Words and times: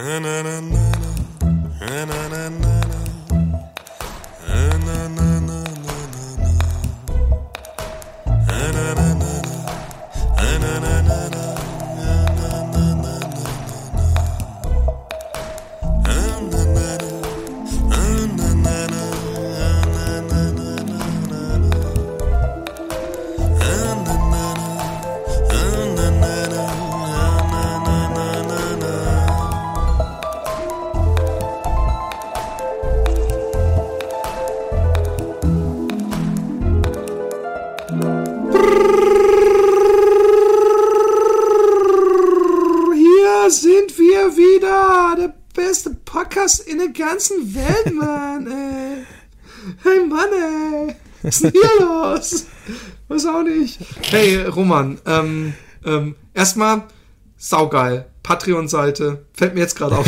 Hier 0.00 0.77
der 46.94 47.06
ganzen 47.06 47.54
Welt, 47.54 47.94
Mann, 47.94 48.46
ey. 48.46 49.04
Hey, 49.82 50.06
Mann, 50.06 50.28
ey. 50.88 50.94
Was 51.22 51.34
ist 51.36 51.44
denn 51.44 51.52
hier 51.52 51.86
los? 51.86 52.46
Weiß 53.08 53.26
auch 53.26 53.42
nicht. 53.42 53.78
Hey, 54.02 54.42
Roman, 54.44 54.98
ähm, 55.06 55.54
ähm, 55.84 56.14
erstmal 56.34 56.84
saugeil. 57.36 58.06
Patreon-Seite. 58.22 59.24
Fällt 59.32 59.54
mir 59.54 59.60
jetzt 59.60 59.74
gerade 59.74 59.96
auf. 59.96 60.06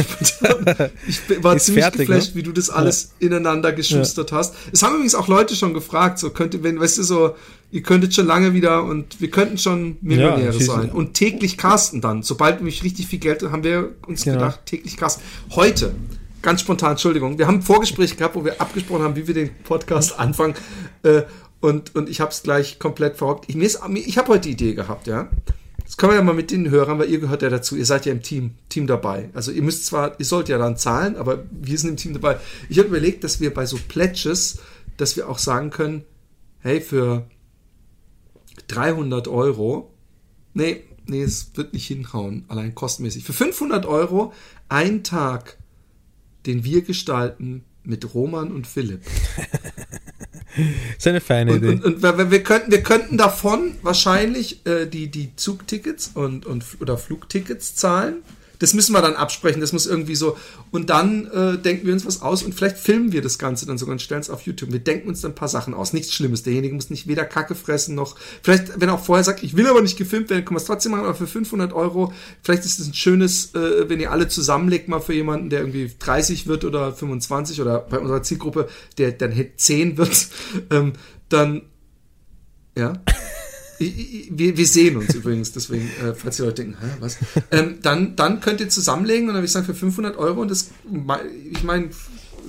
ich 1.09 1.43
war 1.43 1.57
Ist 1.57 1.66
ziemlich 1.66 1.85
fertig, 1.85 2.07
geflasht, 2.07 2.29
ne? 2.30 2.35
wie 2.35 2.43
du 2.43 2.52
das 2.52 2.69
alles 2.69 3.13
ineinander 3.19 3.73
geschustert 3.73 4.30
hast. 4.30 4.54
Es 4.73 4.82
haben 4.82 4.93
übrigens 4.95 5.15
auch 5.15 5.26
Leute 5.26 5.57
schon 5.57 5.73
gefragt, 5.73 6.19
so 6.19 6.29
könnte, 6.29 6.63
wenn, 6.63 6.79
weißt 6.79 6.99
du, 6.99 7.02
so, 7.02 7.35
ihr 7.71 7.82
könntet 7.82 8.15
schon 8.15 8.26
lange 8.26 8.52
wieder 8.52 8.85
und 8.85 9.23
wir 9.23 9.30
könnten 9.30 9.57
schon 9.57 9.97
Millionäre 10.02 10.52
schießen. 10.52 10.66
sein. 10.66 10.91
Und 10.91 11.15
täglich 11.15 11.57
casten 11.57 12.02
dann. 12.02 12.23
Sobald 12.23 12.57
nämlich 12.57 12.85
richtig 12.85 13.07
viel 13.07 13.21
Geld 13.21 13.43
haben 13.43 13.65
wir 13.65 13.95
uns 14.07 14.24
Genau. 14.24 14.37
gedacht, 14.37 14.66
täglich 14.66 14.99
casten. 14.99 15.23
Heute, 15.52 15.95
ganz 16.43 16.60
spontan, 16.60 16.93
Entschuldigung, 16.93 17.38
wir 17.38 17.46
haben 17.46 17.57
ein 17.57 17.63
Vorgespräch 17.63 18.16
gehabt, 18.16 18.35
wo 18.35 18.45
wir 18.45 18.60
abgesprochen 18.60 19.02
haben, 19.02 19.16
wie 19.16 19.27
wir 19.27 19.35
den 19.35 19.51
Podcast 19.65 20.19
anfangen. 20.19 20.55
Äh, 21.02 21.23
und, 21.60 21.95
und 21.95 22.09
ich 22.09 22.21
habe 22.21 22.30
es 22.30 22.43
gleich 22.43 22.79
komplett 22.79 23.16
verrockt. 23.16 23.45
Ich, 23.49 23.57
ich 23.57 24.19
habe 24.19 24.29
heute 24.29 24.49
die 24.49 24.52
Idee 24.52 24.74
gehabt, 24.74 25.07
ja. 25.07 25.29
Das 25.85 25.97
können 25.97 26.13
wir 26.13 26.16
ja 26.16 26.23
mal 26.23 26.35
mit 26.35 26.51
den 26.52 26.71
Hörern, 26.71 26.99
weil 26.99 27.10
ihr 27.10 27.19
gehört 27.19 27.43
ja 27.43 27.51
dazu. 27.51 27.77
Ihr 27.77 27.85
seid 27.85 28.07
ja 28.07 28.13
im 28.13 28.23
Team, 28.23 28.55
Team 28.69 28.87
dabei. 28.87 29.29
Also 29.35 29.51
ihr 29.51 29.63
müsst 29.63 29.87
zwar, 29.87 30.19
ihr 30.21 30.24
sollt 30.24 30.49
ja 30.49 30.57
dann 30.57 30.77
zahlen, 30.77 31.16
aber 31.16 31.45
wir 31.51 31.77
sind 31.79 31.91
im 31.91 31.97
Team 31.97 32.13
dabei. 32.15 32.38
Ich 32.69 32.79
habe 32.79 32.88
überlegt, 32.88 33.25
dass 33.25 33.41
wir 33.41 33.52
bei 33.52 33.66
so 33.66 33.77
Pledges, 33.88 34.60
dass 34.97 35.16
wir 35.16 35.29
auch 35.29 35.38
sagen 35.38 35.71
können, 35.71 36.04
hey, 36.60 36.80
für 36.80 37.27
300 38.69 39.27
Euro, 39.29 39.93
nee, 40.54 40.85
nee, 41.07 41.23
es 41.23 41.51
wird 41.54 41.73
nicht 41.73 41.88
hinhauen, 41.88 42.45
allein 42.49 42.75
kostenmäßig. 42.75 43.25
Für 43.25 43.32
500 43.32 43.85
Euro 43.85 44.32
ein 44.69 45.02
Tag, 45.02 45.59
den 46.46 46.65
wir 46.65 46.83
gestalten 46.83 47.65
mit 47.85 48.15
Roman 48.15 48.52
und 48.52 48.66
Philipp. 48.66 49.02
Ist 50.99 51.07
eine 51.07 51.21
feine 51.21 51.52
Und, 51.52 51.59
Idee. 51.59 51.69
und, 51.69 51.85
und 51.85 52.02
wir, 52.02 52.30
wir, 52.30 52.43
könnten, 52.43 52.71
wir 52.73 52.82
könnten 52.82 53.16
davon 53.16 53.74
wahrscheinlich 53.82 54.66
äh, 54.66 54.87
die, 54.87 55.09
die 55.09 55.35
Zugtickets 55.37 56.10
und, 56.15 56.45
und 56.45 56.65
oder 56.80 56.99
Flugtickets 56.99 57.77
zahlen. 57.77 58.23
Das 58.61 58.75
müssen 58.75 58.93
wir 58.93 59.03
dann 59.03 59.16
absprechen. 59.16 59.61
Das 59.61 59.73
muss 59.73 59.87
irgendwie 59.87 60.15
so. 60.15 60.37
Und 60.71 60.91
dann 60.91 61.27
äh, 61.27 61.59
denken 61.59 61.87
wir 61.87 61.93
uns 61.93 62.07
was 62.07 62.23
aus 62.23 62.45
und 62.45 62.55
vielleicht 62.55 62.79
filmen 62.79 63.11
wir 63.11 63.23
das 63.23 63.39
Ganze 63.39 63.66
dann 63.66 63.79
sogar 63.79 63.93
und 63.93 64.03
stellen 64.03 64.21
es 64.21 64.31
auf 64.31 64.43
YouTube. 64.43 64.71
Wir 64.71 64.78
denken 64.78 65.09
uns 65.09 65.22
dann 65.22 65.33
ein 65.33 65.34
paar 65.34 65.49
Sachen 65.49 65.75
aus. 65.75 65.93
Nichts 65.93 66.15
Schlimmes. 66.15 66.44
Derjenige 66.44 66.75
muss 66.75 66.91
nicht 66.91 67.09
weder 67.09 67.25
Kacke 67.25 67.54
fressen 67.56 67.97
noch. 67.97 68.16
Vielleicht, 68.43 68.81
wenn 68.81 68.88
er 68.88 68.94
auch 68.94 69.04
vorher 69.04 69.25
sagt, 69.25 69.43
ich 69.43 69.56
will 69.56 69.66
aber 69.66 69.82
nicht 69.82 69.99
gefilmt 69.99 70.31
werden, 70.31 70.44
können 70.44 70.56
wir 70.56 70.60
es 70.60 70.66
trotzdem 70.66 70.93
machen. 70.93 71.04
Aber 71.04 71.15
für 71.15 71.26
500 71.26 71.72
Euro, 71.72 72.12
vielleicht 72.43 72.65
ist 72.65 72.78
es 72.78 72.87
ein 72.87 72.94
schönes, 72.94 73.54
äh, 73.54 73.88
wenn 73.88 73.99
ihr 73.99 74.12
alle 74.12 74.28
zusammenlegt, 74.28 74.88
mal 74.88 75.00
für 75.00 75.15
jemanden, 75.15 75.50
der 75.50 75.60
irgendwie 75.60 75.91
30 75.99 76.47
wird 76.47 76.65
oder 76.65 76.93
25 76.93 77.60
oder 77.60 77.81
bei 77.81 77.99
unserer 77.99 78.22
Zielgruppe, 78.22 78.69
der 78.99 79.12
dann 79.12 79.34
10 79.56 79.97
wird, 79.97 80.28
ähm, 80.70 80.93
dann 81.28 81.62
ja. 82.76 82.93
Wir, 83.80 84.58
wir 84.58 84.66
sehen 84.66 84.98
uns 84.98 85.14
übrigens, 85.14 85.52
deswegen, 85.52 85.88
äh, 86.04 86.14
falls 86.14 86.36
die 86.36 86.42
Leute 86.42 86.62
denken, 86.62 86.76
Hä, 86.80 86.86
was? 87.00 87.16
Ähm, 87.50 87.78
dann, 87.82 88.14
dann 88.14 88.41
könnt 88.41 88.60
ihr 88.60 88.68
zusammenlegen 88.68 89.22
und 89.22 89.28
dann 89.28 89.36
würde 89.36 89.46
ich 89.46 89.52
sagen, 89.52 89.64
für 89.64 89.74
500 89.74 90.18
Euro 90.18 90.42
und 90.42 90.50
das, 90.50 90.70
ich 91.50 91.62
meine, 91.62 91.88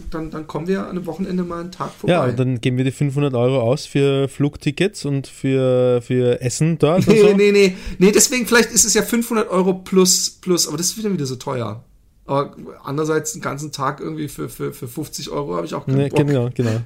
dann, 0.10 0.30
dann 0.30 0.48
kommen 0.48 0.68
wir 0.68 0.82
an 0.82 0.90
einem 0.90 1.06
Wochenende 1.06 1.44
mal 1.44 1.62
einen 1.62 1.72
Tag 1.72 1.92
vorbei. 1.94 2.14
ja, 2.14 2.26
und 2.26 2.38
dann 2.38 2.60
geben 2.60 2.78
wir 2.78 2.84
die 2.84 2.92
500 2.92 3.34
Euro 3.34 3.62
aus 3.62 3.86
für 3.86 4.28
Flugtickets 4.28 5.06
und 5.06 5.28
für, 5.28 6.02
für 6.02 6.42
Essen 6.42 6.78
dort 6.78 7.08
und 7.08 7.14
nee, 7.14 7.22
so. 7.22 7.34
nee, 7.36 7.52
nee, 7.52 7.76
nee, 7.98 8.12
deswegen 8.12 8.46
vielleicht 8.46 8.72
ist 8.72 8.84
es 8.84 8.94
ja 8.94 9.02
500 9.02 9.50
Euro 9.50 9.74
plus, 9.76 10.30
plus, 10.30 10.68
aber 10.68 10.78
das 10.78 10.88
ist 10.88 10.98
wieder 10.98 11.14
wieder 11.14 11.26
so 11.26 11.36
teuer. 11.38 11.84
Aber 12.32 12.56
andererseits 12.86 13.34
einen 13.34 13.42
ganzen 13.42 13.74
Tag 13.74 14.00
irgendwie 14.00 14.30
für, 14.30 14.48
für, 14.48 14.72
für 14.72 14.88
50 14.88 15.30
Euro 15.32 15.58
habe 15.58 15.66
ich 15.66 15.74
auch 15.74 15.86
keinen 15.86 15.98
Nee, 15.98 16.08
Bock. 16.10 16.26
genau, 16.26 16.50
genau. 16.54 16.80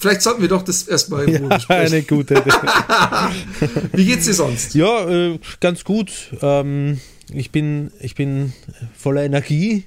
Vielleicht 0.00 0.20
sollten 0.22 0.42
wir 0.42 0.48
doch 0.48 0.62
das 0.62 0.82
erstmal 0.88 1.28
in 1.28 1.36
Ruhe 1.42 1.48
Ja, 1.50 1.56
besprechen. 1.56 1.92
eine 1.94 2.02
gute 2.02 2.34
Idee. 2.34 2.50
Wie 3.92 4.04
geht's 4.04 4.24
dir 4.24 4.34
sonst? 4.34 4.74
Ja, 4.74 5.08
äh, 5.08 5.38
ganz 5.60 5.84
gut. 5.84 6.10
Ähm, 6.42 6.98
ich, 7.32 7.52
bin, 7.52 7.92
ich 8.00 8.16
bin 8.16 8.52
voller 8.98 9.22
Energie. 9.22 9.84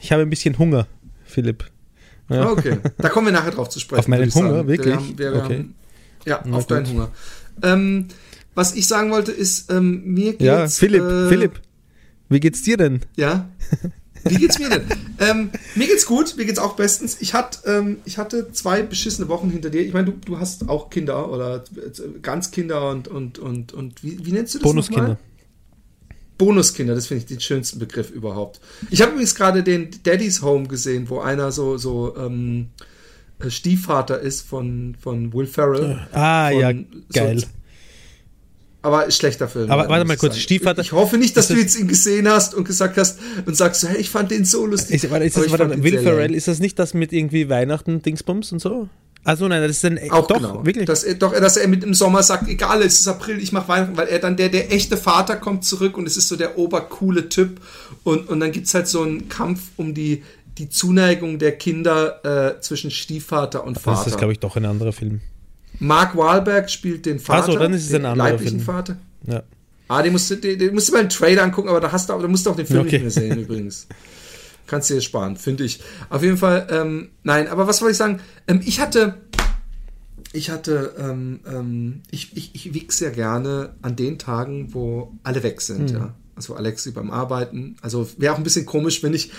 Ich 0.00 0.12
habe 0.12 0.22
ein 0.22 0.30
bisschen 0.30 0.58
Hunger, 0.58 0.86
Philipp. 1.26 1.64
Ja. 2.30 2.44
Ah, 2.46 2.50
Okay, 2.52 2.78
da 2.98 3.10
kommen 3.10 3.26
wir 3.26 3.32
nachher 3.34 3.50
drauf 3.50 3.68
zu 3.68 3.80
sprechen. 3.80 4.00
Auf 4.00 4.08
meinen 4.08 4.32
Hunger, 4.34 4.50
sagen. 4.56 4.68
wirklich? 4.68 4.86
Wir 4.94 4.96
haben, 4.96 5.18
wir 5.18 5.32
Okay. 5.34 5.42
haben, 5.58 5.74
ja, 6.24 6.40
Na 6.46 6.56
auf 6.56 6.66
deinen 6.66 6.84
gut. 6.84 6.92
Hunger. 6.94 7.08
Ähm, 7.62 8.08
was 8.54 8.74
ich 8.74 8.86
sagen 8.88 9.10
wollte 9.10 9.30
ist, 9.32 9.70
ähm, 9.70 10.02
mir 10.04 10.32
geht's... 10.32 10.42
Ja, 10.44 10.66
Philipp, 10.68 11.02
äh, 11.02 11.28
Philipp, 11.28 11.60
wie 12.30 12.40
geht's 12.40 12.62
dir 12.62 12.78
denn? 12.78 13.00
Ja. 13.16 13.50
Wie 14.24 14.36
geht's 14.36 14.58
mir 14.58 14.68
denn? 14.70 14.82
ähm, 15.18 15.50
mir 15.74 15.86
geht's 15.86 16.06
gut, 16.06 16.36
mir 16.36 16.44
geht's 16.46 16.58
auch 16.58 16.74
bestens. 16.76 17.16
Ich, 17.20 17.34
hat, 17.34 17.62
ähm, 17.66 17.98
ich 18.04 18.18
hatte 18.18 18.52
zwei 18.52 18.82
beschissene 18.82 19.28
Wochen 19.28 19.50
hinter 19.50 19.70
dir. 19.70 19.82
Ich 19.82 19.92
meine, 19.92 20.06
du, 20.06 20.12
du 20.24 20.38
hast 20.38 20.68
auch 20.68 20.90
Kinder 20.90 21.30
oder 21.30 21.64
äh, 21.76 22.20
Ganzkinder 22.20 22.90
und, 22.90 23.08
und, 23.08 23.38
und, 23.38 23.72
und 23.72 24.02
wie, 24.04 24.24
wie 24.24 24.32
nennst 24.32 24.54
du 24.54 24.58
das 24.58 24.64
Bonuskinder. 24.64 25.02
nochmal? 25.02 25.18
Bonuskinder, 26.38 26.94
das 26.94 27.06
finde 27.06 27.20
ich 27.22 27.26
den 27.26 27.40
schönsten 27.40 27.78
Begriff 27.78 28.10
überhaupt. 28.10 28.60
Ich 28.90 29.00
habe 29.00 29.12
übrigens 29.12 29.34
gerade 29.34 29.62
den 29.62 29.90
Daddy's 30.02 30.42
Home 30.42 30.66
gesehen, 30.66 31.08
wo 31.08 31.20
einer 31.20 31.52
so, 31.52 31.76
so 31.78 32.16
ähm, 32.16 32.68
äh, 33.38 33.50
Stiefvater 33.50 34.18
ist 34.20 34.42
von, 34.42 34.96
von 35.00 35.32
Will 35.32 35.46
Ferrell. 35.46 36.00
Ah, 36.12 36.50
Von 36.50 36.60
ja, 36.60 36.72
so- 36.72 36.84
geil. 37.12 37.44
Aber 38.82 39.08
schlechter 39.12 39.48
Film. 39.48 39.70
Aber 39.70 39.88
warte 39.88 40.04
mal 40.04 40.16
kurz, 40.16 40.34
sagen. 40.34 40.42
Stiefvater- 40.42 40.82
Ich 40.82 40.90
hoffe 40.92 41.16
nicht, 41.16 41.36
dass 41.36 41.46
du 41.48 41.54
das- 41.54 41.62
jetzt 41.62 41.78
ihn 41.78 41.86
gesehen 41.88 42.28
hast 42.28 42.54
und 42.54 42.64
gesagt 42.64 42.96
hast 42.98 43.18
und 43.46 43.56
sagst, 43.56 43.86
hey, 43.88 43.96
ich 43.98 44.10
fand 44.10 44.30
den 44.32 44.44
so 44.44 44.66
lustig. 44.66 45.04
Ist, 45.04 45.10
warte, 45.10 45.24
ist 45.24 45.36
das, 45.36 45.50
warte, 45.50 45.72
ihn 45.72 45.82
Will 45.84 45.98
Ferrell, 46.00 46.34
ist 46.34 46.48
das 46.48 46.58
nicht 46.58 46.78
das 46.78 46.92
mit 46.92 47.12
irgendwie 47.12 47.48
Weihnachten, 47.48 48.02
Dingsbums 48.02 48.50
und 48.52 48.58
so? 48.60 48.88
Also 49.24 49.46
nein, 49.46 49.62
das 49.62 49.70
ist 49.70 49.84
ein 49.84 50.10
Auch 50.10 50.26
doch, 50.26 50.38
genau. 50.38 50.66
wirklich. 50.66 50.86
Dass 50.86 51.04
er, 51.04 51.14
doch, 51.14 51.32
dass 51.32 51.56
er 51.56 51.68
mit 51.68 51.84
im 51.84 51.94
Sommer 51.94 52.24
sagt, 52.24 52.48
egal, 52.48 52.82
es 52.82 52.98
ist 52.98 53.06
April, 53.06 53.38
ich 53.40 53.52
mache 53.52 53.68
Weihnachten, 53.68 53.96
weil 53.96 54.08
er 54.08 54.18
dann 54.18 54.36
der, 54.36 54.48
der 54.48 54.72
echte 54.72 54.96
Vater 54.96 55.36
kommt 55.36 55.64
zurück 55.64 55.96
und 55.96 56.08
es 56.08 56.16
ist 56.16 56.26
so 56.26 56.34
der 56.34 56.58
obercoole 56.58 57.28
Typ. 57.28 57.60
Und, 58.02 58.28
und 58.28 58.40
dann 58.40 58.50
gibt's 58.50 58.74
halt 58.74 58.88
so 58.88 59.02
einen 59.02 59.28
Kampf 59.28 59.60
um 59.76 59.94
die, 59.94 60.24
die 60.58 60.68
Zuneigung 60.70 61.38
der 61.38 61.52
Kinder 61.52 62.56
äh, 62.56 62.60
zwischen 62.60 62.90
Stiefvater 62.90 63.62
und 63.62 63.76
das 63.76 63.84
Vater. 63.84 64.08
ist, 64.08 64.18
glaube 64.18 64.32
ich, 64.32 64.40
doch 64.40 64.56
ein 64.56 64.64
anderer 64.64 64.92
Film. 64.92 65.20
Mark 65.82 66.16
Wahlberg 66.16 66.70
spielt 66.70 67.06
den 67.06 67.18
Vater. 67.18 67.52
so, 67.52 67.58
dann 67.58 67.72
ist 67.72 67.84
es 67.84 67.88
den 67.90 68.04
ein 68.06 68.16
leiblichen 68.16 68.60
Film. 68.60 68.66
Vater. 68.66 68.96
Ja. 69.26 69.42
Ah, 69.88 70.02
den 70.02 70.12
musst 70.12 70.30
du, 70.30 70.36
den, 70.36 70.58
den 70.58 70.72
musst 70.74 70.88
du 70.88 70.92
mal 70.92 71.00
einen 71.00 71.08
Trailer 71.08 71.42
angucken, 71.42 71.68
aber 71.68 71.80
da 71.80 71.92
hast 71.92 72.08
du, 72.08 72.18
da 72.18 72.28
musst 72.28 72.46
du 72.46 72.50
auch 72.50 72.56
den 72.56 72.66
Film 72.66 72.80
Okay. 72.80 72.92
nicht 73.00 73.02
mehr 73.02 73.10
sehen 73.10 73.38
übrigens. 73.44 73.86
Kannst 74.66 74.88
du 74.90 74.94
dir 74.94 75.00
sparen, 75.00 75.36
finde 75.36 75.64
ich. 75.64 75.80
Auf 76.08 76.22
jeden 76.22 76.36
Fall, 76.38 76.66
ähm, 76.70 77.10
nein, 77.24 77.48
aber 77.48 77.66
was 77.66 77.82
wollte 77.82 77.92
ich 77.92 77.98
sagen? 77.98 78.20
Ähm, 78.46 78.60
ich 78.64 78.80
hatte, 78.80 79.14
ich 80.32 80.50
hatte, 80.50 80.94
ähm, 80.98 81.40
ähm, 81.46 82.02
ich, 82.10 82.34
ich, 82.36 82.54
ich 82.54 82.72
wichs 82.74 82.98
sehr 82.98 83.10
gerne 83.10 83.74
an 83.82 83.96
den 83.96 84.18
Tagen, 84.18 84.72
wo 84.72 85.12
alle 85.24 85.42
weg 85.42 85.60
sind, 85.60 85.90
Hm. 85.90 85.96
ja. 85.96 86.14
Also 86.34 86.54
Alexi 86.54 86.92
beim 86.92 87.10
Arbeiten. 87.10 87.76
Also 87.82 88.08
wäre 88.16 88.32
auch 88.32 88.38
ein 88.38 88.42
bisschen 88.44 88.64
komisch, 88.64 89.02
wenn 89.02 89.12
ich 89.12 89.30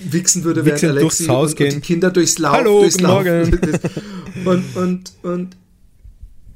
wichsen 0.00 0.44
würde, 0.44 0.64
während 0.64 0.84
Alexi 0.84 1.00
durchs 1.00 1.28
Haus 1.28 1.54
und, 1.54 1.60
und 1.60 1.72
die. 1.74 1.80
Kinder 1.80 2.10
durchs 2.12 2.38
Lauf, 2.38 2.52
Hallo, 2.52 2.80
durchs 2.82 2.98
guten 2.98 3.08
Lauf. 3.08 3.24
Morgen. 3.24 3.58
Und, 4.44 4.76
und, 4.76 5.12
und 5.24 5.56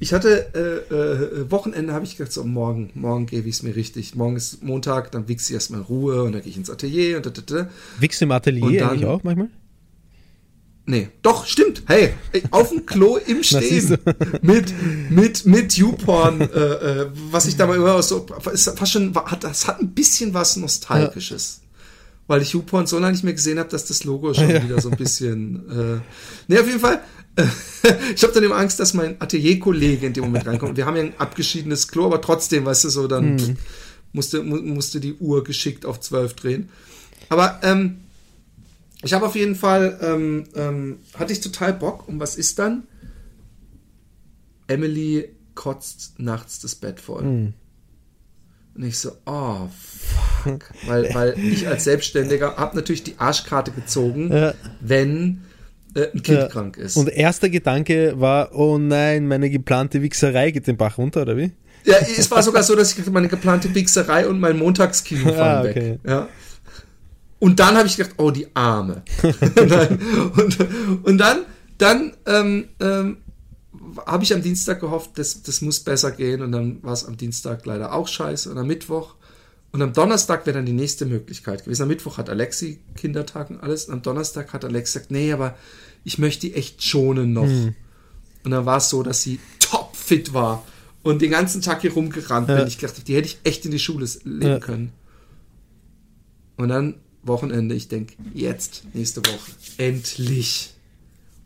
ich 0.02 0.12
hatte 0.12 0.52
äh, 0.90 0.94
äh, 0.94 1.50
Wochenende, 1.52 1.92
habe 1.92 2.04
ich 2.04 2.16
gedacht, 2.16 2.32
so 2.32 2.42
morgen, 2.42 2.90
morgen 2.94 3.26
gebe 3.26 3.48
ich 3.48 3.54
es 3.54 3.62
mir 3.62 3.76
richtig. 3.76 4.16
Morgen 4.16 4.34
ist 4.34 4.60
Montag, 4.60 5.12
dann 5.12 5.28
wichse 5.28 5.50
ich 5.52 5.54
erstmal 5.54 5.78
in 5.80 5.86
Ruhe 5.86 6.24
und 6.24 6.32
dann 6.32 6.42
gehe 6.42 6.50
ich 6.50 6.56
ins 6.56 6.70
Atelier 6.70 7.18
und 7.18 7.26
da, 7.26 7.30
da, 7.30 7.68
du 8.00 8.24
im 8.24 8.32
Atelier 8.32 8.64
Und 8.64 8.74
dann- 8.78 8.88
eigentlich 8.90 9.06
auch 9.06 9.22
manchmal? 9.22 9.48
Nee, 10.86 11.10
doch, 11.22 11.46
stimmt. 11.46 11.84
Hey, 11.86 12.14
ey, 12.32 12.42
auf 12.50 12.70
dem 12.70 12.84
Klo 12.84 13.16
im 13.16 13.42
Stehen. 13.44 13.96
mit, 14.42 14.74
mit, 15.10 15.46
mit 15.46 15.74
YouPorn, 15.76 16.40
äh, 16.40 16.44
äh, 16.44 17.06
was 17.30 17.46
ich 17.46 17.56
dabei 17.56 17.76
immer 17.76 18.02
so, 18.02 18.26
ist 18.52 18.68
fast 18.76 18.90
schon, 18.90 19.14
hat, 19.14 19.44
das 19.44 19.68
hat 19.68 19.78
ein 19.80 19.94
bisschen 19.94 20.34
was 20.34 20.56
Nostalgisches. 20.56 21.60
weil 22.26 22.42
ich 22.42 22.52
YouPorn 22.54 22.88
so 22.88 22.98
lange 22.98 23.12
nicht 23.12 23.22
mehr 23.22 23.32
gesehen 23.34 23.60
habe, 23.60 23.68
dass 23.68 23.84
das 23.84 24.02
Logo 24.02 24.34
schon 24.34 24.50
ja. 24.50 24.64
wieder 24.64 24.80
so 24.80 24.90
ein 24.90 24.96
bisschen. 24.96 25.70
Äh, 25.70 26.00
ne, 26.52 26.60
auf 26.60 26.66
jeden 26.66 26.80
Fall. 26.80 27.00
Ich 28.14 28.22
habe 28.22 28.32
dann 28.32 28.44
immer 28.44 28.56
Angst, 28.56 28.78
dass 28.78 28.94
mein 28.94 29.20
Atelierkollege 29.20 30.06
in 30.06 30.12
dem 30.12 30.24
Moment 30.24 30.46
reinkommt. 30.46 30.76
Wir 30.76 30.86
haben 30.86 30.96
ja 30.96 31.02
ein 31.02 31.18
abgeschiedenes 31.18 31.88
Klo, 31.88 32.06
aber 32.06 32.20
trotzdem, 32.20 32.64
weißt 32.64 32.84
du, 32.84 32.88
so 32.90 33.08
dann 33.08 33.38
hm. 33.38 33.56
musste, 34.12 34.42
mu 34.42 34.56
musste 34.56 35.00
die 35.00 35.14
Uhr 35.14 35.42
geschickt 35.42 35.84
auf 35.84 35.98
zwölf 36.00 36.34
drehen. 36.34 36.68
Aber 37.28 37.58
ähm, 37.62 38.02
ich 39.02 39.12
habe 39.14 39.26
auf 39.26 39.34
jeden 39.34 39.56
Fall, 39.56 39.98
ähm, 40.00 40.44
ähm, 40.54 40.98
hatte 41.14 41.32
ich 41.32 41.40
total 41.40 41.72
Bock. 41.72 42.06
Und 42.08 42.20
was 42.20 42.36
ist 42.36 42.58
dann? 42.58 42.84
Emily 44.68 45.28
kotzt 45.54 46.18
nachts 46.18 46.60
das 46.60 46.76
Bett 46.76 47.00
voll. 47.00 47.22
Hm. 47.22 47.54
Und 48.74 48.84
ich 48.84 48.98
so, 48.98 49.12
oh, 49.26 49.68
fuck. 50.44 50.70
weil, 50.86 51.12
weil 51.14 51.38
ich 51.38 51.68
als 51.68 51.84
Selbstständiger 51.84 52.56
habe 52.56 52.76
natürlich 52.76 53.02
die 53.02 53.18
Arschkarte 53.18 53.70
gezogen, 53.70 54.32
ja. 54.32 54.54
wenn 54.80 55.42
äh, 55.94 56.08
ein 56.12 56.22
Kind 56.22 56.38
ja. 56.38 56.48
krank 56.48 56.76
ist. 56.76 56.96
Und 56.96 57.08
erster 57.08 57.48
Gedanke 57.48 58.14
war, 58.16 58.54
oh 58.54 58.78
nein, 58.78 59.26
meine 59.26 59.50
geplante 59.50 60.02
Wichserei 60.02 60.50
geht 60.50 60.66
den 60.66 60.76
Bach 60.76 60.98
runter, 60.98 61.22
oder 61.22 61.36
wie? 61.36 61.52
Ja, 61.84 61.96
es 61.96 62.30
war 62.30 62.42
sogar 62.42 62.62
so, 62.62 62.76
dass 62.76 62.96
ich 62.96 63.06
meine 63.10 63.28
geplante 63.28 63.74
Wichserei 63.74 64.28
und 64.28 64.40
mein 64.40 64.58
Montagskino 64.58 65.28
ah, 65.30 65.32
fallen 65.32 65.66
ah, 65.66 65.70
okay. 65.70 65.90
weg. 65.92 66.00
Ja. 66.06 66.28
Und 67.38 67.58
dann 67.58 67.76
habe 67.76 67.88
ich 67.88 67.96
gedacht, 67.96 68.14
oh, 68.18 68.30
die 68.30 68.46
Arme. 68.54 69.02
und, 69.22 70.58
und, 71.02 71.18
dann, 71.18 71.38
dann 71.76 72.12
ähm, 72.26 72.68
ähm, 72.78 73.16
habe 74.06 74.22
ich 74.22 74.32
am 74.32 74.42
Dienstag 74.42 74.80
gehofft, 74.80 75.10
das, 75.16 75.42
das 75.42 75.60
muss 75.60 75.80
besser 75.80 76.12
gehen 76.12 76.42
und 76.42 76.52
dann 76.52 76.82
war 76.82 76.92
es 76.92 77.04
am 77.04 77.16
Dienstag 77.16 77.66
leider 77.66 77.92
auch 77.92 78.06
scheiße 78.06 78.50
und 78.50 78.58
am 78.58 78.66
Mittwoch 78.66 79.16
und 79.72 79.80
am 79.80 79.92
Donnerstag 79.92 80.46
wäre 80.46 80.58
dann 80.58 80.66
die 80.66 80.72
nächste 80.72 81.06
Möglichkeit 81.06 81.64
gewesen. 81.64 81.82
Am 81.82 81.88
Mittwoch 81.88 82.18
hat 82.18 82.28
Alexi 82.28 82.80
Kindertag 82.94 83.50
und 83.50 83.60
alles 83.60 83.86
und 83.86 83.94
am 83.94 84.02
Donnerstag 84.02 84.52
hat 84.52 84.64
Alexi 84.64 84.98
gesagt, 84.98 85.10
nee, 85.10 85.32
aber 85.32 85.56
ich 86.04 86.18
möchte 86.18 86.46
die 86.46 86.54
echt 86.54 86.82
schonen 86.82 87.32
noch. 87.32 87.46
Hm. 87.46 87.74
Und 88.44 88.50
dann 88.50 88.66
war 88.66 88.78
es 88.78 88.90
so, 88.90 89.02
dass 89.02 89.22
sie 89.22 89.40
topfit 89.60 90.34
war 90.34 90.64
und 91.02 91.22
den 91.22 91.30
ganzen 91.30 91.62
Tag 91.62 91.80
hier 91.80 91.92
rumgerannt 91.92 92.48
ja. 92.48 92.56
bin. 92.56 92.66
Ich 92.66 92.76
dachte, 92.76 93.02
die 93.02 93.16
hätte 93.16 93.28
ich 93.28 93.38
echt 93.44 93.64
in 93.64 93.70
die 93.70 93.78
Schule 93.78 94.06
legen 94.24 94.46
ja. 94.52 94.58
können. 94.58 94.92
Und 96.56 96.68
dann 96.68 96.96
Wochenende, 97.22 97.74
ich 97.74 97.88
denke, 97.88 98.14
jetzt, 98.34 98.82
nächste 98.94 99.20
Woche, 99.20 99.52
endlich. 99.78 100.74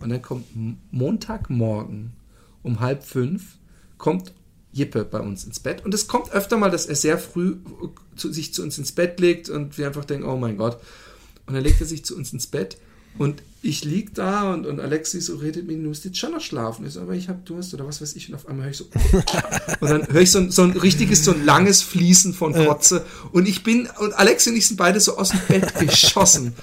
Und 0.00 0.08
dann 0.08 0.22
kommt 0.22 0.46
Montagmorgen 0.90 2.12
um 2.62 2.80
halb 2.80 3.04
fünf 3.04 3.58
kommt 3.98 4.32
Jippe 4.76 5.04
bei 5.04 5.20
uns 5.20 5.44
ins 5.44 5.60
Bett. 5.60 5.84
Und 5.84 5.94
es 5.94 6.06
kommt 6.06 6.32
öfter 6.32 6.56
mal, 6.56 6.70
dass 6.70 6.86
er 6.86 6.96
sehr 6.96 7.18
früh 7.18 7.56
zu, 8.14 8.32
sich 8.32 8.52
zu 8.52 8.62
uns 8.62 8.78
ins 8.78 8.92
Bett 8.92 9.18
legt 9.20 9.48
und 9.48 9.78
wir 9.78 9.86
einfach 9.86 10.04
denken, 10.04 10.26
oh 10.26 10.36
mein 10.36 10.56
Gott. 10.56 10.78
Und 11.46 11.54
dann 11.54 11.62
legt 11.62 11.80
er 11.80 11.86
sich 11.86 12.04
zu 12.04 12.16
uns 12.16 12.32
ins 12.32 12.46
Bett 12.46 12.76
und 13.18 13.42
ich 13.62 13.84
lieg 13.84 14.14
da 14.14 14.52
und, 14.52 14.66
und 14.66 14.78
Alexi 14.78 15.20
so 15.20 15.36
redet 15.36 15.66
mit 15.66 15.76
mir, 15.76 15.82
du 15.82 15.88
musst 15.88 16.04
jetzt 16.04 16.18
schon 16.18 16.32
noch 16.32 16.40
schlafen. 16.40 16.86
Ich 16.86 16.92
so, 16.92 17.00
aber 17.00 17.14
ich 17.14 17.28
hab 17.28 17.44
Durst 17.46 17.74
oder 17.74 17.86
was 17.86 18.00
weiß 18.00 18.14
ich. 18.14 18.28
Und 18.28 18.34
auf 18.34 18.46
einmal 18.46 18.66
höre 18.66 18.70
ich 18.70 18.76
so, 18.76 18.84
und 19.80 19.90
dann 19.90 20.06
höre 20.08 20.20
ich 20.20 20.30
so, 20.30 20.50
so 20.50 20.62
ein 20.62 20.72
richtiges, 20.72 21.24
so 21.24 21.32
ein 21.32 21.44
langes 21.44 21.82
Fließen 21.82 22.34
von 22.34 22.52
Kotze. 22.52 23.04
Und 23.32 23.48
ich 23.48 23.64
bin, 23.64 23.88
und 23.98 24.12
Alexi 24.12 24.50
und 24.50 24.56
ich 24.56 24.68
sind 24.68 24.76
beide 24.76 25.00
so 25.00 25.16
aus 25.16 25.30
dem 25.30 25.40
Bett 25.48 25.74
geschossen. 25.80 26.54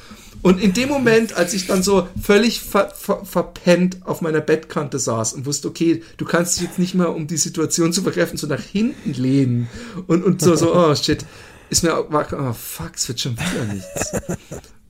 Und 0.44 0.62
in 0.62 0.74
dem 0.74 0.90
Moment, 0.90 1.34
als 1.34 1.54
ich 1.54 1.68
dann 1.68 1.82
so 1.82 2.08
völlig 2.22 2.60
ver, 2.60 2.92
ver, 2.96 3.26
verpennt 3.26 4.06
auf 4.06 4.22
meiner 4.22 4.42
Bettkante 4.42 5.00
saß 5.00 5.34
und 5.34 5.46
wusste, 5.46 5.70
okay, 5.70 6.04
du 6.18 6.26
kannst 6.26 6.58
dich 6.58 6.68
jetzt 6.68 6.80
nicht 6.80 6.94
mehr, 6.94 7.16
um 7.16 7.28
die 7.28 7.38
Situation 7.38 7.94
zu 7.94 8.04
vergreifen, 8.04 8.38
so 8.38 8.46
nach 8.46 8.62
hinten 8.62 9.14
lehnen 9.14 9.70
und, 10.06 10.24
und 10.24 10.42
so, 10.42 10.56
so, 10.56 10.76
oh 10.76 10.94
shit, 10.96 11.26
ist 11.70 11.84
mir, 11.84 11.98
oh 11.98 12.54
fuck, 12.54 12.92
es 12.96 13.08
wird 13.08 13.22
schon 13.22 13.38
wieder 13.38 13.74
nichts. 13.74 14.12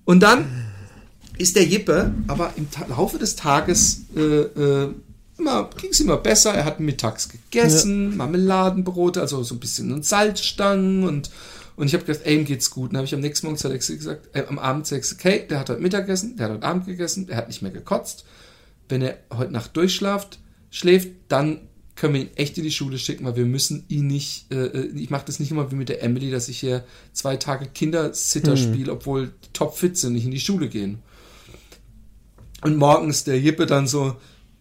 Und 0.06 0.22
dann 0.22 0.66
ist 1.38 1.56
der 1.56 1.66
Jippe, 1.66 2.14
aber 2.28 2.54
im 2.58 2.68
Laufe 2.90 3.20
des 3.20 3.36
Tages 3.36 4.02
äh, 4.16 4.22
äh, 4.22 4.90
ging 5.78 5.90
es 5.92 6.00
immer 6.00 6.18
besser. 6.18 6.54
Er 6.54 6.66
hat 6.66 6.80
mittags 6.80 7.30
gegessen, 7.30 8.12
ja. 8.12 8.18
Marmeladenbrote, 8.18 9.22
also 9.22 9.44
so 9.44 9.56
ein 9.56 9.60
bisschen 9.60 10.04
Salzstangen 10.04 11.04
und 11.08 11.30
und 11.76 11.88
ich 11.88 11.94
habe 11.94 12.06
gedacht, 12.06 12.26
ey, 12.26 12.36
ihm 12.36 12.46
geht's 12.46 12.70
gut. 12.70 12.90
Und 12.90 12.94
dann 12.94 12.98
habe 13.00 13.08
ich 13.08 13.16
am 13.16 13.22
nächsten 13.22 13.48
Morgen 13.48 13.58
zu 13.58 13.68
Alexi 13.68 13.98
gesagt, 13.98 14.30
äh, 14.34 14.46
am 14.48 14.60
Abend 14.60 14.86
zu 14.86 14.96
Alexi, 14.96 15.16
okay, 15.16 15.46
der 15.50 15.60
hat 15.60 15.70
heute 15.70 15.82
Mittag 15.82 16.06
gegessen, 16.06 16.38
der 16.38 16.46
hat 16.46 16.54
heute 16.54 16.66
Abend 16.66 16.86
gegessen, 16.86 17.28
der 17.28 17.38
hat 17.38 17.48
nicht 17.48 17.62
mehr 17.62 17.72
gekotzt. 17.72 18.26
Wenn 18.90 19.02
er 19.02 19.18
heute 19.34 19.52
Nacht 19.52 19.76
durchschlaft, 19.76 20.40
schläft, 20.70 21.10
dann 21.30 21.62
können 21.96 22.16
wir 22.16 22.22
ihn 22.22 22.30
echt 22.36 22.58
in 22.58 22.64
die 22.64 22.72
Schule 22.72 22.98
schicken, 22.98 23.26
weil 23.26 23.36
wir 23.36 23.46
müssen 23.46 23.86
ihn 23.88 24.08
nicht, 24.08 24.52
äh, 24.52 24.66
äh 24.66 24.86
ich 24.96 25.10
mache 25.10 25.26
das 25.26 25.40
nicht 25.40 25.52
immer 25.52 25.72
wie 25.72 25.76
mit 25.76 25.90
der 25.90 26.04
Emily, 26.04 26.32
dass 26.32 26.50
ich 26.50 26.60
hier 26.60 26.84
zwei 27.12 27.38
Tage 27.38 27.66
Kindersitter 27.68 28.56
hm. 28.56 28.58
spiele, 28.58 28.92
obwohl 28.92 29.34
topfit 29.54 29.98
sind, 29.98 30.14
nicht 30.14 30.26
in 30.26 30.32
die 30.32 30.40
Schule 30.40 30.70
gehen. 30.70 31.00
Und 32.62 32.78
morgens 32.78 33.24
der 33.24 33.40
Jippe 33.40 33.66
dann 33.66 33.88
so, 33.88 34.16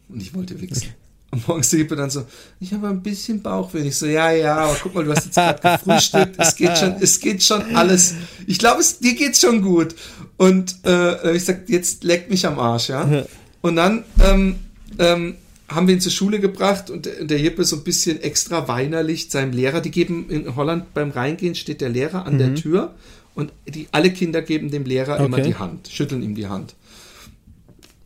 und 0.08 0.20
ich 0.20 0.34
wollte 0.34 0.60
wichsen. 0.60 0.94
Und 1.32 1.48
morgens 1.48 1.70
die 1.70 1.78
Lippe 1.78 1.96
dann 1.96 2.10
so, 2.10 2.26
ich 2.60 2.74
habe 2.74 2.88
ein 2.88 3.02
bisschen 3.02 3.40
Bauchweh. 3.40 3.80
Ich 3.80 3.96
so, 3.96 4.04
ja, 4.04 4.30
ja, 4.32 4.56
aber 4.58 4.76
guck 4.82 4.94
mal, 4.94 5.02
du 5.02 5.12
hast 5.12 5.24
jetzt 5.24 5.34
gerade 5.34 5.78
gefrühstückt. 5.78 6.36
Es 6.38 6.54
geht 6.54 6.76
schon, 6.76 6.96
es 7.00 7.20
geht 7.20 7.42
schon 7.42 7.74
alles. 7.74 8.14
Ich 8.46 8.58
glaube, 8.58 8.82
es, 8.82 8.98
dir 8.98 9.14
geht's 9.14 9.40
schon 9.40 9.62
gut. 9.62 9.94
Und 10.36 10.76
äh, 10.84 11.34
ich 11.34 11.44
sag, 11.46 11.70
jetzt 11.70 12.04
leck 12.04 12.28
mich 12.28 12.46
am 12.46 12.58
Arsch, 12.58 12.90
ja. 12.90 13.24
Und 13.62 13.76
dann 13.76 14.04
ähm, 14.20 14.56
ähm, 14.98 15.36
haben 15.68 15.86
wir 15.86 15.94
ihn 15.94 16.00
zur 16.02 16.12
Schule 16.12 16.38
gebracht 16.38 16.90
und 16.90 17.06
der, 17.06 17.24
der 17.24 17.38
Jippe 17.38 17.64
so 17.64 17.76
ein 17.76 17.84
bisschen 17.84 18.20
extra 18.20 18.68
weinerlich 18.68 19.30
seinem 19.30 19.52
Lehrer, 19.52 19.80
die 19.80 19.90
geben 19.90 20.28
in 20.28 20.54
Holland 20.54 20.92
beim 20.92 21.10
Reingehen 21.10 21.54
steht 21.54 21.80
der 21.80 21.88
Lehrer 21.88 22.26
an 22.26 22.34
mhm. 22.34 22.38
der 22.38 22.54
Tür 22.56 22.94
und 23.34 23.52
die, 23.66 23.88
alle 23.92 24.12
Kinder 24.12 24.42
geben 24.42 24.70
dem 24.70 24.84
Lehrer 24.84 25.14
okay. 25.14 25.24
immer 25.24 25.40
die 25.40 25.54
Hand, 25.54 25.88
schütteln 25.88 26.22
ihm 26.22 26.34
die 26.34 26.48
Hand. 26.48 26.74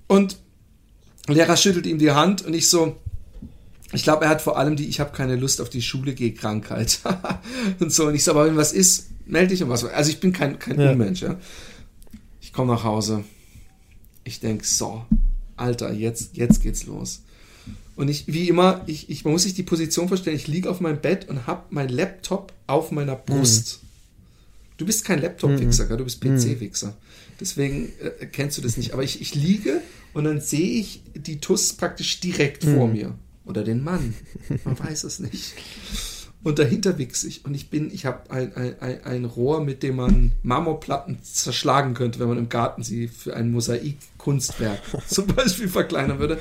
Und 0.07 0.37
Lehrer 1.27 1.57
schüttelt 1.57 1.87
ihm 1.87 1.99
die 1.99 2.13
Hand 2.13 2.45
und 2.45 2.55
ich 2.55 2.69
so, 2.69 2.97
ich 3.93 4.03
glaube, 4.03 4.25
er 4.25 4.31
hat 4.31 4.43
vor 4.43 4.59
allem 4.59 4.77
die 4.77 4.89
Ich 4.89 5.01
habe 5.01 5.13
keine 5.13 5.37
Lust 5.37 5.61
auf 5.61 5.71
die 5.71 5.83
Schule 5.83 6.15
geh 6.15 6.33
Krankheit 6.33 7.01
und 7.79 7.93
so. 7.93 8.07
Und 8.07 8.15
ich 8.15 8.25
sage, 8.25 8.39
aber 8.39 8.49
wenn 8.49 8.57
was 8.57 8.73
ist, 8.73 9.09
melde 9.27 9.49
dich 9.49 9.63
um 9.63 9.69
was. 9.69 9.85
Also 9.85 10.11
ich 10.11 10.21
bin 10.21 10.33
kein, 10.33 10.59
kein 10.59 10.81
ja. 10.81 10.93
Unmensch. 10.93 11.23
Ja. 11.23 11.39
Ich 12.41 12.53
komme 12.53 12.73
nach 12.73 12.85
Hause. 12.85 13.25
Ich 14.25 14.41
denke, 14.41 14.67
so, 14.67 15.05
Alter, 15.57 15.93
jetzt, 15.93 16.37
jetzt 16.37 16.63
geht's 16.63 16.85
los. 16.87 17.23
Und 17.95 18.09
ich, 18.09 18.27
wie 18.27 18.49
immer, 18.49 18.83
ich, 18.87 19.09
ich, 19.09 19.25
man 19.25 19.33
muss 19.33 19.45
sich 19.45 19.55
die 19.55 19.63
Position 19.63 20.09
vorstellen, 20.09 20.37
ich 20.37 20.49
liege 20.49 20.69
auf 20.69 20.81
meinem 20.81 21.01
Bett 21.01 21.29
und 21.29 21.47
habe 21.47 21.63
meinen 21.71 21.89
Laptop 21.89 22.53
auf 22.67 22.91
meiner 22.91 23.15
Brust. 23.15 23.81
Mhm. 23.83 23.87
Du 24.79 24.87
bist 24.87 25.05
kein 25.05 25.23
Laptop-Wichser, 25.23 25.85
mhm. 25.85 25.97
du 25.97 26.05
bist 26.05 26.21
PC-Wichser. 26.21 26.95
Deswegen 27.41 27.93
äh, 28.01 28.27
kennst 28.27 28.59
du 28.59 28.63
das 28.63 28.77
nicht. 28.77 28.93
Aber 28.93 29.03
ich, 29.03 29.21
ich 29.21 29.35
liege 29.35 29.81
und 30.13 30.25
dann 30.25 30.41
sehe 30.41 30.81
ich 30.81 31.03
die 31.15 31.41
TUS 31.41 31.73
praktisch 31.75 32.21
direkt 32.21 32.65
mhm. 32.65 32.75
vor 32.75 32.89
mir. 32.89 33.15
Oder 33.47 33.63
den 33.63 33.83
Mann. 33.83 34.15
Man 34.65 34.79
weiß 34.79 35.05
es 35.05 35.21
nicht. 35.21 35.55
Und 36.43 36.61
dahinter 36.61 36.97
wichse 36.99 37.27
ich. 37.27 37.45
Und 37.45 37.55
ich 37.55 37.71
bin, 37.71 37.91
ich 37.93 38.07
habe 38.07 38.31
ein, 38.31 38.55
ein, 38.55 39.05
ein, 39.05 39.25
Rohr, 39.25 39.65
mit 39.65 39.83
dem 39.83 39.97
man 39.97 40.31
Marmorplatten 40.45 41.21
zerschlagen 41.23 41.95
könnte, 41.95 42.21
wenn 42.21 42.29
man 42.29 42.39
im 42.39 42.49
Garten 42.49 42.85
sie 42.85 43.09
für 43.09 43.35
ein 43.35 43.51
Mosaikkunstwerk 43.51 44.81
zum 45.09 45.27
Beispiel 45.27 45.69
verkleinern 45.69 46.19
würde. 46.21 46.39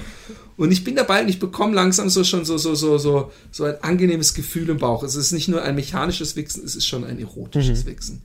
Und 0.57 0.71
ich 0.71 0.83
bin 0.83 0.95
dabei 0.95 1.23
und 1.23 1.29
ich 1.29 1.39
bekomme 1.39 1.73
langsam 1.73 2.09
so 2.09 2.23
schon 2.23 2.45
so, 2.45 2.57
so, 2.57 2.75
so, 2.75 2.97
so, 2.97 3.31
so 3.51 3.63
ein 3.63 3.81
angenehmes 3.81 4.35
Gefühl 4.35 4.69
im 4.69 4.77
Bauch. 4.77 5.01
Es 5.01 5.15
ist 5.15 5.31
nicht 5.31 5.47
nur 5.47 5.63
ein 5.63 5.73
mechanisches 5.73 6.35
Wichsen, 6.35 6.63
es 6.63 6.75
ist 6.75 6.85
schon 6.85 7.03
ein 7.03 7.17
erotisches 7.17 7.85
mhm. 7.85 7.89
Wichsen. 7.89 8.21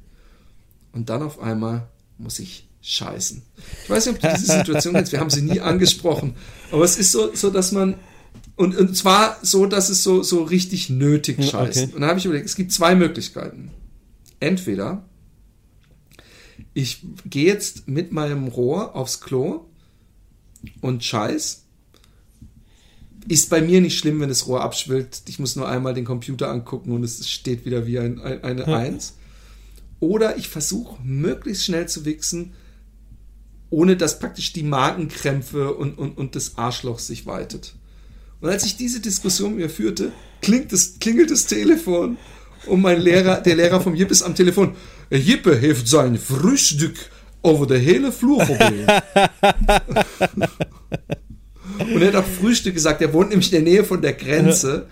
Und 0.92 1.08
dann 1.08 1.22
auf 1.22 1.40
einmal 1.40 1.88
muss 2.18 2.40
ich 2.40 2.68
scheißen. 2.82 3.42
Ich 3.84 3.90
weiß 3.90 4.06
nicht, 4.06 4.16
ob 4.16 4.20
du 4.20 4.36
diese 4.36 4.58
Situation 4.58 4.94
kennst, 4.94 5.12
wir 5.12 5.20
haben 5.20 5.30
sie 5.30 5.42
nie 5.42 5.60
angesprochen. 5.60 6.34
Aber 6.72 6.84
es 6.84 6.98
ist 6.98 7.12
so, 7.12 7.34
so 7.34 7.50
dass 7.50 7.72
man 7.72 7.94
und, 8.60 8.76
und 8.76 8.94
zwar 8.94 9.38
so, 9.40 9.64
dass 9.64 9.88
es 9.88 10.02
so, 10.02 10.22
so 10.22 10.42
richtig 10.42 10.90
nötig 10.90 11.48
scheißt. 11.48 11.78
Okay. 11.78 11.94
Und 11.94 12.02
dann 12.02 12.10
habe 12.10 12.18
ich 12.18 12.26
überlegt, 12.26 12.44
es 12.44 12.56
gibt 12.56 12.72
zwei 12.72 12.94
Möglichkeiten. 12.94 13.70
Entweder 14.38 15.08
ich 16.74 17.02
gehe 17.24 17.46
jetzt 17.46 17.88
mit 17.88 18.12
meinem 18.12 18.48
Rohr 18.48 18.94
aufs 18.94 19.22
Klo 19.22 19.64
und 20.82 21.02
scheiß. 21.02 21.64
Ist 23.28 23.48
bei 23.48 23.62
mir 23.62 23.80
nicht 23.80 23.98
schlimm, 23.98 24.20
wenn 24.20 24.28
das 24.28 24.46
Rohr 24.46 24.60
abschwillt. 24.60 25.22
Ich 25.26 25.38
muss 25.38 25.56
nur 25.56 25.66
einmal 25.66 25.94
den 25.94 26.04
Computer 26.04 26.50
angucken 26.50 26.92
und 26.92 27.02
es 27.02 27.30
steht 27.30 27.64
wieder 27.64 27.86
wie 27.86 27.98
ein, 27.98 28.20
ein, 28.20 28.44
eine 28.44 28.66
hm. 28.66 28.74
Eins. 28.74 29.14
Oder 30.00 30.36
ich 30.36 30.50
versuche 30.50 31.02
möglichst 31.02 31.64
schnell 31.64 31.88
zu 31.88 32.04
wichsen, 32.04 32.52
ohne 33.70 33.96
dass 33.96 34.18
praktisch 34.18 34.52
die 34.52 34.64
Magenkrämpfe 34.64 35.72
und, 35.72 35.96
und, 35.96 36.18
und 36.18 36.36
das 36.36 36.58
Arschloch 36.58 36.98
sich 36.98 37.24
weitet. 37.24 37.74
Und 38.40 38.48
als 38.48 38.64
ich 38.64 38.76
diese 38.76 39.00
Diskussion 39.00 39.56
mir 39.56 39.68
führte, 39.68 40.12
klingt 40.40 40.72
das, 40.72 40.94
klingelt 40.98 41.30
das 41.30 41.46
Telefon 41.46 42.16
und 42.66 42.80
mein 42.80 43.00
Lehrer, 43.00 43.40
der 43.40 43.56
Lehrer 43.56 43.80
vom 43.80 43.94
Jippe 43.94 44.12
ist 44.12 44.22
am 44.22 44.34
Telefon. 44.34 44.74
Jippe 45.10 45.56
heeft 45.56 45.88
sein 45.88 46.18
Frühstück 46.18 47.10
over 47.42 47.66
der 47.66 47.78
hele 47.78 48.12
Flur 48.12 48.38
probiert. 48.44 48.88
und 51.78 52.02
er 52.02 52.08
hat 52.08 52.16
auch 52.16 52.26
Frühstück 52.40 52.74
gesagt, 52.74 53.00
er 53.02 53.12
wohnt 53.12 53.30
nämlich 53.30 53.52
in 53.52 53.64
der 53.64 53.72
Nähe 53.72 53.84
von 53.84 54.00
der 54.00 54.12
Grenze. 54.12 54.86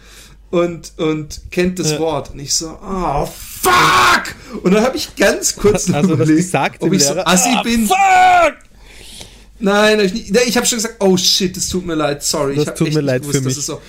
und, 0.50 0.92
und 0.96 1.42
kennt 1.50 1.78
das 1.78 1.92
Ja. 1.92 1.98
Wort. 1.98 2.30
Und 2.30 2.40
ich 2.40 2.54
so, 2.54 2.78
oh, 2.82 3.26
fuck! 3.26 4.34
Und 4.62 4.72
dann 4.72 4.82
habe 4.82 4.96
ich 4.96 5.14
ganz 5.14 5.56
kurz 5.56 5.90
Also 5.90 6.14
überlegt, 6.14 6.54
ob 6.80 6.92
ich 6.92 7.04
so 7.04 7.14
assi 7.18 7.50
ah, 7.54 7.62
bin. 7.62 7.86
Fuck! 7.86 8.67
Nein, 9.60 9.98
ich, 10.00 10.12
nicht. 10.12 10.36
Ich 10.46 10.56
habe 10.56 10.66
schon 10.66 10.76
gesagt, 10.78 10.96
oh 11.00 11.16
shit, 11.16 11.56
es 11.56 11.68
tut 11.68 11.84
mir 11.84 11.94
leid, 11.94 12.22
sorry. 12.22 12.54
Das 12.54 12.62
ich 12.62 12.68
hab 12.68 12.76
tut 12.76 12.86
echt 12.88 12.96
mir 12.96 13.02
nicht 13.02 13.06
leid 13.06 13.22
gewusst, 13.22 13.38
für 13.38 13.44
dass 13.44 13.56
mich. 13.56 13.58
es 13.58 13.66
So. 13.66 13.80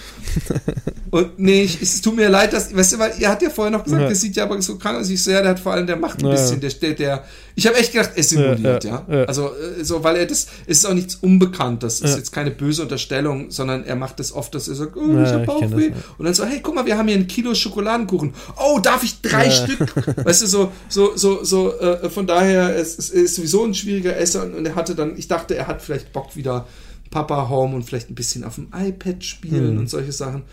Und 1.12 1.40
nee, 1.40 1.64
ich, 1.64 1.82
es 1.82 2.02
tut 2.02 2.16
mir 2.16 2.30
leid, 2.30 2.54
dass, 2.54 2.76
weißt 2.76 2.94
du, 2.94 3.00
weil 3.00 3.14
ihr 3.20 3.30
hat 3.30 3.42
ja 3.42 3.50
vorher 3.50 3.72
noch 3.72 3.84
gesagt, 3.84 4.02
Ja. 4.02 4.08
der 4.08 4.16
sieht 4.16 4.36
ja 4.36 4.44
aber 4.44 4.62
so 4.62 4.78
krank 4.78 4.98
aus. 5.00 5.10
Ich 5.10 5.24
so, 5.24 5.32
ja, 5.32 5.42
der 5.42 5.52
hat 5.52 5.60
vor 5.60 5.74
allem, 5.74 5.88
der 5.88 5.96
macht 5.96 6.20
ein 6.22 6.26
Ja. 6.26 6.32
bisschen, 6.32 6.60
der, 6.60 6.72
der, 6.72 6.94
der 6.94 7.26
ich 7.56 7.68
habe 7.68 7.78
echt 7.78 7.92
gedacht, 7.92 8.12
er 8.16 8.24
simuliert, 8.24 8.84
ja. 8.84 9.06
Ja, 9.10 9.18
ja. 9.20 9.24
Also, 9.26 9.48
äh, 9.48 9.84
so, 9.84 10.04
weil 10.04 10.16
er 10.18 10.26
das, 10.26 10.48
es 10.68 10.80
ist 10.80 10.86
auch 10.86 10.94
nichts 10.94 11.16
Unbekanntes, 11.16 12.02
es 12.02 12.12
ist 12.12 12.18
jetzt 12.18 12.32
keine 12.32 12.52
böse 12.52 12.84
Unterstellung, 12.84 13.52
sondern 13.52 13.84
er 13.84 13.96
macht 13.96 14.20
das 14.20 14.32
oft, 14.32 14.54
dass 14.56 14.68
er 14.68 14.76
sagt, 14.76 14.96
oh, 14.96 15.22
ich 15.24 15.30
habe 15.30 15.46
Bauchweh. 15.46 15.92
Und 16.18 16.26
dann 16.26 16.34
so, 16.34 16.46
hey, 16.46 16.60
guck 16.62 16.76
mal, 16.76 16.86
wir 16.86 16.98
haben 16.98 17.08
hier 17.08 17.18
ein 17.18 17.28
Kilo 17.28 17.54
Schokoladenkuchen. 17.56 18.34
Oh, 18.58 18.80
darf 18.80 19.04
ich 19.04 19.22
drei. 19.22 19.50
Stück? 19.50 19.80
Weißt 20.26 20.42
du, 20.42 20.48
so, 20.48 20.72
so, 20.88 21.16
so, 21.16 21.44
so, 21.44 21.78
äh, 21.80 22.10
von 22.10 22.28
daher, 22.28 22.76
es, 22.76 22.98
es 22.98 23.10
ist 23.10 23.36
sowieso 23.36 23.66
ein 23.66 23.74
schwieriger 23.74 24.16
Esser 24.18 24.44
und, 24.44 24.56
und 24.56 24.66
er 24.66 24.76
hatte 24.76 24.96
dann, 24.96 25.18
ich 25.18 25.28
dachte, 25.28 25.56
er 25.56 25.68
hat 25.68 25.82
vielleicht 25.82 26.14
Bock 26.14 26.36
wieder 26.36 26.68
Papa 27.12 27.50
Home 27.50 27.76
und 27.76 27.84
vielleicht 27.84 28.10
ein 28.12 28.16
bisschen 28.16 28.44
auf 28.44 28.56
dem 28.56 28.68
iPad 28.76 29.24
spielen 29.24 29.74
Mhm. 29.74 29.80
und 29.80 29.90
solche 29.90 30.12
Sachen. 30.12 30.44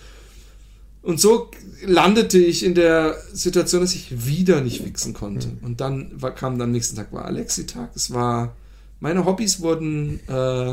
Und 1.07 1.21
so 1.21 1.53
landete 1.85 2.37
ich 2.37 2.65
in 2.65 2.75
der 2.75 3.17
Situation, 3.33 3.81
dass 3.81 3.95
ich 3.95 4.27
wieder 4.27 4.61
nicht 4.61 4.85
wichsen 4.85 5.15
konnte. 5.15 5.47
Mhm. 5.47 5.59
Und 5.63 5.81
dann 5.81 6.11
war, 6.21 6.35
kam 6.35 6.59
dann 6.59 6.71
am 6.71 6.73
nächsten 6.73 6.97
Tag 6.97 7.13
war 7.13 7.27
Alexi-Tag. 7.27 7.91
Es 7.95 8.13
war, 8.13 8.57
meine 8.99 9.25
Hobbys 9.25 9.61
wurden 9.61 10.19
äh, 10.29 10.73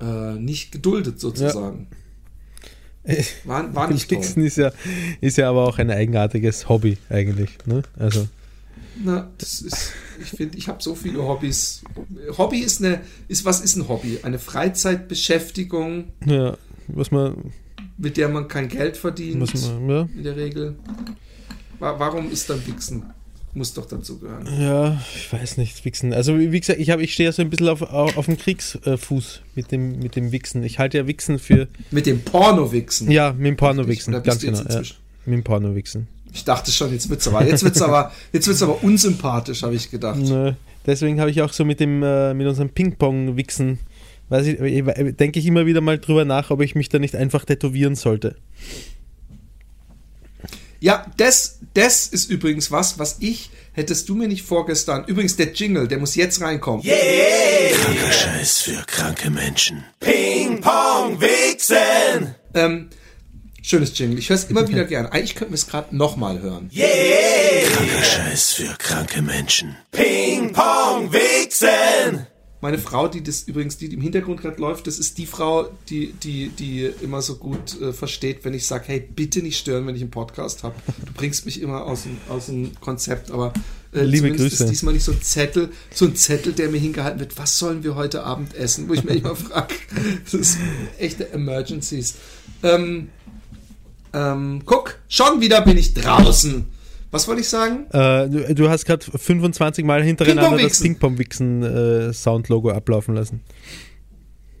äh, 0.00 0.34
nicht 0.38 0.72
geduldet 0.72 1.20
sozusagen. 1.20 1.88
War, 3.44 3.74
war 3.74 3.88
nicht. 3.92 4.10
Wichsen 4.10 4.46
ist 4.46 4.56
ja, 4.56 4.72
ist 5.20 5.36
ja 5.36 5.50
aber 5.50 5.66
auch 5.66 5.76
ein 5.76 5.90
eigenartiges 5.90 6.70
Hobby 6.70 6.96
eigentlich. 7.10 7.58
Ne? 7.66 7.82
Also, 7.98 8.28
Na, 9.04 9.28
das 9.36 9.60
ist, 9.60 9.92
ich 10.22 10.30
finde, 10.30 10.56
ich 10.56 10.68
habe 10.68 10.82
so 10.82 10.94
viele 10.94 11.22
Hobbys. 11.22 11.82
Hobby 12.38 12.60
ist 12.60 12.82
eine, 12.82 13.02
ist, 13.28 13.44
was 13.44 13.60
ist 13.60 13.76
ein 13.76 13.88
Hobby? 13.88 14.20
Eine 14.22 14.38
Freizeitbeschäftigung, 14.38 16.14
ja, 16.24 16.56
was 16.88 17.10
man, 17.10 17.52
mit 18.00 18.16
der 18.16 18.28
man 18.28 18.48
kein 18.48 18.68
Geld 18.68 18.96
verdient, 18.96 19.38
man, 19.38 19.88
ja, 19.90 20.08
in 20.16 20.22
der 20.24 20.36
Regel. 20.36 20.76
Wa- 21.78 21.98
Warum 21.98 22.30
ist 22.30 22.48
dann 22.50 22.66
Wichsen? 22.66 23.04
Muss 23.52 23.74
doch 23.74 23.86
dazu 23.86 24.18
gehören. 24.20 24.46
ja, 24.60 25.00
ich 25.16 25.32
weiß 25.32 25.56
nicht, 25.56 25.84
Wichsen. 25.84 26.12
Also 26.14 26.38
wie 26.38 26.60
gesagt, 26.60 26.78
ich, 26.78 26.90
hab, 26.90 27.00
ich 27.00 27.12
stehe 27.12 27.28
ja 27.28 27.32
so 27.32 27.42
ein 27.42 27.50
bisschen 27.50 27.68
auf, 27.68 27.82
auf, 27.82 28.16
auf 28.16 28.26
dem 28.26 28.38
Kriegsfuß 28.38 29.40
mit 29.56 29.72
dem, 29.72 29.98
mit 29.98 30.14
dem 30.14 30.30
Wichsen. 30.30 30.62
Ich 30.62 30.78
halte 30.78 30.98
ja 30.98 31.06
Wichsen 31.08 31.40
für, 31.40 31.66
Mit 31.90 32.06
dem 32.06 32.20
Porno-Wichsen. 32.22 33.10
ja, 33.10 33.32
mit 33.32 33.46
dem 33.46 33.56
Porno-Wichsen, 33.56 34.12
ganz 34.22 34.40
genau. 34.40 34.60
Ja, 34.62 34.78
mit 35.26 35.34
dem 35.34 35.42
Porno-Wichsen. 35.42 36.06
Ich 36.32 36.44
dachte 36.44 36.70
schon, 36.70 36.92
jetzt 36.92 37.10
wird's 37.10 37.26
aber, 37.26 37.44
jetzt 37.44 37.64
wird's 37.64 37.82
aber, 37.82 38.12
jetzt 38.32 38.46
wird's 38.46 38.62
aber 38.62 38.84
unsympathisch, 38.84 39.64
habe 39.64 39.74
ich 39.74 39.90
gedacht. 39.90 40.20
Nö. 40.20 40.52
Deswegen 40.86 41.18
habe 41.18 41.30
ich 41.32 41.42
auch 41.42 41.52
so 41.52 41.64
mit 41.64 41.80
dem, 41.80 42.04
äh, 42.04 42.32
mit 42.34 42.46
unserem 42.46 42.68
Ping-Pong-Wichsen, 42.70 43.80
weiß 44.30 44.46
ich, 44.46 45.16
denke 45.16 45.38
ich 45.38 45.46
immer 45.46 45.66
wieder 45.66 45.80
mal 45.80 45.98
drüber 45.98 46.24
nach, 46.24 46.50
ob 46.50 46.62
ich 46.62 46.74
mich 46.74 46.88
da 46.88 46.98
nicht 46.98 47.16
einfach 47.16 47.44
tätowieren 47.44 47.96
sollte. 47.96 48.36
Ja, 50.78 51.06
das, 51.18 51.58
das 51.74 52.06
ist 52.06 52.30
übrigens 52.30 52.70
was, 52.70 52.98
was 52.98 53.18
ich, 53.20 53.50
hättest 53.72 54.08
du 54.08 54.14
mir 54.14 54.28
nicht 54.28 54.42
vorgestern, 54.42 55.04
übrigens 55.04 55.36
der 55.36 55.52
Jingle, 55.52 55.86
der 55.88 55.98
muss 55.98 56.14
jetzt 56.14 56.40
reinkommen. 56.40 56.82
Kranker 56.82 58.12
Scheiß 58.12 58.58
für 58.62 58.82
kranke 58.86 59.30
Menschen. 59.30 59.84
Ping 60.00 60.60
Pong 60.62 61.20
Wichsen. 61.20 62.34
Ähm, 62.54 62.88
schönes 63.62 63.98
Jingle, 63.98 64.18
ich 64.18 64.30
höre 64.30 64.36
es 64.36 64.44
immer 64.44 64.66
wieder 64.68 64.84
gern. 64.86 65.06
Eigentlich 65.06 65.34
könnten 65.34 65.52
wir 65.52 65.58
es 65.58 65.66
gerade 65.66 65.94
nochmal 65.94 66.40
hören. 66.40 66.70
Kranker 66.70 68.02
Scheiß 68.02 68.52
für 68.52 68.74
kranke 68.78 69.20
Menschen. 69.20 69.76
Ping 69.90 70.52
Pong 70.54 71.12
Wichsen. 71.12 72.26
Meine 72.62 72.78
Frau, 72.78 73.08
die 73.08 73.22
das 73.22 73.44
übrigens, 73.44 73.78
die, 73.78 73.88
die 73.88 73.96
im 73.96 74.02
Hintergrund 74.02 74.40
gerade 74.40 74.60
läuft, 74.60 74.86
das 74.86 74.98
ist 74.98 75.16
die 75.16 75.26
Frau, 75.26 75.68
die, 75.88 76.12
die, 76.12 76.48
die 76.48 76.90
immer 77.00 77.22
so 77.22 77.36
gut 77.36 77.80
äh, 77.80 77.92
versteht, 77.92 78.44
wenn 78.44 78.52
ich 78.52 78.66
sage, 78.66 78.84
hey, 78.88 79.00
bitte 79.00 79.40
nicht 79.40 79.58
stören, 79.58 79.86
wenn 79.86 79.96
ich 79.96 80.02
einen 80.02 80.10
Podcast 80.10 80.62
habe. 80.62 80.74
Du 81.06 81.12
bringst 81.14 81.46
mich 81.46 81.62
immer 81.62 81.84
aus 81.84 82.02
dem, 82.02 82.18
aus 82.28 82.46
dem 82.46 82.78
Konzept, 82.80 83.30
aber 83.30 83.54
äh, 83.92 84.02
Liebe 84.02 84.30
Grüße. 84.30 84.64
ist 84.64 84.70
diesmal 84.70 84.94
nicht 84.94 85.04
so 85.04 85.12
ein 85.12 85.22
Zettel, 85.22 85.70
so 85.92 86.04
ein 86.04 86.14
Zettel, 86.14 86.52
der 86.52 86.68
mir 86.68 86.78
hingehalten 86.78 87.18
wird, 87.18 87.38
was 87.38 87.58
sollen 87.58 87.82
wir 87.82 87.96
heute 87.96 88.24
Abend 88.24 88.54
essen? 88.54 88.88
Wo 88.88 88.92
ich 88.92 89.04
mir 89.04 89.14
immer 89.14 89.34
frage, 89.36 89.74
das 90.24 90.34
ist 90.34 90.58
echte 90.98 91.30
Emergencies. 91.32 92.16
Ähm, 92.62 93.08
ähm, 94.12 94.62
guck, 94.66 94.98
schon 95.08 95.40
wieder 95.40 95.62
bin 95.62 95.78
ich 95.78 95.94
draußen. 95.94 96.66
Was 97.10 97.26
wollte 97.26 97.40
ich 97.40 97.48
sagen? 97.48 97.86
Äh, 97.92 98.28
du, 98.28 98.54
du 98.54 98.70
hast 98.70 98.84
gerade 98.84 99.04
25 99.04 99.84
Mal 99.84 100.02
hintereinander 100.02 100.58
das 100.58 100.80
Ping-Pong-Wichsen. 100.80 101.62
Ping-Pong-Wichsen-Soundlogo 101.62 102.70
ablaufen 102.70 103.14
lassen. 103.14 103.42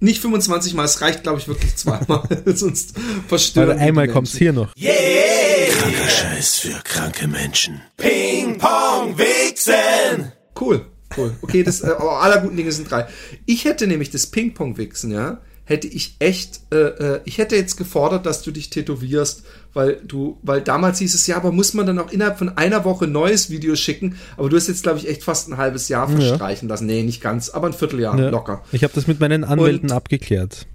Nicht 0.00 0.20
25 0.20 0.74
Mal, 0.74 0.84
es 0.84 1.00
reicht, 1.00 1.22
glaube 1.22 1.38
ich, 1.38 1.46
wirklich 1.46 1.76
zweimal. 1.76 2.22
Sonst 2.46 2.94
verstören 3.28 3.76
die 3.76 3.82
einmal 3.82 4.08
kommt 4.08 4.28
es 4.28 4.36
hier 4.36 4.52
noch. 4.52 4.74
Kranker 4.74 6.08
Scheiß 6.08 6.56
für 6.56 6.80
kranke 6.82 7.28
Menschen. 7.28 7.82
Ping 7.96 8.58
Pong 8.58 9.16
Wichsen. 9.16 10.32
Cool, 10.58 10.86
cool. 11.16 11.36
Okay, 11.42 11.62
das, 11.62 11.82
äh, 11.82 11.88
aber 11.88 12.20
aller 12.20 12.38
guten 12.38 12.56
Dinge 12.56 12.72
sind 12.72 12.90
drei. 12.90 13.06
Ich 13.46 13.64
hätte 13.64 13.86
nämlich 13.86 14.10
das 14.10 14.26
Ping-Pong-Wichsen, 14.26 15.12
ja, 15.12 15.40
hätte 15.70 15.86
ich 15.86 16.16
echt, 16.18 16.60
äh, 16.72 16.76
äh, 16.76 17.20
ich 17.24 17.38
hätte 17.38 17.54
jetzt 17.56 17.76
gefordert, 17.76 18.26
dass 18.26 18.42
du 18.42 18.50
dich 18.50 18.70
tätowierst, 18.70 19.44
weil 19.72 20.00
du, 20.06 20.36
weil 20.42 20.60
damals 20.62 20.98
hieß 20.98 21.14
es 21.14 21.26
ja, 21.28 21.36
aber 21.36 21.52
muss 21.52 21.74
man 21.74 21.86
dann 21.86 21.98
auch 22.00 22.10
innerhalb 22.10 22.38
von 22.38 22.48
einer 22.58 22.84
Woche 22.84 23.04
ein 23.04 23.12
neues 23.12 23.50
Video 23.50 23.76
schicken, 23.76 24.16
aber 24.36 24.48
du 24.48 24.56
hast 24.56 24.66
jetzt, 24.66 24.82
glaube 24.82 24.98
ich, 24.98 25.08
echt 25.08 25.22
fast 25.22 25.48
ein 25.48 25.56
halbes 25.58 25.88
Jahr 25.88 26.08
verstreichen 26.08 26.68
lassen. 26.68 26.86
Nee, 26.86 27.04
nicht 27.04 27.20
ganz, 27.22 27.50
aber 27.50 27.68
ein 27.68 27.72
Vierteljahr, 27.72 28.18
Ja. 28.18 28.30
locker. 28.30 28.62
Ich 28.72 28.82
habe 28.82 28.92
das 28.94 29.06
mit 29.06 29.20
meinen 29.20 29.44
Anwälten 29.44 29.90
Und- 29.90 29.96
abgeklärt. 29.96 30.66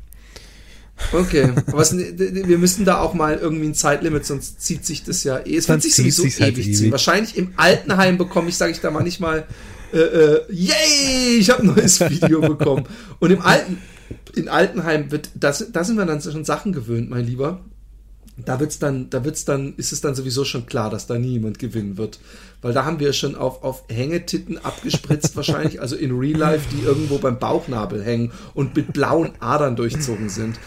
Okay, 1.11 1.49
aber 1.67 1.81
es, 1.81 1.93
wir 1.97 2.57
müssen 2.57 2.85
da 2.85 2.99
auch 3.01 3.13
mal 3.13 3.37
irgendwie 3.37 3.65
ein 3.67 3.73
Zeitlimit, 3.75 4.25
sonst 4.25 4.61
zieht 4.61 4.85
sich 4.85 5.03
das 5.03 5.25
ja 5.25 5.39
eh. 5.45 5.57
Es 5.57 5.67
wird 5.67 5.81
sich 5.81 5.93
sowieso 5.93 6.23
halt 6.23 6.53
ewig 6.53 6.67
ewig. 6.67 6.77
ziehen. 6.77 6.91
Wahrscheinlich 6.91 7.37
im 7.37 7.51
Altenheim 7.57 8.17
bekomme 8.17 8.47
ich, 8.47 8.55
sage 8.55 8.71
ich 8.71 8.79
da 8.79 8.91
mal 8.91 9.03
nicht 9.03 9.19
mal, 9.19 9.45
äh, 9.93 9.97
äh, 9.97 10.41
yay, 10.49 11.37
ich 11.37 11.49
habe 11.49 11.63
ein 11.63 11.75
neues 11.75 11.99
Video 12.09 12.39
bekommen. 12.39 12.85
Und 13.19 13.31
im 13.31 13.41
Alten, 13.41 13.79
in 14.35 14.49
Altenheim 14.49 15.11
wird, 15.11 15.29
das, 15.35 15.71
da 15.71 15.83
sind 15.83 15.97
wir 15.97 16.05
dann 16.05 16.21
schon 16.21 16.45
Sachen 16.45 16.73
gewöhnt, 16.73 17.09
mein 17.09 17.25
Lieber. 17.25 17.61
Da 18.37 18.59
wird's 18.59 18.79
dann, 18.79 19.09
da 19.09 19.23
wird's 19.23 19.45
dann, 19.45 19.75
ist 19.77 19.93
es 19.93 20.01
dann 20.01 20.13
sowieso 20.13 20.43
schon 20.43 20.65
klar, 20.65 20.89
dass 20.89 21.07
da 21.07 21.17
niemand 21.17 21.57
gewinnen 21.57 21.97
wird. 21.97 22.19
Weil 22.61 22.73
da 22.73 22.83
haben 22.83 22.99
wir 22.99 23.13
schon 23.13 23.35
auf, 23.35 23.63
auf 23.63 23.83
Hängetitten 23.89 24.57
abgespritzt 24.57 25.35
wahrscheinlich, 25.35 25.79
also 25.79 25.95
in 25.95 26.11
Real 26.11 26.37
Life, 26.37 26.67
die 26.75 26.83
irgendwo 26.83 27.17
beim 27.17 27.39
Bauchnabel 27.39 28.03
hängen 28.03 28.31
und 28.53 28.75
mit 28.75 28.91
blauen 28.91 29.31
Adern 29.39 29.77
durchzogen 29.77 30.29
sind. 30.29 30.59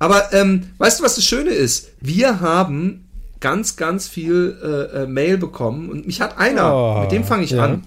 Aber 0.00 0.32
ähm, 0.32 0.70
weißt 0.78 1.00
du, 1.00 1.04
was 1.04 1.14
das 1.14 1.24
Schöne 1.24 1.50
ist? 1.50 1.90
Wir 2.00 2.40
haben 2.40 3.04
ganz, 3.40 3.76
ganz 3.76 4.08
viel 4.08 4.56
äh, 4.62 5.02
äh, 5.02 5.06
Mail 5.06 5.38
bekommen 5.38 5.90
und 5.90 6.06
mich 6.06 6.20
hat 6.20 6.38
einer, 6.38 6.74
Oh, 6.74 7.00
mit 7.02 7.12
dem 7.12 7.24
fange 7.24 7.44
ich 7.44 7.50
ja. 7.50 7.64
an, 7.64 7.84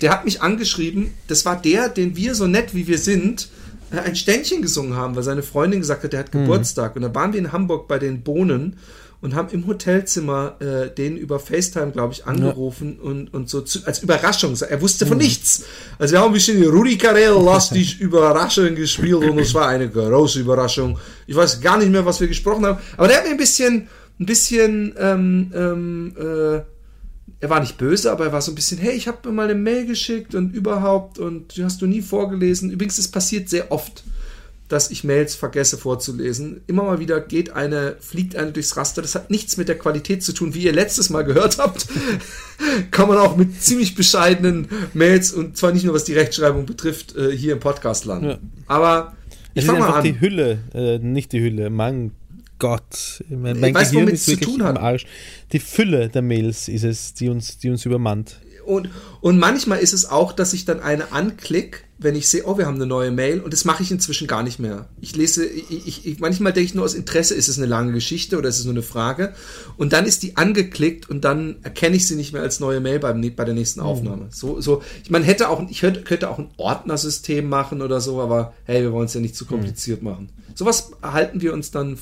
der 0.00 0.12
hat 0.12 0.24
mich 0.24 0.40
angeschrieben, 0.40 1.12
das 1.26 1.44
war 1.44 1.60
der, 1.60 1.88
den 1.88 2.16
wir 2.16 2.34
so 2.34 2.46
nett 2.46 2.74
wie 2.74 2.86
wir 2.86 2.98
sind, 2.98 3.48
ein 3.90 4.16
Ständchen 4.16 4.62
gesungen 4.62 4.96
haben, 4.96 5.16
weil 5.16 5.22
seine 5.22 5.42
Freundin 5.42 5.80
gesagt 5.80 6.04
hat, 6.04 6.12
der 6.12 6.20
Mhm. 6.20 6.24
hat 6.24 6.32
Geburtstag. 6.32 6.96
Und 6.96 7.02
da 7.02 7.14
waren 7.14 7.32
wir 7.32 7.40
in 7.40 7.52
Hamburg 7.52 7.88
bei 7.88 7.98
den 7.98 8.22
Bohnen 8.22 8.76
und 9.22 9.34
haben 9.34 9.48
im 9.50 9.66
Hotelzimmer 9.66 10.56
äh, 10.60 10.94
den 10.94 11.16
über 11.18 11.38
FaceTime, 11.38 11.90
glaube 11.92 12.14
ich, 12.14 12.24
angerufen 12.26 12.98
und, 12.98 13.34
und 13.34 13.50
so 13.50 13.60
zu, 13.60 13.80
als 13.84 14.02
Überraschung. 14.02 14.56
Er 14.68 14.80
wusste 14.80 15.04
Mhm. 15.04 15.08
von 15.10 15.18
nichts. 15.18 15.64
Also 15.98 16.12
wir 16.12 16.20
haben 16.20 16.28
ein 16.30 16.34
bisschen 16.34 16.62
Rudi 16.64 16.96
Carell 16.96 17.34
lastig 17.44 18.00
Überraschung 18.00 18.74
gespielt 18.74 19.16
und 19.16 19.38
es 19.38 19.52
war 19.52 19.68
eine 19.68 19.88
große 19.90 20.40
Überraschung. 20.40 20.98
Ich 21.26 21.36
weiß 21.36 21.60
gar 21.60 21.76
nicht 21.78 21.90
mehr, 21.90 22.06
was 22.06 22.20
wir 22.20 22.28
gesprochen 22.28 22.64
haben, 22.64 22.78
aber 22.96 23.08
der 23.08 23.18
hat 23.18 23.24
mir 23.24 23.32
ein 23.32 23.36
bisschen, 23.36 23.88
ein 24.18 24.26
bisschen, 24.26 24.94
ähm, 24.98 25.52
ähm, 25.54 26.14
äh, 26.18 26.60
er 27.40 27.50
war 27.50 27.60
nicht 27.60 27.78
böse, 27.78 28.12
aber 28.12 28.26
er 28.26 28.32
war 28.32 28.42
so 28.42 28.52
ein 28.52 28.54
bisschen, 28.54 28.78
hey, 28.78 28.92
ich 28.92 29.08
habe 29.08 29.28
mir 29.28 29.34
mal 29.34 29.44
eine 29.44 29.54
Mail 29.54 29.86
geschickt 29.86 30.34
und 30.34 30.54
überhaupt 30.54 31.18
und 31.18 31.56
die 31.56 31.64
hast 31.64 31.80
du 31.80 31.86
nie 31.86 32.02
vorgelesen. 32.02 32.70
Übrigens, 32.70 32.98
es 32.98 33.08
passiert 33.08 33.48
sehr 33.48 33.72
oft, 33.72 34.04
dass 34.68 34.90
ich 34.90 35.02
Mails 35.04 35.34
vergesse 35.34 35.78
vorzulesen. 35.78 36.60
Immer 36.66 36.84
mal 36.84 37.00
wieder 37.00 37.20
geht 37.20 37.50
eine, 37.50 37.96
fliegt 37.98 38.36
eine 38.36 38.52
durchs 38.52 38.76
Raster. 38.76 39.02
Das 39.02 39.14
hat 39.14 39.30
nichts 39.30 39.56
mit 39.56 39.68
der 39.68 39.78
Qualität 39.78 40.22
zu 40.22 40.32
tun, 40.32 40.54
wie 40.54 40.60
ihr 40.62 40.72
letztes 40.72 41.10
Mal 41.10 41.22
gehört 41.22 41.58
habt. 41.58 41.88
Kann 42.90 43.08
man 43.08 43.18
auch 43.18 43.36
mit 43.36 43.60
ziemlich 43.60 43.94
bescheidenen 43.94 44.68
Mails 44.94 45.32
und 45.32 45.56
zwar 45.56 45.72
nicht 45.72 45.84
nur 45.84 45.94
was 45.94 46.04
die 46.04 46.14
Rechtschreibung 46.14 46.66
betrifft, 46.66 47.16
äh, 47.16 47.34
hier 47.36 47.54
im 47.54 47.60
Podcast 47.60 48.04
landen. 48.04 48.26
Ja. 48.30 48.38
Aber 48.66 49.16
ich 49.54 49.62
Es 49.62 49.64
ist 49.64 49.70
fange 49.70 49.80
mal 49.80 49.94
an. 49.94 50.04
die 50.04 50.20
Hülle, 50.20 50.58
äh, 50.74 50.98
nicht 50.98 51.32
die 51.32 51.40
Hülle. 51.40 51.70
Mein 51.70 52.12
Gott, 52.60 53.24
mein, 53.28 53.58
mein 53.58 53.74
weiß, 53.74 53.90
Gehirn 53.90 54.08
ist 54.08 54.20
es 54.20 54.24
zu 54.26 54.30
wirklich 54.32 54.48
tun 54.48 54.62
hat. 54.62 54.78
Arsch. 54.78 55.06
Die 55.52 55.58
Fülle 55.58 56.08
der 56.08 56.22
Mails 56.22 56.68
ist 56.68 56.84
es, 56.84 57.14
die 57.14 57.28
uns, 57.28 57.58
die 57.58 57.70
uns 57.70 57.84
übermannt. 57.84 58.40
Und, 58.64 58.90
und 59.20 59.38
manchmal 59.38 59.78
ist 59.78 59.92
es 59.92 60.08
auch, 60.08 60.32
dass 60.32 60.52
ich 60.52 60.64
dann 60.64 60.80
eine 60.80 61.12
anklick, 61.12 61.84
wenn 61.98 62.14
ich 62.14 62.28
sehe, 62.28 62.44
oh, 62.46 62.56
wir 62.56 62.66
haben 62.66 62.76
eine 62.76 62.86
neue 62.86 63.10
Mail 63.10 63.40
und 63.40 63.52
das 63.52 63.64
mache 63.64 63.82
ich 63.82 63.90
inzwischen 63.90 64.26
gar 64.26 64.42
nicht 64.42 64.58
mehr. 64.58 64.88
Ich 65.00 65.14
lese, 65.16 65.44
ich, 65.44 66.06
ich, 66.06 66.18
manchmal 66.18 66.52
denke 66.52 66.66
ich 66.66 66.74
nur 66.74 66.84
aus 66.84 66.94
Interesse, 66.94 67.34
ist 67.34 67.48
es 67.48 67.58
eine 67.58 67.66
lange 67.66 67.92
Geschichte 67.92 68.38
oder 68.38 68.48
ist 68.48 68.58
es 68.58 68.64
nur 68.64 68.74
eine 68.74 68.82
Frage 68.82 69.34
und 69.76 69.92
dann 69.92 70.06
ist 70.06 70.22
die 70.22 70.36
angeklickt 70.36 71.10
und 71.10 71.24
dann 71.24 71.56
erkenne 71.62 71.96
ich 71.96 72.06
sie 72.06 72.16
nicht 72.16 72.32
mehr 72.32 72.42
als 72.42 72.60
neue 72.60 72.80
Mail 72.80 73.00
beim, 73.00 73.20
bei 73.34 73.44
der 73.44 73.54
nächsten 73.54 73.80
Aufnahme. 73.80 74.24
Mhm. 74.24 74.30
So, 74.30 74.60
so, 74.60 74.82
man 75.08 75.22
hätte 75.22 75.50
auch, 75.50 75.62
ich 75.68 75.80
könnte, 75.80 76.02
könnte 76.02 76.30
auch 76.30 76.38
ein 76.38 76.50
Ordnersystem 76.56 77.48
machen 77.48 77.82
oder 77.82 78.00
so, 78.00 78.20
aber 78.20 78.54
hey, 78.64 78.82
wir 78.82 78.92
wollen 78.92 79.06
es 79.06 79.14
ja 79.14 79.20
nicht 79.20 79.36
zu 79.36 79.44
kompliziert 79.44 80.02
mhm. 80.02 80.08
machen. 80.08 80.28
Sowas 80.54 80.92
halten 81.02 81.40
wir 81.40 81.52
uns 81.52 81.70
dann, 81.70 81.98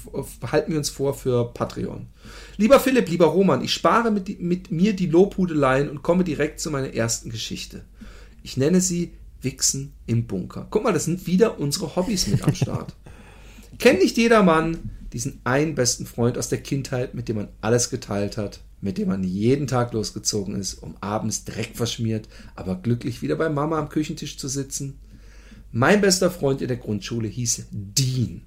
halten 0.50 0.73
wir 0.73 0.79
uns 0.79 0.91
vor 0.91 1.15
für 1.15 1.53
Patreon. 1.53 2.07
Lieber 2.61 2.81
Philipp, 2.81 3.09
lieber 3.09 3.27
Roman, 3.27 3.62
ich 3.62 3.73
spare 3.73 4.11
mit, 4.11 4.41
mit 4.41 4.73
mir 4.73 4.93
die 4.93 5.07
Lobhudeleien 5.07 5.88
und 5.88 6.03
komme 6.03 6.25
direkt 6.25 6.59
zu 6.59 6.73
meiner 6.73 6.93
ersten 6.93 7.31
Geschichte. 7.31 7.85
Ich 8.43 8.57
nenne 8.57 8.81
sie 8.81 9.12
Wichsen 9.41 9.93
im 10.07 10.27
Bunker. 10.27 10.67
Guck 10.69 10.83
mal, 10.83 10.93
das 10.93 11.05
sind 11.05 11.29
wieder 11.29 11.61
unsere 11.61 11.95
Hobbys 11.95 12.27
mit 12.27 12.43
am 12.43 12.57
Start. 12.57 12.97
Kennt 13.79 14.00
nicht 14.00 14.17
jeder 14.17 14.43
Mann 14.43 14.91
diesen 15.12 15.41
einen 15.45 15.77
besten 15.77 16.05
Freund 16.05 16.37
aus 16.37 16.49
der 16.49 16.61
Kindheit, 16.61 17.15
mit 17.15 17.29
dem 17.29 17.37
man 17.37 17.49
alles 17.61 17.91
geteilt 17.91 18.37
hat, 18.37 18.59
mit 18.81 18.99
dem 18.99 19.07
man 19.07 19.23
jeden 19.23 19.69
Tag 19.69 19.93
losgezogen 19.93 20.57
ist, 20.57 20.75
um 20.75 20.97
abends 21.00 21.45
Dreck 21.45 21.77
verschmiert, 21.77 22.29
aber 22.57 22.75
glücklich 22.75 23.23
wieder 23.23 23.37
bei 23.37 23.49
Mama 23.49 23.79
am 23.79 23.88
Küchentisch 23.88 24.37
zu 24.37 24.49
sitzen? 24.49 24.99
Mein 25.71 26.00
bester 26.00 26.29
Freund 26.29 26.61
in 26.61 26.67
der 26.69 26.77
Grundschule 26.77 27.29
hieß 27.29 27.67
Dean. 27.71 28.43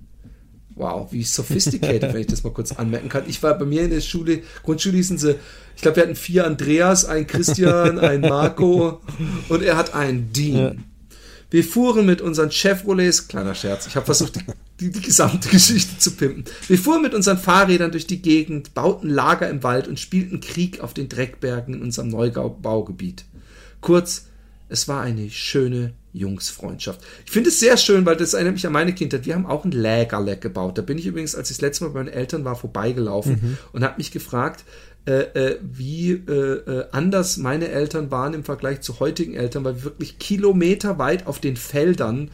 Wow, 0.82 1.12
wie 1.12 1.24
sophisticated, 1.24 2.12
wenn 2.12 2.22
ich 2.22 2.28
das 2.28 2.44
mal 2.44 2.50
kurz 2.50 2.72
anmerken 2.72 3.08
kann. 3.08 3.26
Ich 3.28 3.44
war 3.44 3.56
bei 3.56 3.66
mir 3.66 3.84
in 3.84 3.92
der 3.92 4.02
Schule, 4.02 4.42
Grundschule 4.64 4.96
hießen 4.96 5.20
sie, 5.20 5.36
ich 5.76 5.84
glaube, 5.84 5.98
wir 5.98 6.04
hatten 6.04 6.16
vier 6.16 6.48
Andreas, 6.48 7.06
ein 7.06 7.28
Christian, 7.28 8.00
ein 8.00 8.22
Marco 8.22 9.00
und 9.50 9.62
er 9.62 9.78
hat 9.78 9.94
einen 9.94 10.34
Dean. 10.34 10.58
Ja. 10.58 10.74
Wir 11.52 11.64
fuhren 11.64 12.08
mit 12.08 12.20
unseren 12.20 12.50
Chevrolets, 12.50 13.28
kleiner 13.28 13.54
Scherz, 13.54 13.86
ich 13.86 13.96
habe 13.96 14.08
versucht, 14.08 14.38
die, 14.38 14.42
die, 14.80 14.90
die, 14.90 15.02
gesamte 15.02 15.50
Geschichte 15.50 16.00
zu 16.00 16.16
pimpen. 16.16 16.46
Wir 16.68 16.80
fuhren 16.80 17.04
mit 17.04 17.14
unseren 17.14 17.38
Fahrrädern 17.38 17.92
durch 17.92 18.08
die 18.08 18.24
Gegend, 18.24 18.74
bauten 18.74 19.08
Lager 19.08 19.50
im 19.52 19.62
Wald 19.62 19.88
und 19.88 20.00
spielten 20.00 20.40
Krieg 20.40 20.80
auf 20.80 20.96
den 20.96 21.10
Dreckbergen 21.10 21.76
in 21.76 21.84
unserem 21.84 22.08
Neubaugebiet. 22.08 23.26
Kurz, 23.82 24.26
es 24.68 24.88
war 24.88 25.02
eine 25.02 25.30
schöne 25.30 25.94
Jungsfreundschaft. 26.14 27.02
Ich 27.26 27.32
finde 27.32 27.50
es 27.50 27.60
sehr 27.60 27.78
schön, 27.78 28.06
weil 28.06 28.18
das 28.18 28.34
erinnert 28.34 28.56
mich 28.56 28.68
an 28.68 28.74
meine 28.74 28.94
Kindheit. 28.94 29.26
Wir 29.26 29.36
haben 29.36 29.46
auch 29.46 29.66
ein 29.66 29.72
Lägerle 29.72 30.38
gebaut. 30.38 30.78
Da 30.78 30.82
bin 30.82 30.98
ich 30.98 31.06
übrigens, 31.06 31.36
als 31.36 31.50
ich 31.50 31.58
das 31.58 31.62
letzte 31.62 31.86
Mal 31.86 31.92
bei 31.92 32.04
meinen 32.04 32.14
Eltern 32.14 32.46
war, 32.46 32.56
vorbeigelaufen 32.56 33.40
mhm. 33.42 33.58
und 33.72 33.84
habe 33.84 33.98
mich 33.98 34.12
gefragt, 34.12 34.66
äh, 35.06 35.22
äh, 35.22 35.60
wie 35.62 36.12
äh, 36.12 36.32
äh, 36.32 36.86
anders 36.92 37.38
meine 37.38 37.70
Eltern 37.70 38.12
waren 38.12 38.34
im 38.34 38.44
Vergleich 38.44 38.82
zu 38.82 39.00
heutigen 39.00 39.34
Eltern, 39.34 39.64
weil 39.64 39.78
wir 39.78 39.84
wirklich 39.84 40.20
kilometerweit 40.20 41.26
auf 41.26 41.40
den 41.40 41.56
Feldern 41.56 42.30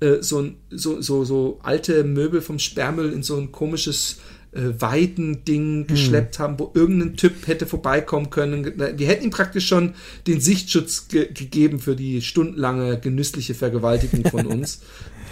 äh, 0.00 0.22
so, 0.22 0.48
so, 0.70 1.02
so, 1.02 1.24
so 1.24 1.60
alte 1.62 2.04
Möbel 2.04 2.40
vom 2.40 2.58
Sperrmüll 2.58 3.12
in 3.12 3.22
so 3.22 3.36
ein 3.36 3.52
komisches 3.52 4.18
äh, 4.56 4.80
Weiden-Ding 4.80 5.80
hm. 5.80 5.86
geschleppt 5.86 6.38
haben, 6.38 6.58
wo 6.58 6.70
irgendein 6.74 7.16
Typ 7.16 7.46
hätte 7.46 7.66
vorbeikommen 7.66 8.30
können. 8.30 8.72
Wir 8.96 9.06
hätten 9.06 9.24
ihm 9.24 9.30
praktisch 9.30 9.68
schon 9.68 9.94
den 10.26 10.40
Sichtschutz 10.40 11.08
ge 11.08 11.28
gegeben 11.32 11.78
für 11.78 11.96
die 11.96 12.22
stundenlange 12.22 12.98
genüssliche 12.98 13.54
Vergewaltigung 13.54 14.24
von 14.30 14.46
uns. 14.46 14.80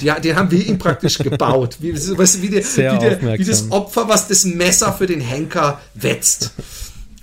Die, 0.00 0.10
den 0.22 0.36
haben 0.36 0.50
wir 0.50 0.66
ihm 0.66 0.78
praktisch 0.78 1.18
gebaut. 1.18 1.78
Wie, 1.80 1.94
weißt 1.94 2.36
du, 2.36 2.42
wie, 2.42 2.48
der, 2.48 2.64
wie, 2.64 2.98
der, 2.98 3.38
wie 3.38 3.44
das 3.44 3.70
Opfer, 3.70 4.08
was 4.08 4.28
das 4.28 4.44
Messer 4.44 4.92
für 4.92 5.06
den 5.06 5.20
Henker 5.20 5.80
wetzt. 5.94 6.52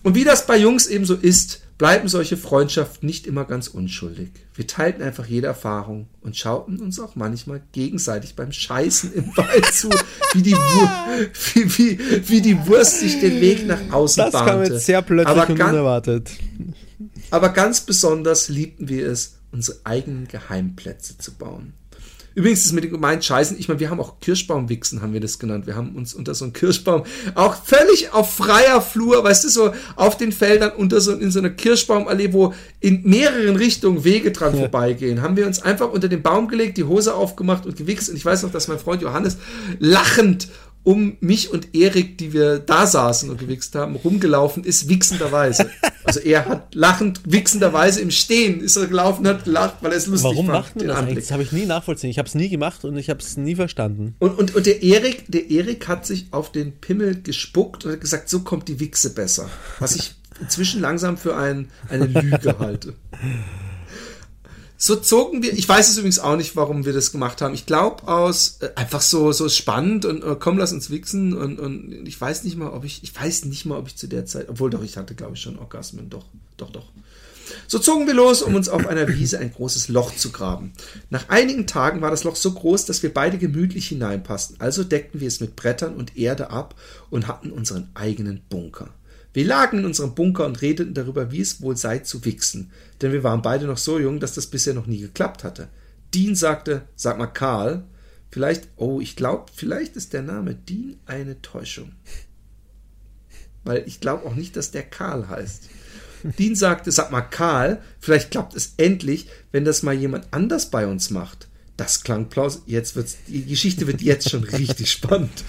Und 0.03 0.15
wie 0.15 0.23
das 0.23 0.47
bei 0.47 0.57
Jungs 0.57 0.87
eben 0.87 1.05
so 1.05 1.15
ist, 1.15 1.61
bleiben 1.81 2.07
solche 2.07 2.37
Freundschaften 2.37 3.07
nicht 3.07 3.25
immer 3.25 3.43
ganz 3.43 3.67
unschuldig. 3.67 4.29
Wir 4.53 4.67
teilten 4.67 5.01
einfach 5.01 5.25
jede 5.25 5.47
Erfahrung 5.47 6.05
und 6.21 6.37
schauten 6.37 6.79
uns 6.79 6.99
auch 6.99 7.15
manchmal 7.15 7.63
gegenseitig 7.71 8.35
beim 8.35 8.51
Scheißen 8.51 9.11
im 9.13 9.25
Wald 9.35 9.65
zu, 9.65 9.89
wie 10.33 10.43
die, 10.43 10.53
wie, 10.53 11.77
wie, 11.79 12.29
wie 12.29 12.41
die 12.41 12.67
Wurst 12.67 12.99
sich 12.99 13.19
den 13.19 13.41
Weg 13.41 13.65
nach 13.65 13.79
außen 13.89 14.25
das 14.25 14.31
bahnte. 14.31 14.45
Das 14.45 14.67
kam 14.67 14.73
jetzt 14.75 14.85
sehr 14.85 15.01
plötzlich 15.01 15.35
aber 15.35 15.49
und 15.49 15.55
ganz, 15.55 15.71
unerwartet. 15.71 16.29
Aber 17.31 17.49
ganz 17.49 17.81
besonders 17.81 18.47
liebten 18.47 18.87
wir 18.87 19.07
es, 19.07 19.39
unsere 19.51 19.79
eigenen 19.83 20.27
Geheimplätze 20.27 21.17
zu 21.17 21.33
bauen. 21.33 21.73
Übrigens 22.33 22.65
ist 22.65 22.71
mit 22.71 22.83
dem 22.83 22.91
gemeint 22.91 23.25
Scheißen, 23.25 23.59
ich 23.59 23.67
meine, 23.67 23.79
wir 23.79 23.89
haben 23.89 23.99
auch 23.99 24.19
Kirschbaumwichsen, 24.21 25.01
haben 25.01 25.13
wir 25.13 25.19
das 25.19 25.37
genannt. 25.37 25.67
Wir 25.67 25.75
haben 25.75 25.95
uns 25.95 26.13
unter 26.13 26.33
so 26.33 26.45
einem 26.45 26.53
Kirschbaum 26.53 27.03
auch 27.35 27.55
völlig 27.63 28.13
auf 28.13 28.35
freier 28.35 28.81
Flur, 28.81 29.23
weißt 29.23 29.43
du, 29.43 29.49
so 29.49 29.73
auf 29.95 30.17
den 30.17 30.31
Feldern 30.31 30.71
unter 30.71 31.01
so, 31.01 31.13
in 31.13 31.29
so 31.31 31.39
einer 31.39 31.49
Kirschbaumallee, 31.49 32.31
wo 32.31 32.53
in 32.79 33.03
mehreren 33.03 33.57
Richtungen 33.57 34.03
Wege 34.03 34.31
dran 34.31 34.53
ja. 34.53 34.59
vorbeigehen, 34.61 35.21
haben 35.21 35.35
wir 35.35 35.45
uns 35.45 35.61
einfach 35.61 35.91
unter 35.91 36.07
den 36.07 36.21
Baum 36.21 36.47
gelegt, 36.47 36.77
die 36.77 36.85
Hose 36.85 37.13
aufgemacht 37.13 37.65
und 37.65 37.75
gewichst. 37.75 38.09
Und 38.09 38.15
ich 38.15 38.25
weiß 38.25 38.43
noch, 38.43 38.51
dass 38.51 38.67
mein 38.67 38.79
Freund 38.79 39.01
Johannes 39.01 39.37
lachend 39.79 40.47
um 40.83 41.17
mich 41.19 41.51
und 41.51 41.75
Erik, 41.75 42.17
die 42.17 42.33
wir 42.33 42.59
da 42.59 42.87
saßen 42.87 43.29
und 43.29 43.39
gewichst 43.39 43.75
haben, 43.75 43.95
rumgelaufen 43.95 44.63
ist, 44.63 44.89
wichsenderweise. 44.89 45.69
Also 46.03 46.19
er 46.19 46.45
hat 46.45 46.73
lachend, 46.73 47.21
wichsenderweise 47.25 48.01
im 48.01 48.09
Stehen 48.09 48.59
ist 48.61 48.75
er 48.75 48.87
gelaufen, 48.87 49.27
hat 49.27 49.43
gelacht, 49.43 49.75
weil 49.81 49.91
er 49.91 49.97
es 49.97 50.07
lustig 50.07 50.31
Warum 50.31 50.47
macht 50.47 50.75
man 50.75 50.87
das 50.87 50.97
Anblick. 50.97 51.11
eigentlich? 51.11 51.25
Das 51.25 51.31
habe 51.31 51.43
ich 51.43 51.51
nie 51.51 51.65
nachvollziehen. 51.65 52.09
Ich 52.09 52.17
habe 52.17 52.27
es 52.27 52.33
nie 52.33 52.49
gemacht 52.49 52.83
und 52.83 52.97
ich 52.97 53.09
habe 53.09 53.19
es 53.19 53.37
nie 53.37 53.55
verstanden. 53.55 54.15
Und, 54.17 54.39
und, 54.39 54.55
und 54.55 54.65
der 54.65 54.81
Erik, 54.81 55.25
der 55.27 55.51
Erik 55.51 55.87
hat 55.87 56.05
sich 56.07 56.25
auf 56.31 56.51
den 56.51 56.73
Pimmel 56.73 57.21
gespuckt 57.21 57.85
und 57.85 57.91
hat 57.91 58.01
gesagt, 58.01 58.29
so 58.29 58.39
kommt 58.39 58.67
die 58.67 58.79
Wichse 58.79 59.13
besser. 59.13 59.49
Was 59.77 59.95
ich 59.95 60.15
inzwischen 60.39 60.81
langsam 60.81 61.17
für 61.17 61.35
ein, 61.37 61.69
eine 61.89 62.07
Lüge 62.07 62.57
halte. 62.57 62.95
So 64.83 64.95
zogen 64.95 65.43
wir, 65.43 65.53
ich 65.53 65.69
weiß 65.69 65.91
es 65.91 65.97
übrigens 65.99 66.17
auch 66.17 66.35
nicht, 66.35 66.55
warum 66.55 66.85
wir 66.85 66.91
das 66.93 67.11
gemacht 67.11 67.43
haben. 67.43 67.53
Ich 67.53 67.67
glaube 67.67 68.07
aus 68.07 68.57
äh, 68.61 68.71
einfach 68.73 69.01
so 69.01 69.31
so 69.31 69.47
spannend 69.47 70.05
und 70.05 70.23
äh, 70.23 70.35
komm, 70.39 70.57
lass 70.57 70.73
uns 70.73 70.89
wichsen 70.89 71.37
und, 71.37 71.59
und 71.59 72.07
ich 72.07 72.19
weiß 72.19 72.43
nicht 72.45 72.57
mal, 72.57 72.71
ob 72.71 72.83
ich 72.83 73.03
ich 73.03 73.15
weiß 73.15 73.45
nicht 73.45 73.67
mal, 73.67 73.77
ob 73.77 73.85
ich 73.85 73.95
zu 73.95 74.07
der 74.07 74.25
Zeit, 74.25 74.49
obwohl 74.49 74.71
doch 74.71 74.81
ich 74.81 74.97
hatte 74.97 75.13
glaube 75.13 75.35
ich 75.35 75.41
schon 75.41 75.59
Orgasmen, 75.59 76.09
doch, 76.09 76.25
doch, 76.57 76.71
doch. 76.71 76.85
So 77.67 77.77
zogen 77.77 78.07
wir 78.07 78.15
los, 78.15 78.41
um 78.41 78.55
uns 78.55 78.69
auf 78.69 78.87
einer 78.87 79.07
Wiese 79.07 79.37
ein 79.37 79.53
großes 79.53 79.87
Loch 79.89 80.15
zu 80.15 80.31
graben. 80.31 80.73
Nach 81.11 81.29
einigen 81.29 81.67
Tagen 81.67 82.01
war 82.01 82.09
das 82.09 82.23
Loch 82.23 82.35
so 82.35 82.51
groß, 82.51 82.85
dass 82.85 83.03
wir 83.03 83.13
beide 83.13 83.37
gemütlich 83.37 83.87
hineinpassten. 83.87 84.59
Also 84.59 84.83
deckten 84.83 85.19
wir 85.19 85.27
es 85.27 85.41
mit 85.41 85.55
Brettern 85.55 85.93
und 85.93 86.17
Erde 86.17 86.49
ab 86.49 86.73
und 87.11 87.27
hatten 87.27 87.51
unseren 87.51 87.91
eigenen 87.93 88.41
Bunker. 88.49 88.89
Wir 89.33 89.45
lagen 89.45 89.79
in 89.79 89.85
unserem 89.85 90.13
Bunker 90.13 90.45
und 90.45 90.61
redeten 90.61 90.93
darüber, 90.93 91.31
wie 91.31 91.41
es 91.41 91.61
wohl 91.61 91.77
sei 91.77 91.99
zu 91.99 92.25
wichsen, 92.25 92.71
denn 93.01 93.13
wir 93.13 93.23
waren 93.23 93.41
beide 93.41 93.65
noch 93.65 93.77
so 93.77 93.97
jung, 93.97 94.19
dass 94.19 94.33
das 94.33 94.47
bisher 94.47 94.73
noch 94.73 94.87
nie 94.87 94.99
geklappt 94.99 95.43
hatte. 95.43 95.69
Dean 96.13 96.35
sagte, 96.35 96.83
sag 96.95 97.17
mal 97.17 97.27
Karl, 97.27 97.83
vielleicht, 98.29 98.67
oh, 98.75 98.99
ich 98.99 99.15
glaube, 99.15 99.51
vielleicht 99.55 99.95
ist 99.95 100.11
der 100.13 100.21
Name 100.21 100.55
Dean 100.55 100.99
eine 101.05 101.41
Täuschung. 101.41 101.93
Weil 103.63 103.83
ich 103.87 104.01
glaube 104.01 104.25
auch 104.25 104.35
nicht, 104.35 104.57
dass 104.57 104.71
der 104.71 104.83
Karl 104.83 105.29
heißt. 105.29 105.69
Dean 106.37 106.55
sagte, 106.55 106.91
sag 106.91 107.11
mal 107.11 107.21
Karl, 107.21 107.81
vielleicht 107.99 108.31
klappt 108.31 108.55
es 108.55 108.73
endlich, 108.77 109.27
wenn 109.51 109.65
das 109.65 109.83
mal 109.83 109.95
jemand 109.95 110.27
anders 110.31 110.69
bei 110.69 110.85
uns 110.87 111.09
macht. 111.09 111.47
Das 111.81 112.03
klang 112.03 112.29
plausibel. 112.29 112.71
Jetzt 112.71 112.95
wird's, 112.95 113.17
die 113.27 113.43
Geschichte 113.43 113.87
wird 113.87 114.03
jetzt 114.03 114.29
schon 114.29 114.43
richtig 114.43 114.91
spannend. 114.91 115.43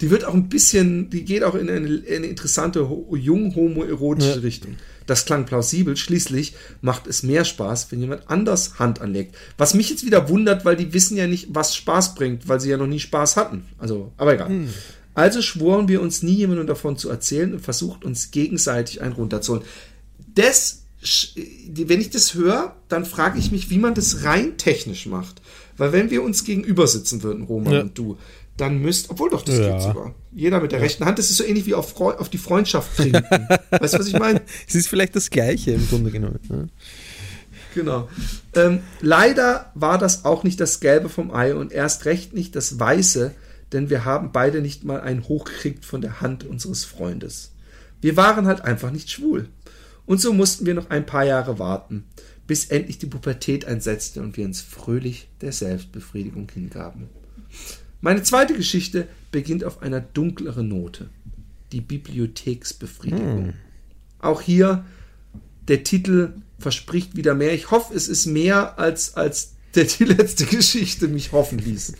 Die 0.00 0.08
wird 0.08 0.24
auch 0.24 0.32
ein 0.32 0.48
bisschen, 0.48 1.10
die 1.10 1.26
geht 1.26 1.42
auch 1.42 1.54
in 1.54 1.68
eine, 1.68 2.02
eine 2.08 2.26
interessante 2.26 2.80
jung 2.80 3.54
homoerotische 3.54 4.30
ja. 4.30 4.36
Richtung. 4.36 4.76
Das 5.06 5.26
klang 5.26 5.44
plausibel. 5.44 5.94
Schließlich 5.94 6.54
macht 6.80 7.06
es 7.06 7.22
mehr 7.22 7.44
Spaß, 7.44 7.92
wenn 7.92 8.00
jemand 8.00 8.30
anders 8.30 8.78
Hand 8.78 9.02
anlegt. 9.02 9.36
Was 9.58 9.74
mich 9.74 9.90
jetzt 9.90 10.06
wieder 10.06 10.30
wundert, 10.30 10.64
weil 10.64 10.76
die 10.76 10.94
wissen 10.94 11.18
ja 11.18 11.26
nicht, 11.26 11.48
was 11.50 11.76
Spaß 11.76 12.14
bringt, 12.14 12.48
weil 12.48 12.60
sie 12.60 12.70
ja 12.70 12.78
noch 12.78 12.86
nie 12.86 13.00
Spaß 13.00 13.36
hatten. 13.36 13.64
Also, 13.76 14.10
aber 14.16 14.32
egal. 14.32 14.48
Hm. 14.48 14.68
Also 15.12 15.42
schworen 15.42 15.86
wir 15.86 16.00
uns 16.00 16.22
nie 16.22 16.36
jemandem 16.36 16.66
davon 16.66 16.96
zu 16.96 17.10
erzählen 17.10 17.52
und 17.52 17.60
versucht 17.60 18.06
uns 18.06 18.30
gegenseitig 18.30 19.02
einen 19.02 19.12
runterzuholen. 19.12 19.66
Das, 20.34 20.84
wenn 21.68 22.00
ich 22.00 22.08
das 22.08 22.32
höre, 22.32 22.74
dann 22.88 23.04
frage 23.04 23.38
ich 23.38 23.52
mich, 23.52 23.68
wie 23.68 23.78
man 23.78 23.92
das 23.92 24.24
rein 24.24 24.56
technisch 24.56 25.04
macht. 25.04 25.42
Weil 25.76 25.92
wenn 25.92 26.10
wir 26.10 26.22
uns 26.22 26.44
gegenüber 26.44 26.86
sitzen 26.86 27.22
würden, 27.22 27.44
Roman 27.44 27.72
ja. 27.72 27.80
und 27.80 27.98
du, 27.98 28.16
dann 28.56 28.80
müsst, 28.80 29.10
obwohl 29.10 29.30
doch, 29.30 29.42
das 29.42 29.58
ja. 29.58 29.72
geht 29.72 29.82
sogar. 29.82 30.14
Jeder 30.32 30.60
mit 30.60 30.72
der 30.72 30.78
ja. 30.78 30.84
rechten 30.84 31.04
Hand, 31.04 31.18
das 31.18 31.30
ist 31.30 31.36
so 31.36 31.44
ähnlich 31.44 31.66
wie 31.66 31.74
auf, 31.74 31.90
Freu 31.90 32.12
auf 32.14 32.28
die 32.28 32.38
Freundschaft 32.38 32.96
trinken. 32.96 33.24
weißt 33.70 33.94
du, 33.94 33.98
was 33.98 34.06
ich 34.06 34.18
meine? 34.18 34.42
Es 34.68 34.74
ist 34.74 34.88
vielleicht 34.88 35.16
das 35.16 35.30
Gleiche 35.30 35.72
im 35.72 35.88
Grunde 35.88 36.10
genommen. 36.10 36.38
Ne? 36.48 36.68
Genau. 37.74 38.08
Ähm, 38.54 38.80
leider 39.00 39.72
war 39.74 39.98
das 39.98 40.24
auch 40.24 40.44
nicht 40.44 40.60
das 40.60 40.78
Gelbe 40.78 41.08
vom 41.08 41.32
Ei 41.32 41.54
und 41.54 41.72
erst 41.72 42.04
recht 42.04 42.32
nicht 42.32 42.54
das 42.54 42.78
Weiße, 42.78 43.32
denn 43.72 43.90
wir 43.90 44.04
haben 44.04 44.30
beide 44.30 44.60
nicht 44.60 44.84
mal 44.84 45.00
einen 45.00 45.26
hochgekriegt 45.26 45.84
von 45.84 46.00
der 46.00 46.20
Hand 46.20 46.44
unseres 46.44 46.84
Freundes. 46.84 47.52
Wir 48.00 48.16
waren 48.16 48.46
halt 48.46 48.60
einfach 48.60 48.92
nicht 48.92 49.10
schwul. 49.10 49.48
Und 50.06 50.20
so 50.20 50.32
mussten 50.32 50.66
wir 50.66 50.74
noch 50.74 50.90
ein 50.90 51.06
paar 51.06 51.24
Jahre 51.24 51.58
warten 51.58 52.04
bis 52.46 52.66
endlich 52.66 52.98
die 52.98 53.06
Pubertät 53.06 53.64
einsetzte 53.64 54.20
und 54.20 54.36
wir 54.36 54.44
uns 54.44 54.60
fröhlich 54.60 55.28
der 55.40 55.52
Selbstbefriedigung 55.52 56.50
hingaben. 56.52 57.08
Meine 58.00 58.22
zweite 58.22 58.54
Geschichte 58.54 59.08
beginnt 59.32 59.64
auf 59.64 59.80
einer 59.80 60.00
dunkleren 60.00 60.68
Note. 60.68 61.08
Die 61.72 61.80
Bibliotheksbefriedigung. 61.80 63.46
Hm. 63.46 63.54
Auch 64.18 64.40
hier 64.40 64.84
der 65.68 65.84
Titel 65.84 66.34
verspricht 66.58 67.16
wieder 67.16 67.34
mehr. 67.34 67.54
Ich 67.54 67.70
hoffe, 67.70 67.94
es 67.94 68.08
ist 68.08 68.26
mehr 68.26 68.78
als, 68.78 69.14
als 69.14 69.54
der 69.74 69.84
die 69.84 70.04
letzte 70.04 70.44
Geschichte 70.44 71.08
mich 71.08 71.32
hoffen 71.32 71.58
ließ. 71.58 71.94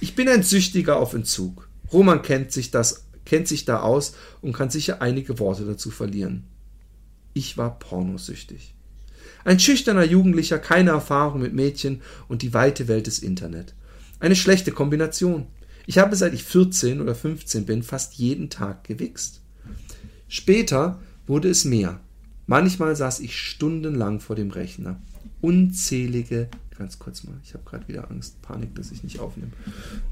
Ich 0.00 0.14
bin 0.14 0.28
ein 0.28 0.42
Süchtiger 0.42 0.98
auf 0.98 1.14
Entzug. 1.14 1.68
Roman 1.92 2.22
kennt 2.22 2.52
sich 2.52 2.70
das, 2.70 3.04
kennt 3.24 3.48
sich 3.48 3.64
da 3.64 3.80
aus 3.80 4.14
und 4.40 4.52
kann 4.52 4.70
sicher 4.70 5.00
einige 5.02 5.38
Worte 5.38 5.64
dazu 5.64 5.90
verlieren. 5.90 6.44
Ich 7.34 7.56
war 7.56 7.78
pornosüchtig. 7.78 8.74
Ein 9.44 9.60
schüchterner 9.60 10.04
Jugendlicher, 10.04 10.58
keine 10.58 10.90
Erfahrung 10.90 11.40
mit 11.40 11.54
Mädchen 11.54 12.02
und 12.28 12.42
die 12.42 12.54
weite 12.54 12.88
Welt 12.88 13.06
des 13.06 13.20
Internet. 13.20 13.74
Eine 14.20 14.36
schlechte 14.36 14.72
Kombination. 14.72 15.46
Ich 15.86 15.98
habe 15.98 16.16
seit 16.16 16.34
ich 16.34 16.44
14 16.44 17.00
oder 17.00 17.14
15 17.14 17.64
bin 17.64 17.82
fast 17.82 18.14
jeden 18.14 18.50
Tag 18.50 18.84
gewichst. 18.84 19.40
Später 20.28 21.00
wurde 21.26 21.48
es 21.48 21.64
mehr. 21.64 22.00
Manchmal 22.46 22.96
saß 22.96 23.20
ich 23.20 23.36
stundenlang 23.36 24.20
vor 24.20 24.36
dem 24.36 24.50
Rechner. 24.50 25.00
Unzählige, 25.40 26.48
ganz 26.76 26.98
kurz 26.98 27.24
mal, 27.24 27.34
ich 27.44 27.54
habe 27.54 27.64
gerade 27.64 27.86
wieder 27.88 28.10
Angst, 28.10 28.40
Panik, 28.42 28.74
dass 28.74 28.90
ich 28.90 29.02
nicht 29.02 29.20
aufnehme. 29.20 29.52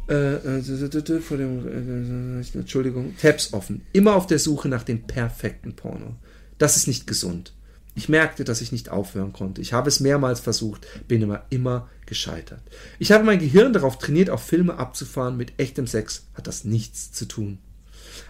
Äh, 0.08 0.58
äh, 0.58 1.20
vor 1.20 1.36
dem, 1.36 2.42
äh, 2.42 2.58
Entschuldigung, 2.58 3.16
Tabs 3.20 3.52
offen. 3.52 3.82
Immer 3.92 4.14
auf 4.14 4.26
der 4.26 4.38
Suche 4.38 4.68
nach 4.68 4.82
dem 4.82 5.02
perfekten 5.02 5.74
Porno. 5.74 6.16
Das 6.58 6.76
ist 6.76 6.86
nicht 6.86 7.06
gesund. 7.06 7.55
Ich 7.96 8.08
merkte, 8.10 8.44
dass 8.44 8.60
ich 8.60 8.70
nicht 8.72 8.90
aufhören 8.90 9.32
konnte. 9.32 9.62
Ich 9.62 9.72
habe 9.72 9.88
es 9.88 10.00
mehrmals 10.00 10.40
versucht, 10.40 10.86
bin 11.08 11.22
immer, 11.22 11.44
immer 11.48 11.88
gescheitert. 12.04 12.60
Ich 12.98 13.10
habe 13.10 13.24
mein 13.24 13.38
Gehirn 13.38 13.72
darauf 13.72 13.96
trainiert, 13.98 14.28
auf 14.28 14.42
Filme 14.42 14.76
abzufahren. 14.76 15.38
Mit 15.38 15.58
echtem 15.58 15.86
Sex 15.86 16.26
hat 16.34 16.46
das 16.46 16.64
nichts 16.64 17.12
zu 17.12 17.24
tun. 17.24 17.56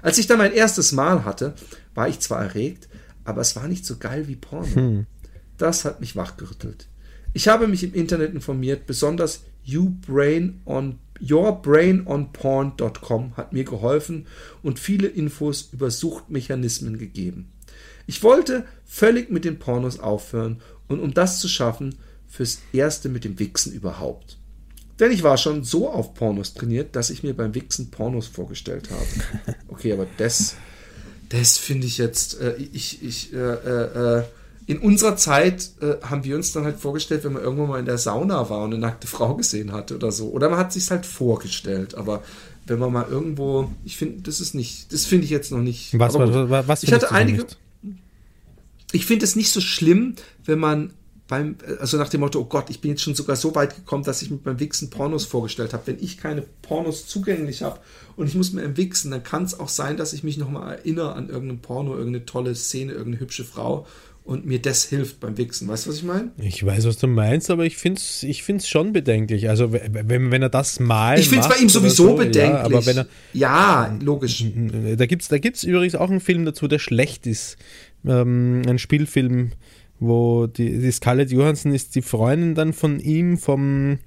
Als 0.02 0.18
ich 0.18 0.28
dann 0.28 0.38
mein 0.38 0.52
erstes 0.52 0.92
Mal 0.92 1.24
hatte, 1.24 1.56
war 1.94 2.08
ich 2.08 2.20
zwar 2.20 2.42
erregt, 2.42 2.88
aber 3.24 3.40
es 3.40 3.56
war 3.56 3.66
nicht 3.66 3.84
so 3.84 3.96
geil 3.96 4.28
wie 4.28 4.36
Porno. 4.36 4.72
Hm. 4.72 5.06
Das 5.58 5.84
hat 5.84 5.98
mich 6.00 6.14
wachgerüttelt. 6.14 6.86
Ich 7.32 7.48
habe 7.48 7.66
mich 7.66 7.82
im 7.82 7.92
Internet 7.92 8.34
informiert, 8.34 8.86
besonders 8.86 9.42
YouBrainOn, 9.64 11.00
YourBrainOnPorn.com 11.18 13.36
hat 13.36 13.52
mir 13.52 13.64
geholfen 13.64 14.28
und 14.62 14.78
viele 14.78 15.08
Infos 15.08 15.70
über 15.72 15.90
Suchtmechanismen 15.90 16.98
gegeben. 16.98 17.50
Ich 18.06 18.22
wollte 18.22 18.64
völlig 18.84 19.30
mit 19.30 19.44
den 19.44 19.58
Pornos 19.58 19.98
aufhören 19.98 20.60
und 20.88 21.00
um 21.00 21.12
das 21.12 21.40
zu 21.40 21.48
schaffen, 21.48 21.96
fürs 22.28 22.58
Erste 22.72 23.08
mit 23.08 23.24
dem 23.24 23.38
Wichsen 23.38 23.72
überhaupt. 23.72 24.38
Denn 24.98 25.10
ich 25.10 25.22
war 25.22 25.36
schon 25.36 25.64
so 25.64 25.90
auf 25.90 26.14
Pornos 26.14 26.54
trainiert, 26.54 26.96
dass 26.96 27.10
ich 27.10 27.22
mir 27.22 27.34
beim 27.34 27.54
Wichsen 27.54 27.90
Pornos 27.90 28.26
vorgestellt 28.26 28.90
habe. 28.90 29.56
Okay, 29.68 29.92
aber 29.92 30.06
das, 30.16 30.56
das 31.28 31.58
finde 31.58 31.86
ich 31.86 31.98
jetzt, 31.98 32.40
äh, 32.40 32.56
ich, 32.56 33.02
ich, 33.02 33.32
äh, 33.34 33.36
äh, 33.36 34.18
äh, 34.18 34.24
in 34.66 34.78
unserer 34.78 35.16
Zeit 35.16 35.70
äh, 35.82 35.96
haben 36.02 36.24
wir 36.24 36.34
uns 36.34 36.52
dann 36.52 36.64
halt 36.64 36.78
vorgestellt, 36.78 37.24
wenn 37.24 37.34
man 37.34 37.42
irgendwann 37.42 37.68
mal 37.68 37.78
in 37.78 37.84
der 37.84 37.98
Sauna 37.98 38.48
war 38.48 38.62
und 38.62 38.72
eine 38.72 38.78
nackte 38.78 39.06
Frau 39.06 39.34
gesehen 39.34 39.72
hatte 39.72 39.96
oder 39.96 40.12
so. 40.12 40.30
Oder 40.30 40.48
man 40.48 40.58
hat 40.58 40.72
sich 40.72 40.90
halt 40.90 41.04
vorgestellt, 41.04 41.94
aber 41.94 42.22
wenn 42.66 42.78
man 42.78 42.92
mal 42.92 43.06
irgendwo, 43.08 43.70
ich 43.84 43.96
finde, 43.96 44.22
das 44.22 44.40
ist 44.40 44.54
nicht, 44.54 44.92
das 44.92 45.04
finde 45.04 45.24
ich 45.24 45.30
jetzt 45.30 45.52
noch 45.52 45.60
nicht. 45.60 45.96
Was, 45.98 46.14
was, 46.14 46.68
was 46.68 46.82
ich 46.82 46.92
hatte 46.92 47.12
einige, 47.12 47.42
nicht? 47.42 47.58
Ich 48.92 49.06
finde 49.06 49.24
es 49.24 49.36
nicht 49.36 49.50
so 49.50 49.60
schlimm, 49.60 50.14
wenn 50.44 50.58
man 50.58 50.92
beim, 51.28 51.56
also 51.80 51.96
nach 51.96 52.08
dem 52.08 52.20
Motto, 52.20 52.40
oh 52.40 52.44
Gott, 52.44 52.70
ich 52.70 52.80
bin 52.80 52.92
jetzt 52.92 53.02
schon 53.02 53.14
sogar 53.14 53.36
so 53.36 53.54
weit 53.54 53.74
gekommen, 53.74 54.04
dass 54.04 54.22
ich 54.22 54.30
mit 54.30 54.44
meinem 54.44 54.60
Wichsen 54.60 54.90
Pornos 54.90 55.24
vorgestellt 55.24 55.72
habe. 55.72 55.86
Wenn 55.86 55.98
ich 56.00 56.18
keine 56.18 56.42
Pornos 56.62 57.06
zugänglich 57.06 57.62
habe 57.62 57.80
und 58.16 58.28
ich 58.28 58.34
muss 58.34 58.52
mir 58.52 58.62
im 58.62 58.76
Wichsen, 58.76 59.10
dann 59.10 59.24
kann 59.24 59.44
es 59.44 59.58
auch 59.58 59.68
sein, 59.68 59.96
dass 59.96 60.12
ich 60.12 60.22
mich 60.22 60.38
nochmal 60.38 60.76
erinnere 60.76 61.14
an 61.14 61.28
irgendeinen 61.28 61.60
Porno, 61.60 61.96
irgendeine 61.96 62.26
tolle 62.26 62.54
Szene, 62.54 62.92
irgendeine 62.92 63.20
hübsche 63.20 63.44
Frau 63.44 63.86
und 64.26 64.44
mir 64.44 64.60
das 64.60 64.84
hilft 64.84 65.20
beim 65.20 65.36
Wichsen. 65.38 65.68
Weißt 65.68 65.86
du, 65.86 65.90
was 65.90 65.98
ich 65.98 66.02
meine? 66.02 66.32
Ich 66.38 66.64
weiß, 66.66 66.84
was 66.86 66.98
du 66.98 67.06
meinst, 67.06 67.48
aber 67.48 67.64
ich 67.64 67.76
finde 67.76 68.00
es 68.00 68.24
ich 68.24 68.42
find's 68.42 68.68
schon 68.68 68.92
bedenklich. 68.92 69.48
Also, 69.48 69.72
wenn, 69.72 70.32
wenn 70.32 70.42
er 70.42 70.48
das 70.48 70.80
mal. 70.80 71.18
Ich 71.18 71.28
finde 71.28 71.46
es 71.46 71.48
bei 71.48 71.62
ihm 71.62 71.68
sowieso 71.68 72.08
so, 72.08 72.16
bedenklich. 72.16 72.42
Ja, 72.42 72.64
aber 72.64 72.84
wenn 72.86 72.98
er, 72.98 73.06
ja, 73.32 73.96
logisch. 74.02 74.44
Da 74.96 75.06
gibt 75.06 75.22
es 75.22 75.28
da 75.28 75.38
gibt's 75.38 75.62
übrigens 75.62 75.94
auch 75.94 76.10
einen 76.10 76.20
Film 76.20 76.44
dazu, 76.44 76.66
der 76.66 76.80
schlecht 76.80 77.26
ist. 77.26 77.56
Ähm, 78.06 78.62
ein 78.66 78.78
Spielfilm 78.78 79.52
wo 79.98 80.46
die, 80.46 80.78
die 80.78 80.92
Scarlett 80.92 81.30
Johansson 81.30 81.72
ist 81.72 81.94
die 81.94 82.02
Freundin 82.02 82.54
dann 82.54 82.72
von 82.72 83.00
ihm, 83.00 83.38
vom, 83.38 83.98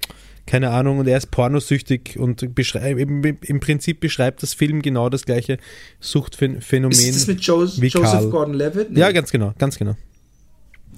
keine 0.45 0.69
Ahnung, 0.69 0.99
und 0.99 1.07
er 1.07 1.17
ist 1.17 1.31
pornosüchtig 1.31 2.17
und 2.19 2.53
beschreibt, 2.53 2.99
im 2.99 3.59
Prinzip 3.59 3.99
beschreibt 3.99 4.43
das 4.43 4.53
Film 4.53 4.81
genau 4.81 5.09
das 5.09 5.25
gleiche 5.25 5.57
Suchtphänomen. 5.99 6.91
Ist 6.91 7.15
das 7.15 7.27
mit 7.27 7.41
jo 7.41 7.67
wie 7.77 7.87
Joseph 7.87 8.29
Gordon-Levitt? 8.29 8.91
Nee. 8.91 8.99
Ja, 8.99 9.11
ganz 9.11 9.31
genau, 9.31 9.53
ganz 9.57 9.77
genau. 9.77 9.95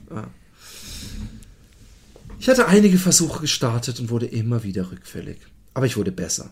Ah. 0.09 0.27
Ich 2.39 2.49
hatte 2.49 2.67
einige 2.67 2.97
Versuche 2.97 3.41
gestartet 3.41 3.99
und 3.99 4.09
wurde 4.09 4.25
immer 4.25 4.63
wieder 4.63 4.91
rückfällig. 4.91 5.37
Aber 5.73 5.85
ich 5.85 5.95
wurde 5.95 6.11
besser. 6.11 6.51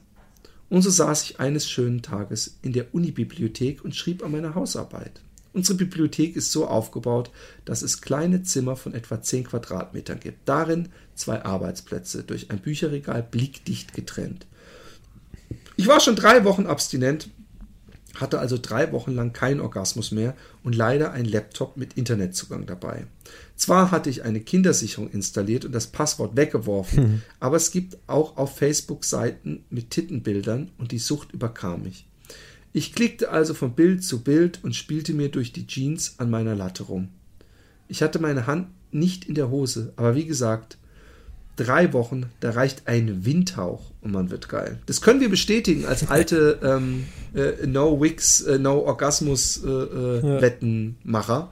Und 0.69 0.83
so 0.83 0.91
saß 0.91 1.23
ich 1.23 1.39
eines 1.39 1.67
schönen 1.67 2.03
Tages 2.03 2.59
in 2.61 2.73
der 2.73 2.93
Unibibliothek 2.93 3.83
und 3.83 3.95
schrieb 3.95 4.23
an 4.23 4.31
meiner 4.31 4.53
Hausarbeit. 4.53 5.19
Unsere 5.51 5.77
Bibliothek 5.77 6.35
ist 6.35 6.51
so 6.51 6.67
aufgebaut, 6.67 7.31
dass 7.65 7.81
es 7.81 8.01
kleine 8.01 8.43
Zimmer 8.43 8.75
von 8.75 8.93
etwa 8.93 9.21
10 9.21 9.45
Quadratmetern 9.45 10.19
gibt. 10.19 10.47
Darin 10.47 10.89
zwei 11.15 11.43
Arbeitsplätze, 11.43 12.23
durch 12.23 12.51
ein 12.51 12.59
Bücherregal 12.59 13.23
blickdicht 13.23 13.93
getrennt. 13.93 14.45
Ich 15.75 15.87
war 15.87 15.99
schon 15.99 16.15
drei 16.15 16.43
Wochen 16.43 16.67
abstinent, 16.67 17.29
hatte 18.15 18.39
also 18.39 18.57
drei 18.61 18.91
Wochen 18.91 19.11
lang 19.11 19.33
keinen 19.33 19.61
Orgasmus 19.61 20.11
mehr 20.11 20.35
und 20.63 20.75
leider 20.75 21.11
einen 21.13 21.25
Laptop 21.25 21.77
mit 21.77 21.93
Internetzugang 21.93 22.65
dabei. 22.65 23.05
Zwar 23.55 23.91
hatte 23.91 24.09
ich 24.09 24.23
eine 24.23 24.41
Kindersicherung 24.41 25.09
installiert 25.09 25.65
und 25.65 25.71
das 25.71 25.87
Passwort 25.87 26.35
weggeworfen, 26.35 27.03
hm. 27.03 27.21
aber 27.39 27.57
es 27.57 27.71
gibt 27.71 27.97
auch 28.07 28.37
auf 28.37 28.57
Facebook 28.57 29.05
Seiten 29.05 29.63
mit 29.69 29.91
Tittenbildern 29.91 30.71
und 30.77 30.91
die 30.91 30.99
Sucht 30.99 31.31
überkam 31.31 31.83
mich. 31.83 32.08
Ich 32.79 32.93
klickte 32.93 33.29
also 33.29 33.53
von 33.53 33.73
Bild 33.73 34.05
zu 34.05 34.23
Bild 34.23 34.63
und 34.63 34.73
spielte 34.73 35.11
mir 35.11 35.27
durch 35.27 35.51
die 35.51 35.67
Jeans 35.67 36.15
an 36.17 36.29
meiner 36.29 36.55
Latte 36.55 36.83
rum. 36.83 37.09
Ich 37.89 38.01
hatte 38.01 38.19
meine 38.19 38.47
Hand 38.47 38.69
nicht 38.91 39.25
in 39.25 39.35
der 39.35 39.49
Hose, 39.49 39.91
aber 39.97 40.15
wie 40.15 40.23
gesagt, 40.23 40.77
drei 41.57 41.91
Wochen, 41.91 42.27
da 42.39 42.51
reicht 42.51 42.87
ein 42.87 43.25
Windhauch 43.25 43.91
und 43.99 44.13
man 44.13 44.31
wird 44.31 44.47
geil. 44.47 44.79
Das 44.85 45.01
können 45.01 45.19
wir 45.19 45.27
bestätigen 45.27 45.87
als 45.87 46.07
alte 46.07 46.57
ähm, 46.63 47.03
äh, 47.35 47.67
No 47.67 48.01
Wix, 48.01 48.43
äh, 48.43 48.57
No 48.57 48.79
Orgasmus 48.85 49.61
äh, 49.61 49.67
äh, 49.67 50.41
Wettenmacher. 50.41 51.51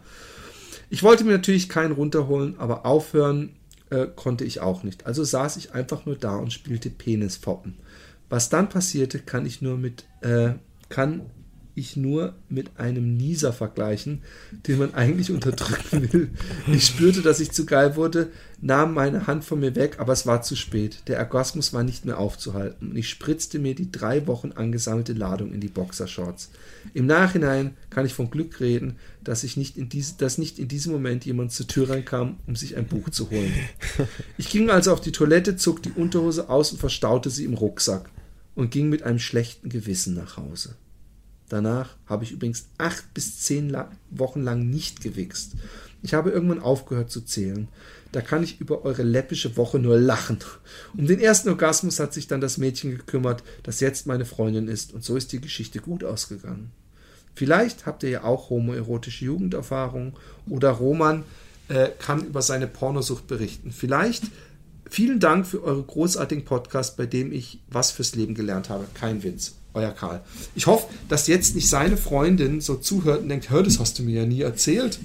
Ich 0.89 1.03
wollte 1.03 1.25
mir 1.25 1.33
natürlich 1.33 1.67
keinen 1.67 1.91
runterholen, 1.91 2.55
aber 2.57 2.85
aufhören 2.85 3.49
äh, 3.89 4.07
konnte 4.15 4.45
ich 4.45 4.61
auch 4.61 4.83
nicht. 4.83 5.05
Also 5.05 5.25
saß 5.25 5.57
ich 5.57 5.73
einfach 5.73 6.05
nur 6.05 6.15
da 6.15 6.37
und 6.37 6.53
spielte 6.53 6.89
Penisfoppen. 6.89 7.75
Was 8.29 8.47
dann 8.47 8.69
passierte, 8.69 9.19
kann 9.19 9.45
ich 9.45 9.61
nur 9.61 9.77
mit 9.77 10.05
äh, 10.21 10.51
kann 10.89 11.21
ich 11.77 11.95
nur 11.95 12.33
mit 12.49 12.79
einem 12.79 13.17
Nieser 13.17 13.53
vergleichen, 13.53 14.23
den 14.67 14.79
man 14.79 14.95
eigentlich 14.95 15.29
unterdrücken 15.29 16.11
will. 16.11 16.29
Ich 16.73 16.87
spürte, 16.87 17.21
dass 17.21 17.39
ich 17.39 17.51
zu 17.51 17.67
geil 17.67 17.95
wurde, 17.95 18.31
nahm 18.59 18.95
meine 18.95 19.27
Hand 19.27 19.45
von 19.45 19.59
mir 19.59 19.75
weg, 19.75 19.97
aber 19.99 20.11
es 20.11 20.25
war 20.25 20.41
zu 20.41 20.55
spät. 20.55 21.03
Der 21.07 21.19
Orgasmus 21.19 21.73
war 21.73 21.83
nicht 21.83 22.03
mehr 22.03 22.17
aufzuhalten 22.17 22.89
und 22.89 22.97
ich 22.97 23.07
spritzte 23.07 23.59
mir 23.59 23.75
die 23.75 23.91
drei 23.91 24.25
Wochen 24.25 24.53
angesammelte 24.53 25.13
Ladung 25.13 25.53
in 25.53 25.61
die 25.61 25.67
Boxershorts. 25.67 26.49
Im 26.95 27.05
Nachhinein 27.05 27.77
kann 27.91 28.07
ich 28.07 28.13
von 28.13 28.31
Glück 28.31 28.59
reden, 28.59 28.95
dass, 29.23 29.43
ich 29.43 29.55
nicht 29.55 29.77
in 29.77 29.87
diese, 29.87 30.15
dass 30.17 30.39
nicht 30.39 30.57
in 30.57 30.67
diesem 30.67 30.93
Moment 30.93 31.25
jemand 31.25 31.51
zur 31.51 31.67
Tür 31.67 31.91
reinkam, 31.91 32.37
um 32.47 32.55
sich 32.55 32.75
ein 32.75 32.87
Buch 32.87 33.11
zu 33.11 33.29
holen. 33.29 33.53
Ich 34.37 34.49
ging 34.49 34.69
also 34.69 34.93
auf 34.93 35.01
die 35.01 35.11
Toilette, 35.11 35.57
zog 35.57 35.83
die 35.83 35.91
Unterhose 35.91 36.49
aus 36.49 36.71
und 36.71 36.79
verstaute 36.79 37.29
sie 37.29 37.45
im 37.45 37.53
Rucksack 37.53 38.09
und 38.57 38.71
ging 38.71 38.89
mit 38.89 39.03
einem 39.03 39.19
schlechten 39.19 39.69
Gewissen 39.69 40.15
nach 40.15 40.35
Hause. 40.35 40.75
Danach 41.47 41.95
habe 42.07 42.23
ich 42.23 42.31
übrigens 42.31 42.67
acht 42.79 43.13
bis 43.13 43.39
zehn 43.39 43.77
Wochen 44.09 44.41
lang 44.41 44.67
nicht 44.67 45.01
gewichst. 45.01 45.53
Ich 46.01 46.15
habe 46.15 46.31
irgendwann 46.31 46.59
aufgehört 46.59 47.11
zu 47.11 47.21
zählen. 47.21 47.67
Da 48.11 48.21
kann 48.21 48.43
ich 48.43 48.59
über 48.59 48.83
eure 48.83 49.03
läppische 49.03 49.57
Woche 49.57 49.77
nur 49.77 49.99
lachen. 49.99 50.39
Um 50.97 51.05
den 51.05 51.19
ersten 51.19 51.49
Orgasmus 51.49 51.99
hat 51.99 52.13
sich 52.13 52.25
dann 52.25 52.41
das 52.41 52.57
Mädchen 52.57 52.91
gekümmert, 52.97 53.43
das 53.61 53.79
jetzt 53.79 54.07
meine 54.07 54.25
Freundin 54.25 54.67
ist, 54.67 54.91
und 54.91 55.03
so 55.03 55.15
ist 55.15 55.31
die 55.31 55.41
Geschichte 55.41 55.79
gut 55.79 56.03
ausgegangen. 56.03 56.71
Vielleicht 57.35 57.85
habt 57.85 58.01
ihr 58.01 58.09
ja 58.09 58.23
auch 58.23 58.49
homoerotische 58.49 59.25
Jugenderfahrungen 59.25 60.13
oder 60.49 60.71
Roman 60.71 61.23
äh, 61.67 61.89
kann 61.99 62.25
über 62.25 62.41
seine 62.41 62.65
Pornosucht 62.65 63.27
berichten. 63.27 63.71
Vielleicht 63.71 64.23
vielen 64.89 65.19
Dank 65.19 65.45
für 65.47 65.63
eure 65.63 65.83
großartigen 65.83 66.45
Podcast, 66.45 66.97
bei 66.97 67.05
dem 67.05 67.31
ich 67.31 67.59
was 67.69 67.91
fürs 67.91 68.15
Leben 68.15 68.35
gelernt 68.35 68.69
habe. 68.69 68.85
Kein 68.93 69.23
Winz 69.23 69.55
euer 69.73 69.91
Karl. 69.91 70.21
Ich 70.55 70.65
hoffe, 70.67 70.87
dass 71.07 71.27
jetzt 71.27 71.55
nicht 71.55 71.69
seine 71.69 71.97
Freundin 71.97 72.61
so 72.61 72.75
zuhört 72.75 73.21
und 73.21 73.29
denkt, 73.29 73.49
hör, 73.49 73.63
das 73.63 73.79
hast 73.79 73.99
du 73.99 74.03
mir 74.03 74.21
ja 74.21 74.25
nie 74.25 74.41
erzählt. 74.41 74.99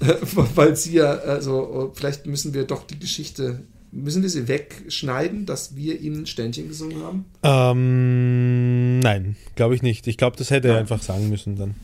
Weil 0.54 0.76
sie 0.76 0.92
ja, 0.94 1.10
also 1.10 1.92
vielleicht 1.94 2.26
müssen 2.26 2.54
wir 2.54 2.64
doch 2.64 2.86
die 2.86 2.98
Geschichte, 2.98 3.60
müssen 3.92 4.22
wir 4.22 4.30
sie 4.30 4.48
wegschneiden, 4.48 5.46
dass 5.46 5.76
wir 5.76 6.00
ihm 6.00 6.20
ein 6.20 6.26
Ständchen 6.26 6.68
gesungen 6.68 7.02
haben? 7.02 7.24
Ähm, 7.42 8.98
nein, 9.00 9.36
glaube 9.56 9.74
ich 9.74 9.82
nicht. 9.82 10.06
Ich 10.06 10.16
glaube, 10.16 10.36
das 10.36 10.50
hätte 10.50 10.68
er 10.68 10.78
einfach 10.78 11.02
sagen 11.02 11.28
müssen 11.28 11.56
dann. 11.56 11.74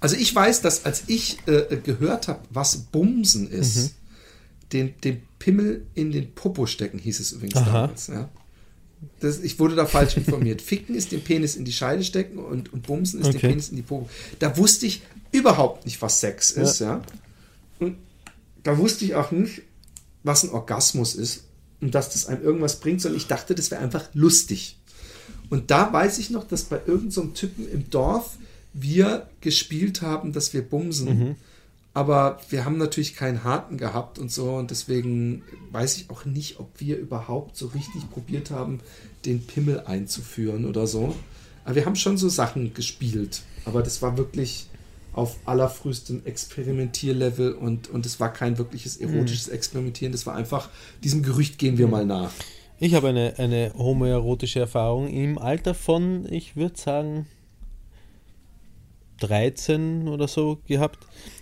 Also 0.00 0.16
ich 0.16 0.34
weiß, 0.34 0.60
dass 0.62 0.84
als 0.84 1.04
ich 1.06 1.38
äh, 1.46 1.76
gehört 1.76 2.28
habe, 2.28 2.40
was 2.50 2.76
Bumsen 2.76 3.48
ist, 3.50 3.76
Mhm. 3.76 3.90
Den, 4.72 4.94
den 5.02 5.22
Pimmel 5.38 5.86
in 5.94 6.12
den 6.12 6.32
Popo 6.34 6.66
stecken, 6.66 6.98
hieß 6.98 7.20
es 7.20 7.32
übrigens 7.32 7.56
Aha. 7.56 7.72
damals. 7.72 8.06
Ja. 8.08 8.28
Das, 9.20 9.38
ich 9.40 9.58
wurde 9.58 9.74
da 9.74 9.86
falsch 9.86 10.16
informiert. 10.16 10.60
Ficken 10.62 10.94
ist 10.94 11.12
den 11.12 11.22
Penis 11.22 11.56
in 11.56 11.64
die 11.64 11.72
Scheide 11.72 12.04
stecken 12.04 12.38
und, 12.38 12.72
und 12.72 12.82
Bumsen 12.82 13.20
ist 13.20 13.28
Okay. 13.28 13.38
den 13.38 13.50
Penis 13.50 13.68
in 13.70 13.76
die 13.76 13.82
Popo. 13.82 14.08
Da 14.38 14.56
wusste 14.56 14.86
ich 14.86 15.02
überhaupt 15.32 15.86
nicht, 15.86 16.00
was 16.02 16.20
Sex 16.20 16.50
ist. 16.50 16.80
Ja. 16.80 17.02
Und 17.78 17.96
da 18.62 18.76
wusste 18.76 19.04
ich 19.04 19.14
auch 19.14 19.30
nicht, 19.30 19.62
was 20.22 20.44
ein 20.44 20.50
Orgasmus 20.50 21.14
ist 21.14 21.44
und 21.80 21.94
dass 21.94 22.10
das 22.10 22.26
einem 22.26 22.42
irgendwas 22.42 22.80
bringt, 22.80 23.00
sondern 23.00 23.16
ich 23.16 23.26
dachte, 23.26 23.54
das 23.54 23.70
wäre 23.70 23.80
einfach 23.80 24.08
lustig. 24.12 24.76
Und 25.48 25.70
da 25.70 25.92
weiß 25.92 26.18
ich 26.18 26.30
noch, 26.30 26.46
dass 26.46 26.64
bei 26.64 26.76
irgendeinem 26.76 27.10
so 27.10 27.24
Typen 27.26 27.70
im 27.70 27.88
Dorf 27.90 28.36
wir 28.74 29.28
gespielt 29.40 30.02
haben, 30.02 30.32
dass 30.32 30.52
wir 30.52 30.62
bumsen. 30.62 31.36
Aber 31.92 32.38
wir 32.50 32.64
haben 32.64 32.78
natürlich 32.78 33.16
keinen 33.16 33.42
Haken 33.42 33.76
gehabt 33.76 34.18
und 34.18 34.30
so. 34.30 34.54
Und 34.54 34.70
deswegen 34.70 35.42
weiß 35.72 35.96
ich 35.96 36.10
auch 36.10 36.24
nicht, 36.24 36.60
ob 36.60 36.68
wir 36.78 36.96
überhaupt 36.96 37.56
so 37.56 37.66
richtig 37.68 38.08
probiert 38.10 38.50
haben, 38.50 38.80
den 39.24 39.44
Pimmel 39.44 39.80
einzuführen 39.80 40.64
oder 40.64 40.86
so. 40.86 41.14
Aber 41.64 41.74
wir 41.74 41.86
haben 41.86 41.96
schon 41.96 42.16
so 42.16 42.28
Sachen 42.28 42.74
gespielt. 42.74 43.42
Aber 43.64 43.82
das 43.82 44.02
war 44.02 44.16
wirklich 44.16 44.66
auf 45.12 45.36
allerfrühstem 45.44 46.22
Experimentierlevel 46.24 47.52
und, 47.52 47.90
und 47.90 48.06
es 48.06 48.20
war 48.20 48.32
kein 48.32 48.58
wirkliches 48.58 48.96
erotisches 48.96 49.48
Experimentieren. 49.48 50.12
Das 50.12 50.24
war 50.26 50.36
einfach, 50.36 50.68
diesem 51.02 51.22
Gerücht 51.22 51.58
gehen 51.58 51.78
wir 51.78 51.88
mal 51.88 52.06
nach. 52.06 52.30
Ich 52.78 52.94
habe 52.94 53.08
eine, 53.08 53.34
eine 53.38 53.72
homoerotische 53.76 54.60
Erfahrung 54.60 55.08
im 55.08 55.36
Alter 55.36 55.74
von, 55.74 56.26
ich 56.32 56.56
würde 56.56 56.78
sagen, 56.78 57.26
13 59.20 60.08
oder 60.08 60.28
so 60.28 60.58
gehabt, 60.66 60.98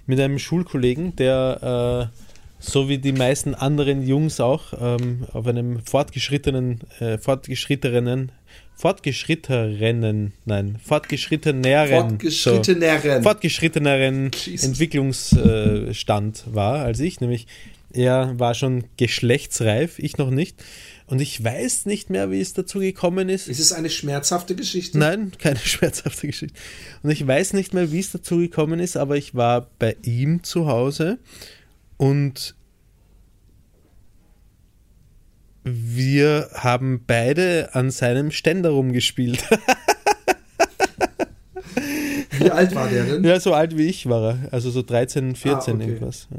mit 0.06 0.20
einem 0.20 0.38
Schulkollegen, 0.38 1.16
der 1.16 2.10
äh, 2.12 2.18
so 2.60 2.88
wie 2.88 2.98
die 2.98 3.12
meisten 3.12 3.54
anderen 3.54 4.06
Jungs 4.06 4.40
auch 4.40 4.72
ähm, 4.80 5.26
auf 5.32 5.46
einem 5.46 5.80
fortgeschrittenen, 5.84 6.80
äh, 6.98 7.18
fortgeschrittenen, 7.18 8.32
fortgeschritteneren, 8.74 10.32
nein, 10.44 10.78
fortgeschritteneren, 10.84 12.10
Fortgeschritteneren. 12.10 13.16
so, 13.16 13.22
fortgeschritteneren. 13.22 14.30
Entwicklungsstand 14.62 16.44
war 16.52 16.80
als 16.80 17.00
ich, 17.00 17.20
nämlich 17.20 17.46
er 17.92 18.38
war 18.38 18.54
schon 18.54 18.84
geschlechtsreif, 18.96 19.98
ich 19.98 20.18
noch 20.18 20.30
nicht. 20.30 20.62
Und 21.08 21.20
ich 21.20 21.42
weiß 21.42 21.86
nicht 21.86 22.10
mehr, 22.10 22.30
wie 22.30 22.40
es 22.40 22.52
dazu 22.52 22.80
gekommen 22.80 23.30
ist. 23.30 23.48
Ist 23.48 23.60
es 23.60 23.72
eine 23.72 23.88
schmerzhafte 23.88 24.54
Geschichte? 24.54 24.98
Nein, 24.98 25.32
keine 25.38 25.58
schmerzhafte 25.64 26.26
Geschichte. 26.26 26.54
Und 27.02 27.10
ich 27.10 27.26
weiß 27.26 27.54
nicht 27.54 27.72
mehr, 27.74 27.90
wie 27.92 28.00
es 28.00 28.12
dazu 28.12 28.36
gekommen 28.36 28.78
ist, 28.78 28.96
aber 28.96 29.16
ich 29.16 29.34
war 29.34 29.70
bei 29.78 29.96
ihm 30.02 30.42
zu 30.44 30.66
Hause 30.66 31.18
und 31.96 32.54
wir 35.64 36.50
haben 36.54 37.02
beide 37.06 37.70
an 37.74 37.90
seinem 37.90 38.30
Ständer 38.30 38.70
rumgespielt. 38.70 39.42
Wie 42.38 42.50
alt 42.50 42.74
war 42.74 42.88
der 42.88 43.04
denn? 43.04 43.24
ja, 43.24 43.40
so 43.40 43.52
alt 43.54 43.76
wie 43.76 43.86
ich 43.86 44.08
war 44.08 44.34
er. 44.34 44.52
Also 44.52 44.70
so 44.70 44.82
13, 44.82 45.34
14 45.36 45.72
Ah, 45.72 45.76
okay. 45.76 45.88
irgendwas. 45.88 46.28
Ja. 46.30 46.38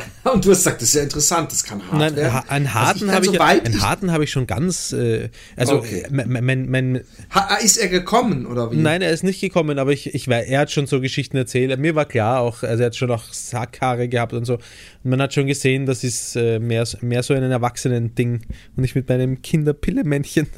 Und 0.32 0.44
du 0.44 0.50
hast 0.50 0.58
gesagt, 0.58 0.80
das 0.82 0.90
ist 0.90 0.94
ja 0.94 1.02
interessant, 1.02 1.50
das 1.50 1.64
kann 1.64 1.82
hart 1.82 1.98
Nein, 1.98 2.14
werden. 2.16 2.42
einen 2.48 2.66
Also 2.66 2.78
harten 2.78 3.12
habe 3.12 3.24
so 3.26 3.32
ich, 3.32 3.38
weit 3.40 3.64
einen 3.66 3.74
ich- 3.76 3.82
harten 3.82 4.12
habe 4.12 4.24
ich 4.24 4.30
schon 4.30 4.46
ganz, 4.46 4.92
äh, 4.92 5.28
also 5.56 5.76
Okay. 5.78 6.06
mein, 6.10 6.44
mein, 6.44 6.68
mein, 6.70 7.00
Ha, 7.34 7.56
ist 7.56 7.78
er 7.78 7.88
gekommen 7.88 8.46
oder 8.46 8.70
wie? 8.70 8.76
Nein, 8.76 9.02
er 9.02 9.10
ist 9.10 9.24
nicht 9.24 9.40
gekommen, 9.40 9.78
aber 9.78 9.90
ich, 9.92 10.14
ich 10.14 10.28
war, 10.28 10.38
er 10.40 10.60
hat 10.60 10.70
schon 10.70 10.86
so 10.86 11.00
Geschichten 11.00 11.36
erzählt. 11.36 11.76
Mir 11.80 11.94
war 11.94 12.04
klar 12.04 12.40
auch, 12.40 12.62
also 12.62 12.82
er 12.82 12.86
hat 12.86 12.96
schon 12.96 13.10
auch 13.10 13.24
Sackhaare 13.32 14.08
gehabt 14.08 14.34
und 14.34 14.44
so. 14.44 14.54
Und 14.54 15.10
man 15.10 15.20
hat 15.22 15.34
schon 15.34 15.46
gesehen, 15.46 15.86
das 15.86 16.04
ist 16.04 16.36
äh, 16.36 16.58
mehr, 16.58 16.86
mehr 17.00 17.22
so 17.22 17.34
ein 17.34 17.42
Erwachsenen-Ding 17.42 18.42
und 18.76 18.82
nicht 18.82 18.94
mit 18.94 19.08
meinem 19.08 19.42
Kinderpillemännchen. 19.42 20.46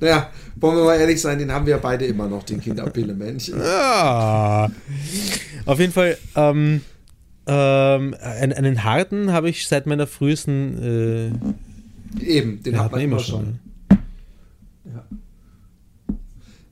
Naja, 0.00 0.30
wollen 0.56 0.76
wir 0.76 0.84
mal 0.84 0.98
ehrlich 0.98 1.20
sein, 1.20 1.38
den 1.38 1.52
haben 1.52 1.66
wir 1.66 1.78
beide 1.78 2.04
immer 2.04 2.26
noch, 2.28 2.42
den 2.42 2.60
Kinderpille-Männchen. 2.60 3.60
ah. 3.60 4.68
Auf 5.66 5.78
jeden 5.78 5.92
Fall, 5.92 6.18
ähm, 6.34 6.80
ähm, 7.46 8.14
einen, 8.20 8.52
einen 8.52 8.84
harten 8.84 9.32
habe 9.32 9.50
ich 9.50 9.68
seit 9.68 9.86
meiner 9.86 10.06
frühesten 10.06 11.32
äh, 12.20 12.24
Eben, 12.24 12.62
den 12.62 12.74
ja, 12.74 12.84
hat 12.84 12.92
man 12.92 13.00
immer 13.00 13.18
schon. 13.18 13.58
Ja. 14.84 15.04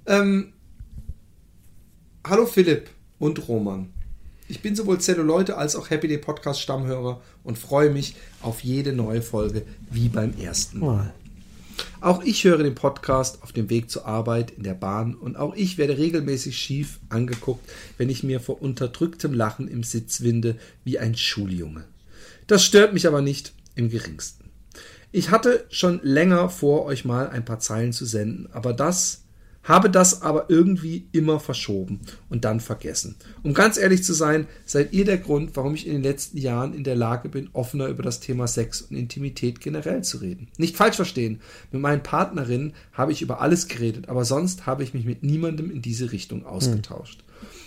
Ähm, 0.06 0.52
hallo 2.26 2.46
Philipp 2.46 2.90
und 3.18 3.48
Roman. 3.48 3.90
Ich 4.48 4.60
bin 4.60 4.76
sowohl 4.76 5.00
Zelluleute 5.00 5.56
als 5.56 5.76
auch 5.76 5.90
Happy 5.90 6.08
Day 6.08 6.18
Podcast 6.18 6.60
Stammhörer 6.60 7.20
und 7.42 7.58
freue 7.58 7.90
mich 7.90 8.16
auf 8.42 8.62
jede 8.62 8.92
neue 8.92 9.22
Folge 9.22 9.62
wie 9.90 10.08
beim 10.08 10.34
ersten 10.38 10.80
Mal. 10.80 11.12
Auch 12.00 12.22
ich 12.24 12.44
höre 12.44 12.62
den 12.62 12.74
Podcast 12.74 13.42
auf 13.42 13.52
dem 13.52 13.70
Weg 13.70 13.90
zur 13.90 14.06
Arbeit, 14.06 14.50
in 14.50 14.62
der 14.62 14.74
Bahn 14.74 15.14
und 15.14 15.36
auch 15.36 15.54
ich 15.54 15.78
werde 15.78 15.98
regelmäßig 15.98 16.56
schief 16.56 16.98
angeguckt, 17.08 17.68
wenn 17.98 18.10
ich 18.10 18.22
mir 18.22 18.40
vor 18.40 18.60
unterdrücktem 18.60 19.32
Lachen 19.32 19.68
im 19.68 19.82
Sitz 19.82 20.20
winde 20.22 20.56
wie 20.84 20.98
ein 20.98 21.16
Schuljunge. 21.16 21.84
Das 22.46 22.64
stört 22.64 22.92
mich 22.92 23.06
aber 23.06 23.22
nicht 23.22 23.52
im 23.74 23.88
geringsten. 23.88 24.44
Ich 25.12 25.30
hatte 25.30 25.66
schon 25.70 26.00
länger 26.02 26.48
vor, 26.48 26.84
euch 26.86 27.04
mal 27.04 27.28
ein 27.28 27.44
paar 27.44 27.60
Zeilen 27.60 27.92
zu 27.92 28.06
senden, 28.06 28.48
aber 28.52 28.72
das 28.72 29.22
habe 29.64 29.90
das 29.90 30.22
aber 30.22 30.46
irgendwie 30.48 31.06
immer 31.12 31.40
verschoben 31.40 32.00
und 32.28 32.44
dann 32.44 32.60
vergessen. 32.60 33.16
Um 33.42 33.54
ganz 33.54 33.78
ehrlich 33.78 34.02
zu 34.02 34.12
sein, 34.12 34.46
seid 34.64 34.92
ihr 34.92 35.04
der 35.04 35.18
Grund, 35.18 35.54
warum 35.54 35.74
ich 35.74 35.86
in 35.86 35.92
den 35.92 36.02
letzten 36.02 36.38
Jahren 36.38 36.74
in 36.74 36.84
der 36.84 36.96
Lage 36.96 37.28
bin, 37.28 37.50
offener 37.52 37.86
über 37.86 38.02
das 38.02 38.20
Thema 38.20 38.46
Sex 38.46 38.82
und 38.82 38.96
Intimität 38.96 39.60
generell 39.60 40.02
zu 40.02 40.18
reden. 40.18 40.48
Nicht 40.58 40.76
falsch 40.76 40.96
verstehen, 40.96 41.40
mit 41.70 41.80
meinen 41.80 42.02
Partnerinnen 42.02 42.74
habe 42.92 43.12
ich 43.12 43.22
über 43.22 43.40
alles 43.40 43.68
geredet, 43.68 44.08
aber 44.08 44.24
sonst 44.24 44.66
habe 44.66 44.82
ich 44.82 44.94
mich 44.94 45.04
mit 45.04 45.22
niemandem 45.22 45.70
in 45.70 45.82
diese 45.82 46.12
Richtung 46.12 46.44
ausgetauscht. 46.44 47.22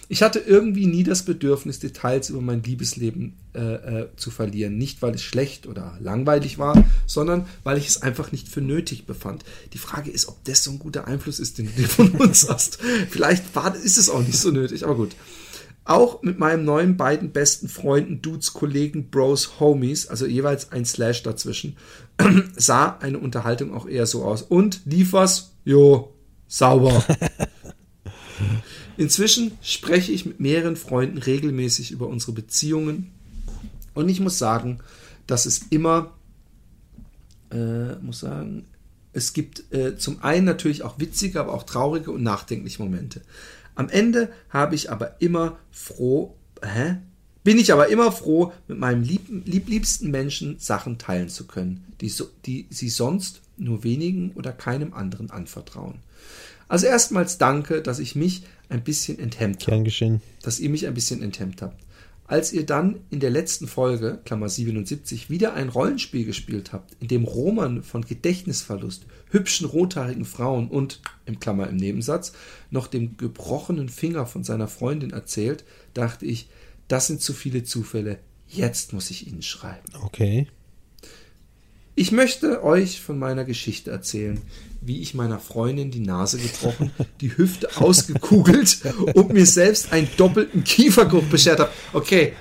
Ich 0.07 0.21
hatte 0.21 0.39
irgendwie 0.39 0.85
nie 0.85 1.03
das 1.03 1.23
Bedürfnis, 1.23 1.79
Details 1.79 2.29
über 2.29 2.41
mein 2.41 2.61
Liebesleben 2.61 3.37
äh, 3.53 3.59
äh, 3.59 4.07
zu 4.15 4.29
verlieren. 4.29 4.77
Nicht, 4.77 5.01
weil 5.01 5.15
es 5.15 5.23
schlecht 5.23 5.67
oder 5.67 5.97
langweilig 5.99 6.57
war, 6.59 6.83
sondern 7.07 7.47
weil 7.63 7.77
ich 7.77 7.87
es 7.87 8.01
einfach 8.01 8.31
nicht 8.31 8.47
für 8.47 8.61
nötig 8.61 9.05
befand. 9.05 9.43
Die 9.73 9.77
Frage 9.77 10.11
ist, 10.11 10.27
ob 10.27 10.43
das 10.43 10.63
so 10.63 10.71
ein 10.71 10.79
guter 10.79 11.07
Einfluss 11.07 11.39
ist, 11.39 11.57
den 11.57 11.69
du 11.75 11.83
von 11.83 12.11
uns 12.11 12.47
hast. 12.49 12.79
Vielleicht 13.09 13.55
war, 13.55 13.75
ist 13.75 13.97
es 13.97 14.09
auch 14.09 14.21
nicht 14.21 14.37
so 14.37 14.51
nötig, 14.51 14.83
aber 14.83 14.95
gut. 14.95 15.15
Auch 15.87 16.23
mit 16.23 16.39
meinen 16.39 16.65
neuen 16.65 16.97
beiden 16.97 17.31
besten 17.31 17.67
Freunden, 17.67 18.21
Dudes, 18.21 18.53
Kollegen, 18.53 19.11
Bros, 19.11 19.59
Homies, 19.59 20.07
also 20.07 20.25
jeweils 20.25 20.71
ein 20.71 20.83
Slash 20.83 21.21
dazwischen, 21.21 21.77
sah 22.55 22.97
eine 22.97 23.19
Unterhaltung 23.19 23.73
auch 23.73 23.87
eher 23.87 24.07
so 24.07 24.23
aus. 24.23 24.41
Und 24.41 24.81
liefer's? 24.85 25.53
Jo, 25.63 26.13
sauber. 26.47 27.03
Inzwischen 28.97 29.51
spreche 29.61 30.11
ich 30.11 30.25
mit 30.25 30.39
mehreren 30.39 30.75
Freunden 30.75 31.17
regelmäßig 31.17 31.91
über 31.91 32.07
unsere 32.07 32.31
Beziehungen 32.31 33.11
und 33.93 34.09
ich 34.09 34.19
muss 34.19 34.37
sagen, 34.37 34.79
dass 35.27 35.45
es 35.45 35.63
immer, 35.69 36.13
äh, 37.51 37.95
muss 37.95 38.19
sagen, 38.19 38.65
es 39.13 39.33
gibt 39.33 39.73
äh, 39.73 39.97
zum 39.97 40.21
einen 40.21 40.45
natürlich 40.45 40.83
auch 40.83 40.99
witzige, 40.99 41.39
aber 41.39 41.53
auch 41.53 41.63
traurige 41.63 42.11
und 42.11 42.23
nachdenkliche 42.23 42.83
Momente. 42.83 43.21
Am 43.73 43.89
Ende 43.89 44.31
habe 44.49 44.75
ich 44.75 44.91
aber 44.91 45.21
immer 45.21 45.57
froh, 45.71 46.35
hä? 46.61 46.97
Bin 47.43 47.59
ich 47.59 47.71
aber 47.71 47.89
immer 47.89 48.11
froh, 48.11 48.53
mit 48.67 48.79
meinem 48.79 49.03
lieb, 49.03 49.27
lieb, 49.45 49.69
liebsten 49.69 50.09
Menschen 50.09 50.57
Sachen 50.57 50.97
teilen 50.97 51.29
zu 51.29 51.45
können, 51.45 51.85
die, 52.01 52.09
so, 52.09 52.27
die 52.45 52.65
sie 52.71 52.89
sonst 52.89 53.41
nur 53.55 53.83
wenigen 53.83 54.31
oder 54.31 54.51
keinem 54.51 54.93
anderen 54.93 55.29
anvertrauen. 55.29 55.99
Also 56.67 56.87
erstmals 56.87 57.37
danke, 57.37 57.81
dass 57.81 57.99
ich 57.99 58.15
mich 58.15 58.43
ein 58.69 58.83
bisschen 58.83 59.19
enthemmt 59.19 59.65
geschehen. 59.83 60.21
dass 60.41 60.59
ihr 60.59 60.69
mich 60.69 60.87
ein 60.87 60.93
bisschen 60.93 61.21
enthemmt 61.21 61.61
habt. 61.61 61.81
Als 62.27 62.51
ihr 62.51 62.65
dann 62.65 63.01
in 63.11 63.19
der 63.19 63.29
letzten 63.29 63.67
Folge, 63.67 64.19
Klammer 64.25 64.49
77, 64.49 65.29
wieder 65.29 65.53
ein 65.53 65.69
Rollenspiel 65.69 66.25
gespielt 66.25 66.73
habt, 66.73 66.97
in 66.99 67.07
dem 67.07 67.23
Roman 67.23 67.83
von 67.83 68.03
Gedächtnisverlust, 68.03 69.05
hübschen 69.29 69.67
rothaarigen 69.67 70.25
Frauen 70.25 70.67
und, 70.69 71.01
im 71.25 71.39
Klammer 71.39 71.69
im 71.69 71.75
Nebensatz, 71.75 72.33
noch 72.71 72.87
dem 72.87 73.15
gebrochenen 73.17 73.89
Finger 73.89 74.25
von 74.25 74.43
seiner 74.43 74.67
Freundin 74.67 75.11
erzählt, 75.11 75.65
dachte 75.93 76.25
ich, 76.25 76.49
das 76.87 77.07
sind 77.07 77.21
zu 77.21 77.31
viele 77.33 77.63
Zufälle, 77.63 78.17
jetzt 78.47 78.93
muss 78.93 79.11
ich 79.11 79.27
ihnen 79.27 79.43
schreiben. 79.43 79.87
Okay. 80.01 80.47
Ich 81.95 82.11
möchte 82.11 82.63
euch 82.63 82.99
von 83.01 83.17
meiner 83.17 83.45
Geschichte 83.45 83.89
erzählen, 83.91 84.41
wie 84.81 85.01
ich 85.01 85.13
meiner 85.13 85.39
Freundin 85.39 85.91
die 85.91 86.01
Nase 86.01 86.37
gebrochen, 86.37 86.91
die 87.21 87.35
Hüfte 87.37 87.69
ausgekugelt 87.81 88.79
und 89.13 89.31
mir 89.33 89.45
selbst 89.45 89.91
einen 89.93 90.09
doppelten 90.17 90.63
Kieferbruch 90.63 91.23
beschert 91.23 91.59
habe. 91.59 91.71
Okay, 91.93 92.33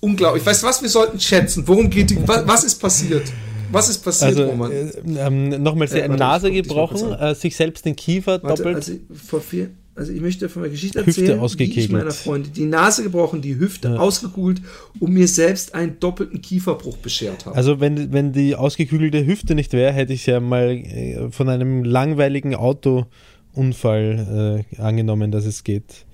unglaublich. 0.00 0.46
Weißt 0.46 0.62
du 0.62 0.66
was, 0.68 0.80
wir 0.82 0.88
sollten 0.88 1.18
schätzen. 1.18 1.66
Worum 1.66 1.90
geht 1.90 2.10
die, 2.10 2.28
was, 2.28 2.46
was 2.46 2.64
ist 2.64 2.76
passiert? 2.76 3.24
Was 3.72 3.88
ist 3.88 3.98
passiert, 3.98 4.30
Also 4.36 4.44
Roman? 4.46 4.70
äh, 4.70 4.90
ähm, 5.18 5.48
nochmals 5.62 5.90
Äh, 5.92 6.06
Nase 6.08 6.52
gebrochen, 6.52 7.12
äh, 7.12 7.34
sich 7.34 7.56
selbst 7.56 7.84
den 7.84 7.96
Kiefer 7.96 8.40
Warte, 8.42 8.62
doppelt. 8.62 8.76
also 8.76 8.92
vor 9.26 9.40
vier, 9.40 9.70
also 9.96 10.12
ich 10.12 10.20
möchte 10.20 10.48
von 10.48 10.62
meiner 10.62 10.72
Geschichte 10.72 11.04
Hüfte 11.04 11.32
erzählen, 11.32 11.58
wie 11.58 11.80
ich 11.80 11.90
meiner 11.90 12.10
Freundin 12.10 12.52
die 12.52 12.66
Nase 12.66 13.02
gebrochen, 13.02 13.40
die 13.40 13.58
Hüfte 13.58 13.98
ausgekugelt 13.98 14.60
und 15.00 15.12
mir 15.12 15.26
selbst 15.26 15.74
einen 15.74 15.98
doppelten 15.98 16.42
Kieferbruch 16.42 16.98
beschert 16.98 17.46
habe. 17.46 17.56
Also 17.56 17.80
wenn, 17.80 18.12
wenn 18.12 18.32
die 18.32 18.54
ausgekügelte 18.54 19.26
Hüfte 19.26 19.54
nicht 19.54 19.72
wäre, 19.72 19.92
hätte 19.92 20.12
ich 20.12 20.26
ja 20.26 20.40
mal 20.40 20.70
äh, 20.70 21.30
von 21.30 21.48
einem 21.48 21.82
langweiligen 21.82 22.54
Autounfall 22.54 24.64
äh, 24.76 24.80
angenommen, 24.80 25.30
dass 25.30 25.46
es 25.46 25.64
geht. 25.64 26.04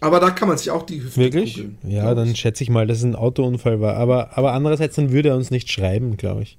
Aber 0.00 0.18
da 0.18 0.30
kann 0.30 0.48
man 0.48 0.58
sich 0.58 0.72
auch 0.72 0.82
die 0.82 1.00
Hüfte 1.00 1.20
Wirklich? 1.20 1.54
kugeln, 1.54 1.78
Ja, 1.86 2.12
dann 2.16 2.32
ich. 2.32 2.40
schätze 2.40 2.64
ich 2.64 2.70
mal, 2.70 2.88
dass 2.88 2.98
es 2.98 3.04
ein 3.04 3.14
Autounfall 3.14 3.80
war. 3.80 3.94
Aber, 3.94 4.36
aber 4.36 4.52
andererseits, 4.52 4.96
dann 4.96 5.12
würde 5.12 5.28
er 5.28 5.36
uns 5.36 5.52
nicht 5.52 5.70
schreiben, 5.70 6.16
glaube 6.16 6.42
ich. 6.42 6.58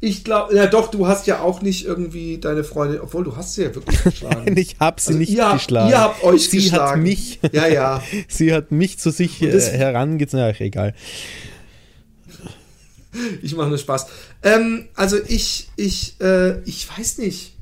Ich 0.00 0.22
glaube, 0.22 0.54
ja 0.54 0.66
doch, 0.66 0.92
du 0.92 1.08
hast 1.08 1.26
ja 1.26 1.40
auch 1.40 1.60
nicht 1.60 1.84
irgendwie 1.84 2.38
deine 2.38 2.62
Freundin, 2.62 3.00
obwohl 3.00 3.24
du 3.24 3.34
hast 3.36 3.54
sie 3.54 3.62
ja 3.64 3.74
wirklich 3.74 4.00
geschlagen. 4.04 4.56
Ich 4.56 4.76
habe 4.78 5.00
sie 5.00 5.08
Also 5.08 5.18
nicht 5.18 5.30
ihr 5.30 5.50
geschlagen. 5.52 5.90
ihr 5.90 5.98
habt 6.00 6.22
euch 6.22 6.48
sie 6.48 6.58
geschlagen. 6.58 6.90
hat 6.92 6.98
mich. 7.00 7.40
Ja, 7.52 7.66
ja. 7.66 8.02
sie 8.28 8.52
hat 8.54 8.70
mich 8.70 8.98
zu 8.98 9.10
sich 9.10 9.42
äh, 9.42 9.60
herangezogen. 9.60 10.52
Ach, 10.54 10.60
egal. 10.60 10.94
Ich 13.42 13.54
mache 13.56 13.68
nur 13.68 13.78
Spaß. 13.78 14.06
Ähm, 14.44 14.86
also 14.94 15.16
ich, 15.26 15.68
ich, 15.76 16.14
äh, 16.20 16.60
ich 16.62 16.86
weiß 16.96 17.18
nicht. 17.18 17.56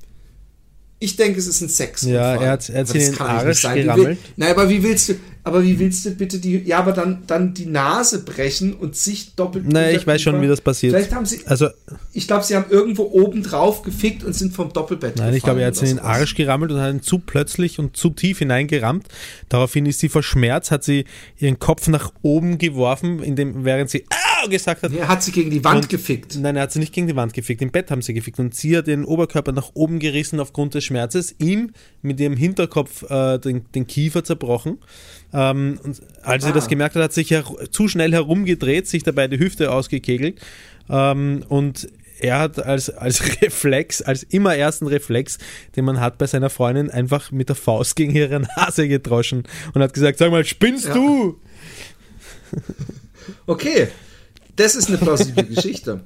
Ich 0.98 1.14
denke, 1.16 1.38
es 1.38 1.46
ist 1.46 1.60
ein 1.60 1.68
Sex. 1.68 2.02
Ja, 2.02 2.36
er 2.36 2.50
hat- 2.52 2.68
er 2.70 2.80
hat 2.80 2.88
sich 2.88 3.02
in 3.04 3.12
den 3.12 3.20
Arsch 3.20 3.62
gerammelt. 3.62 4.18
Nein, 4.36 4.50
aber 4.50 4.68
wie 4.70 4.82
willst 4.82 5.10
du, 5.10 5.14
aber 5.44 5.62
wie 5.62 5.78
willst 5.78 6.06
du 6.06 6.10
bitte 6.12 6.38
die, 6.38 6.56
ja, 6.64 6.78
aber 6.78 6.92
dann, 6.92 7.22
dann 7.26 7.52
die 7.52 7.66
Nase 7.66 8.24
brechen 8.24 8.72
und 8.72 8.96
sich 8.96 9.34
doppelt. 9.34 9.68
Naja, 9.68 9.94
ich 9.96 10.06
weiß 10.06 10.22
schon, 10.22 10.40
wie 10.40 10.48
das 10.48 10.62
passiert. 10.62 10.94
Vielleicht 10.94 11.14
haben 11.14 11.26
sie, 11.26 11.40
Also, 11.44 11.68
ich 12.14 12.26
glaube, 12.26 12.44
sie 12.44 12.56
haben 12.56 12.64
irgendwo 12.70 13.02
oben 13.12 13.42
drauf 13.42 13.82
gefickt 13.82 14.24
und 14.24 14.32
sind 14.32 14.54
vom 14.54 14.72
Doppelbett 14.72 15.16
Nein, 15.18 15.34
ich 15.34 15.42
glaube, 15.42 15.60
er 15.60 15.66
hat 15.66 15.76
sie 15.76 15.84
in 15.90 15.96
den. 15.96 16.04
Arsch 16.04 16.34
gerammelt 16.34 16.72
und 16.72 16.80
hat 16.80 16.94
ihn 16.94 17.02
zu 17.02 17.18
plötzlich 17.18 17.78
und 17.78 17.94
zu 17.96 18.08
tief 18.08 18.38
hineingerammt. 18.38 19.06
Daraufhin 19.50 19.84
ist 19.84 20.00
sie 20.00 20.08
verschmerzt, 20.08 20.70
hat 20.70 20.82
sie 20.82 21.04
ihren 21.38 21.58
Kopf 21.58 21.88
nach 21.88 22.10
oben 22.22 22.56
geworfen, 22.56 23.22
indem, 23.22 23.66
während 23.66 23.90
sie 23.90 24.06
Gesagt 24.48 24.82
hat. 24.82 24.92
Er 24.92 25.08
hat 25.08 25.22
sie 25.22 25.32
gegen 25.32 25.50
die 25.50 25.64
Wand 25.64 25.82
Und- 25.82 25.88
gefickt. 25.88 26.36
Nein, 26.40 26.56
er 26.56 26.62
hat 26.62 26.72
sie 26.72 26.78
nicht 26.78 26.92
gegen 26.92 27.06
die 27.08 27.16
Wand 27.16 27.32
gefickt. 27.34 27.62
Im 27.62 27.70
Bett 27.70 27.90
haben 27.90 28.00
sie 28.02 28.14
gefickt. 28.14 28.38
Und 28.38 28.54
sie 28.54 28.76
hat 28.76 28.86
ihren 28.86 29.04
Oberkörper 29.04 29.52
nach 29.52 29.70
oben 29.74 29.98
gerissen 29.98 30.38
aufgrund 30.40 30.74
des 30.74 30.84
Schmerzes, 30.84 31.34
ihm 31.38 31.72
mit 32.02 32.20
ihrem 32.20 32.36
Hinterkopf 32.36 33.02
äh, 33.10 33.38
den, 33.38 33.64
den 33.74 33.86
Kiefer 33.86 34.22
zerbrochen. 34.24 34.78
Ähm, 35.32 35.80
und 35.82 36.00
als 36.22 36.44
sie 36.44 36.50
Ah. 36.50 36.52
das 36.54 36.68
gemerkt 36.68 36.94
hat, 36.96 37.02
hat 37.02 37.12
sich 37.12 37.30
her 37.30 37.44
zu 37.70 37.88
schnell 37.88 38.12
herumgedreht, 38.12 38.86
sich 38.86 39.02
dabei 39.02 39.26
die 39.28 39.38
Hüfte 39.38 39.72
ausgekegelt. 39.72 40.40
Ähm, 40.88 41.44
und 41.48 41.88
er 42.20 42.38
hat 42.38 42.58
als, 42.64 42.88
als 42.90 43.20
Reflex, 43.42 44.00
als 44.02 44.22
immer 44.22 44.54
ersten 44.56 44.86
Reflex, 44.86 45.38
den 45.74 45.84
man 45.84 46.00
hat 46.00 46.18
bei 46.18 46.26
seiner 46.26 46.50
Freundin, 46.50 46.90
einfach 46.90 47.30
mit 47.32 47.48
der 47.48 47.56
Faust 47.56 47.96
gegen 47.96 48.14
ihre 48.14 48.40
Nase 48.56 48.86
gedroschen 48.88 49.42
und 49.74 49.82
hat 49.82 49.92
gesagt, 49.92 50.18
sag 50.18 50.30
mal, 50.30 50.44
spinnst 50.44 50.86
Ja. 50.86 50.94
du? 50.94 51.40
Okay, 53.46 53.88
das 54.56 54.74
ist 54.74 54.88
eine 54.88 54.98
plausible 54.98 55.44
Geschichte. 55.54 56.00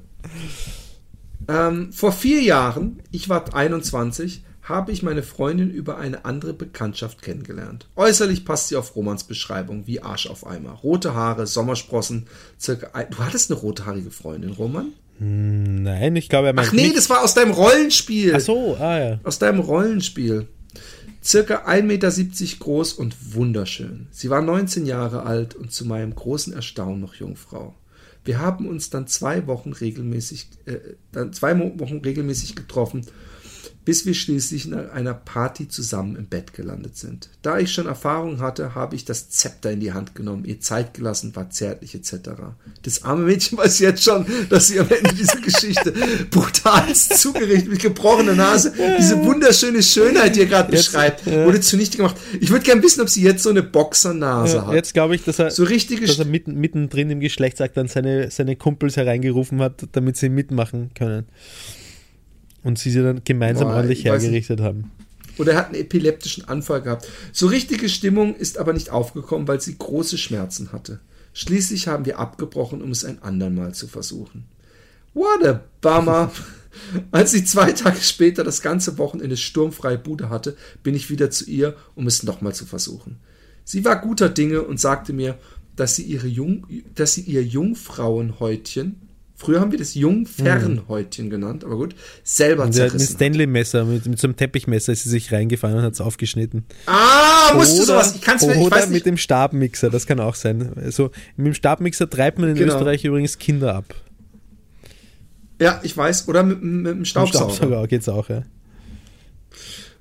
Ähm, 1.49 1.93
vor 1.93 2.13
vier 2.13 2.43
Jahren, 2.43 3.03
ich 3.11 3.29
war 3.29 3.55
21, 3.55 4.45
habe 4.63 4.93
ich 4.93 5.03
meine 5.03 5.23
Freundin 5.23 5.71
über 5.71 5.99
eine 5.99 6.25
andere 6.25 6.53
Bekanntschaft 6.53 7.23
kennengelernt. 7.23 7.89
Äußerlich 7.97 8.45
passt 8.45 8.69
sie 8.69 8.77
auf 8.77 8.95
Romans 8.95 9.25
Beschreibung 9.25 9.87
wie 9.87 10.01
Arsch 10.01 10.29
auf 10.29 10.47
Eimer. 10.47 10.73
Rote 10.73 11.15
Haare, 11.15 11.47
Sommersprossen, 11.47 12.27
circa 12.59 12.91
ein, 12.93 13.07
Du 13.11 13.19
hattest 13.19 13.51
eine 13.51 13.61
rothaarige 13.61 14.11
Freundin, 14.11 14.51
Roman? 14.53 14.93
Nein, 15.19 16.17
ich 16.17 16.29
glaube, 16.29 16.49
er 16.49 16.53
meint 16.55 16.69
Ach 16.69 16.73
nee, 16.73 16.85
mich. 16.87 16.95
das 16.95 17.11
war 17.11 17.23
aus 17.23 17.35
deinem 17.35 17.51
Rollenspiel. 17.53 18.35
Ach 18.37 18.41
so, 18.41 18.77
ah 18.77 18.99
ja. 18.99 19.21
Aus 19.25 19.39
deinem 19.39 19.61
Rollenspiel. 19.61 20.47
Circa 21.23 21.67
1,70 21.67 21.83
Meter 21.83 22.11
groß 22.61 22.95
und 22.95 23.35
wunderschön. 23.35 24.07
Sie 24.11 24.31
war 24.31 24.41
19 24.41 24.87
Jahre 24.87 25.25
alt 25.25 25.55
und 25.55 25.73
zu 25.73 25.85
meinem 25.85 26.15
großen 26.15 26.55
Erstaunen 26.55 27.01
noch 27.01 27.15
Jungfrau. 27.15 27.75
Wir 28.25 28.39
haben 28.39 28.67
uns 28.67 28.91
dann 28.91 29.07
zwei 29.07 29.47
Wochen 29.47 29.73
regelmäßig, 29.73 30.49
äh, 30.67 30.79
dann 31.13 31.33
zwei 31.33 31.59
Wochen 31.79 31.99
regelmäßig 31.99 32.55
getroffen, 32.55 33.07
bis 33.85 34.07
wir 34.07 34.15
schließlich 34.15 34.67
in 34.67 34.75
einer 34.75 35.15
Party 35.15 35.67
zusammen 35.67 36.15
im 36.15 36.27
Bett 36.27 36.53
gelandet 36.53 36.97
sind. 36.97 37.29
Da 37.43 37.59
ich 37.59 37.73
schon 37.73 37.87
Erfahrung 37.87 38.41
hatte, 38.41 38.75
habe 38.75 38.95
ich 38.95 39.05
das 39.05 39.31
Zepter 39.31 39.73
in 39.73 39.81
die 39.81 39.93
Hand 39.93 40.15
genommen, 40.15 40.45
ihr 40.45 40.61
Zeit 40.61 40.95
gelassen, 40.95 41.35
war 41.35 41.51
zärtlich 41.51 41.95
etc. 41.95 42.31
Das 42.83 43.03
arme 43.03 43.25
Mädchen 43.25 43.59
weiß 43.59 43.79
jetzt 43.81 44.05
schon, 44.05 44.27
dass 44.49 44.69
sie 44.69 44.79
am 44.79 44.89
Ende 44.89 45.15
dieser 45.15 45.41
Geschichte 45.41 45.93
brutal 46.31 46.95
zugerichtet 46.95 47.71
mit 47.71 47.81
gebrochener 47.81 48.35
Nase 48.35 48.73
diese 48.99 49.25
wunderschöne 49.25 49.83
Schönheit, 49.83 50.37
die 50.37 50.41
ihr 50.41 50.47
gerade 50.47 50.71
beschreibt, 50.71 51.27
ja. 51.27 51.47
wurde 51.47 51.61
zunichte 51.61 51.97
gemacht. 51.97 52.17
Ich 52.41 52.51
würde 52.51 52.65
gerne 52.65 52.83
wissen, 52.83 53.01
ob 53.01 53.09
sie 53.09 53.23
jetzt 53.23 53.43
so 53.43 53.51
eine 53.51 53.63
Boxernase 53.63 54.57
Ja, 54.57 54.67
hat. 54.67 54.75
Jetzt 54.75 54.95
glaube 54.95 55.15
ich, 55.15 55.25
dass 55.25 55.39
er, 55.39 55.51
so 55.51 55.65
richtige 55.65 56.07
dass 56.07 56.19
er 56.19 56.27
mitten, 56.27 56.55
mittendrin 56.55 57.11
im 57.11 57.21
Geschlechtsakt 57.21 57.77
dann 57.77 57.89
seine, 57.89 58.31
seine 58.31 58.57
Kumpels 58.57 58.97
hereingerufen 58.97 59.61
hat, 59.61 59.83
damit 59.93 60.17
sie 60.17 60.29
mitmachen 60.29 60.91
können. 60.95 61.27
Und 62.63 62.79
sie 62.79 62.91
sie 62.91 63.03
dann 63.03 63.23
gemeinsam 63.25 63.69
Boah, 63.69 63.77
ordentlich 63.77 64.05
hergerichtet 64.05 64.61
haben. 64.61 64.91
Oder 65.39 65.53
er 65.53 65.59
hat 65.59 65.67
einen 65.67 65.77
epileptischen 65.77 66.47
Anfall 66.47 66.83
gehabt. 66.83 67.09
So 67.33 67.47
richtige 67.47 67.89
Stimmung 67.89 68.35
ist 68.35 68.59
aber 68.59 68.73
nicht 68.73 68.91
aufgekommen, 68.91 69.49
weil 69.49 69.61
sie 69.61 69.77
große 69.79 70.19
Schmerzen 70.19 70.73
hatte. 70.73 71.01
Schließlich 71.33 71.89
haben 71.89 72.05
wir 72.05 72.19
abgebrochen, 72.19 72.83
um 72.83 72.91
es 72.91 73.05
ein 73.05 73.23
andermal 73.23 73.73
zu 73.73 73.87
versuchen. 73.89 74.45
What 75.15 75.45
a 75.45 75.61
bummer. 75.81 76.31
Als 77.11 77.33
sie 77.33 77.45
zwei 77.45 77.73
Tage 77.73 78.01
später 78.01 78.45
das 78.45 78.63
ganze 78.63 78.99
Wochenende 78.99 79.37
sturmfreie 79.37 79.99
Bude 79.99 80.31
hatte, 80.31 80.57
bin 80.83 80.95
ich 80.95 81.11
wieder 81.11 81.31
zu 81.31 81.45
ihr, 81.47 81.77
um 81.95 82.07
es 82.07 82.23
nochmal 82.23 82.55
zu 82.55 82.65
versuchen. 82.65 83.19
Sie 83.65 83.85
war 83.85 84.01
guter 84.01 84.29
Dinge 84.29 84.63
und 84.63 84.79
sagte 84.79 85.13
mir, 85.13 85.39
dass 85.77 85.97
sie, 85.97 86.03
ihre 86.03 86.27
Jung, 86.27 86.67
dass 86.95 87.15
sie 87.15 87.23
ihr 87.23 87.43
Jungfrauenhäutchen, 87.43 89.01
früher 89.41 89.61
haben 89.61 89.73
wir 89.73 89.79
das 89.79 89.95
Jungfernhäutchen 89.95 91.31
genannt, 91.31 91.65
aber 91.65 91.77
gut, 91.77 91.95
selber 92.23 92.65
Und 92.65 92.73
sie 92.73 92.81
hat 92.83 92.89
ein 92.89 92.99
zerrissen. 92.99 93.17
Stanley-Messer, 93.17 93.85
mit, 93.85 94.07
mit 94.07 94.19
so 94.19 94.27
einem 94.27 94.37
Teppichmesser 94.37 94.93
ist 94.93 95.05
sie 95.05 95.09
sich 95.09 95.33
reingefahren 95.33 95.77
und 95.79 95.83
hat 95.83 95.95
es 95.95 96.01
aufgeschnitten. 96.01 96.65
Ah, 96.87 97.55
musst 97.55 97.79
du 97.79 97.85
sowas? 97.85 98.15
Ich 98.15 98.21
kann's 98.21 98.45
mir, 98.47 98.53
ich 98.55 98.59
oder 98.61 98.87
mit 98.87 99.07
dem 99.07 99.17
Stabmixer, 99.17 99.89
das 99.91 100.07
kann 100.07 100.21
auch 100.21 100.35
sein. 100.35 100.73
Also, 100.77 101.11
mit 101.37 101.47
dem 101.47 101.55
Stabmixer 101.55 102.09
treibt 102.11 102.39
man 102.39 102.51
in 102.51 102.55
Genau. 102.57 102.75
Österreich 102.75 103.05
übrigens 103.05 103.39
Kinder 103.39 103.75
ab. 103.75 103.95
Ja, 105.61 105.81
ich 105.83 105.97
weiß. 105.97 106.29
Oder 106.29 106.43
mit, 106.43 106.63
mit 106.63 106.87
dem 106.87 106.99
Mit 106.99 107.09
Staubsauger. 107.09 107.53
Staubsauger 107.55 107.87
geht's 107.87 108.09
auch, 108.09 108.29
ja. 108.29 108.43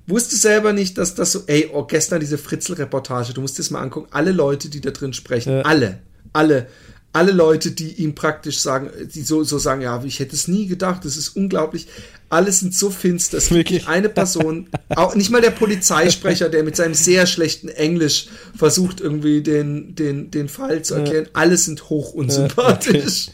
Wusste 0.06 0.34
selber 0.36 0.72
nicht, 0.72 0.98
dass 0.98 1.14
das 1.14 1.32
so, 1.32 1.42
ey, 1.46 1.70
oh, 1.72 1.84
gestern 1.84 2.18
diese 2.20 2.38
Fritzel-Reportage, 2.38 3.32
du 3.32 3.40
musst 3.42 3.58
dir 3.58 3.62
das 3.62 3.70
mal 3.70 3.80
angucken, 3.80 4.08
alle 4.10 4.32
Leute, 4.32 4.68
die 4.68 4.80
da 4.80 4.90
drin 4.90 5.12
sprechen, 5.12 5.52
Ja. 5.52 5.62
alle, 5.62 5.98
alle, 6.32 6.66
alle 7.12 7.32
Leute, 7.32 7.72
die 7.72 7.94
ihm 7.94 8.14
praktisch 8.14 8.60
sagen, 8.60 8.90
die 9.14 9.22
so, 9.22 9.42
so 9.42 9.58
sagen, 9.58 9.82
ja, 9.82 10.02
ich 10.04 10.20
hätte 10.20 10.36
es 10.36 10.46
nie 10.46 10.66
gedacht, 10.66 11.04
das 11.04 11.16
ist 11.16 11.30
unglaublich, 11.30 11.88
alle 12.28 12.52
sind 12.52 12.72
so 12.72 12.90
finster, 12.90 13.38
es 13.38 13.48
gibt 13.48 13.88
eine 13.88 14.08
Person, 14.08 14.68
auch 14.90 15.16
nicht 15.16 15.30
mal 15.30 15.40
der 15.40 15.50
Polizeisprecher, 15.50 16.48
der 16.48 16.62
mit 16.62 16.76
seinem 16.76 16.94
sehr 16.94 17.26
schlechten 17.26 17.68
Englisch 17.68 18.28
versucht, 18.56 19.00
irgendwie 19.00 19.42
den, 19.42 19.96
den, 19.96 20.30
den 20.30 20.48
Fall 20.48 20.82
zu 20.82 20.94
erklären, 20.94 21.28
alle 21.32 21.56
sind 21.56 21.90
hoch 21.90 22.12
unsympathisch. 22.12 23.30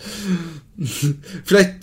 Vielleicht, 1.45 1.75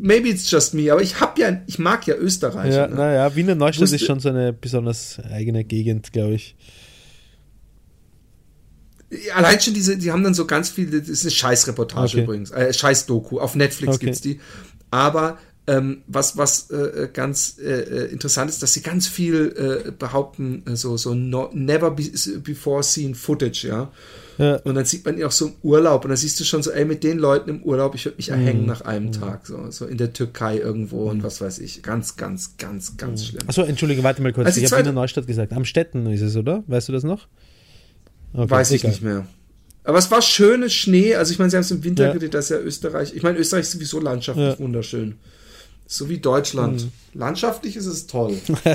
maybe 0.00 0.28
it's 0.28 0.50
just 0.50 0.74
me, 0.74 0.90
aber 0.92 1.02
ich 1.02 1.20
hab 1.20 1.38
ja, 1.38 1.60
ich 1.66 1.78
mag 1.78 2.06
ja 2.06 2.14
Österreich. 2.14 2.74
Ja, 2.74 2.86
ne? 2.86 2.94
naja, 2.94 3.34
Wiener 3.36 3.54
Neustadt 3.54 3.82
Wusste- 3.82 3.96
ist 3.96 4.06
schon 4.06 4.20
so 4.20 4.30
eine 4.30 4.52
besonders 4.52 5.18
eigene 5.30 5.64
Gegend, 5.64 6.12
glaube 6.12 6.34
ich. 6.34 6.54
Allein 9.34 9.60
schon 9.60 9.74
diese, 9.74 9.96
die 9.96 10.10
haben 10.10 10.22
dann 10.24 10.34
so 10.34 10.46
ganz 10.46 10.70
viele, 10.70 11.00
das 11.00 11.08
ist 11.08 11.22
eine 11.24 11.30
Scheißreportage 11.30 12.12
Okay. 12.14 12.22
übrigens, 12.24 12.50
äh, 12.50 12.72
Scheiß-Doku, 12.72 13.38
auf 13.40 13.54
Netflix 13.54 13.96
Okay. 13.96 14.06
gibt's 14.06 14.20
die. 14.20 14.40
Aber 14.90 15.38
ähm, 15.66 16.02
was, 16.08 16.36
was 16.36 16.70
äh, 16.70 17.08
ganz 17.12 17.56
äh, 17.62 17.68
äh, 17.70 18.04
interessant 18.12 18.50
ist, 18.50 18.62
dass 18.62 18.72
sie 18.72 18.80
ganz 18.82 19.06
viel 19.06 19.84
äh, 19.86 19.90
behaupten, 19.92 20.64
äh, 20.66 20.74
so, 20.76 20.96
so 20.96 21.14
no, 21.14 21.50
never 21.52 21.90
be, 21.92 22.04
before 22.42 22.82
seen 22.82 23.14
footage, 23.14 23.68
ja. 23.68 23.92
Ja. 24.38 24.56
Und 24.64 24.74
dann 24.74 24.86
sieht 24.86 25.04
man 25.04 25.18
ihn 25.18 25.24
auch 25.24 25.30
so 25.30 25.46
im 25.48 25.52
Urlaub 25.62 26.04
und 26.04 26.08
dann 26.08 26.16
siehst 26.16 26.40
du 26.40 26.44
schon 26.44 26.62
so, 26.62 26.70
ey, 26.72 26.84
mit 26.86 27.04
den 27.04 27.18
Leuten 27.18 27.50
im 27.50 27.62
Urlaub, 27.62 27.94
ich 27.94 28.06
würde 28.06 28.16
mich 28.16 28.28
Mhm. 28.30 28.34
erhängen 28.34 28.66
nach 28.66 28.80
einem 28.80 29.12
Tag, 29.12 29.46
so, 29.46 29.70
so 29.70 29.84
in 29.86 29.98
der 29.98 30.12
Türkei 30.14 30.56
irgendwo 30.58 31.08
und 31.10 31.22
was 31.22 31.40
weiß 31.40 31.58
ich. 31.60 31.82
Ganz, 31.82 32.16
ganz, 32.16 32.56
ganz, 32.56 32.96
ganz 32.96 33.26
schlimm. 33.26 33.42
Achso, 33.46 33.62
entschuldige, 33.62 34.02
warte 34.02 34.22
mal 34.22 34.32
kurz. 34.32 34.46
Also 34.46 34.58
ich 34.58 34.64
habe 34.64 34.70
zweite- 34.70 34.84
Wiener 34.86 34.94
Neustadt 35.00 35.26
gesagt. 35.26 35.52
Am 35.52 35.64
Städten 35.66 36.06
ist 36.06 36.22
es, 36.22 36.34
oder? 36.36 36.64
Weißt 36.66 36.88
du 36.88 36.92
das 36.92 37.04
noch? 37.04 37.28
Okay, 38.34 38.50
Weiß 38.50 38.70
ich 38.70 38.84
nicht 38.84 39.02
mehr. 39.02 39.26
Aber 39.84 39.98
es 39.98 40.10
war 40.10 40.22
schönes 40.22 40.72
Schnee. 40.72 41.14
Also 41.16 41.32
ich 41.32 41.38
meine, 41.38 41.50
sie 41.50 41.56
haben 41.56 41.62
es 41.62 41.70
im 41.70 41.82
Winter 41.84 42.06
Ja. 42.06 42.12
gedreht, 42.12 42.34
das 42.34 42.46
ist 42.46 42.50
ja 42.50 42.58
Österreich. 42.58 43.14
Ich 43.14 43.22
meine, 43.22 43.38
Österreich 43.38 43.62
ist 43.62 43.72
sowieso 43.72 44.00
landschaftlich 44.00 44.54
Ja. 44.54 44.58
wunderschön. 44.58 45.16
So 45.86 46.08
wie 46.08 46.18
Deutschland. 46.18 46.88
Landschaftlich 47.12 47.76
ist 47.76 47.86
es 47.86 48.06
toll. 48.06 48.36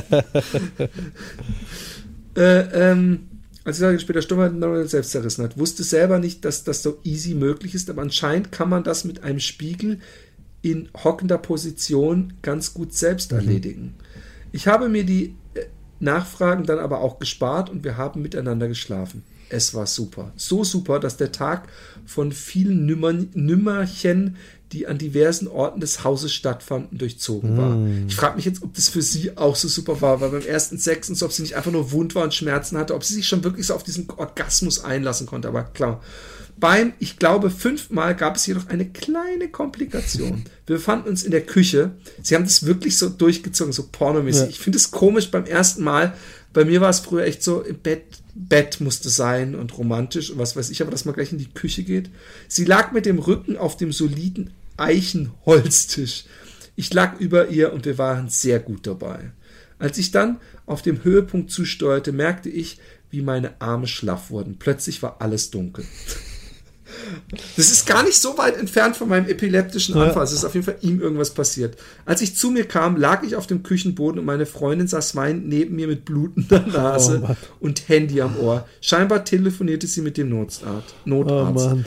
äh, 2.35 2.91
ähm, 2.91 3.27
als 3.63 3.79
Tage 3.79 3.99
später 3.99 4.21
Stummheit 4.21 4.53
selbst 4.89 5.11
zerrissen 5.11 5.43
hat, 5.43 5.57
wusste 5.57 5.83
selber 5.83 6.19
nicht, 6.19 6.45
dass 6.45 6.63
das 6.63 6.83
so 6.83 6.99
easy 7.03 7.33
möglich 7.33 7.73
ist, 7.75 7.89
aber 7.89 8.01
anscheinend 8.01 8.51
kann 8.51 8.69
man 8.69 8.83
das 8.83 9.03
mit 9.03 9.23
einem 9.23 9.39
Spiegel 9.39 9.99
in 10.61 10.89
hockender 11.03 11.37
Position 11.37 12.33
ganz 12.41 12.73
gut 12.73 12.93
selbst 12.93 13.31
erledigen. 13.31 13.95
Ich 14.51 14.67
habe 14.67 14.89
mir 14.89 15.03
die 15.03 15.35
äh, 15.53 15.61
Nachfragen 15.99 16.65
dann 16.65 16.79
aber 16.79 17.01
auch 17.01 17.19
gespart 17.19 17.69
und 17.69 17.83
wir 17.83 17.97
haben 17.97 18.21
miteinander 18.21 18.67
geschlafen. 18.67 19.23
Es 19.49 19.73
war 19.73 19.87
super. 19.87 20.31
So 20.35 20.63
super, 20.63 20.99
dass 20.99 21.17
der 21.17 21.31
Tag 21.31 21.67
von 22.05 22.31
vielen 22.31 22.85
Nümmern, 22.85 23.29
Nümmerchen, 23.33 24.37
die 24.71 24.87
an 24.87 24.97
diversen 24.97 25.47
Orten 25.47 25.79
des 25.79 26.03
Hauses 26.03 26.33
stattfanden, 26.33 26.97
durchzogen 26.97 27.57
war. 27.57 27.77
Ich 28.07 28.15
frage 28.15 28.35
mich 28.35 28.45
jetzt, 28.45 28.63
ob 28.63 28.73
das 28.73 28.89
für 28.89 29.01
sie 29.01 29.37
auch 29.37 29.55
so 29.55 29.67
super 29.67 30.01
war, 30.01 30.19
weil 30.19 30.29
beim 30.29 30.45
ersten 30.45 30.77
Sex 30.77 31.07
und 31.07 31.15
so, 31.15 31.25
ob 31.25 31.31
sie 31.31 31.41
nicht 31.41 31.55
einfach 31.55 31.71
nur 31.71 31.91
wund 31.91 32.15
war 32.15 32.23
und 32.23 32.33
Schmerzen 32.33 32.77
hatte, 32.77 32.93
ob 32.93 33.03
sie 33.03 33.13
sich 33.13 33.27
schon 33.27 33.43
wirklich 33.43 33.67
so 33.67 33.75
auf 33.75 33.83
diesen 33.83 34.09
Orgasmus 34.09 34.83
einlassen 34.83 35.25
konnte. 35.25 35.47
Aber 35.47 35.63
klar, 35.63 36.01
beim, 36.59 36.93
ich 36.99 37.17
glaube, 37.19 37.49
fünfmal 37.49 38.15
gab 38.15 38.35
es 38.35 38.45
jedoch 38.47 38.67
eine 38.67 38.89
kleine 38.89 39.47
Komplikation. 39.49 40.43
Wir 40.65 40.77
befanden 40.77 41.07
uns 41.07 41.23
in 41.23 41.31
der 41.31 41.45
Küche. 41.45 41.91
Sie 42.21 42.35
haben 42.35 42.43
das 42.43 42.65
wirklich 42.65 42.97
so 42.97 43.09
durchgezogen, 43.09 43.71
so 43.71 43.87
pornomäßig. 43.91 44.41
Ja. 44.41 44.49
Ich 44.49 44.59
finde 44.59 44.77
es 44.77 44.91
komisch 44.91 45.29
beim 45.29 45.45
ersten 45.45 45.83
Mal. 45.83 46.13
Bei 46.53 46.65
mir 46.65 46.81
war 46.81 46.89
es 46.89 46.99
früher 46.99 47.25
echt 47.25 47.43
so, 47.43 47.61
im 47.61 47.77
Bett, 47.79 48.03
Bett 48.33 48.81
musste 48.81 49.09
sein 49.09 49.55
und 49.55 49.77
romantisch 49.77 50.31
und 50.31 50.39
was 50.39 50.55
weiß 50.55 50.69
ich, 50.69 50.81
aber 50.81 50.91
dass 50.91 51.05
man 51.05 51.13
gleich 51.13 51.31
in 51.31 51.37
die 51.37 51.53
Küche 51.53 51.83
geht. 51.83 52.09
Sie 52.47 52.65
lag 52.65 52.91
mit 52.91 53.05
dem 53.05 53.19
Rücken 53.19 53.57
auf 53.57 53.77
dem 53.77 53.91
soliden 53.91 54.51
Eichenholztisch. 54.77 56.25
Ich 56.75 56.93
lag 56.93 57.19
über 57.19 57.49
ihr 57.49 57.73
und 57.73 57.85
wir 57.85 57.97
waren 57.97 58.29
sehr 58.29 58.59
gut 58.59 58.85
dabei. 58.85 59.31
Als 59.79 59.97
ich 59.97 60.11
dann 60.11 60.39
auf 60.65 60.81
dem 60.81 61.03
Höhepunkt 61.03 61.51
zusteuerte, 61.51 62.11
merkte 62.11 62.49
ich, 62.49 62.79
wie 63.09 63.21
meine 63.21 63.59
Arme 63.61 63.87
schlaff 63.87 64.29
wurden. 64.29 64.57
Plötzlich 64.59 65.01
war 65.01 65.17
alles 65.21 65.49
dunkel. 65.49 65.85
Das 67.55 67.71
ist 67.71 67.85
gar 67.85 68.03
nicht 68.03 68.21
so 68.21 68.37
weit 68.37 68.57
entfernt 68.57 68.95
von 68.95 69.09
meinem 69.09 69.27
epileptischen 69.27 69.95
Anfall. 69.95 70.23
Es 70.23 70.31
ist 70.31 70.45
auf 70.45 70.53
jeden 70.53 70.65
Fall 70.65 70.77
ihm 70.81 71.01
irgendwas 71.01 71.31
passiert. 71.31 71.77
Als 72.05 72.21
ich 72.21 72.35
zu 72.35 72.51
mir 72.51 72.65
kam, 72.65 72.97
lag 72.97 73.23
ich 73.23 73.35
auf 73.35 73.47
dem 73.47 73.63
Küchenboden 73.63 74.19
und 74.19 74.25
meine 74.25 74.45
Freundin 74.45 74.87
saß 74.87 75.15
weinend 75.15 75.47
neben 75.47 75.75
mir 75.75 75.87
mit 75.87 76.05
blutender 76.05 76.65
Nase 76.67 77.21
Oh 77.27 77.35
und 77.59 77.89
Handy 77.89 78.21
am 78.21 78.37
Ohr. 78.39 78.67
Scheinbar 78.81 79.25
telefonierte 79.25 79.87
sie 79.87 80.01
mit 80.01 80.17
dem 80.17 80.29
Notarzt. 80.29 80.95
Notarzt. 81.05 81.69
Oh. 81.73 81.77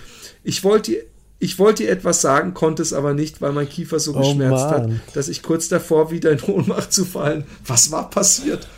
Ich 0.44 0.64
wollte 0.64 0.92
ihr 0.92 1.02
ich 1.42 1.58
wollte 1.58 1.84
ihr 1.84 1.90
etwas 1.90 2.20
sagen, 2.20 2.52
konnte 2.52 2.82
es 2.82 2.92
aber 2.92 3.14
nicht, 3.14 3.40
weil 3.40 3.52
mein 3.52 3.66
Kiefer 3.66 3.98
so 3.98 4.14
Oh 4.14 4.18
geschmerzt 4.18 4.66
hat, 4.66 4.88
Mann. 4.88 5.00
dass 5.14 5.28
ich 5.28 5.42
kurz 5.42 5.68
davor 5.68 6.10
wieder 6.10 6.30
in 6.30 6.40
Ohnmacht 6.42 6.92
zu 6.92 7.06
fallen. 7.06 7.44
Was 7.66 7.90
war 7.90 8.10
passiert? 8.10 8.68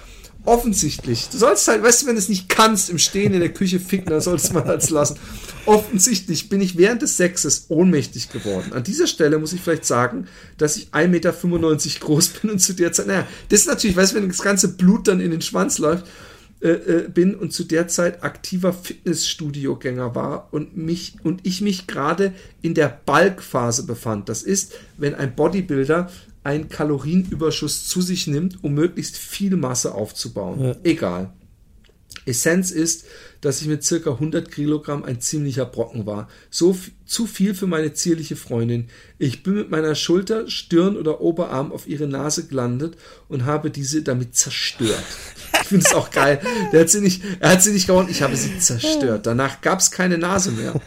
Offensichtlich. 0.44 1.28
Du 1.30 1.38
sollst 1.38 1.68
halt, 1.68 1.84
weißt 1.84 2.02
du, 2.02 2.06
wenn 2.06 2.16
du 2.16 2.18
es 2.18 2.28
nicht 2.28 2.48
kannst, 2.48 2.90
im 2.90 2.98
Stehen 2.98 3.32
in 3.32 3.40
der 3.40 3.52
Küche 3.52 3.78
ficken, 3.78 4.10
dann 4.10 4.20
solltest 4.20 4.52
man 4.52 4.64
halt 4.64 4.88
lassen. 4.90 5.16
Offensichtlich 5.66 6.48
bin 6.48 6.60
ich 6.60 6.76
während 6.76 7.02
des 7.02 7.16
Sexes 7.16 7.66
ohnmächtig 7.68 8.30
geworden. 8.30 8.72
An 8.72 8.82
dieser 8.82 9.06
Stelle 9.06 9.38
muss 9.38 9.52
ich 9.52 9.60
vielleicht 9.60 9.84
sagen, 9.84 10.26
dass 10.58 10.76
ich 10.76 10.88
1,95 10.88 11.08
Meter 11.08 11.32
groß 12.00 12.28
bin 12.28 12.50
und 12.50 12.58
zu 12.58 12.72
der 12.72 12.92
Zeit, 12.92 13.06
naja, 13.06 13.26
das 13.50 13.60
ist 13.60 13.66
natürlich, 13.68 13.96
weißt 13.96 14.12
du, 14.12 14.16
wenn 14.16 14.28
das 14.28 14.42
ganze 14.42 14.68
Blut 14.68 15.06
dann 15.06 15.20
in 15.20 15.30
den 15.30 15.42
Schwanz 15.42 15.78
läuft, 15.78 16.06
äh, 16.62 16.70
äh, 16.70 17.08
bin 17.08 17.34
und 17.34 17.52
zu 17.52 17.64
der 17.64 17.88
Zeit 17.88 18.22
aktiver 18.22 18.72
Fitnessstudio-Gänger 18.72 20.14
war 20.14 20.48
und 20.52 20.76
mich 20.76 21.14
und 21.24 21.40
ich 21.44 21.60
mich 21.60 21.88
gerade 21.88 22.34
in 22.62 22.74
der 22.74 23.00
Balkphase 23.04 23.84
befand. 23.84 24.28
Das 24.28 24.44
ist, 24.44 24.74
wenn 24.96 25.16
ein 25.16 25.34
Bodybuilder 25.34 26.08
einen 26.44 26.68
Kalorienüberschuss 26.68 27.86
zu 27.88 28.02
sich 28.02 28.26
nimmt, 28.26 28.62
um 28.64 28.74
möglichst 28.74 29.16
viel 29.16 29.56
Masse 29.56 29.94
aufzubauen. 29.94 30.60
Ja. 30.60 30.76
Egal. 30.82 31.32
Essenz 32.24 32.70
ist, 32.70 33.04
dass 33.40 33.60
ich 33.60 33.66
mit 33.66 33.82
circa 33.82 34.12
100 34.12 34.50
Kilogramm 34.52 35.02
ein 35.02 35.20
ziemlicher 35.20 35.66
Brocken 35.66 36.06
war. 36.06 36.28
So 36.50 36.76
zu 37.04 37.26
viel 37.26 37.54
für 37.54 37.66
meine 37.66 37.92
zierliche 37.92 38.36
Freundin. 38.36 38.88
Ich 39.18 39.42
bin 39.42 39.54
mit 39.54 39.70
meiner 39.70 39.94
Schulter, 39.94 40.48
Stirn 40.48 40.96
oder 40.96 41.20
Oberarm 41.20 41.72
auf 41.72 41.88
ihre 41.88 42.06
Nase 42.06 42.46
gelandet 42.46 42.96
und 43.28 43.44
habe 43.44 43.70
diese 43.70 44.02
damit 44.02 44.36
zerstört. 44.36 45.02
Ich 45.62 45.68
finde 45.68 45.84
es 45.86 45.94
auch 45.94 46.10
geil. 46.10 46.40
Der 46.72 46.82
hat 46.82 46.90
sie 46.90 47.00
nicht, 47.00 47.22
er 47.40 47.50
hat 47.50 47.62
sie 47.62 47.72
nicht 47.72 47.88
gehauen, 47.88 48.08
ich 48.08 48.22
habe 48.22 48.36
sie 48.36 48.58
zerstört. 48.58 49.26
Danach 49.26 49.60
gab 49.60 49.80
es 49.80 49.90
keine 49.90 50.18
Nase 50.18 50.52
mehr. 50.52 50.80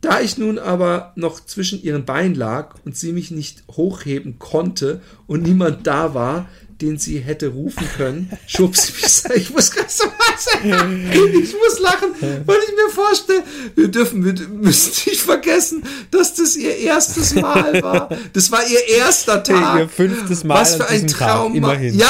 Da 0.00 0.20
ich 0.20 0.38
nun 0.38 0.58
aber 0.58 1.12
noch 1.16 1.44
zwischen 1.44 1.82
ihren 1.82 2.04
Beinen 2.04 2.34
lag 2.36 2.74
und 2.84 2.96
sie 2.96 3.12
mich 3.12 3.30
nicht 3.32 3.64
hochheben 3.72 4.38
konnte 4.38 5.00
und 5.26 5.42
niemand 5.42 5.86
da 5.88 6.14
war, 6.14 6.48
den 6.80 6.96
sie 6.98 7.18
hätte 7.18 7.48
rufen 7.48 7.84
können, 7.96 8.30
schob 8.46 8.76
sie 8.76 8.92
mich. 8.92 9.24
Ich 9.34 9.50
muss 9.50 9.72
ganz 9.72 9.98
so 9.98 10.04
Ich 10.04 11.52
muss 11.54 11.80
lachen, 11.80 12.14
weil 12.46 12.56
ich 12.68 12.74
mir 12.76 12.92
vorstelle, 12.94 13.42
wir 13.74 13.88
dürfen, 13.88 14.24
wir 14.24 14.34
müssen 14.48 15.10
nicht 15.10 15.20
vergessen, 15.22 15.82
dass 16.12 16.34
das 16.34 16.54
ihr 16.54 16.76
erstes 16.76 17.34
Mal 17.34 17.82
war. 17.82 18.08
Das 18.32 18.52
war 18.52 18.64
ihr 18.68 18.86
erster 18.98 19.42
Tag. 19.42 19.80
Ihr 19.80 19.88
fünftes 19.88 20.44
Mal 20.44 20.60
Was 20.60 20.76
für 20.76 20.86
ein 20.88 21.08
Traum. 21.08 21.56
immerhin, 21.56 21.98
Ja, 21.98 22.06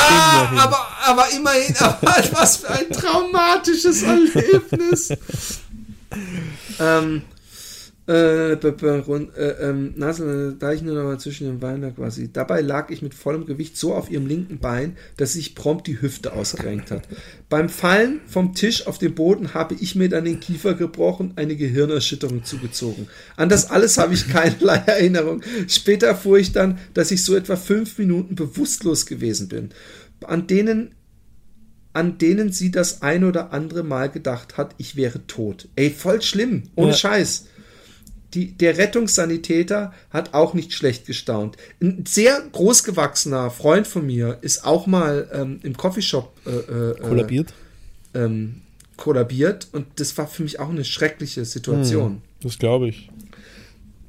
immerhin. 0.51 0.59
aber, 0.59 0.87
aber 1.07 1.25
immerhin, 1.35 1.75
aber 1.79 2.15
was 2.33 2.59
für 2.59 2.69
ein 2.69 2.91
traumatisches 2.91 4.03
Erlebnis. 4.03 5.09
ähm, 6.81 7.23
äh, 8.09 8.53
äh, 8.55 8.59
ähm, 9.61 9.93
Nase, 9.97 10.57
da 10.59 10.73
ich 10.73 10.81
nur 10.81 10.95
noch 10.95 11.05
mal 11.05 11.21
zwischen 11.21 11.47
den 11.47 11.59
Beinen 11.59 11.95
quasi. 11.95 12.33
Dabei 12.33 12.63
lag 12.63 12.91
ich 12.91 13.03
mit 13.03 13.13
vollem 13.13 13.45
Gewicht 13.45 13.77
so 13.77 13.95
auf 13.95 14.11
ihrem 14.11 14.27
linken 14.27 14.59
Bein, 14.59 14.97
dass 15.19 15.35
sich 15.35 15.55
prompt 15.55 15.87
die 15.87 16.01
Hüfte 16.01 16.33
ausgerenkt 16.33 16.91
hat. 16.91 17.07
Beim 17.51 17.69
Fallen 17.69 18.21
vom 18.27 18.55
Tisch 18.55 18.87
auf 18.87 18.97
den 18.97 19.15
Boden 19.15 19.53
habe 19.53 19.75
ich 19.79 19.95
mir 19.95 20.09
dann 20.09 20.25
den 20.25 20.41
Kiefer 20.41 20.73
gebrochen, 20.73 21.33
eine 21.37 21.55
Gehirnerschütterung 21.55 22.45
zugezogen. 22.45 23.09
An 23.37 23.51
das 23.51 23.71
alles 23.71 23.99
habe 23.99 24.15
ich 24.15 24.27
keinerlei 24.29 24.77
Erinnerung. 24.87 25.43
Später 25.69 26.07
erfuhr 26.07 26.39
ich 26.39 26.53
dann, 26.53 26.79
dass 26.95 27.11
ich 27.11 27.23
so 27.23 27.37
etwa 27.37 27.57
fünf 27.57 27.99
Minuten 27.99 28.35
bewusstlos 28.37 29.05
gewesen 29.05 29.49
bin, 29.49 29.69
an 30.25 30.47
denen 30.47 30.95
an 31.95 32.17
denen 32.19 32.53
sie 32.53 32.71
das 32.71 33.03
ein 33.03 33.25
oder 33.25 33.53
andere 33.53 33.83
Mal 33.83 34.09
gedacht 34.09 34.57
hat, 34.57 34.75
ich 34.79 34.95
wäre 34.95 35.27
tot. 35.27 35.69
Ey, 35.75 35.91
voll 35.91 36.23
schlimm, 36.23 36.65
ohne 36.77 36.91
Ja. 36.93 36.97
Scheiß. 36.97 37.47
Die, 38.35 38.53
der 38.53 38.77
Rettungssanitäter 38.77 39.95
hat 40.11 40.35
auch 40.35 40.53
nicht 40.53 40.75
schlecht 40.75 41.07
gestaunt. 41.07 41.57
Ein 41.81 42.05
sehr 42.07 42.43
großgewachsener 42.53 43.51
Freund 43.51 43.87
von 43.87 44.07
mir 44.07 44.39
ist 44.43 44.65
auch 44.65 44.87
mal 44.87 45.31
ähm, 45.33 45.61
im 45.63 45.77
Coffeeshop 45.77 46.33
äh, 46.47 46.51
äh, 46.51 47.01
Kollabiert. 47.01 47.55
ähm, 48.15 48.63
kollabiert 48.99 49.69
und 49.73 49.87
das 49.97 50.19
war 50.19 50.27
für 50.27 50.43
mich 50.43 50.61
auch 50.61 50.69
eine 50.69 50.85
schreckliche 50.85 51.47
Situation. 51.47 52.21
Das 52.43 52.59
glaube 52.59 52.89
ich. 52.89 53.09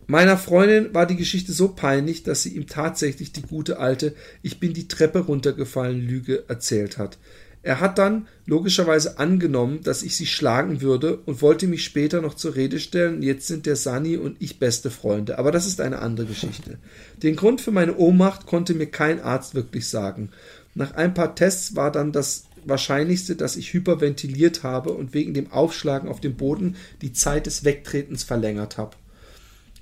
Meiner 0.07 0.37
Freundin 0.37 0.91
war 0.93 1.05
die 1.05 1.15
Geschichte 1.15 1.53
so 1.53 1.69
peinlich, 1.69 2.23
dass 2.23 2.41
sie 2.41 2.55
ihm 2.55 2.65
tatsächlich 2.65 3.31
die 3.31 3.43
gute 3.43 3.77
alte 3.77 4.15
Ich 4.41 4.59
bin 4.59 4.73
die 4.73 4.87
Treppe 4.87 5.19
runtergefallen 5.19 6.01
Lüge 6.01 6.45
erzählt 6.47 6.97
hat. 6.97 7.19
Er 7.61 7.81
hat 7.81 7.97
dann 7.97 8.27
logischerweise 8.45 9.19
angenommen, 9.19 9.81
dass 9.83 10.01
ich 10.01 10.15
sie 10.15 10.25
schlagen 10.25 10.81
würde 10.81 11.17
und 11.17 11.41
wollte 11.41 11.67
mich 11.67 11.83
später 11.83 12.21
noch 12.21 12.35
zur 12.35 12.55
Rede 12.55 12.79
stellen. 12.79 13.21
Jetzt 13.21 13.47
sind 13.47 13.65
der 13.65 13.75
Sani 13.75 14.15
und 14.15 14.37
ich 14.39 14.59
beste 14.59 14.89
Freunde. 14.89 15.37
Aber 15.37 15.51
das 15.51 15.67
ist 15.67 15.81
eine 15.81 15.99
andere 15.99 16.27
Geschichte. 16.27 16.77
Den 17.21 17.35
Grund 17.35 17.59
für 17.59 17.71
meine 17.71 17.97
Ohnmacht 17.97 18.45
konnte 18.45 18.73
mir 18.73 18.87
kein 18.87 19.21
Arzt 19.21 19.55
wirklich 19.55 19.89
sagen. 19.89 20.29
Nach 20.73 20.93
ein 20.93 21.13
paar 21.13 21.35
Tests 21.35 21.75
war 21.75 21.91
dann 21.91 22.13
das 22.13 22.45
Wahrscheinlichste, 22.63 23.35
dass 23.35 23.57
ich 23.57 23.73
hyperventiliert 23.73 24.63
habe 24.63 24.91
und 24.91 25.13
wegen 25.13 25.33
dem 25.33 25.51
Aufschlagen 25.51 26.09
auf 26.09 26.21
dem 26.21 26.35
Boden 26.35 26.77
die 27.01 27.11
Zeit 27.11 27.45
des 27.45 27.65
Wegtretens 27.65 28.23
verlängert 28.23 28.77
habe. 28.77 28.95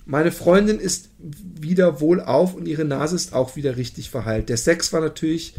Meine 0.06 0.32
Freundin 0.32 0.80
ist 0.80 1.10
wieder 1.20 2.00
wohlauf 2.00 2.56
und 2.56 2.68
ihre 2.68 2.86
Nase 2.86 3.16
ist 3.16 3.34
auch 3.34 3.56
wieder 3.56 3.78
richtig 3.78 4.10
verheilt. 4.10 4.50
Der 4.50 4.58
Sex 4.58 4.94
war 4.94 5.02
natürlich. 5.02 5.54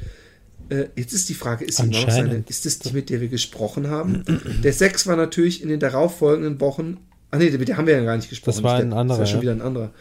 Äh, 0.71 0.89
jetzt 0.97 1.13
ist 1.13 1.29
die 1.29 1.35
Frage, 1.35 1.65
ist, 1.65 1.83
noch 1.83 2.11
seine, 2.11 2.45
ist 2.49 2.67
das 2.67 2.79
die, 2.79 2.93
mit 2.93 3.11
der 3.11 3.21
wir 3.21 3.29
gesprochen 3.29 3.89
haben? 3.89 4.23
Der 4.63 4.73
Sex 4.73 5.07
war 5.07 5.17
natürlich 5.17 5.63
in 5.63 5.69
den 5.69 5.81
darauffolgenden 5.81 6.61
Wochen. 6.61 6.99
Ah 7.31 7.39
nee, 7.39 7.51
mit 7.51 7.69
der 7.69 7.77
haben 7.77 7.87
wir 7.87 7.95
ja 7.97 8.05
gar 8.05 8.17
nicht 8.17 8.29
gesprochen. 8.31 8.57
Das 8.57 8.63
war 8.63 8.77
Der- 8.77 8.87
ein 8.87 8.93
anderer, 8.93 9.19
Das 9.19 9.19
war 9.19 9.27
schon 9.27 9.37
ja. 9.39 9.43
wieder 9.43 9.53
ein 9.53 9.63
anderer. 9.63 9.93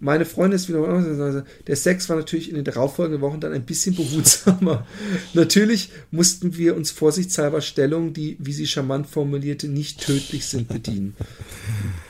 Meine 0.00 0.24
Freundin 0.24 0.56
ist 0.56 0.68
wieder. 0.68 1.44
Der 1.68 1.76
Sex 1.76 2.08
war 2.08 2.16
natürlich 2.16 2.48
in 2.48 2.56
den 2.56 2.64
darauffolgenden 2.64 3.20
Wochen 3.20 3.38
dann 3.38 3.52
ein 3.52 3.64
bisschen 3.64 3.94
behutsamer. 3.94 4.84
natürlich 5.32 5.90
mussten 6.10 6.56
wir 6.56 6.74
uns 6.74 6.90
vorsichtshalber 6.90 7.60
Stellungen, 7.60 8.12
die, 8.12 8.36
wie 8.40 8.52
sie 8.52 8.66
charmant 8.66 9.06
formulierte, 9.06 9.68
nicht 9.68 10.00
tödlich 10.00 10.46
sind, 10.46 10.66
bedienen. 10.66 11.14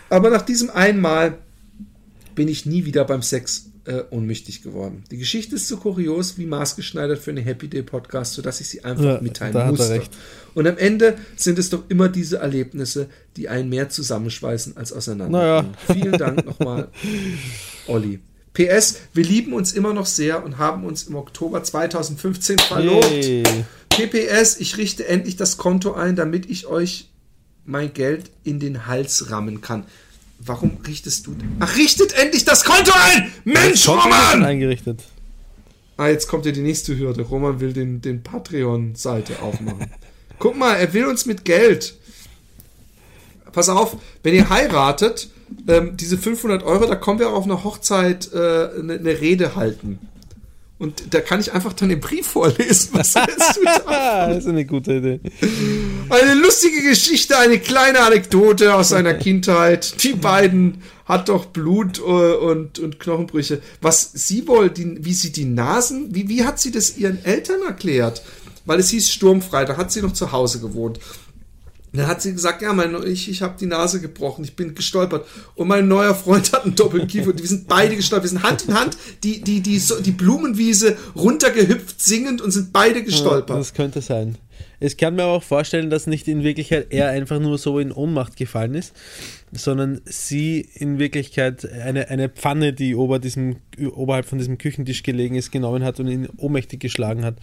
Aber 0.09 0.30
nach 0.30 0.40
diesem 0.40 0.70
einmal 0.70 1.36
bin 2.34 2.49
ich 2.49 2.64
nie 2.64 2.86
wieder 2.86 3.05
beim 3.05 3.20
Sex 3.20 3.66
äh, 3.85 4.03
ohnmächtig 4.11 4.62
geworden. 4.62 5.05
Die 5.11 5.16
Geschichte 5.18 5.57
ist 5.57 5.66
so 5.68 5.76
kurios 5.76 6.39
wie 6.39 6.47
maßgeschneidert 6.47 7.18
für 7.18 7.30
eine 7.33 7.41
Happy 7.41 7.68
Day 7.68 7.83
Podcast, 7.83 8.35
sodass 8.35 8.61
ich 8.61 8.68
sie 8.68 8.85
einfach 8.85 9.05
Ja, 9.05 9.20
mitteilen 9.20 9.70
musste. 9.70 9.91
recht. 9.91 10.12
Und 10.55 10.66
am 10.66 10.78
Ende 10.78 11.16
sind 11.37 11.59
es 11.59 11.70
doch 11.70 11.85
immer 11.89 12.09
diese 12.09 12.39
Erlebnisse, 12.39 13.09
die 13.37 13.49
einen 13.49 13.68
mehr 13.68 13.89
zusammenschweißen 13.89 14.76
als 14.76 14.93
auseinander. 14.93 15.39
Naja. 15.39 15.64
Vielen 15.93 16.12
Dank 16.12 16.45
nochmal, 16.47 16.89
Olli. 17.87 18.20
PS, 18.55 18.97
wir 19.14 19.24
lieben 19.24 19.55
uns 19.55 19.72
immer 19.72 19.95
noch 19.95 20.05
sehr 20.07 20.45
und 20.45 20.59
haben 20.59 20.85
uns 20.85 21.05
im 21.05 21.16
Oktober 21.16 21.64
2015 21.64 22.59
verlobt. 22.59 23.11
Yay. 23.11 23.43
PPS, 23.89 24.59
ich 24.59 24.76
richte 24.76 25.07
endlich 25.09 25.37
das 25.37 25.57
Konto 25.57 25.95
ein, 25.95 26.16
damit 26.16 26.49
ich 26.51 26.66
euch 26.66 27.09
mein 27.64 27.93
Geld 27.95 28.30
in 28.45 28.61
den 28.61 28.87
Hals 28.87 29.30
rammen 29.30 29.61
kann. 29.61 29.85
Warum 30.45 30.78
richtest 30.86 31.26
du. 31.26 31.36
Ach, 31.61 31.76
richtet 31.76 32.12
endlich 32.14 32.45
das 32.45 32.64
Konto 32.64 32.93
ein! 32.93 33.32
Mensch, 33.45 33.88
Roman! 33.88 34.43
eingerichtet. 34.43 35.03
Ah, 35.97 36.09
jetzt 36.09 36.26
kommt 36.26 36.47
ja 36.47 36.53
die 36.53 36.62
nächste 36.62 36.99
Hürde. 36.99 37.22
Roman 37.22 37.61
will 37.61 37.72
den, 37.72 38.01
den 38.01 38.22
Patreon-Seite 38.22 39.40
aufmachen. 39.43 39.90
Guck 40.38 40.57
mal, 40.57 40.74
er 40.74 40.93
will 40.93 41.07
uns 41.07 41.26
mit 41.26 41.45
Geld. 41.45 41.95
Pass 43.53 43.68
auf, 43.68 43.97
wenn 44.22 44.34
ihr 44.34 44.49
heiratet, 44.49 45.30
ähm, 45.68 45.97
diese 45.97 46.16
500 46.16 46.62
Euro, 46.62 46.86
da 46.86 46.97
kommen 46.97 47.18
wir 47.18 47.28
auch 47.28 47.34
auf 47.34 47.45
einer 47.45 47.62
Hochzeit 47.62 48.32
äh, 48.32 48.38
eine, 48.78 48.95
eine 48.95 49.20
Rede 49.20 49.55
halten. 49.55 49.99
Und 50.83 51.14
da 51.14 51.20
kann 51.20 51.39
ich 51.39 51.53
einfach 51.53 51.74
dann 51.74 51.91
den 51.91 52.01
Brief 52.01 52.26
vorlesen. 52.26 52.89
Was 52.95 53.14
hältst 53.14 53.57
du 53.57 53.64
da? 53.64 53.83
Ah, 53.87 54.26
das 54.35 54.39
ist 54.39 54.49
eine 54.49 54.64
gute 54.64 54.95
Idee. 54.95 55.20
Eine 56.11 56.35
lustige 56.35 56.83
Geschichte, 56.83 57.39
eine 57.39 57.61
kleine 57.61 58.01
Anekdote 58.01 58.74
aus 58.74 58.89
seiner 58.89 59.14
Kindheit. 59.28 60.03
Die 60.03 60.14
beiden 60.14 60.83
hat 61.05 61.28
doch 61.28 61.45
Blut 61.45 62.01
äh, 62.01 62.03
und, 62.03 62.80
und 62.80 62.99
Knochenbrüche. 62.99 63.62
Was 63.80 64.11
sie 64.12 64.49
wohl, 64.49 64.70
die, 64.70 65.05
wie 65.05 65.14
sie 65.14 65.30
die 65.30 65.45
Nasen, 65.45 66.12
wie, 66.16 66.28
wie 66.28 66.45
hat 66.45 66.59
sie 66.59 66.72
das 66.72 66.97
ihren 66.97 67.24
Eltern 67.24 67.61
erklärt? 67.64 68.24
Weil 68.64 68.80
es 68.80 68.91
hieß 68.91 69.09
sturmfrei, 69.12 69.64
da 69.64 69.76
hat 69.76 69.93
sie 69.93 70.03
noch 70.03 70.14
zu 70.14 70.33
Hause 70.33 70.59
gewohnt. 70.59 70.99
Dann 71.93 72.07
hat 72.07 72.22
sie 72.22 72.32
gesagt, 72.32 72.62
ja, 72.62 72.72
mein, 72.72 72.95
ich, 73.07 73.28
ich 73.28 73.43
habe 73.43 73.57
die 73.59 73.66
Nase 73.66 74.01
gebrochen, 74.01 74.45
ich 74.45 74.57
bin 74.57 74.74
gestolpert. 74.74 75.26
Und 75.55 75.68
mein 75.68 75.88
neuer 75.88 76.14
Freund 76.14 76.53
hat 76.53 76.64
einen 76.64 76.74
doppelten 76.74 77.09
Kiefer 77.09 77.30
und 77.30 77.40
wir 77.40 77.49
sind 77.49 77.68
beide 77.68 77.97
gestolpert. 77.97 78.24
Wir 78.24 78.38
sind 78.38 78.43
Hand 78.43 78.62
in 78.66 78.74
Hand 78.74 78.97
die, 79.22 79.43
die, 79.43 79.61
die, 79.61 79.78
so, 79.78 80.01
die 80.01 80.12
Blumenwiese 80.12 80.97
runtergehüpft, 81.14 82.01
singend 82.01 82.40
und 82.40 82.51
sind 82.51 82.72
beide 82.72 83.03
gestolpert. 83.03 83.59
Das 83.59 83.74
könnte 83.74 84.01
sein. 84.01 84.38
Ich 84.80 84.97
kann 84.97 85.14
mir 85.14 85.24
auch 85.24 85.43
vorstellen, 85.43 85.90
dass 85.90 86.07
nicht 86.09 86.26
in 86.26 86.43
Wirklichkeit 86.43 86.88
er 86.90 87.11
einfach 87.11 87.38
nur 87.38 87.57
so 87.57 87.78
in 87.78 87.93
Ohnmacht 87.93 88.36
gefallen 88.36 88.74
ist, 88.74 88.95
sondern 89.53 90.01
sie 90.07 90.66
in 90.74 90.99
Wirklichkeit 90.99 91.70
eine, 91.70 92.09
eine 92.09 92.28
Pfanne, 92.28 92.72
die 92.72 92.97
ober 92.97 93.18
diesem, 93.18 93.57
oberhalb 93.95 94.26
von 94.26 94.38
diesem 94.38 94.59
Küchentisch 94.59 95.05
gelegen 95.05 95.36
ist, 95.36 95.53
genommen 95.53 95.84
hat 95.84 96.01
und 96.01 96.09
ihn 96.09 96.28
ohnmächtig 96.36 96.80
geschlagen 96.80 97.24
hat. 97.24 97.36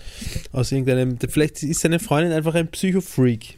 Aus 0.52 0.72
irgendeinem. 0.72 1.18
Vielleicht 1.30 1.64
ist 1.64 1.80
seine 1.82 2.00
Freundin 2.00 2.34
einfach 2.34 2.56
ein 2.56 2.68
Psychofreak. 2.68 3.58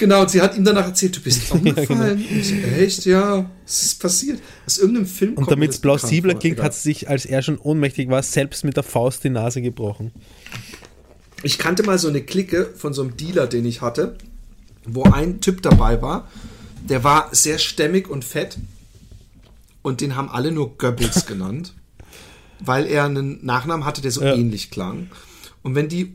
Genau, 0.00 0.22
und 0.22 0.30
sie 0.30 0.40
hat 0.40 0.56
ihm 0.56 0.64
danach 0.64 0.86
erzählt, 0.86 1.14
du 1.16 1.20
bist 1.20 1.42
Ja, 1.50 1.54
umgefallen. 1.56 2.16
Und 2.18 2.30
ich 2.38 2.48
so, 2.48 2.54
echt, 2.54 3.04
ja, 3.04 3.50
was 3.66 3.82
ist 3.82 4.00
passiert? 4.00 4.40
Aus 4.66 4.78
irgendeinem 4.78 5.06
Film 5.06 5.34
Und 5.34 5.50
damit 5.50 5.70
es 5.72 5.78
plausibler 5.78 6.34
klingt, 6.34 6.54
Egal. 6.54 6.64
hat 6.66 6.74
sie 6.74 6.80
sich, 6.88 7.08
als 7.10 7.26
er 7.26 7.42
schon 7.42 7.58
ohnmächtig 7.58 8.08
war, 8.08 8.22
selbst 8.22 8.64
mit 8.64 8.76
der 8.76 8.82
Faust 8.82 9.22
die 9.24 9.28
Nase 9.30 9.60
gebrochen. 9.60 10.10
Ich 11.42 11.58
kannte 11.58 11.82
mal 11.82 11.98
so 11.98 12.08
eine 12.08 12.22
Clique 12.22 12.70
von 12.76 12.94
so 12.94 13.02
einem 13.02 13.16
Dealer, 13.18 13.46
den 13.46 13.66
ich 13.66 13.82
hatte, 13.82 14.16
wo 14.86 15.02
ein 15.04 15.40
Typ 15.42 15.60
dabei 15.62 16.00
war, 16.00 16.28
der 16.88 17.04
war 17.04 17.28
sehr 17.32 17.58
stämmig 17.58 18.08
und 18.08 18.24
fett 18.24 18.56
und 19.82 20.00
den 20.00 20.16
haben 20.16 20.30
alle 20.30 20.50
nur 20.50 20.78
Goebbels 20.78 21.26
genannt, 21.26 21.74
weil 22.58 22.86
er 22.86 23.04
einen 23.04 23.44
Nachnamen 23.44 23.84
hatte, 23.84 24.00
der 24.00 24.10
so 24.12 24.22
Ja. 24.22 24.34
ähnlich 24.34 24.70
klang. 24.70 25.08
Und 25.62 25.74
wenn 25.74 25.88
die 25.88 26.14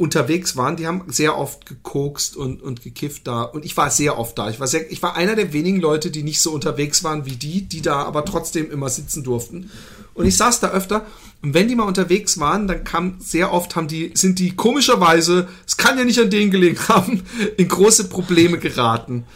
unterwegs 0.00 0.56
waren, 0.56 0.76
die 0.76 0.86
haben 0.86 1.04
sehr 1.08 1.36
oft 1.36 1.66
gekokst 1.66 2.34
und, 2.34 2.62
und 2.62 2.82
gekifft 2.82 3.26
da. 3.26 3.42
Und 3.42 3.66
ich 3.66 3.76
war 3.76 3.90
sehr 3.90 4.18
oft 4.18 4.38
da. 4.38 4.48
Ich 4.48 4.58
war, 4.58 4.66
sehr, 4.66 4.90
ich 4.90 5.02
war 5.02 5.14
einer 5.14 5.36
der 5.36 5.52
wenigen 5.52 5.78
Leute, 5.78 6.10
die 6.10 6.22
nicht 6.22 6.40
so 6.40 6.52
unterwegs 6.52 7.04
waren 7.04 7.26
wie 7.26 7.36
die, 7.36 7.68
die 7.68 7.82
da 7.82 8.04
aber 8.04 8.24
trotzdem 8.24 8.70
immer 8.70 8.88
sitzen 8.88 9.22
durften. 9.22 9.70
Und 10.14 10.24
ich 10.24 10.38
saß 10.38 10.60
da 10.60 10.70
öfter. 10.70 11.04
Und 11.42 11.52
wenn 11.52 11.68
die 11.68 11.74
mal 11.74 11.84
unterwegs 11.84 12.40
waren, 12.40 12.66
dann 12.66 12.82
kam 12.82 13.16
sehr 13.20 13.52
oft 13.52 13.76
haben 13.76 13.88
die, 13.88 14.12
sind 14.14 14.38
die 14.38 14.56
komischerweise, 14.56 15.48
es 15.66 15.76
kann 15.76 15.98
ja 15.98 16.04
nicht 16.04 16.18
an 16.18 16.30
denen 16.30 16.50
gelegen 16.50 16.78
haben, 16.88 17.22
in 17.58 17.68
große 17.68 18.08
Probleme 18.08 18.56
geraten. 18.56 19.26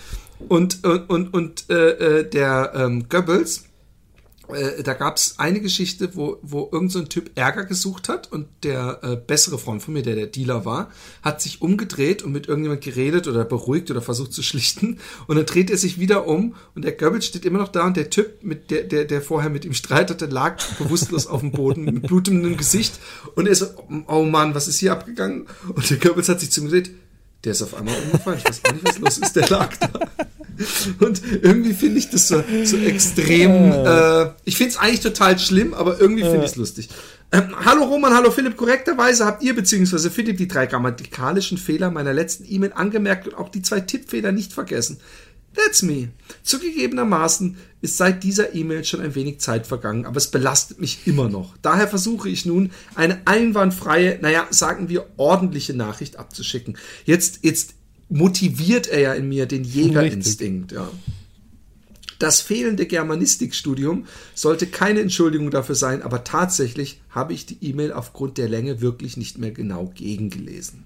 Und, 0.49 0.83
und, 0.83 1.11
und, 1.11 1.35
und 1.35 1.65
äh, 1.69 2.21
äh, 2.21 2.31
der 2.31 2.73
ähm, 2.75 3.11
Goebbels, 3.11 3.65
äh, 4.49 4.83
da 4.83 4.95
gab 4.95 5.17
es 5.17 5.39
eine 5.39 5.61
Geschichte, 5.61 6.15
wo, 6.15 6.39
wo 6.43 6.69
irgend 6.73 6.93
so 6.93 7.03
Typ 7.03 7.31
Ärger 7.35 7.65
gesucht 7.65 8.09
hat 8.09 8.31
und 8.33 8.47
der 8.63 9.01
äh, 9.03 9.17
bessere 9.17 9.59
Freund 9.59 9.83
von 9.83 9.95
mir, 9.95 10.03
der 10.03 10.15
der 10.15 10.27
Dealer 10.27 10.65
war, 10.65 10.91
hat 11.23 11.41
sich 11.41 11.63
umgedreht 11.63 12.23
und 12.23 12.33
mit 12.33 12.49
irgendjemand 12.49 12.83
geredet 12.83 13.29
oder 13.29 13.45
beruhigt 13.45 13.91
oder 13.91 14.03
versucht 14.03 14.33
zu 14.33 14.43
schlichten 14.43 14.99
und 15.27 15.37
dann 15.37 15.47
dreht 15.47 15.71
er 15.71 15.77
sich 15.77 15.99
wieder 15.99 16.27
um 16.27 16.55
und 16.75 16.85
der 16.85 16.93
Goebbels 16.93 17.27
steht 17.27 17.45
immer 17.45 17.59
noch 17.59 17.69
da 17.69 17.87
und 17.87 17.97
der 17.97 18.11
Typ, 18.11 18.43
mit 18.43 18.71
der, 18.71 18.85
der, 18.85 19.05
der 19.05 19.23
vorher 19.23 19.51
mit 19.51 19.65
ihm 19.65 19.75
streitete, 19.75 20.27
lag 20.27 20.63
bewusstlos 20.79 21.27
auf 21.27 21.41
dem 21.41 21.53
Boden 21.53 21.85
mit 21.85 22.03
blutendem 22.03 22.57
Gesicht 22.57 22.99
und 23.35 23.47
er 23.47 23.55
so, 23.55 23.67
oh 24.09 24.23
Mann, 24.25 24.55
was 24.55 24.69
ist 24.69 24.79
hier 24.79 24.93
abgegangen? 24.93 25.47
Und 25.75 25.89
der 25.89 25.99
Goebbels 25.99 26.29
hat 26.29 26.41
sich 26.41 26.51
zugedreht, 26.51 26.91
der 27.45 27.53
ist 27.53 27.63
auf 27.63 27.75
einmal 27.75 27.95
umgefallen, 28.05 28.39
ich 28.39 28.45
weiß 28.49 28.61
auch 28.67 28.73
nicht, 28.73 28.85
was 28.85 28.99
los 28.99 29.19
ist, 29.19 29.37
der 29.37 29.49
lag 29.49 29.77
da. 29.77 30.01
Und 31.01 31.23
irgendwie 31.43 31.75
finde 31.75 31.99
ich 31.99 32.11
das 32.11 32.29
so, 32.29 32.43
so 32.65 32.77
extrem. 32.79 33.73
Äh, 33.73 34.31
ich 34.45 34.57
finde 34.57 34.73
es 34.73 34.77
eigentlich 34.77 35.01
total 35.01 35.39
schlimm, 35.39 35.75
aber 35.75 36.01
irgendwie 36.01 36.23
finde 36.23 36.45
ich 36.45 36.53
es 36.53 36.57
lustig. 36.57 36.89
Ähm, 37.33 37.55
hallo 37.65 37.85
Roman, 37.85 38.15
hallo 38.15 38.31
Philipp. 38.31 38.57
Korrekterweise 38.57 39.25
habt 39.25 39.43
ihr 39.43 39.55
bzw. 39.57 40.11
Philipp 40.11 40.37
die 40.37 40.49
drei 40.49 40.67
grammatikalischen 40.67 41.59
Fehler 41.59 41.91
meiner 41.91 42.13
letzten 42.13 42.45
E-Mail 42.49 42.73
angemerkt 42.75 43.27
und 43.27 43.35
auch 43.35 43.49
die 43.49 43.63
zwei 43.63 43.81
Tippfehler 43.81 44.31
nicht 44.31 44.53
vergessen. 44.53 44.99
That's 45.55 45.83
me. 45.83 46.09
Zugegebenermaßen 46.43 47.57
ist 47.81 47.97
seit 47.97 48.25
dieser 48.25 48.55
E-Mail 48.55 48.85
schon 48.85 49.01
ein 49.01 49.15
wenig 49.15 49.41
Zeit 49.41 49.67
vergangen, 49.67 50.05
aber 50.05 50.17
es 50.17 50.31
belastet 50.31 50.81
mich 50.81 51.07
immer 51.07 51.29
noch. 51.29 51.57
Daher 51.63 51.87
versuche 51.87 52.29
ich 52.29 52.45
nun, 52.45 52.71
eine 52.95 53.21
einwandfreie, 53.25 54.19
naja, 54.21 54.47
sagen 54.51 54.89
wir, 54.89 55.07
ordentliche 55.17 55.75
Nachricht 55.75 56.17
abzuschicken. 56.17 56.77
Jetzt, 57.05 57.41
jetzt 57.43 57.75
motiviert 58.09 58.87
er 58.87 59.01
ja 59.01 59.15
in 59.15 59.29
mir 59.29 59.47
den 59.47 59.65
Jägerinstinkt, 59.65 60.73
ja. 60.73 60.91
Das 62.19 62.41
fehlende 62.41 62.87
Germanistikstudium 62.87 64.07
sollte 64.35 64.67
keine 64.67 65.01
Entschuldigung 65.01 65.51
dafür 65.51 65.75
sein, 65.75 66.03
aber 66.03 66.25
tatsächlich 66.25 67.01
habe 67.11 67.33
ich 67.33 67.45
die 67.45 67.59
E-Mail 67.61 67.93
aufgrund 67.93 68.39
der 68.39 68.49
Länge 68.49 68.81
wirklich 68.81 69.17
nicht 69.17 69.39
mehr 69.39 69.51
genau 69.51 69.93
gegengelesen. 69.95 70.85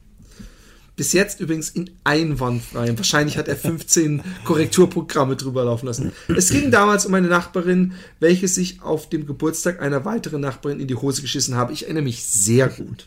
Bis 0.96 1.12
jetzt 1.12 1.38
übrigens 1.38 1.70
in 1.70 1.90
einwandfrei. 2.02 2.96
Wahrscheinlich 2.96 3.38
hat 3.38 3.46
er 3.46 3.54
15 3.54 4.20
Korrekturprogramme 4.44 5.36
drüber 5.36 5.64
laufen 5.64 5.86
lassen. 5.86 6.10
Es 6.26 6.50
ging 6.50 6.72
damals 6.72 7.06
um 7.06 7.14
eine 7.14 7.28
Nachbarin, 7.28 7.92
welche 8.18 8.48
sich 8.48 8.82
auf 8.82 9.08
dem 9.08 9.24
Geburtstag 9.24 9.80
einer 9.80 10.04
weiteren 10.04 10.40
Nachbarin 10.40 10.80
in 10.80 10.88
die 10.88 10.96
Hose 10.96 11.22
geschissen 11.22 11.54
habe. 11.54 11.72
Ich 11.72 11.84
erinnere 11.84 12.02
mich 12.02 12.24
sehr 12.24 12.68
gut. 12.68 13.06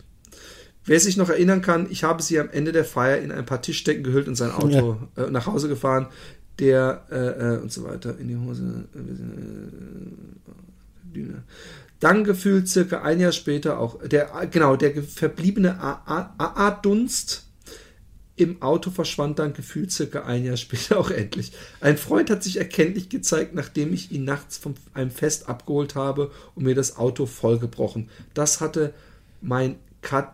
Wer 0.86 1.00
sich 1.00 1.16
noch 1.18 1.30
erinnern 1.30 1.62
kann, 1.62 1.88
ich 1.90 2.04
habe 2.04 2.24
sie 2.24 2.40
am 2.40 2.50
Ende 2.50 2.72
der 2.72 2.86
Feier 2.86 3.18
in 3.20 3.32
ein 3.32 3.46
paar 3.46 3.62
Tischdecken 3.62 4.04
gehüllt 4.04 4.28
und 4.28 4.36
sein 4.36 4.52
Auto 4.52 4.98
äh, 5.16 5.30
nach 5.30 5.46
Hause 5.46 5.68
gefahren, 5.68 6.08
der 6.60 7.06
äh, 7.12 7.56
äh, 7.56 7.58
und 7.60 7.72
so 7.72 7.84
weiter 7.84 8.18
in 8.18 8.28
die 8.28 8.38
Hose. 8.38 8.86
Äh, 8.96 9.00
Düne. 11.16 11.44
Dann 12.00 12.24
gefühlt 12.24 12.68
circa 12.68 13.02
ein 13.02 13.20
Jahr 13.20 13.32
später 13.32 13.80
auch 13.80 14.00
der 14.08 14.32
genau 14.50 14.76
der 14.76 15.04
verbliebene 15.04 15.80
AA-Dunst 15.80 17.48
im 18.38 18.62
Auto 18.62 18.90
verschwand 18.90 19.38
dann 19.38 19.54
gefühlt 19.54 19.92
circa 19.92 20.24
ein 20.24 20.44
Jahr 20.44 20.58
später 20.66 20.98
auch 20.98 21.12
endlich. 21.12 21.52
Ein 21.80 21.98
Freund 21.98 22.30
hat 22.32 22.44
sich 22.44 22.58
erkenntlich 22.58 23.10
gezeigt, 23.10 23.54
nachdem 23.54 23.94
ich 23.94 24.12
ihn 24.12 24.24
nachts 24.24 24.58
von 24.58 24.74
einem 24.96 25.12
Fest 25.12 25.48
abgeholt 25.48 25.94
habe 25.96 26.32
und 26.56 26.64
mir 26.64 26.74
das 26.74 26.98
Auto 26.98 27.26
vollgebrochen. 27.28 28.10
Das 28.34 28.62
hatte 28.62 28.94
mein 29.42 29.76
Ka- 30.02 30.34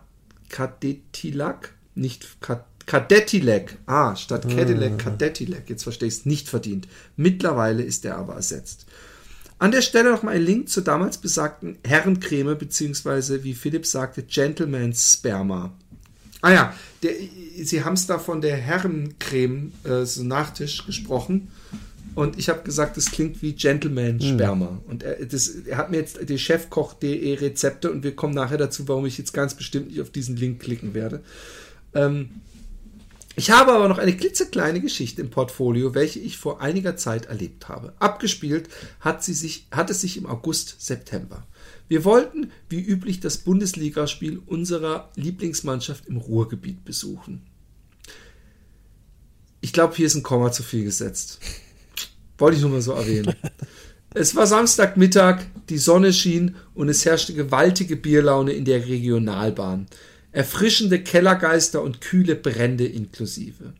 Kadettilak, 0.50 1.74
nicht 1.94 2.40
Ka- 2.40 2.64
Kadettilak, 2.86 3.76
ah, 3.86 4.16
statt 4.16 4.48
Cadillac, 4.48 4.98
Kadettilak, 4.98 5.68
jetzt 5.68 5.82
verstehe 5.82 6.08
ich 6.08 6.14
es, 6.14 6.26
nicht 6.26 6.48
verdient. 6.48 6.88
Mittlerweile 7.16 7.82
ist 7.82 8.04
er 8.04 8.16
aber 8.16 8.34
ersetzt. 8.34 8.86
An 9.58 9.72
der 9.72 9.82
Stelle 9.82 10.10
noch 10.12 10.22
mal 10.22 10.36
ein 10.36 10.42
Link 10.42 10.68
zur 10.68 10.84
damals 10.84 11.18
besagten 11.18 11.78
Herrencreme, 11.84 12.56
beziehungsweise, 12.56 13.42
wie 13.44 13.54
Philipp 13.54 13.86
sagte, 13.86 14.22
Gentleman's 14.22 15.14
Sperma. 15.14 15.72
Ah 16.40 16.52
ja, 16.52 16.74
der, 17.02 17.12
Sie 17.62 17.82
haben 17.82 17.94
es 17.94 18.06
da 18.06 18.18
von 18.20 18.40
der 18.40 18.56
Herrencreme, 18.56 19.72
äh, 19.84 20.04
so 20.04 20.22
Nachtisch 20.22 20.86
gesprochen. 20.86 21.48
Und 22.18 22.36
ich 22.36 22.48
habe 22.48 22.64
gesagt, 22.64 22.96
das 22.96 23.12
klingt 23.12 23.42
wie 23.42 23.52
Gentleman-Sperma. 23.52 24.82
Und 24.88 25.04
er, 25.04 25.24
das, 25.24 25.50
er 25.50 25.76
hat 25.76 25.92
mir 25.92 25.98
jetzt 25.98 26.28
die 26.28 26.36
Chefkoch.de 26.36 27.34
Rezepte 27.34 27.92
und 27.92 28.02
wir 28.02 28.16
kommen 28.16 28.34
nachher 28.34 28.58
dazu, 28.58 28.88
warum 28.88 29.06
ich 29.06 29.18
jetzt 29.18 29.32
ganz 29.32 29.54
bestimmt 29.54 29.86
nicht 29.86 30.00
auf 30.00 30.10
diesen 30.10 30.36
Link 30.36 30.58
klicken 30.58 30.94
werde. 30.94 31.22
Ähm, 31.94 32.30
ich 33.36 33.52
habe 33.52 33.72
aber 33.72 33.86
noch 33.86 33.98
eine 33.98 34.16
klitzekleine 34.16 34.80
Geschichte 34.80 35.22
im 35.22 35.30
Portfolio, 35.30 35.94
welche 35.94 36.18
ich 36.18 36.38
vor 36.38 36.60
einiger 36.60 36.96
Zeit 36.96 37.26
erlebt 37.26 37.68
habe. 37.68 37.92
Abgespielt 38.00 38.68
hat, 38.98 39.22
sie 39.22 39.32
sich, 39.32 39.68
hat 39.70 39.88
es 39.88 40.00
sich 40.00 40.16
im 40.16 40.26
August, 40.26 40.74
September. 40.80 41.46
Wir 41.86 42.04
wollten, 42.04 42.50
wie 42.68 42.80
üblich, 42.80 43.20
das 43.20 43.38
Bundesligaspiel 43.38 44.42
unserer 44.44 45.12
Lieblingsmannschaft 45.14 46.06
im 46.06 46.16
Ruhrgebiet 46.16 46.84
besuchen. 46.84 47.46
Ich 49.60 49.72
glaube, 49.72 49.94
hier 49.94 50.06
ist 50.06 50.16
ein 50.16 50.24
Komma 50.24 50.50
zu 50.50 50.64
viel 50.64 50.82
gesetzt. 50.82 51.38
Wollte 52.38 52.56
ich 52.56 52.62
nur 52.62 52.72
mal 52.72 52.82
so 52.82 52.92
erwähnen. 52.92 53.34
Es 54.14 54.34
war 54.34 54.46
Samstagmittag, 54.46 55.42
die 55.68 55.76
Sonne 55.76 56.14
schien 56.14 56.56
und 56.74 56.88
es 56.88 57.04
herrschte 57.04 57.34
gewaltige 57.34 57.94
Bierlaune 57.94 58.52
in 58.52 58.64
der 58.64 58.86
Regionalbahn. 58.86 59.86
Erfrischende 60.32 61.00
Kellergeister 61.00 61.82
und 61.82 62.00
kühle 62.00 62.34
Brände 62.34 62.86
inklusive. 62.86 63.74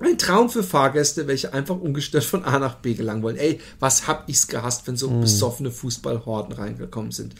Ein 0.00 0.18
Traum 0.18 0.50
für 0.50 0.62
Fahrgäste, 0.62 1.26
welche 1.28 1.52
einfach 1.52 1.76
ungestört 1.78 2.24
von 2.24 2.44
A 2.44 2.58
nach 2.58 2.76
B 2.76 2.94
gelangen 2.94 3.22
wollen. 3.22 3.36
Ey, 3.36 3.60
was 3.78 4.08
hab 4.08 4.28
ich's 4.28 4.48
gehasst, 4.48 4.86
wenn 4.86 4.96
so 4.96 5.08
besoffene 5.08 5.70
Fußballhorden 5.70 6.52
reingekommen 6.52 7.12
sind. 7.12 7.34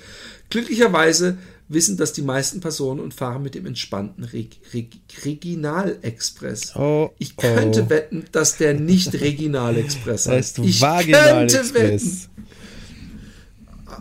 Glücklicherweise 0.50 1.38
wissen 1.70 1.96
das 1.96 2.12
die 2.12 2.22
meisten 2.22 2.60
Personen 2.60 3.00
und 3.00 3.14
fahren 3.14 3.42
mit 3.42 3.54
dem 3.54 3.64
entspannten 3.64 4.24
Reg 4.24 4.58
Reg 4.74 4.90
Regional-Express. 5.24 6.76
Oh, 6.76 7.10
ich 7.18 7.36
könnte 7.36 7.84
oh. 7.84 7.90
wetten, 7.90 8.24
dass 8.32 8.56
der 8.56 8.74
nicht 8.74 9.14
Regional-Express 9.14 10.28
heißt 10.28 10.58
heißt. 10.58 10.68
Ich 10.68 10.80
könnte 10.80 11.74
wetten. 11.74 12.18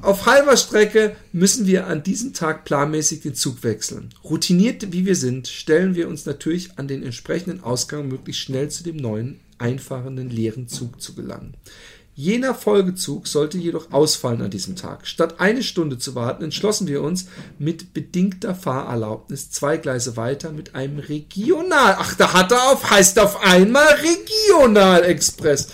Auf 0.01 0.25
halber 0.25 0.55
Strecke 0.55 1.15
müssen 1.31 1.67
wir 1.67 1.87
an 1.87 2.03
diesem 2.03 2.33
Tag 2.33 2.65
planmäßig 2.65 3.21
den 3.21 3.35
Zug 3.35 3.63
wechseln. 3.63 4.09
Routiniert 4.23 4.91
wie 4.91 5.05
wir 5.05 5.15
sind, 5.15 5.47
stellen 5.47 5.95
wir 5.95 6.07
uns 6.07 6.25
natürlich 6.25 6.77
an 6.77 6.87
den 6.87 7.03
entsprechenden 7.03 7.63
Ausgang, 7.63 8.07
möglichst 8.07 8.41
schnell 8.41 8.69
zu 8.69 8.83
dem 8.83 8.95
neuen, 8.95 9.39
einfahrenden, 9.57 10.29
leeren 10.29 10.67
Zug 10.67 11.01
zu 11.01 11.15
gelangen. 11.15 11.53
Jener 12.19 12.53
Folgezug 12.53 13.29
sollte 13.29 13.57
jedoch 13.57 13.93
ausfallen 13.93 14.41
an 14.41 14.51
diesem 14.51 14.75
Tag. 14.75 15.07
Statt 15.07 15.39
eine 15.39 15.63
Stunde 15.63 15.97
zu 15.97 16.15
warten, 16.15 16.43
entschlossen 16.43 16.85
wir 16.85 17.01
uns 17.01 17.27
mit 17.59 17.93
bedingter 17.93 18.55
Fahrerlaubnis 18.55 19.51
zwei 19.51 19.77
Gleise 19.77 20.17
weiter 20.17 20.51
mit 20.51 20.75
einem 20.75 20.99
Regional. 20.99 21.95
Ach, 21.97 22.15
da 22.15 22.33
hat 22.33 22.51
er 22.51 22.71
auf, 22.71 22.91
heißt 22.91 23.19
auf 23.19 23.41
einmal 23.41 23.87
Regional-Express 24.51 25.69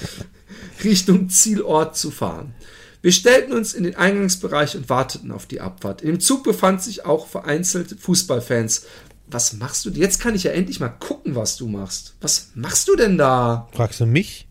Richtung 0.83 1.29
Zielort 1.29 1.97
zu 1.97 2.11
fahren. 2.11 2.53
Wir 3.01 3.11
stellten 3.11 3.51
uns 3.51 3.73
in 3.73 3.83
den 3.83 3.95
Eingangsbereich 3.95 4.77
und 4.77 4.87
warteten 4.87 5.31
auf 5.31 5.47
die 5.47 5.61
Abfahrt. 5.61 6.03
Dem 6.03 6.19
Zug 6.19 6.43
befanden 6.43 6.81
sich 6.81 7.05
auch 7.05 7.25
vereinzelte 7.25 7.97
Fußballfans. 7.97 8.85
Was 9.25 9.53
machst 9.53 9.83
du? 9.85 9.89
Jetzt 9.89 10.21
kann 10.21 10.35
ich 10.35 10.43
ja 10.43 10.51
endlich 10.51 10.79
mal 10.79 10.89
gucken, 10.89 11.33
was 11.33 11.57
du 11.57 11.67
machst. 11.67 12.13
Was 12.21 12.51
machst 12.53 12.87
du 12.87 12.95
denn 12.95 13.17
da? 13.17 13.67
Fragst 13.71 13.99
du 13.99 14.05
mich? 14.05 14.44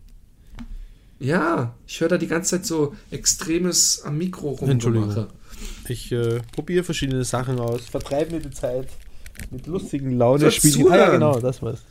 Ja, 1.19 1.75
ich 1.87 2.01
höre 2.01 2.09
da 2.09 2.17
die 2.17 2.27
ganze 2.27 2.57
Zeit 2.57 2.65
so 2.65 2.93
extremes 3.11 4.01
am 4.03 4.17
Mikro 4.17 4.57
Entschuldigung. 4.61 5.09
rumgemache. 5.09 5.33
Ich 5.87 6.11
äh, 6.11 6.41
probiere 6.51 6.83
verschiedene 6.83 7.23
Sachen 7.23 7.59
aus, 7.59 7.81
vertreibe 7.85 8.33
mir 8.35 8.41
die 8.41 8.51
Zeit 8.51 8.89
mit 9.51 9.67
lustigen 9.67 10.17
Laune 10.17 10.51
spielen. 10.51 10.91
Ah, 10.91 10.97
ja, 10.97 11.09
genau, 11.11 11.39
das 11.39 11.61
war's. 11.61 11.81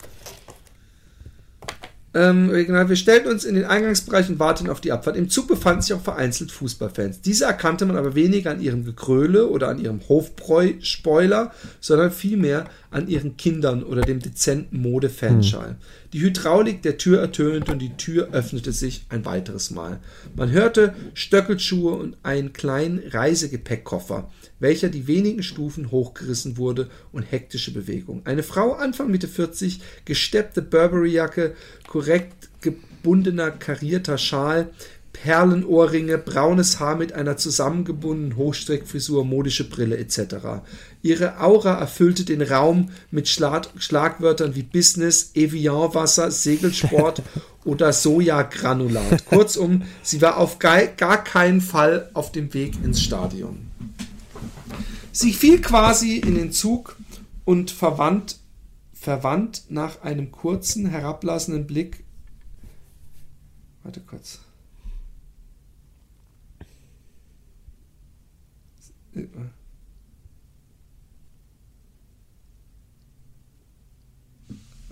Ähm, 2.14 2.48
original, 2.48 2.88
wir 2.88 2.94
stellten 2.94 3.28
uns 3.28 3.44
in 3.44 3.56
den 3.56 3.64
Eingangsbereich 3.64 4.28
und 4.28 4.38
warteten 4.38 4.70
auf 4.70 4.80
die 4.80 4.92
Abfahrt. 4.92 5.16
Im 5.16 5.28
Zug 5.28 5.48
befanden 5.48 5.82
sich 5.82 5.94
auch 5.94 6.00
vereinzelt 6.00 6.52
Fußballfans. 6.52 7.22
Diese 7.22 7.44
erkannte 7.44 7.86
man 7.86 7.96
aber 7.96 8.14
weniger 8.14 8.52
an 8.52 8.60
ihrem 8.60 8.84
Gekröle 8.84 9.48
oder 9.48 9.68
an 9.68 9.80
ihrem 9.80 10.00
Hofbräu-Spoiler, 10.08 11.52
sondern 11.80 12.12
vielmehr 12.12 12.66
an 12.92 13.08
ihren 13.08 13.36
Kindern 13.36 13.82
oder 13.82 14.02
dem 14.02 14.20
dezenten 14.20 14.80
Mode-Fanschall. 14.80 15.76
Die 16.12 16.20
Hydraulik 16.20 16.82
der 16.82 16.98
Tür 16.98 17.20
ertönte 17.20 17.72
und 17.72 17.80
die 17.80 17.96
Tür 17.96 18.28
öffnete 18.30 18.70
sich 18.70 19.04
ein 19.08 19.24
weiteres 19.24 19.72
Mal. 19.72 19.98
Man 20.36 20.52
hörte 20.52 20.94
Stöckelschuhe 21.14 21.94
und 21.94 22.16
einen 22.22 22.52
kleinen 22.52 23.02
Reisegepäckkoffer, 23.10 24.30
welcher 24.60 24.88
die 24.88 25.06
wenigen 25.06 25.42
Stufen 25.42 25.90
hochgerissen 25.90 26.56
wurde 26.56 26.88
und 27.12 27.22
hektische 27.22 27.72
Bewegung. 27.72 28.22
Eine 28.24 28.42
Frau 28.42 28.72
Anfang 28.72 29.10
Mitte 29.10 29.28
40, 29.28 29.80
gesteppte 30.04 30.62
Burberry-Jacke, 30.62 31.54
korrekt 31.86 32.48
gebundener 32.60 33.50
karierter 33.50 34.18
Schal, 34.18 34.70
Perlenohrringe, 35.14 36.18
braunes 36.18 36.80
Haar 36.80 36.96
mit 36.96 37.14
einer 37.14 37.36
zusammengebundenen 37.38 38.36
Hochstreckfrisur, 38.36 39.24
modische 39.24 39.68
Brille 39.68 39.96
etc. 39.96 40.62
Ihre 41.02 41.40
Aura 41.40 41.78
erfüllte 41.78 42.24
den 42.24 42.42
Raum 42.42 42.90
mit 43.10 43.28
Schlag 43.28 43.68
Schlagwörtern 43.78 44.54
wie 44.54 44.64
Business, 44.64 45.30
Evian-Wasser, 45.34 46.30
Segelsport 46.30 47.22
oder 47.64 47.92
Sojagranulat. 47.92 49.24
Kurzum, 49.24 49.82
sie 50.02 50.20
war 50.20 50.36
auf 50.36 50.58
gar 50.58 50.84
gar 50.86 51.22
keinen 51.22 51.60
Fall 51.60 52.10
auf 52.12 52.32
dem 52.32 52.52
Weg 52.52 52.74
ins 52.84 53.00
Stadion. 53.00 53.63
Sie 55.16 55.32
fiel 55.32 55.60
quasi 55.60 56.16
in 56.16 56.34
den 56.34 56.50
Zug 56.50 56.96
und 57.44 57.70
verwandt, 57.70 58.40
verwandt 58.92 59.66
nach 59.68 60.02
einem 60.02 60.32
kurzen, 60.32 60.86
herablassenden 60.86 61.68
Blick. 61.68 62.02
Warte 63.84 64.00
kurz. 64.00 64.40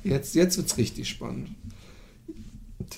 Jetzt, 0.05 0.37
jetzt 0.37 0.57
es 0.57 0.77
richtig 0.77 1.09
spannend. 1.09 1.51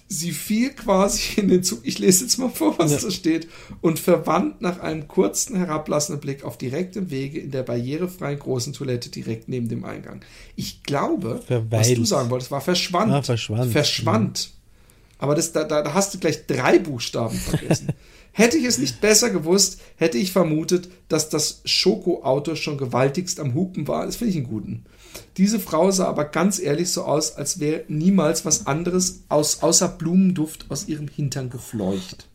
Sie 0.09 0.32
fiel 0.32 0.70
quasi 0.70 1.20
in 1.40 1.49
den 1.49 1.62
Zug. 1.62 1.80
Ich 1.82 1.99
lese 1.99 2.24
jetzt 2.24 2.38
mal 2.38 2.49
vor, 2.51 2.78
was 2.78 2.92
Ja. 2.92 2.99
da 2.99 3.11
steht. 3.11 3.49
Und 3.80 3.99
verwandt 3.99 4.61
nach 4.61 4.80
einem 4.80 5.09
kurzen, 5.09 5.57
herablassenden 5.57 6.20
Blick 6.20 6.45
auf 6.45 6.59
direktem 6.59 7.11
Wege 7.11 7.38
in 7.40 7.51
der 7.51 7.62
barrierefreien 7.62 8.38
großen 8.38 8.72
Toilette 8.72 9.11
direkt 9.11 9.49
neben 9.49 9.68
dem 9.68 9.84
Eingang. 9.84 10.20
Ich 10.57 10.82
glaube, 10.82 11.36
was 11.38 11.45
Verweilt. 11.47 11.99
du 11.99 12.05
sagen 12.05 12.30
wolltest, 12.30 12.51
war 12.51 12.61
verschwand. 12.61 13.12
Ah, 13.12 13.22
verschwand. 13.22 13.72
Verschwand. 13.72 14.51
Aber 15.19 15.35
das, 15.35 15.53
da, 15.53 15.65
da 15.65 15.95
hast 15.95 16.15
du 16.15 16.19
gleich 16.19 16.47
drei 16.47 16.79
Buchstaben 16.79 17.39
vergessen. 17.39 17.89
hätte 18.35 18.59
ich 18.59 18.65
es 18.65 18.79
nicht 18.79 19.01
besser 19.01 19.31
gewusst, 19.31 19.81
hätte 19.97 20.19
ich 20.19 20.33
vermutet, 20.33 20.89
dass 21.09 21.29
das 21.29 21.62
Schokoauto 21.65 22.57
schon 22.57 22.77
gewaltigst 22.77 23.39
am 23.41 23.55
Hupen 23.55 23.89
war. 23.89 24.05
Das 24.05 24.17
finde 24.17 24.33
ich 24.33 24.37
einen 24.37 24.49
guten. 24.49 24.85
Diese 25.37 25.61
Frau 25.61 25.93
sah 25.93 26.07
aber 26.07 26.25
ganz 26.25 26.59
ehrlich 26.59 26.91
so 26.91 27.05
aus, 27.05 27.37
als 27.37 27.61
wäre 27.61 27.85
niemals 27.87 28.45
was 28.45 28.67
anderes 28.67 29.23
aus, 29.29 29.62
außer 29.62 29.89
Blumenduft 29.89 30.67
aus 30.69 30.89
ihrem 30.89 31.07
Hintern 31.07 31.49
gefleucht. 31.49 32.29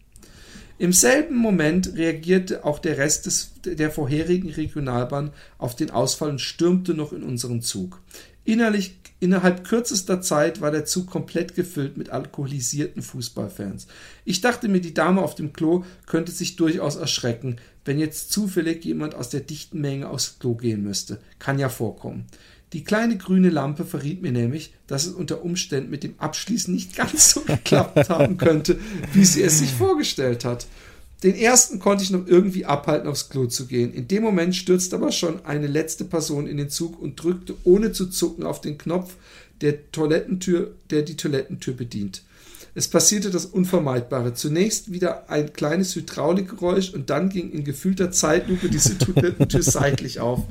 Im 0.78 0.94
selben 0.94 1.36
Moment 1.36 1.96
reagierte 1.96 2.64
auch 2.64 2.80
der 2.80 2.98
Rest 2.98 3.26
des, 3.26 3.52
der 3.66 3.92
vorherigen 3.92 4.50
Regionalbahn 4.50 5.32
auf 5.58 5.76
den 5.76 5.92
Ausfall 5.92 6.30
und 6.30 6.40
stürmte 6.40 6.94
noch 6.94 7.12
in 7.12 7.24
unseren 7.24 7.62
Zug. 7.62 8.00
Innerlich, 8.46 8.96
innerhalb 9.20 9.64
kürzester 9.64 10.22
Zeit 10.22 10.62
war 10.62 10.72
der 10.72 10.86
Zug 10.86 11.08
komplett 11.08 11.56
gefüllt 11.56 11.98
mit 11.98 12.10
alkoholisierten 12.10 13.02
Fußballfans. 13.02 13.88
Ich 14.26 14.42
dachte 14.42 14.68
mir, 14.68 14.82
die 14.82 14.94
Dame 14.94 15.22
auf 15.22 15.36
dem 15.36 15.54
Klo 15.54 15.84
könnte 16.06 16.32
sich 16.32 16.56
durchaus 16.56 16.96
erschrecken, 16.96 17.58
wenn 17.86 18.00
jetzt 18.00 18.32
zufällig 18.32 18.86
jemand 18.86 19.16
aus 19.16 19.30
der 19.30 19.42
dichten 19.42 19.82
Menge 19.82 20.10
aufs 20.10 20.40
Klo 20.40 20.56
gehen 20.56 20.84
müsste. 20.84 21.20
Kann 21.40 21.60
ja 21.60 21.70
vorkommen. 21.70 22.26
Die 22.74 22.84
kleine 22.84 23.18
grüne 23.18 23.50
Lampe 23.50 23.84
verriet 23.84 24.22
mir 24.22 24.32
nämlich, 24.32 24.74
dass 24.86 25.08
es 25.08 25.14
unter 25.14 25.44
Umständen 25.44 25.90
mit 25.90 26.04
dem 26.04 26.20
Abschließen 26.20 26.74
nicht 26.74 26.96
ganz 26.96 27.32
so 27.34 27.42
geklappt 27.48 28.10
haben 28.10 28.38
könnte, 28.38 28.80
wie 29.14 29.26
sie 29.26 29.42
es 29.42 29.60
sich 29.60 29.72
vorgestellt 29.72 30.46
hat. 30.46 30.68
Den 31.24 31.36
ersten 31.36 31.80
konnte 31.80 32.04
ich 32.04 32.12
noch 32.12 32.28
irgendwie 32.28 32.66
abhalten, 32.66 33.10
aufs 33.10 33.30
Klo 33.30 33.48
zu 33.48 33.66
gehen. 33.68 33.94
In 33.94 34.08
dem 34.08 34.24
Moment 34.24 34.56
stürzte 34.56 34.96
aber 34.96 35.12
schon 35.12 35.46
eine 35.46 35.68
letzte 35.68 36.06
Person 36.06 36.48
in 36.48 36.58
den 36.58 36.70
Zug 36.70 37.02
und 37.02 37.22
drückte 37.22 37.56
ohne 37.66 37.92
zu 37.92 38.08
zucken 38.08 38.46
auf 38.46 38.62
den 38.62 38.78
Knopf 38.78 39.16
der 39.62 39.92
Toilettentür, 39.92 40.76
der 40.90 41.02
die 41.02 41.18
Toilettentür 41.18 41.74
bedient. 41.74 42.24
Es 42.76 42.88
passierte 42.88 43.32
das 43.32 43.46
Unvermeidbare. 43.46 44.34
Zunächst 44.34 44.94
wieder 44.94 45.30
ein 45.30 45.52
kleines 45.52 45.96
Hydraulikgeräusch 45.96 46.94
und 46.94 47.10
dann 47.10 47.30
ging 47.30 47.52
in 47.52 47.66
gefühlter 47.66 48.12
Zeitlupe 48.12 48.70
diese 48.70 48.98
Toilettentür 48.98 49.64
seitlich 49.64 50.22
auf. 50.22 50.44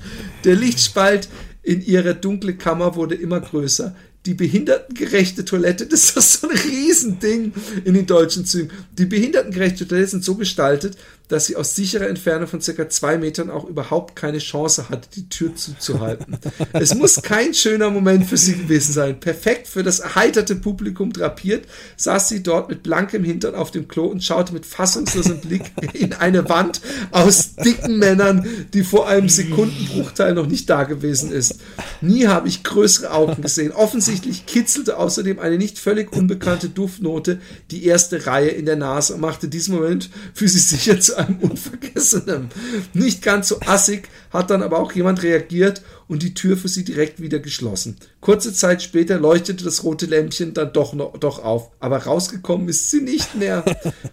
Der 0.44 0.56
Lichtspalt 0.56 1.28
in 1.62 1.80
ihrer 1.80 2.14
dunklen 2.14 2.58
Kammer 2.58 2.96
wurde 2.96 3.14
immer 3.14 3.40
größer. 3.40 3.94
Die 4.26 4.34
behindertengerechte 4.34 5.44
Toilette, 5.44 5.86
das 5.86 6.04
ist 6.04 6.16
doch 6.16 6.22
so 6.22 6.48
ein 6.48 6.56
Riesending 6.56 7.52
in 7.84 7.94
den 7.94 8.06
deutschen 8.06 8.44
Zügen. 8.44 8.70
Die 8.98 9.06
behindertengerechte 9.06 9.86
Toilette 9.86 10.08
sind 10.10 10.24
so 10.24 10.34
gestaltet, 10.34 10.96
dass 11.28 11.46
sie 11.46 11.56
aus 11.56 11.76
sicherer 11.76 12.08
Entfernung 12.08 12.48
von 12.48 12.60
circa 12.60 12.88
zwei 12.88 13.18
Metern 13.18 13.50
auch 13.50 13.64
überhaupt 13.64 14.16
keine 14.16 14.38
Chance 14.38 14.88
hatte, 14.88 15.08
die 15.14 15.28
Tür 15.28 15.54
zuzuhalten. 15.54 16.38
es 16.72 16.94
muss 16.94 17.22
kein 17.22 17.54
schöner 17.54 17.90
Moment 17.90 18.26
für 18.26 18.38
sie 18.38 18.56
gewesen 18.56 18.92
sein. 18.92 19.20
Perfekt 19.20 19.68
für 19.68 19.82
das 19.82 20.00
erheiterte 20.00 20.56
Publikum 20.56 21.12
drapiert, 21.12 21.66
saß 21.96 22.28
sie 22.28 22.42
dort 22.42 22.70
mit 22.70 22.82
blankem 22.82 23.24
Hintern 23.24 23.54
auf 23.54 23.70
dem 23.70 23.88
Klo 23.88 24.06
und 24.06 24.24
schaute 24.24 24.54
mit 24.54 24.64
fassungslosem 24.64 25.40
Blick 25.40 25.70
in 25.92 26.14
eine 26.14 26.48
Wand 26.48 26.80
aus 27.10 27.54
dicken 27.56 27.98
Männern, 27.98 28.46
die 28.72 28.82
vor 28.82 29.08
einem 29.08 29.28
Sekundenbruchteil 29.28 30.32
noch 30.34 30.46
nicht 30.46 30.70
da 30.70 30.84
gewesen 30.84 31.30
ist. 31.30 31.56
Nie 32.00 32.26
habe 32.26 32.48
ich 32.48 32.64
größere 32.64 33.10
Augen 33.12 33.42
gesehen. 33.42 33.72
Offensichtlich 33.72 34.46
kitzelte 34.46 34.96
außerdem 34.96 35.38
eine 35.38 35.58
nicht 35.58 35.78
völlig 35.78 36.12
unbekannte 36.12 36.70
Duftnote 36.70 37.40
die 37.70 37.84
erste 37.84 38.26
Reihe 38.26 38.48
in 38.48 38.64
der 38.64 38.76
Nase 38.76 39.14
und 39.14 39.20
machte 39.20 39.48
diesen 39.48 39.74
Moment 39.74 40.08
für 40.32 40.48
sie 40.48 40.58
sicher 40.58 40.98
zu 40.98 41.17
einem 41.18 41.38
unvergessenen. 41.38 42.48
Nicht 42.94 43.22
ganz 43.22 43.48
so 43.48 43.60
assig 43.60 44.08
hat 44.30 44.50
dann 44.50 44.62
aber 44.62 44.78
auch 44.78 44.92
jemand 44.92 45.22
reagiert 45.22 45.82
und 46.06 46.22
die 46.22 46.34
Tür 46.34 46.56
für 46.56 46.68
sie 46.68 46.84
direkt 46.84 47.20
wieder 47.20 47.38
geschlossen. 47.38 47.96
Kurze 48.20 48.52
Zeit 48.52 48.82
später 48.82 49.18
leuchtete 49.18 49.64
das 49.64 49.84
rote 49.84 50.06
Lämpchen 50.06 50.54
dann 50.54 50.72
doch 50.72 50.94
noch 50.94 51.18
doch 51.18 51.44
auf, 51.44 51.70
aber 51.80 51.98
rausgekommen 51.98 52.68
ist 52.68 52.90
sie 52.90 53.00
nicht 53.00 53.34
mehr. 53.34 53.64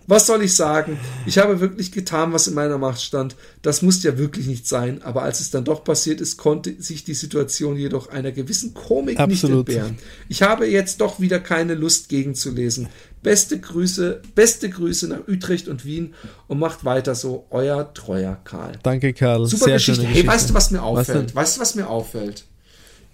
Was 0.08 0.28
soll 0.28 0.44
ich 0.44 0.56
sagen? 0.56 1.00
Ich 1.26 1.38
habe 1.38 1.60
wirklich 1.60 1.92
getan, 1.92 2.34
was 2.34 2.48
in 2.48 2.54
meiner 2.54 2.78
Macht 2.78 3.02
stand. 3.02 3.36
Das 3.62 3.82
musste 3.82 4.10
ja 4.10 4.18
wirklich 4.18 4.48
nicht 4.48 4.68
sein, 4.68 5.02
aber 5.02 5.24
als 5.24 5.40
es 5.40 5.52
dann 5.52 5.64
doch 5.64 5.84
passiert 5.84 6.22
ist, 6.22 6.38
konnte 6.38 6.82
sich 6.82 7.04
die 7.04 7.14
Situation 7.14 7.78
jedoch 7.78 8.10
einer 8.10 8.32
gewissen 8.32 8.74
Komik 8.74 9.20
Absolut. 9.20 9.68
nicht 9.68 9.78
entbehren. 9.78 9.98
Ich 10.30 10.42
habe 10.44 10.68
jetzt 10.68 11.02
doch 11.02 11.20
wieder 11.20 11.40
keine 11.40 11.76
Lust 11.76 12.10
gegenzulesen. 12.10 12.88
Beste 13.26 13.60
Grüße, 13.60 14.22
beste 14.36 14.70
Grüße 14.70 15.08
nach 15.08 15.28
Utrecht 15.28 15.68
und 15.68 15.84
Wien 15.84 16.14
und 16.48 16.60
macht 16.60 16.86
weiter 16.86 17.16
so, 17.16 17.48
euer 17.50 17.92
treuer 17.96 18.40
Karl. 18.44 18.74
Danke, 18.84 19.14
Karl. 19.14 19.48
Super 19.48 19.66
Sehr 19.66 19.74
Geschichte. 19.78 20.04
schöne 20.04 20.14
Hey, 20.14 20.28
weißt 20.28 20.52
du, 20.52 20.54
was 20.54 20.70
mir 20.70 20.78
Was 20.78 20.86
auffällt? 20.86 21.30
denn? 21.30 21.36
weißt 21.36 21.58
du, 21.58 21.62
was 21.62 21.74
mir 21.74 21.90
auffällt? 21.90 22.46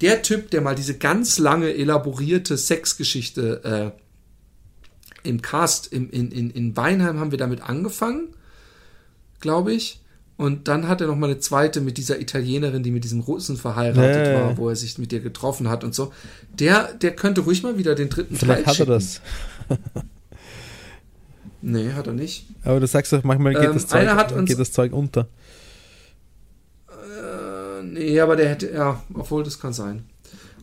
Der 0.01 0.21
Typ, 0.21 0.51
der 0.51 0.59
mal 0.59 0.75
diese 0.75 0.97
ganz 0.97 1.39
lange, 1.39 1.73
elaborierte 1.73 2.57
Sexgeschichte 2.57 3.93
äh, 5.23 5.27
im 5.29 5.41
Cast 5.41 5.93
im, 5.93 6.09
in, 6.09 6.29
in, 6.29 6.49
in 6.51 6.75
Weinheim 6.75 7.17
haben 7.21 7.31
wir 7.31 7.37
damit 7.37 7.61
angefangen, 7.61 8.35
glaube 9.39 9.71
ich. 9.71 10.00
Und 10.41 10.67
dann 10.67 10.87
hat 10.87 11.01
er 11.01 11.05
noch 11.07 11.15
mal 11.15 11.27
eine 11.29 11.37
zweite 11.37 11.81
mit 11.81 11.99
dieser 11.99 12.19
Italienerin, 12.19 12.81
die 12.81 12.89
mit 12.89 13.03
diesem 13.03 13.19
Russen 13.19 13.57
verheiratet 13.57 14.25
ja. 14.25 14.33
war, 14.41 14.57
wo 14.57 14.69
er 14.69 14.75
sich 14.75 14.97
mit 14.97 15.13
ihr 15.13 15.19
getroffen 15.19 15.69
hat 15.69 15.83
und 15.83 15.93
so. 15.93 16.11
Der, 16.57 16.95
der 16.95 17.15
könnte 17.15 17.41
ruhig 17.41 17.61
mal 17.61 17.77
wieder 17.77 17.93
den 17.93 18.09
dritten 18.09 18.35
Vielleicht 18.35 18.65
Teil 18.65 18.73
hat 18.73 18.79
er 18.79 18.85
das. 18.87 19.21
Nee, 21.61 21.93
hat 21.93 22.07
er 22.07 22.13
nicht. 22.13 22.47
Aber 22.63 22.79
du 22.79 22.87
sagst 22.87 23.13
doch, 23.13 23.23
manchmal 23.23 23.53
geht, 23.53 23.65
Ähm, 23.65 23.73
das, 23.73 23.85
Zeug, 23.85 24.31
uns- 24.35 24.49
geht 24.49 24.57
das 24.57 24.71
Zeug 24.71 24.93
unter. 24.93 25.27
Äh, 26.89 27.83
nee, 27.83 28.19
aber 28.19 28.35
der 28.35 28.49
hätte, 28.49 28.71
ja, 28.71 29.03
obwohl 29.13 29.43
das 29.43 29.59
kann 29.59 29.73
sein. 29.73 30.05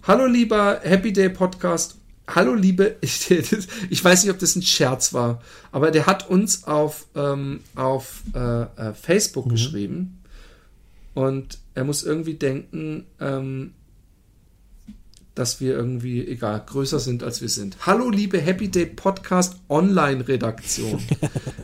Hallo 0.03 0.27
lieber 0.27 0.81
Happy 0.83 1.13
Day 1.13 1.29
Podcast. 1.29 1.98
Hallo 2.29 2.55
liebe, 2.55 2.97
ich, 3.01 3.31
ich 3.31 4.05
weiß 4.05 4.23
nicht, 4.23 4.33
ob 4.33 4.39
das 4.39 4.55
ein 4.55 4.63
Scherz 4.63 5.15
war, 5.15 5.43
aber 5.73 5.91
der 5.91 6.07
hat 6.07 6.29
uns 6.29 6.65
auf, 6.65 7.07
ähm, 7.15 7.61
auf 7.75 8.23
äh, 8.35 8.63
äh, 8.63 8.93
Facebook 8.93 9.49
geschrieben 9.49 10.23
und 11.15 11.59
er 11.75 11.85
muss 11.85 12.03
irgendwie 12.03 12.35
denken, 12.35 13.07
ähm, 13.19 13.73
dass 15.39 15.61
wir 15.61 15.75
irgendwie, 15.75 16.27
egal, 16.27 16.65
größer 16.67 16.99
sind, 16.99 17.23
als 17.23 17.41
wir 17.41 17.49
sind. 17.49 17.77
Hallo, 17.87 18.11
liebe 18.11 18.41
Happy 18.41 18.69
Day 18.69 18.87
Podcast 18.87 19.57
Online-Redaktion. 19.69 21.01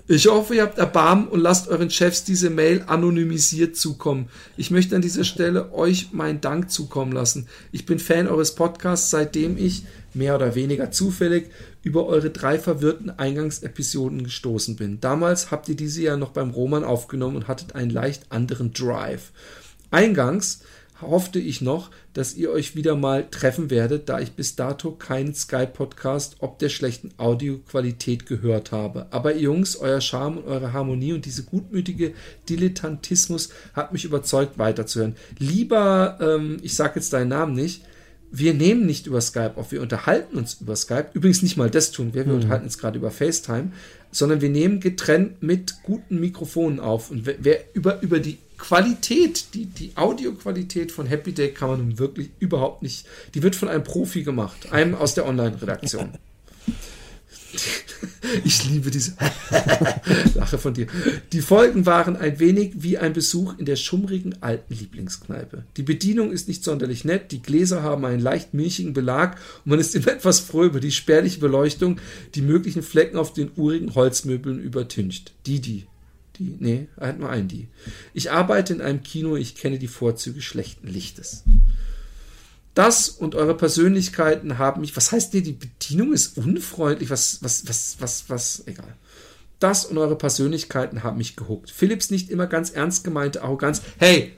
Ich 0.06 0.26
hoffe, 0.26 0.56
ihr 0.56 0.62
habt 0.62 0.76
Erbarmen 0.76 1.28
und 1.28 1.40
lasst 1.40 1.68
euren 1.68 1.88
Chefs 1.88 2.24
diese 2.24 2.50
Mail 2.50 2.84
anonymisiert 2.86 3.74
zukommen. 3.74 4.28
Ich 4.58 4.70
möchte 4.70 4.94
an 4.94 5.00
dieser 5.00 5.24
Stelle 5.24 5.72
euch 5.72 6.12
meinen 6.12 6.42
Dank 6.42 6.70
zukommen 6.70 7.10
lassen. 7.10 7.48
Ich 7.72 7.86
bin 7.86 7.98
Fan 7.98 8.28
eures 8.28 8.54
Podcasts, 8.54 9.08
seitdem 9.08 9.56
ich, 9.56 9.86
mehr 10.12 10.34
oder 10.34 10.54
weniger 10.54 10.90
zufällig, 10.90 11.50
über 11.82 12.04
eure 12.04 12.28
drei 12.28 12.58
verwirrten 12.58 13.18
Eingangsepisoden 13.18 14.24
gestoßen 14.24 14.76
bin. 14.76 15.00
Damals 15.00 15.50
habt 15.50 15.70
ihr 15.70 15.76
diese 15.76 16.02
ja 16.02 16.18
noch 16.18 16.32
beim 16.32 16.50
Roman 16.50 16.84
aufgenommen 16.84 17.36
und 17.36 17.48
hattet 17.48 17.74
einen 17.74 17.90
leicht 17.90 18.30
anderen 18.30 18.74
Drive. 18.74 19.32
Eingangs 19.90 20.60
hoffte 21.08 21.38
ich 21.38 21.60
noch, 21.60 21.90
dass 22.12 22.34
ihr 22.34 22.50
euch 22.50 22.76
wieder 22.76 22.96
mal 22.96 23.28
treffen 23.30 23.70
werdet, 23.70 24.08
da 24.08 24.20
ich 24.20 24.32
bis 24.32 24.56
dato 24.56 24.92
keinen 24.92 25.34
Skype-Podcast 25.34 26.36
ob 26.40 26.58
der 26.58 26.68
schlechten 26.68 27.10
Audioqualität 27.16 28.26
gehört 28.26 28.72
habe. 28.72 29.06
Aber 29.10 29.34
ihr 29.34 29.42
Jungs, 29.42 29.76
euer 29.76 30.00
Charme 30.00 30.38
und 30.38 30.46
eure 30.46 30.72
Harmonie 30.72 31.12
und 31.12 31.24
diese 31.24 31.44
gutmütige 31.44 32.14
Dilettantismus 32.48 33.50
hat 33.74 33.92
mich 33.92 34.04
überzeugt, 34.04 34.58
weiterzuhören. 34.58 35.16
Lieber, 35.38 36.18
ähm, 36.20 36.58
ich 36.62 36.74
sage 36.74 36.94
jetzt 36.96 37.12
deinen 37.12 37.28
Namen 37.28 37.54
nicht, 37.54 37.82
wir 38.36 38.52
nehmen 38.52 38.84
nicht 38.84 39.06
über 39.06 39.20
Skype 39.20 39.52
auf, 39.56 39.70
wir 39.70 39.80
unterhalten 39.80 40.36
uns 40.36 40.60
über 40.60 40.74
Skype. 40.74 41.06
Übrigens 41.12 41.42
nicht 41.42 41.56
mal 41.56 41.70
das 41.70 41.92
tun 41.92 42.14
wir, 42.14 42.26
wir 42.26 42.34
unterhalten 42.34 42.64
uns 42.64 42.78
gerade 42.78 42.98
über 42.98 43.12
FaceTime, 43.12 43.70
sondern 44.10 44.40
wir 44.40 44.48
nehmen 44.48 44.80
getrennt 44.80 45.42
mit 45.42 45.82
guten 45.84 46.18
Mikrofonen 46.18 46.80
auf. 46.80 47.12
Und 47.12 47.26
wer, 47.26 47.36
wer 47.38 47.60
über, 47.74 48.02
über 48.02 48.18
die 48.18 48.38
Qualität, 48.58 49.54
die, 49.54 49.66
die 49.66 49.96
Audioqualität 49.96 50.92
von 50.92 51.06
Happy 51.06 51.32
Day 51.32 51.52
kann 51.52 51.68
man 51.68 51.78
nun 51.80 51.98
wirklich 51.98 52.30
überhaupt 52.38 52.82
nicht, 52.82 53.06
die 53.34 53.42
wird 53.42 53.56
von 53.56 53.68
einem 53.68 53.84
Profi 53.84 54.22
gemacht, 54.22 54.72
einem 54.72 54.94
aus 54.94 55.14
der 55.14 55.26
Online-Redaktion. 55.26 56.12
Ich 58.44 58.68
liebe 58.68 58.90
diese 58.90 59.14
Lache 60.34 60.58
von 60.58 60.74
dir. 60.74 60.86
Die 61.32 61.40
Folgen 61.40 61.86
waren 61.86 62.16
ein 62.16 62.40
wenig 62.40 62.72
wie 62.76 62.98
ein 62.98 63.12
Besuch 63.12 63.56
in 63.58 63.64
der 63.64 63.76
schummrigen 63.76 64.42
alten 64.42 64.74
Lieblingskneipe. 64.74 65.64
Die 65.76 65.82
Bedienung 65.82 66.32
ist 66.32 66.48
nicht 66.48 66.64
sonderlich 66.64 67.04
nett, 67.04 67.30
die 67.32 67.42
Gläser 67.42 67.82
haben 67.82 68.04
einen 68.04 68.20
leicht 68.20 68.54
milchigen 68.54 68.92
Belag 68.92 69.38
und 69.64 69.70
man 69.70 69.78
ist 69.78 69.94
immer 69.94 70.08
etwas 70.12 70.40
froh 70.40 70.64
über 70.64 70.80
die 70.80 70.90
spärliche 70.90 71.40
Beleuchtung, 71.40 72.00
die 72.34 72.42
möglichen 72.42 72.82
Flecken 72.82 73.18
auf 73.18 73.32
den 73.32 73.52
urigen 73.56 73.94
Holzmöbeln 73.94 74.58
übertüncht. 74.58 75.32
Die, 75.46 75.60
die. 76.38 76.56
Nee, 76.58 76.88
er 76.96 77.08
hat 77.08 77.18
nur 77.18 77.30
einen 77.30 77.48
die. 77.48 77.68
Ich 78.12 78.30
arbeite 78.30 78.72
in 78.72 78.80
einem 78.80 79.02
Kino, 79.02 79.36
ich 79.36 79.54
kenne 79.54 79.78
die 79.78 79.88
Vorzüge 79.88 80.42
schlechten 80.42 80.88
Lichtes. 80.88 81.44
Das 82.74 83.08
und 83.08 83.34
eure 83.34 83.56
Persönlichkeiten 83.56 84.58
haben 84.58 84.80
mich. 84.80 84.96
Was 84.96 85.12
heißt 85.12 85.32
denn, 85.32 85.44
die 85.44 85.52
Bedienung 85.52 86.12
ist 86.12 86.36
unfreundlich? 86.36 87.08
Was, 87.10 87.42
was, 87.42 87.68
was, 87.68 87.96
was, 88.00 88.24
was? 88.28 88.62
Egal. 88.66 88.96
Das 89.60 89.84
und 89.84 89.96
eure 89.96 90.16
Persönlichkeiten 90.16 91.04
haben 91.04 91.18
mich 91.18 91.36
gehuckt. 91.36 91.70
Philipps 91.70 92.10
nicht 92.10 92.30
immer 92.30 92.46
ganz 92.46 92.70
ernst 92.70 93.04
gemeinte 93.04 93.42
Arroganz. 93.42 93.80
Hey, 93.98 94.32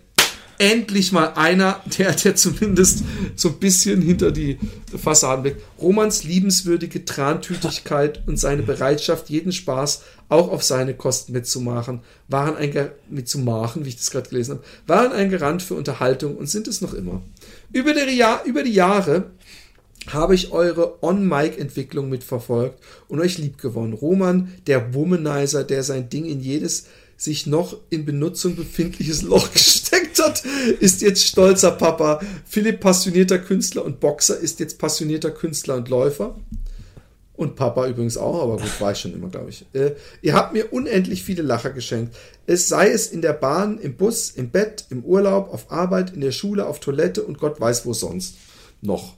endlich 0.59 1.13
mal 1.13 1.33
einer, 1.35 1.83
der, 1.99 2.13
der 2.13 2.37
zumindest 2.37 3.05
so 3.35 3.49
ein 3.49 3.59
bisschen 3.59 4.03
hinter 4.03 4.33
die 4.33 4.59
Fassaden 4.97 5.43
blickt. 5.43 5.63
Romans 5.81 6.25
liebenswürdige 6.25 7.05
Trantütigkeit 7.05 8.23
und 8.27 8.39
seine 8.39 8.63
Bereitschaft, 8.63 9.31
jeden 9.31 9.53
Spaß 9.53 10.03
auch 10.29 10.49
auf 10.51 10.63
seine 10.65 10.95
Kosten 10.95 11.33
mitzumachen, 11.33 12.01
waren 12.29 12.57
ein, 12.57 12.73
Ge- 12.73 12.91
mitzumachen, 13.09 13.85
wie 13.85 13.91
ich 13.91 13.97
das 13.97 14.11
gerade 14.11 14.29
gelesen 14.29 14.57
habe, 14.57 14.65
waren 14.87 15.13
ein 15.13 15.31
Garant 15.31 15.63
für 15.63 15.75
Unterhaltung 15.75 16.37
und 16.37 16.49
sind 16.49 16.67
es 16.69 16.81
noch 16.81 16.95
immer. 16.95 17.23
Über 17.73 17.95
die, 17.95 18.17
Jahr, 18.17 18.45
über 18.45 18.63
die 18.63 18.73
Jahre 18.73 19.31
habe 20.09 20.35
ich 20.35 20.53
eure 20.53 21.03
On-Mic-Entwicklung 21.03 22.09
mitverfolgt 22.09 22.79
und 23.09 23.21
euch 23.21 23.39
lieb 23.39 23.59
gewonnen. 23.59 23.93
Roman, 23.93 24.53
der 24.67 24.95
Womanizer, 24.95 25.65
der 25.65 25.83
sein 25.83 26.09
Ding 26.09 26.25
in 26.25 26.41
jedes 26.41 26.87
sich 27.17 27.47
noch 27.47 27.77
in 27.91 28.05
Benutzung 28.05 28.57
befindliches 28.57 29.23
Loch 29.23 29.51
gesteckt 29.53 30.19
hat, 30.23 30.45
ist 30.81 31.03
jetzt 31.03 31.27
stolzer 31.27 31.73
Papa. 31.73 32.21
Philipp, 32.47 32.81
passionierter 32.81 33.39
Künstler 33.39 33.85
und 33.85 34.01
Boxer, 34.01 34.39
ist 34.39 34.61
jetzt 34.61 34.79
passionierter 34.79 35.31
Künstler 35.31 35.77
und 35.77 35.89
Läufer. 35.89 36.37
Und 37.37 37.55
Papa 37.55 37.87
übrigens 37.87 38.17
auch, 38.17 38.43
aber 38.43 38.57
gut, 38.57 38.81
war 38.81 38.93
ich 38.93 38.99
schon 38.99 39.13
immer, 39.13 39.29
glaube 39.29 39.51
ich. 39.51 39.67
Äh, 39.75 39.95
ihr 40.23 40.33
habt 40.33 40.55
mir 40.55 40.73
unendlich 40.73 41.23
viele 41.23 41.43
Lacher 41.43 41.71
geschenkt. 41.71 42.17
Es 42.47 42.67
sei 42.69 42.91
es 42.91 43.09
in 43.09 43.21
der 43.21 43.35
Bahn, 43.35 43.79
im 43.79 43.97
Bus, 43.97 44.31
im 44.31 44.51
Bett, 44.51 44.87
im 44.89 45.05
Urlaub, 45.05 45.53
auf 45.53 45.71
Arbeit, 45.71 46.15
in 46.15 46.23
der 46.23 46.33
Schule, 46.33 46.67
auf 46.67 46.81
Toilette 46.81 47.23
und 47.23 47.39
Gott 47.39 47.61
weiß 47.61 47.85
wo 47.85 47.93
sonst. 47.93 48.37
Noch. 48.81 49.15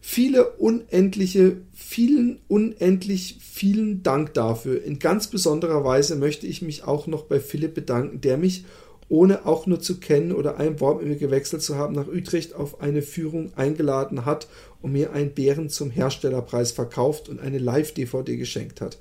Viele 0.00 0.52
unendliche, 0.52 1.58
vielen, 1.90 2.38
unendlich 2.46 3.38
vielen 3.40 4.04
Dank 4.04 4.32
dafür. 4.34 4.80
In 4.84 5.00
ganz 5.00 5.26
besonderer 5.26 5.82
Weise 5.82 6.14
möchte 6.14 6.46
ich 6.46 6.62
mich 6.62 6.84
auch 6.84 7.08
noch 7.08 7.24
bei 7.24 7.40
Philipp 7.40 7.74
bedanken, 7.74 8.20
der 8.20 8.36
mich, 8.36 8.64
ohne 9.08 9.44
auch 9.44 9.66
nur 9.66 9.80
zu 9.80 9.98
kennen 9.98 10.30
oder 10.30 10.58
ein 10.58 10.78
Wort 10.78 11.00
mit 11.00 11.08
mir 11.08 11.16
gewechselt 11.16 11.62
zu 11.62 11.74
haben, 11.74 11.96
nach 11.96 12.06
Utrecht 12.06 12.54
auf 12.54 12.80
eine 12.80 13.02
Führung 13.02 13.50
eingeladen 13.56 14.24
hat 14.24 14.46
und 14.80 14.92
mir 14.92 15.12
einen 15.12 15.32
Bären 15.32 15.68
zum 15.68 15.90
Herstellerpreis 15.90 16.70
verkauft 16.70 17.28
und 17.28 17.40
eine 17.40 17.58
Live-DVD 17.58 18.36
geschenkt 18.36 18.80
hat. 18.80 18.96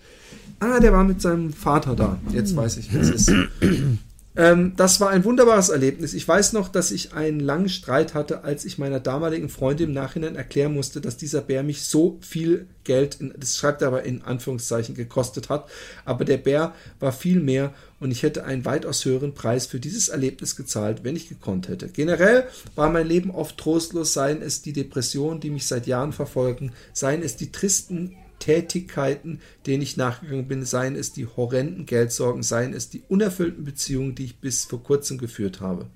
Ah, 0.60 0.80
der 0.80 0.92
war 0.92 1.04
mit 1.04 1.22
seinem 1.22 1.54
Vater 1.54 1.96
da. 1.96 2.20
Jetzt 2.34 2.56
weiß 2.56 2.78
ich, 2.78 2.92
wer 2.92 3.02
es 3.02 3.10
ist. 3.12 3.32
Ähm, 4.40 4.72
das 4.78 5.02
war 5.02 5.10
ein 5.10 5.26
wunderbares 5.26 5.68
Erlebnis. 5.68 6.14
Ich 6.14 6.26
weiß 6.26 6.54
noch, 6.54 6.70
dass 6.70 6.92
ich 6.92 7.14
einen 7.14 7.42
langen 7.42 7.68
Streit 7.68 8.14
hatte, 8.14 8.46
als 8.46 8.64
ich 8.64 8.78
meiner 8.78 9.02
damaligen 9.02 9.50
Freundin 9.50 9.90
im 9.90 9.94
Nachhinein 9.94 10.38
erklären 10.38 10.74
musste, 10.74 11.02
dass 11.02 11.18
dieser 11.18 11.42
Bär 11.42 11.62
mich 11.62 11.84
so 11.84 12.18
viel 12.22 12.66
Geld, 12.86 13.18
in, 13.20 13.34
das 13.38 13.58
schreibt 13.58 13.82
er 13.82 13.90
aber 13.90 14.04
in 14.04 14.22
Anführungszeichen, 14.22 14.96
gekostet 14.96 15.50
hat. 15.50 15.68
Aber 16.06 16.24
der 16.24 16.38
Bär 16.38 16.74
war 17.02 17.12
viel 17.12 17.42
mehr 17.42 17.74
und 18.00 18.12
ich 18.12 18.24
hätte 18.24 18.46
einen 18.46 18.64
weitaus 18.64 19.04
höheren 19.04 19.34
Preis 19.34 19.68
für 19.68 19.82
dieses 19.82 20.08
Erlebnis 20.08 20.56
gezahlt, 20.56 21.04
wenn 21.04 21.18
ich 21.18 21.28
gekonnt 21.28 21.68
hätte. 21.68 21.90
Generell 21.90 22.46
war 22.76 22.90
mein 22.90 23.08
Leben 23.08 23.32
oft 23.32 23.58
trostlos, 23.58 24.14
seien 24.14 24.42
es 24.42 24.62
die 24.62 24.72
Depressionen, 24.72 25.42
die 25.42 25.50
mich 25.50 25.66
seit 25.66 25.86
Jahren 25.86 26.14
verfolgen, 26.14 26.72
seien 26.94 27.24
es 27.24 27.36
die 27.36 27.52
tristen 27.52 28.16
Tätigkeiten, 28.40 29.40
denen 29.66 29.82
ich 29.82 29.98
nachgegangen 29.98 30.48
bin, 30.48 30.66
seien 30.66 30.96
es 30.96 31.14
die 31.14 31.28
horrenden 31.28 31.86
Geldsorgen, 31.86 32.44
seien 32.44 32.74
es 32.74 32.90
die 32.90 33.04
unerfüllten 33.08 33.64
Beziehungen, 33.64 34.16
die 34.16 34.26
ich 34.26 34.40
bis 34.40 34.66
vor 34.66 34.82
kurzem 34.84 35.18
geführt 35.18 35.62
habe. 35.62 35.88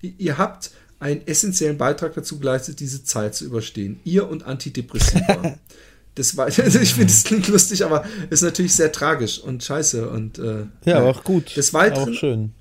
Ihr 0.00 0.38
habt 0.38 0.70
einen 0.98 1.26
essentiellen 1.26 1.78
Beitrag 1.78 2.14
dazu 2.14 2.38
geleistet, 2.38 2.80
diese 2.80 3.04
Zeit 3.04 3.34
zu 3.34 3.44
überstehen. 3.44 4.00
Ihr 4.04 4.28
und 4.28 4.44
Antidepressiva. 4.44 5.58
Das 6.16 6.36
war, 6.36 6.46
also 6.58 6.80
ich 6.80 6.94
finde, 6.94 7.12
es 7.12 7.22
klingt 7.22 7.46
lustig, 7.46 7.84
aber 7.84 8.04
ist 8.30 8.42
natürlich 8.42 8.74
sehr 8.74 8.90
tragisch 8.90 9.38
und 9.38 9.62
scheiße 9.62 10.10
und 10.10 10.40
äh, 10.40 10.66
Ja, 10.84 10.98
aber 10.98 11.10
auch 11.10 11.22
gut. 11.22 11.56
Des 11.56 11.72
Weiteren, 11.72 12.12
Auch 12.12 12.18
schön. 12.18 12.52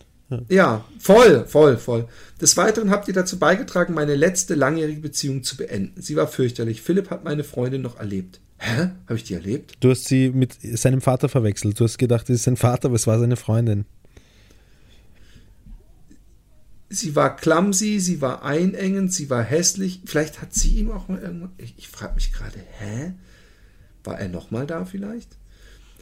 Ja, 0.47 0.85
voll, 0.99 1.45
voll, 1.47 1.77
voll. 1.77 2.07
Des 2.39 2.55
Weiteren 2.55 2.91
habt 2.91 3.07
ihr 3.07 3.13
dazu 3.13 3.39
beigetragen, 3.39 3.95
meine 3.95 4.15
letzte 4.15 4.53
langjährige 4.53 5.01
Beziehung 5.01 5.43
zu 5.43 5.57
beenden. 5.57 5.99
Sie 6.01 6.15
war 6.15 6.27
fürchterlich. 6.27 6.81
Philipp 6.81 7.09
hat 7.09 7.23
meine 7.23 7.43
Freundin 7.43 7.81
noch 7.81 7.97
erlebt. 7.97 8.39
Hä? 8.59 8.91
Habe 9.05 9.15
ich 9.15 9.23
die 9.23 9.35
erlebt? 9.35 9.77
Du 9.79 9.89
hast 9.89 10.05
sie 10.05 10.29
mit 10.29 10.57
seinem 10.61 11.01
Vater 11.01 11.29
verwechselt. 11.29 11.79
Du 11.79 11.85
hast 11.85 11.97
gedacht, 11.97 12.29
es 12.29 12.35
ist 12.35 12.43
sein 12.43 12.57
Vater, 12.57 12.87
aber 12.87 12.95
es 12.95 13.07
war 13.07 13.17
seine 13.17 13.37
Freundin. 13.37 13.85
Sie 16.89 17.15
war 17.15 17.35
clumsy, 17.35 17.99
sie 17.99 18.19
war 18.19 18.43
einengend, 18.43 19.13
sie 19.13 19.29
war 19.29 19.43
hässlich. 19.43 20.01
Vielleicht 20.05 20.41
hat 20.41 20.53
sie 20.53 20.75
ihm 20.75 20.91
auch 20.91 21.07
mal 21.07 21.21
irgendwann. 21.21 21.51
Ich, 21.57 21.75
ich 21.77 21.87
frage 21.87 22.15
mich 22.15 22.33
gerade, 22.33 22.59
hä? 22.79 23.13
War 24.03 24.19
er 24.19 24.27
nochmal 24.27 24.67
da 24.67 24.83
vielleicht? 24.85 25.37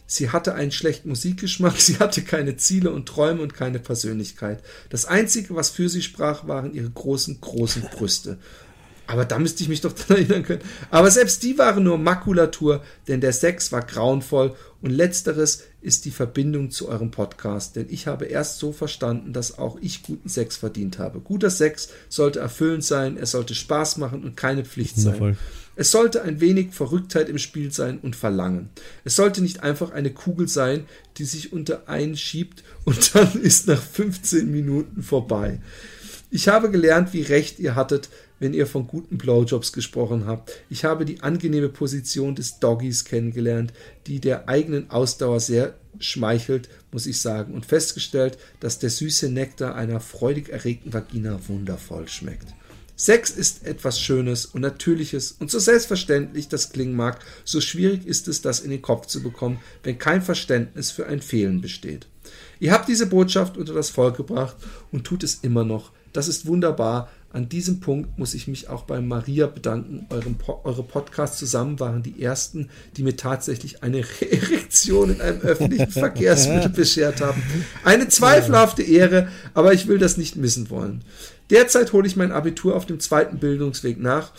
Sie 0.10 0.30
hatte 0.30 0.55
einen 0.55 0.72
schlechten 0.72 1.10
Musikgeschmack, 1.10 1.76
sie 1.80 1.99
hatte 1.99 2.24
keine 2.24 2.58
Ziele 2.58 2.91
und 2.91 3.08
Träume 3.08 3.43
und 3.43 3.53
keine 3.53 3.80
Persönlichkeit. 3.80 4.64
Das 4.89 5.05
Einzige, 5.05 5.53
was 5.53 5.70
für 5.70 5.89
sie 5.89 6.01
sprach, 6.01 6.47
waren 6.47 6.74
ihre 6.74 6.89
großen, 6.89 7.39
großen 7.39 7.84
Brüste. 7.84 8.39
Aber 9.08 9.26
da 9.26 9.39
müsste 9.39 9.64
ich 9.64 9.70
mich 9.70 9.82
doch 9.82 9.93
dran 9.93 10.18
erinnern 10.18 10.43
können. 10.43 10.62
Aber 10.91 11.10
selbst 11.10 11.41
die 11.43 11.58
waren 11.58 11.84
nur 11.84 11.97
Makulatur, 11.97 12.84
denn 13.08 13.22
der 13.22 13.34
Sex 13.34 13.72
war 13.72 13.82
grauenvoll 13.82 14.53
und 14.82 14.91
letzteres 14.91 15.64
ist 15.82 16.05
die 16.05 16.12
Verbindung 16.12 16.70
zu 16.70 16.89
eurem 16.89 17.10
Podcast, 17.10 17.76
denn 17.78 17.88
ich 17.89 18.05
habe 18.05 18.26
erst 18.26 18.60
so 18.60 18.72
verstanden, 18.72 19.34
dass 19.34 19.58
auch 19.58 19.78
ich 19.82 20.03
guten 20.03 20.30
Sex 20.30 20.58
verdient 20.58 20.99
habe. 20.99 21.20
Guter 21.20 21.49
Sex 21.49 21.89
sollte 22.10 22.39
erfüllend 22.39 22.84
sein, 22.84 23.18
er 23.18 23.26
sollte 23.26 23.55
Spaß 23.55 23.97
machen 23.97 24.24
und 24.24 24.36
keine 24.36 24.66
Pflicht 24.66 24.97
sein. 24.97 25.14
Wundervoll. 25.14 25.38
Es 25.80 25.91
sollte 25.91 26.24
ein 26.24 26.41
wenig 26.41 26.74
Verrücktheit 26.74 27.30
im 27.30 27.38
Spiel 27.38 27.72
sein 27.72 27.99
und 27.99 28.16
Verlangen. 28.16 28.70
Es 29.03 29.16
sollte 29.16 29.41
nicht 29.41 29.62
einfach 29.62 29.91
eine 29.91 30.12
Kugel 30.12 30.47
sein, 30.47 30.86
die 31.18 31.24
sich 31.24 31.53
unter 31.53 31.88
einen 31.88 32.18
schiebt 32.18 32.64
und 32.84 33.16
dann 33.16 33.34
ist 33.41 33.68
nach 33.68 33.82
15 33.82 34.51
Minuten 34.51 35.03
vorbei. 35.03 35.62
Ich 36.30 36.47
habe 36.47 36.70
gelernt, 36.70 37.14
wie 37.14 37.22
recht 37.22 37.60
ihr 37.60 37.76
hattet, 37.76 38.10
wenn 38.40 38.54
ihr 38.54 38.68
von 38.68 38.88
guten 38.88 39.18
Blowjobs 39.18 39.74
gesprochen 39.74 40.26
habt. 40.26 40.52
Ich 40.70 40.86
habe 40.86 41.06
die 41.06 41.22
angenehme 41.22 41.70
Position 41.70 42.36
des 42.36 42.60
Doggies 42.60 43.06
kennengelernt, 43.06 43.74
die 44.06 44.20
der 44.20 44.48
eigenen 44.48 44.90
Ausdauer 44.90 45.40
sehr 45.40 45.76
schmeichelt, 46.00 46.70
muss 46.92 47.08
ich 47.08 47.20
sagen, 47.22 47.54
und 47.54 47.66
festgestellt, 47.66 48.38
dass 48.60 48.80
der 48.80 48.90
süße 48.90 49.30
Nektar 49.30 49.76
einer 49.76 50.00
freudig 50.00 50.50
erregten 50.50 50.94
Vagina 50.94 51.40
wundervoll 51.48 52.08
schmeckt. 52.08 52.54
Sex 52.96 53.30
ist 53.30 53.64
etwas 53.64 54.00
Schönes 54.00 54.48
und 54.48 54.62
Natürliches 54.62 55.32
und 55.32 55.52
so 55.52 55.60
selbstverständlich 55.60 56.48
das 56.48 56.72
klingen 56.72 56.96
mag, 56.96 57.20
so 57.46 57.62
schwierig 57.62 58.08
ist 58.08 58.28
es, 58.28 58.42
das 58.42 58.60
in 58.60 58.72
den 58.72 58.82
Kopf 58.82 59.06
zu 59.06 59.22
bekommen, 59.22 59.60
wenn 59.84 60.00
kein 60.00 60.24
Verständnis 60.24 60.90
für 60.90 61.06
ein 61.06 61.22
Fehlen 61.22 61.62
besteht. 61.62 62.08
Ihr 62.60 62.72
habt 62.72 62.90
diese 62.90 63.06
Botschaft 63.06 63.56
unter 63.56 63.74
das 63.74 63.92
Volk 63.92 64.18
gebracht 64.18 64.56
und 64.92 65.04
tut 65.04 65.24
es 65.24 65.36
immer 65.44 65.64
noch. 65.64 65.92
Das 66.12 66.28
ist 66.28 66.48
wunderbar. 66.48 67.12
An 67.38 67.50
diesem 67.50 67.82
Punkt 67.82 68.18
muss 68.18 68.34
ich 68.34 68.48
mich 68.48 68.68
auch 68.68 68.82
bei 68.82 69.00
Maria 69.00 69.46
bedanken. 69.46 70.08
Eurem 70.10 70.38
eure 70.64 70.82
Podcasts 70.82 71.38
zusammen 71.38 71.80
waren 71.80 72.02
die 72.02 72.20
ersten, 72.20 72.70
die 72.96 73.04
mir 73.04 73.16
tatsächlich 73.16 73.84
eine 73.84 74.00
Erektion 74.22 75.12
in 75.12 75.22
einem 75.22 75.42
öffentlichen 75.42 75.92
Verkehrsmittel 75.92 76.70
beschert 76.70 77.22
haben. 77.22 77.44
Eine 77.84 78.08
zweifelhafte 78.08 78.82
Ehre, 78.82 79.28
aber 79.54 79.72
ich 79.74 79.86
will 79.86 80.00
das 80.00 80.18
nicht 80.18 80.36
missen 80.36 80.72
wollen. 80.72 81.04
Derzeit 81.52 81.94
hole 81.94 82.08
ich 82.08 82.16
mein 82.16 82.32
Abitur 82.32 82.76
auf 82.76 82.88
dem 82.88 83.00
zweiten 83.00 83.38
Bildungsweg 83.38 84.00
nach 84.00 84.32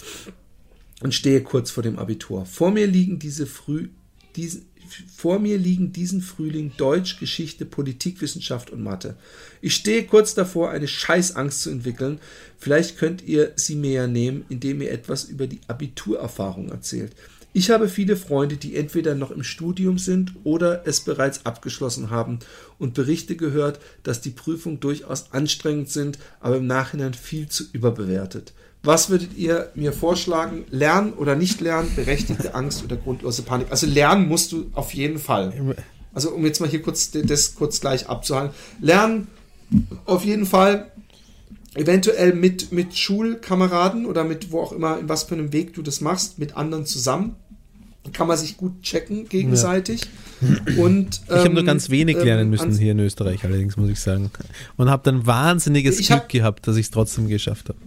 und 1.00 1.14
stehe 1.14 1.44
kurz 1.44 1.70
vor 1.70 1.84
dem 1.84 2.00
Abitur. 2.00 2.46
Vor 2.46 2.72
mir 2.72 2.88
liegen 2.88 3.20
diese 3.20 3.46
früh, 3.46 3.90
diesen, 4.34 4.67
vor 5.14 5.38
mir 5.38 5.58
liegen 5.58 5.92
diesen 5.92 6.20
Frühling 6.20 6.72
Deutsch, 6.76 7.18
Geschichte, 7.18 7.64
Politikwissenschaft 7.64 8.70
und 8.70 8.82
Mathe. 8.82 9.16
Ich 9.60 9.74
stehe 9.74 10.04
kurz 10.04 10.34
davor, 10.34 10.70
eine 10.70 10.88
Scheißangst 10.88 11.62
zu 11.62 11.70
entwickeln. 11.70 12.18
Vielleicht 12.58 12.98
könnt 12.98 13.22
ihr 13.22 13.52
sie 13.56 13.76
mir 13.76 13.92
ja 13.92 14.06
nehmen, 14.06 14.44
indem 14.48 14.82
ihr 14.82 14.90
etwas 14.90 15.24
über 15.24 15.46
die 15.46 15.60
Abiturerfahrung 15.66 16.70
erzählt. 16.70 17.12
Ich 17.54 17.70
habe 17.70 17.88
viele 17.88 18.16
Freunde, 18.16 18.56
die 18.56 18.76
entweder 18.76 19.14
noch 19.14 19.30
im 19.30 19.42
Studium 19.42 19.98
sind 19.98 20.32
oder 20.44 20.86
es 20.86 21.00
bereits 21.00 21.46
abgeschlossen 21.46 22.10
haben 22.10 22.40
und 22.78 22.94
Berichte 22.94 23.36
gehört, 23.36 23.80
dass 24.02 24.20
die 24.20 24.30
Prüfungen 24.30 24.80
durchaus 24.80 25.32
anstrengend 25.32 25.88
sind, 25.88 26.18
aber 26.40 26.58
im 26.58 26.66
Nachhinein 26.66 27.14
viel 27.14 27.48
zu 27.48 27.64
überbewertet. 27.72 28.52
Was 28.82 29.10
würdet 29.10 29.36
ihr 29.36 29.70
mir 29.74 29.92
vorschlagen? 29.92 30.64
Lernen 30.70 31.12
oder 31.12 31.34
nicht 31.34 31.60
lernen? 31.60 31.90
Berechtigte 31.96 32.54
Angst 32.54 32.84
oder 32.84 32.96
grundlose 32.96 33.42
Panik? 33.42 33.68
Also 33.70 33.86
lernen 33.86 34.28
musst 34.28 34.52
du 34.52 34.70
auf 34.74 34.94
jeden 34.94 35.18
Fall. 35.18 35.52
Also 36.14 36.30
um 36.30 36.44
jetzt 36.44 36.60
mal 36.60 36.68
hier 36.68 36.82
kurz 36.82 37.10
das 37.10 37.54
kurz 37.54 37.80
gleich 37.80 38.08
abzuhalten. 38.08 38.54
Lernen 38.80 39.28
auf 40.06 40.24
jeden 40.24 40.46
Fall 40.46 40.90
eventuell 41.74 42.34
mit, 42.34 42.72
mit 42.72 42.96
Schulkameraden 42.96 44.06
oder 44.06 44.24
mit 44.24 44.52
wo 44.52 44.60
auch 44.60 44.72
immer, 44.72 44.98
in 44.98 45.08
was 45.08 45.24
für 45.24 45.34
einem 45.34 45.52
Weg 45.52 45.74
du 45.74 45.82
das 45.82 46.00
machst, 46.00 46.38
mit 46.38 46.56
anderen 46.56 46.86
zusammen. 46.86 47.36
Kann 48.12 48.26
man 48.26 48.38
sich 48.38 48.56
gut 48.56 48.80
checken 48.82 49.28
gegenseitig. 49.28 50.00
Ja. 50.40 50.82
Und, 50.82 51.20
ähm, 51.28 51.36
ich 51.36 51.44
habe 51.44 51.54
nur 51.54 51.64
ganz 51.64 51.90
wenig 51.90 52.16
ähm, 52.16 52.24
lernen 52.24 52.50
müssen 52.50 52.72
hier 52.72 52.92
in 52.92 53.00
Österreich, 53.00 53.44
allerdings 53.44 53.76
muss 53.76 53.90
ich 53.90 54.00
sagen. 54.00 54.30
Und 54.76 54.88
habe 54.88 55.02
dann 55.04 55.26
wahnsinniges 55.26 55.98
Glück 55.98 56.10
hab, 56.10 56.28
gehabt, 56.30 56.66
dass 56.66 56.76
ich 56.76 56.86
es 56.86 56.90
trotzdem 56.90 57.28
geschafft 57.28 57.68
habe. 57.68 57.78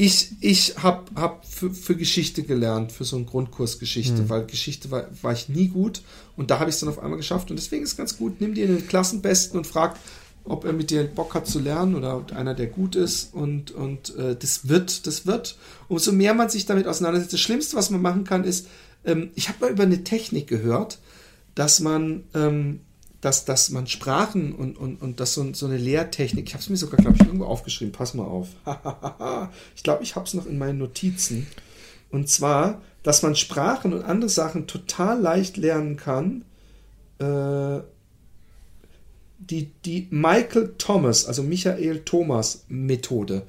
Ich, 0.00 0.36
ich 0.38 0.76
habe 0.80 1.06
hab 1.16 1.44
für, 1.44 1.70
für, 1.70 1.96
Geschichte 1.96 2.44
gelernt, 2.44 2.92
für 2.92 3.02
so 3.02 3.16
einen 3.16 3.26
Grundkurs 3.26 3.80
Geschichte, 3.80 4.22
mhm. 4.22 4.28
weil 4.28 4.46
Geschichte 4.46 4.92
war, 4.92 5.08
war 5.22 5.32
ich 5.32 5.48
nie 5.48 5.66
gut 5.66 6.02
und 6.36 6.52
da 6.52 6.60
habe 6.60 6.70
ich 6.70 6.76
es 6.76 6.80
dann 6.80 6.88
auf 6.88 7.00
einmal 7.00 7.16
geschafft 7.16 7.50
und 7.50 7.56
deswegen 7.56 7.82
ist 7.82 7.90
es 7.90 7.96
ganz 7.96 8.16
gut, 8.16 8.40
nimm 8.40 8.54
dir 8.54 8.68
den 8.68 8.86
Klassenbesten 8.86 9.58
und 9.58 9.66
frag, 9.66 9.98
ob 10.44 10.64
er 10.64 10.72
mit 10.72 10.90
dir 10.90 11.02
Bock 11.02 11.34
hat 11.34 11.48
zu 11.48 11.58
lernen 11.58 11.96
oder 11.96 12.24
einer, 12.32 12.54
der 12.54 12.68
gut 12.68 12.94
ist 12.94 13.34
und, 13.34 13.72
und 13.72 14.14
äh, 14.14 14.36
das 14.36 14.68
wird, 14.68 15.08
das 15.08 15.26
wird. 15.26 15.58
Umso 15.88 16.12
mehr 16.12 16.32
man 16.32 16.48
sich 16.48 16.64
damit 16.64 16.86
auseinandersetzt, 16.86 17.32
das 17.32 17.40
Schlimmste, 17.40 17.74
was 17.74 17.90
man 17.90 18.00
machen 18.00 18.22
kann, 18.22 18.44
ist, 18.44 18.68
ähm, 19.04 19.30
ich 19.34 19.48
habe 19.48 19.58
mal 19.62 19.72
über 19.72 19.82
eine 19.82 20.04
Technik 20.04 20.46
gehört, 20.46 21.00
dass 21.56 21.80
man, 21.80 22.22
ähm, 22.36 22.82
dass, 23.20 23.44
dass 23.44 23.70
man 23.70 23.86
Sprachen 23.86 24.52
und, 24.52 24.78
und, 24.78 25.02
und 25.02 25.20
das 25.20 25.34
so, 25.34 25.52
so 25.52 25.66
eine 25.66 25.76
Lehrtechnik, 25.76 26.46
ich 26.46 26.54
habe 26.54 26.62
es 26.62 26.70
mir 26.70 26.76
sogar, 26.76 26.98
glaube 26.98 27.16
ich, 27.16 27.26
irgendwo 27.26 27.46
aufgeschrieben, 27.46 27.92
pass 27.92 28.14
mal 28.14 28.24
auf. 28.24 28.48
ich 29.76 29.82
glaube, 29.82 30.04
ich 30.04 30.14
habe 30.14 30.26
es 30.26 30.34
noch 30.34 30.46
in 30.46 30.58
meinen 30.58 30.78
Notizen. 30.78 31.46
Und 32.10 32.28
zwar, 32.28 32.80
dass 33.02 33.22
man 33.22 33.34
Sprachen 33.34 33.92
und 33.92 34.02
andere 34.04 34.30
Sachen 34.30 34.66
total 34.66 35.20
leicht 35.20 35.56
lernen 35.56 35.96
kann. 35.96 36.44
Äh, 37.18 37.82
die, 39.38 39.70
die 39.84 40.08
Michael 40.10 40.74
Thomas, 40.78 41.24
also 41.24 41.42
Michael 41.42 42.00
Thomas 42.04 42.64
Methode. 42.68 43.42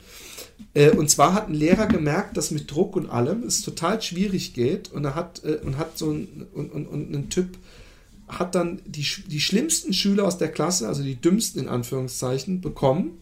Äh, 0.74 0.92
und 0.92 1.10
zwar 1.10 1.34
hat 1.34 1.50
ein 1.50 1.54
Lehrer 1.54 1.88
gemerkt, 1.88 2.38
dass 2.38 2.52
mit 2.52 2.72
Druck 2.72 2.96
und 2.96 3.10
allem 3.10 3.44
es 3.44 3.62
total 3.62 4.02
schwierig 4.02 4.54
geht 4.54 4.92
und 4.92 5.06
er 5.06 5.16
hat, 5.16 5.44
äh, 5.44 5.60
und 5.64 5.78
hat 5.78 5.98
so 5.98 6.12
ein, 6.12 6.48
und, 6.54 6.72
und, 6.72 6.88
und 6.88 7.14
ein 7.14 7.30
Typ 7.30 7.58
hat 8.30 8.56
dann 8.56 8.82
die, 8.86 9.06
die 9.28 9.42
schlimmsten 9.42 9.94
Schüler 9.94 10.26
aus 10.26 10.38
der 10.38 10.52
Klasse, 10.52 10.88
also 10.88 11.04
die 11.04 11.16
dümmsten 11.16 11.62
in 11.62 11.68
Anführungszeichen, 11.68 12.62
bekommen 12.62 13.18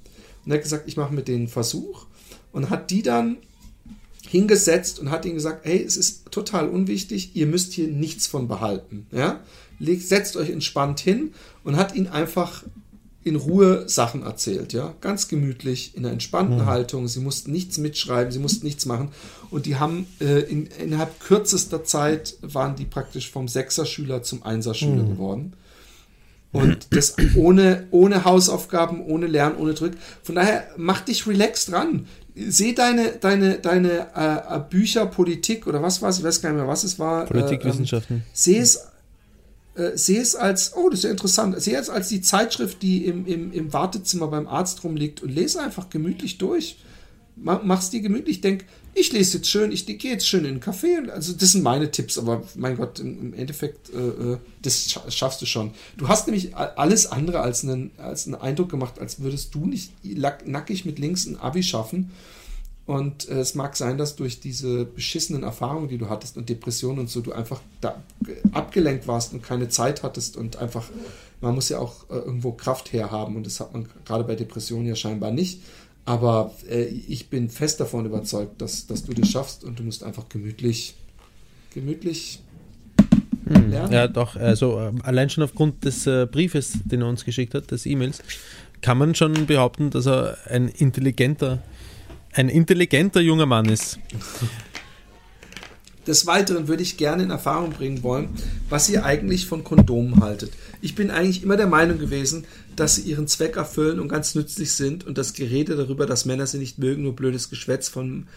und 0.45 0.53
hat 0.53 0.61
gesagt, 0.61 0.87
ich 0.87 0.97
mache 0.97 1.13
mit 1.13 1.27
denen 1.27 1.39
einen 1.39 1.47
Versuch 1.47 2.05
und 2.51 2.69
hat 2.69 2.91
die 2.91 3.01
dann 3.01 3.37
hingesetzt 4.27 4.99
und 4.99 5.09
hat 5.09 5.25
ihnen 5.25 5.35
gesagt, 5.35 5.65
hey, 5.65 5.81
es 5.81 5.97
ist 5.97 6.31
total 6.31 6.69
unwichtig, 6.69 7.35
ihr 7.35 7.47
müsst 7.47 7.73
hier 7.73 7.87
nichts 7.87 8.27
von 8.27 8.47
behalten. 8.47 9.07
Ja? 9.11 9.41
Legt, 9.79 10.07
setzt 10.07 10.35
euch 10.35 10.49
entspannt 10.49 10.99
hin 10.99 11.33
und 11.63 11.77
hat 11.77 11.95
ihnen 11.95 12.07
einfach 12.07 12.63
in 13.27 13.35
Ruhe 13.35 13.87
Sachen 13.87 14.23
erzählt, 14.23 14.73
ja, 14.73 14.93
ganz 15.01 15.27
gemütlich, 15.27 15.95
in 15.95 16.05
einer 16.05 16.13
entspannten 16.13 16.59
mhm. 16.59 16.65
Haltung. 16.65 17.07
Sie 17.07 17.19
mussten 17.19 17.51
nichts 17.51 17.77
mitschreiben, 17.77 18.31
sie 18.31 18.39
mussten 18.39 18.65
nichts 18.65 18.85
machen. 18.85 19.09
Und 19.49 19.65
die 19.65 19.77
haben 19.77 20.07
äh, 20.19 20.39
in, 20.41 20.67
innerhalb 20.67 21.19
kürzester 21.19 21.83
Zeit 21.83 22.35
waren 22.41 22.75
die 22.75 22.85
praktisch 22.85 23.31
vom 23.31 23.47
Sechser-Schüler 23.47 24.23
zum 24.23 24.43
Einser-Schüler 24.43 25.03
mhm. 25.03 25.09
geworden. 25.09 25.53
Und 26.53 26.87
das 26.91 27.15
ohne, 27.35 27.87
ohne 27.91 28.23
Hausaufgaben, 28.23 29.05
ohne 29.05 29.27
Lernen, 29.27 29.57
ohne 29.57 29.73
Druck. 29.73 29.91
Von 30.23 30.35
daher 30.35 30.67
mach 30.77 31.01
dich 31.01 31.27
relaxed 31.27 31.71
dran 31.71 32.07
sehe 32.37 32.73
deine, 32.73 33.13
deine, 33.13 33.59
deine 33.59 34.07
äh, 34.15 34.55
äh, 34.55 34.59
Bücher, 34.69 35.05
Politik 35.05 35.67
oder 35.67 35.81
was 35.81 36.01
war 36.01 36.09
es, 36.09 36.19
ich 36.19 36.23
weiß 36.23 36.41
gar 36.41 36.51
nicht 36.51 36.59
mehr, 36.59 36.67
was 36.67 36.83
es 36.83 36.99
war. 36.99 37.25
Politikwissenschaften. 37.25 38.17
Äh, 38.17 38.19
ähm, 38.19 38.25
sehe 38.33 38.61
es, 38.61 38.87
äh, 39.77 39.97
sehe 39.97 40.21
es 40.21 40.35
als, 40.35 40.75
oh, 40.75 40.89
das 40.89 40.99
ist 40.99 41.03
ja 41.03 41.11
interessant, 41.11 41.61
sehe 41.61 41.77
es 41.77 41.89
als 41.89 42.09
die 42.09 42.21
Zeitschrift, 42.21 42.81
die 42.81 43.05
im, 43.05 43.25
im, 43.27 43.51
im 43.53 43.73
Wartezimmer 43.73 44.27
beim 44.27 44.47
Arzt 44.47 44.83
rumliegt 44.83 45.21
und 45.21 45.29
lese 45.29 45.61
einfach 45.61 45.89
gemütlich 45.89 46.37
durch. 46.37 46.77
Mach's 47.35 47.91
dir 47.91 48.01
gemütlich, 48.01 48.41
denk, 48.41 48.65
ich 48.95 49.13
lese 49.13 49.37
jetzt 49.37 49.49
schön, 49.51 49.71
ich 49.71 49.85
gehe 49.85 50.11
jetzt 50.11 50.27
schön 50.27 50.43
in 50.43 50.55
den 50.55 50.59
Café. 50.59 51.07
Also 51.09 51.33
das 51.33 51.51
sind 51.51 51.61
meine 51.61 51.91
Tipps, 51.91 52.17
aber 52.17 52.41
mein 52.55 52.77
Gott, 52.77 52.99
im, 52.99 53.35
Endeffekt, 53.35 53.93
äh, 53.93 53.97
äh 53.97 54.37
das 54.63 54.99
schaffst 55.09 55.39
du 55.43 55.45
schon. 55.45 55.71
Du 55.97 56.07
hast 56.07 56.25
nämlich 56.25 56.55
alles 56.55 57.11
andere 57.11 57.41
als 57.41 57.63
einen, 57.63 57.91
als 57.97 58.25
einen 58.25 58.35
Eindruck 58.35 58.69
gemacht, 58.69 58.97
als 58.99 59.19
würdest 59.19 59.53
du 59.53 59.67
nicht 59.67 59.91
nackig 60.47 60.85
mit 60.85 60.97
links 60.97 61.27
ein 61.27 61.37
Abi 61.37 61.61
schaffen. 61.61 62.11
Und 62.87 63.29
äh, 63.29 63.39
es 63.39 63.53
mag 63.53 63.75
sein, 63.75 63.97
dass 63.97 64.15
durch 64.15 64.39
diese 64.39 64.85
beschissenen 64.85 65.43
Erfahrungen, 65.43 65.89
die 65.89 65.97
du 65.97 66.09
hattest 66.09 66.37
und 66.37 66.49
Depressionen 66.49 66.99
und 66.99 67.09
so, 67.09 67.21
du 67.21 67.33
einfach 67.33 67.59
da 67.81 68.01
abgelenkt 68.53 69.07
warst 69.07 69.33
und 69.33 69.43
keine 69.43 69.69
Zeit 69.69 70.01
hattest 70.03 70.37
und 70.37 70.55
einfach 70.55 70.89
man 71.41 71.53
muss 71.53 71.69
ja 71.69 71.79
auch 71.79 72.09
äh, 72.09 72.15
irgendwo 72.15 72.51
Kraft 72.51 72.93
herhaben 72.93 73.35
und 73.35 73.45
das 73.45 73.59
hat 73.59 73.73
man 73.73 73.87
gerade 74.05 74.23
bei 74.23 74.35
Depressionen 74.35 74.87
ja 74.87 74.95
scheinbar 74.95 75.31
nicht. 75.31 75.61
Aber 76.05 76.53
äh, 76.69 76.85
ich 76.85 77.29
bin 77.29 77.49
fest 77.49 77.79
davon 77.79 78.05
überzeugt, 78.05 78.61
dass, 78.61 78.87
dass 78.87 79.03
du 79.03 79.13
das 79.13 79.29
schaffst 79.29 79.63
und 79.63 79.77
du 79.77 79.83
musst 79.83 80.03
einfach 80.03 80.29
gemütlich, 80.29 80.95
gemütlich 81.73 82.39
hm. 83.45 83.69
lernen. 83.69 83.91
Ja, 83.91 84.07
doch. 84.07 84.35
Also 84.35 84.79
äh, 84.79 84.93
allein 85.03 85.29
schon 85.29 85.43
aufgrund 85.43 85.83
des 85.83 86.07
äh, 86.07 86.25
Briefes, 86.25 86.79
den 86.85 87.01
er 87.01 87.07
uns 87.07 87.25
geschickt 87.25 87.53
hat, 87.53 87.71
des 87.71 87.85
E-Mails, 87.85 88.23
kann 88.81 88.97
man 88.97 89.15
schon 89.15 89.47
behaupten, 89.47 89.89
dass 89.89 90.05
er 90.05 90.37
ein 90.45 90.69
intelligenter, 90.69 91.59
ein 92.37 92.49
intelligenter 92.49 93.19
junger 93.19 93.47
Mann 93.47 93.65
ist. 93.65 93.99
Des 96.05 96.25
Weiteren 96.25 96.69
würde 96.69 96.83
ich 96.83 96.95
gerne 96.95 97.23
in 97.23 97.31
Erfahrung 97.31 97.71
bringen 97.71 98.01
wollen, 98.01 98.29
was 98.69 98.87
ihr 98.87 99.03
eigentlich 99.03 99.45
von 99.45 99.65
Kondomen 99.65 100.21
haltet. 100.21 100.53
Ich 100.79 100.95
bin 100.95 101.11
eigentlich 101.11 101.43
immer 101.43 101.57
der 101.57 101.67
Meinung 101.67 101.97
gewesen, 101.97 102.45
dass 102.77 102.95
sie 102.95 103.01
ihren 103.01 103.27
Zweck 103.27 103.57
erfüllen 103.57 103.99
und 103.99 104.07
ganz 104.07 104.33
nützlich 104.33 104.71
sind 104.71 105.05
und 105.05 105.17
das 105.17 105.33
Gerede 105.33 105.75
darüber, 105.75 106.05
dass 106.05 106.25
Männer 106.25 106.47
sie 106.47 106.59
nicht 106.59 106.77
mögen, 106.77 107.03
nur 107.03 107.15
blödes 107.15 107.49
Geschwätz 107.49 107.89
von 107.89 108.27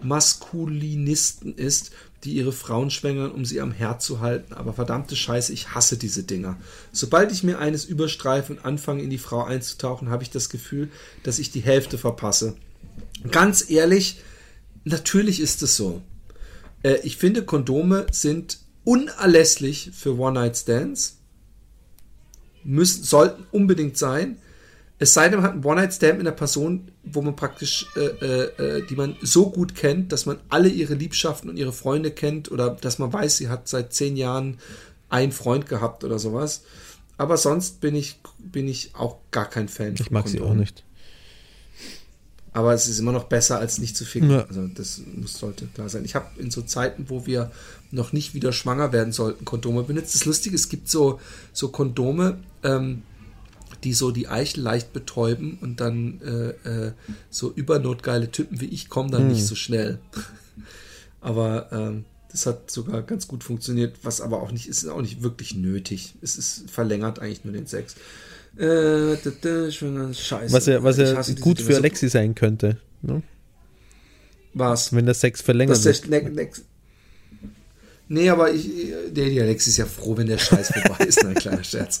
Maskulinisten 0.00 1.54
ist, 1.54 1.90
die 2.24 2.32
ihre 2.32 2.52
Frauen 2.52 2.90
schwängern, 2.90 3.32
um 3.32 3.44
sie 3.44 3.60
am 3.60 3.72
Herd 3.72 4.00
zu 4.00 4.20
halten. 4.20 4.54
Aber 4.54 4.72
verdammte 4.72 5.16
Scheiße, 5.16 5.52
ich 5.52 5.74
hasse 5.74 5.98
diese 5.98 6.22
Dinger. 6.22 6.56
Sobald 6.92 7.30
ich 7.32 7.42
mir 7.42 7.58
eines 7.58 7.84
überstreife 7.84 8.52
und 8.52 8.64
anfange, 8.64 9.02
in 9.02 9.10
die 9.10 9.18
Frau 9.18 9.44
einzutauchen, 9.44 10.08
habe 10.08 10.22
ich 10.22 10.30
das 10.30 10.48
Gefühl, 10.48 10.88
dass 11.24 11.38
ich 11.38 11.50
die 11.50 11.60
Hälfte 11.60 11.98
verpasse. 11.98 12.54
Ganz 13.30 13.70
ehrlich, 13.70 14.20
natürlich 14.84 15.40
ist 15.40 15.62
es 15.62 15.76
so. 15.76 16.02
Äh, 16.82 16.98
ich 17.02 17.16
finde, 17.16 17.44
Kondome 17.44 18.06
sind 18.10 18.58
unerlässlich 18.84 19.90
für 19.94 20.18
One-Night-Stands. 20.18 21.18
Müssen, 22.64 23.04
sollten 23.04 23.46
unbedingt 23.50 23.96
sein. 23.96 24.38
Es 24.98 25.14
sei 25.14 25.28
denn, 25.28 25.38
man 25.38 25.44
hat 25.44 25.52
einen 25.52 25.64
One-Night-Stand 25.64 26.18
mit 26.18 26.26
einer 26.26 26.36
Person, 26.36 26.90
wo 27.04 27.22
man 27.22 27.36
praktisch, 27.36 27.86
äh, 27.96 28.00
äh, 28.00 28.78
äh, 28.78 28.86
die 28.86 28.96
man 28.96 29.16
so 29.22 29.50
gut 29.50 29.74
kennt, 29.74 30.12
dass 30.12 30.26
man 30.26 30.40
alle 30.48 30.68
ihre 30.68 30.94
Liebschaften 30.94 31.48
und 31.48 31.56
ihre 31.56 31.72
Freunde 31.72 32.10
kennt 32.10 32.50
oder 32.50 32.70
dass 32.70 32.98
man 32.98 33.12
weiß, 33.12 33.36
sie 33.36 33.48
hat 33.48 33.68
seit 33.68 33.92
zehn 33.92 34.16
Jahren 34.16 34.58
einen 35.08 35.32
Freund 35.32 35.66
gehabt 35.66 36.02
oder 36.02 36.18
sowas. 36.18 36.62
Aber 37.16 37.36
sonst 37.36 37.80
bin 37.80 37.94
ich, 37.94 38.20
bin 38.38 38.68
ich 38.68 38.94
auch 38.94 39.18
gar 39.30 39.48
kein 39.48 39.68
Fan. 39.68 39.94
Ich 39.98 40.10
mag 40.10 40.24
Kondom. 40.24 40.42
sie 40.42 40.48
auch 40.48 40.54
nicht. 40.54 40.84
Aber 42.52 42.72
es 42.72 42.88
ist 42.88 42.98
immer 42.98 43.12
noch 43.12 43.24
besser, 43.24 43.58
als 43.58 43.78
nicht 43.78 43.96
zu 43.96 44.04
ficken. 44.04 44.30
Ja. 44.30 44.44
Also 44.46 44.66
das 44.68 45.00
muss, 45.14 45.38
sollte 45.38 45.66
klar 45.66 45.88
sein. 45.88 46.04
Ich 46.04 46.14
habe 46.14 46.26
in 46.38 46.50
so 46.50 46.62
Zeiten, 46.62 47.06
wo 47.08 47.26
wir 47.26 47.50
noch 47.90 48.12
nicht 48.12 48.34
wieder 48.34 48.52
schwanger 48.52 48.92
werden 48.92 49.12
sollten, 49.12 49.44
Kondome 49.44 49.82
benutzt. 49.82 50.14
Das 50.14 50.24
Lustige, 50.24 50.56
es 50.56 50.68
gibt 50.68 50.88
so, 50.88 51.20
so 51.52 51.68
Kondome, 51.68 52.38
ähm, 52.62 53.02
die 53.84 53.92
so 53.92 54.10
die 54.10 54.28
Eichel 54.28 54.62
leicht 54.62 54.92
betäuben 54.92 55.58
und 55.60 55.80
dann 55.80 56.20
äh, 56.22 56.86
äh, 56.88 56.92
so 57.30 57.52
übernotgeile 57.52 58.30
Typen 58.30 58.60
wie 58.60 58.66
ich 58.66 58.88
kommen 58.88 59.10
dann 59.10 59.22
hm. 59.22 59.28
nicht 59.28 59.46
so 59.46 59.54
schnell. 59.54 59.98
aber 61.20 61.68
ähm, 61.72 62.04
das 62.30 62.46
hat 62.46 62.70
sogar 62.70 63.02
ganz 63.02 63.26
gut 63.26 63.42
funktioniert, 63.42 63.96
was 64.02 64.20
aber 64.20 64.42
auch 64.42 64.52
nicht 64.52 64.68
ist, 64.68 64.86
auch 64.86 65.00
nicht 65.00 65.22
wirklich 65.22 65.54
nötig. 65.54 66.14
Es 66.20 66.36
ist 66.36 66.70
verlängert 66.70 67.20
eigentlich 67.20 67.44
nur 67.44 67.54
den 67.54 67.66
Sex. 67.66 67.94
Äh, 68.58 69.16
Scheiße. 70.12 70.52
Was 70.52 70.66
ja, 70.66 70.82
was 70.82 70.96
ja 70.96 71.22
gut 71.40 71.60
für 71.60 71.76
Alexi 71.76 72.08
sein 72.08 72.34
könnte. 72.34 72.78
Ne? 73.02 73.22
Was? 74.54 74.92
Wenn 74.92 75.06
der 75.06 75.14
Sex 75.14 75.40
verlängert 75.42 75.84
wird. 75.84 76.62
Nee, 78.10 78.30
aber 78.30 78.52
ich, 78.52 78.66
nee, 78.66 79.30
die 79.30 79.40
Alexi 79.40 79.70
ist 79.70 79.76
ja 79.76 79.84
froh, 79.84 80.16
wenn 80.16 80.26
der 80.26 80.38
Scheiß 80.38 80.72
vorbei 80.72 81.04
ist. 81.06 81.22
Nein, 81.22 81.34
kleiner 81.34 81.62
Scherz. 81.62 82.00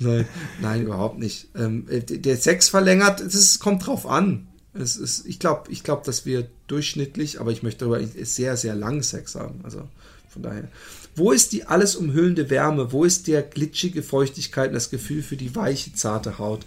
Nein, 0.00 0.26
nein, 0.60 0.82
überhaupt 0.84 1.18
nicht. 1.18 1.48
Ähm, 1.54 1.86
der 1.90 2.36
Sex 2.36 2.70
verlängert, 2.70 3.20
es 3.20 3.58
kommt 3.58 3.86
drauf 3.86 4.06
an. 4.06 4.48
Es 4.74 4.96
ist, 4.96 5.26
ich 5.26 5.38
glaube, 5.38 5.70
ich 5.70 5.84
glaube, 5.84 6.02
dass 6.06 6.24
wir 6.24 6.48
durchschnittlich, 6.66 7.38
aber 7.40 7.52
ich 7.52 7.62
möchte 7.62 7.84
darüber 7.84 8.02
sehr, 8.22 8.56
sehr 8.56 8.74
langen 8.74 9.02
Sex 9.02 9.34
haben. 9.34 9.60
Also 9.62 9.86
von 10.30 10.42
daher. 10.42 10.68
Wo 11.14 11.30
ist 11.30 11.52
die 11.52 11.64
alles 11.64 11.94
umhüllende 11.94 12.48
Wärme? 12.48 12.90
Wo 12.90 13.04
ist 13.04 13.26
der 13.26 13.42
glitschige 13.42 14.02
Feuchtigkeit 14.02 14.68
und 14.68 14.74
das 14.74 14.88
Gefühl 14.88 15.22
für 15.22 15.36
die 15.36 15.54
weiche, 15.54 15.92
zarte 15.92 16.38
Haut? 16.38 16.64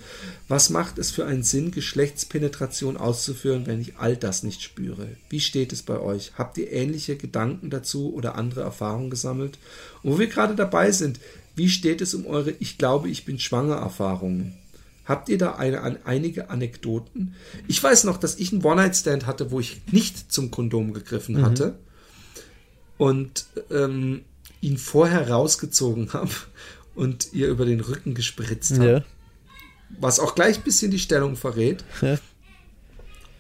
Was 0.48 0.70
macht 0.70 1.00
es 1.00 1.10
für 1.10 1.26
einen 1.26 1.42
Sinn, 1.42 1.72
Geschlechtspenetration 1.72 2.96
auszuführen, 2.96 3.66
wenn 3.66 3.82
ich 3.82 3.98
all 3.98 4.16
das 4.16 4.44
nicht 4.44 4.62
spüre? 4.62 5.08
Wie 5.30 5.40
steht 5.40 5.74
es 5.74 5.82
bei 5.82 6.00
euch? 6.00 6.34
Habt 6.38 6.60
ihr 6.60 6.72
ähnliche 6.72 7.16
Gedanken 7.16 7.72
dazu 7.72 8.14
oder 8.14 8.36
andere 8.36 8.62
Erfahrungen 8.62 9.10
gesammelt? 9.10 9.58
Und 10.04 10.12
wo 10.12 10.20
wir 10.20 10.28
gerade 10.28 10.54
dabei 10.54 10.92
sind, 10.92 11.20
wie 11.56 11.70
steht 11.70 12.02
es 12.02 12.14
um 12.14 12.28
eure 12.28 12.52
Ich 12.60 12.78
glaube, 12.78 13.10
ich 13.10 13.26
bin 13.26 13.40
schwanger 13.40 13.78
Erfahrungen? 13.78 14.54
Habt 15.06 15.30
ihr 15.30 15.40
da 15.40 15.56
eine, 15.56 15.82
ein, 15.82 15.98
einige 16.06 16.50
Anekdoten? 16.52 17.34
Ich 17.68 17.82
weiß 17.82 18.04
noch, 18.04 18.18
dass 18.18 18.36
ich 18.36 18.52
einen 18.52 18.64
One-Night-Stand 18.64 19.26
hatte, 19.26 19.50
wo 19.50 19.60
ich 19.60 19.82
nicht 19.92 20.32
zum 20.32 20.52
Kondom 20.52 20.94
gegriffen 20.94 21.38
mhm. 21.38 21.46
hatte. 21.46 21.80
Und 22.98 23.46
ähm, 23.72 24.22
ihn 24.66 24.78
vorher 24.78 25.30
rausgezogen 25.30 26.14
habe 26.14 26.32
und 26.96 27.34
ihr 27.34 27.48
über 27.48 27.66
den 27.66 27.82
Rücken 27.82 28.16
gespritzt 28.16 28.74
habe. 28.80 28.92
Ja. 28.92 29.04
Was 30.00 30.20
auch 30.20 30.34
gleich 30.34 30.58
ein 30.58 30.64
bisschen 30.64 30.90
die 30.90 31.00
Stellung 31.00 31.36
verrät. 31.36 31.86
Ja. 32.02 32.18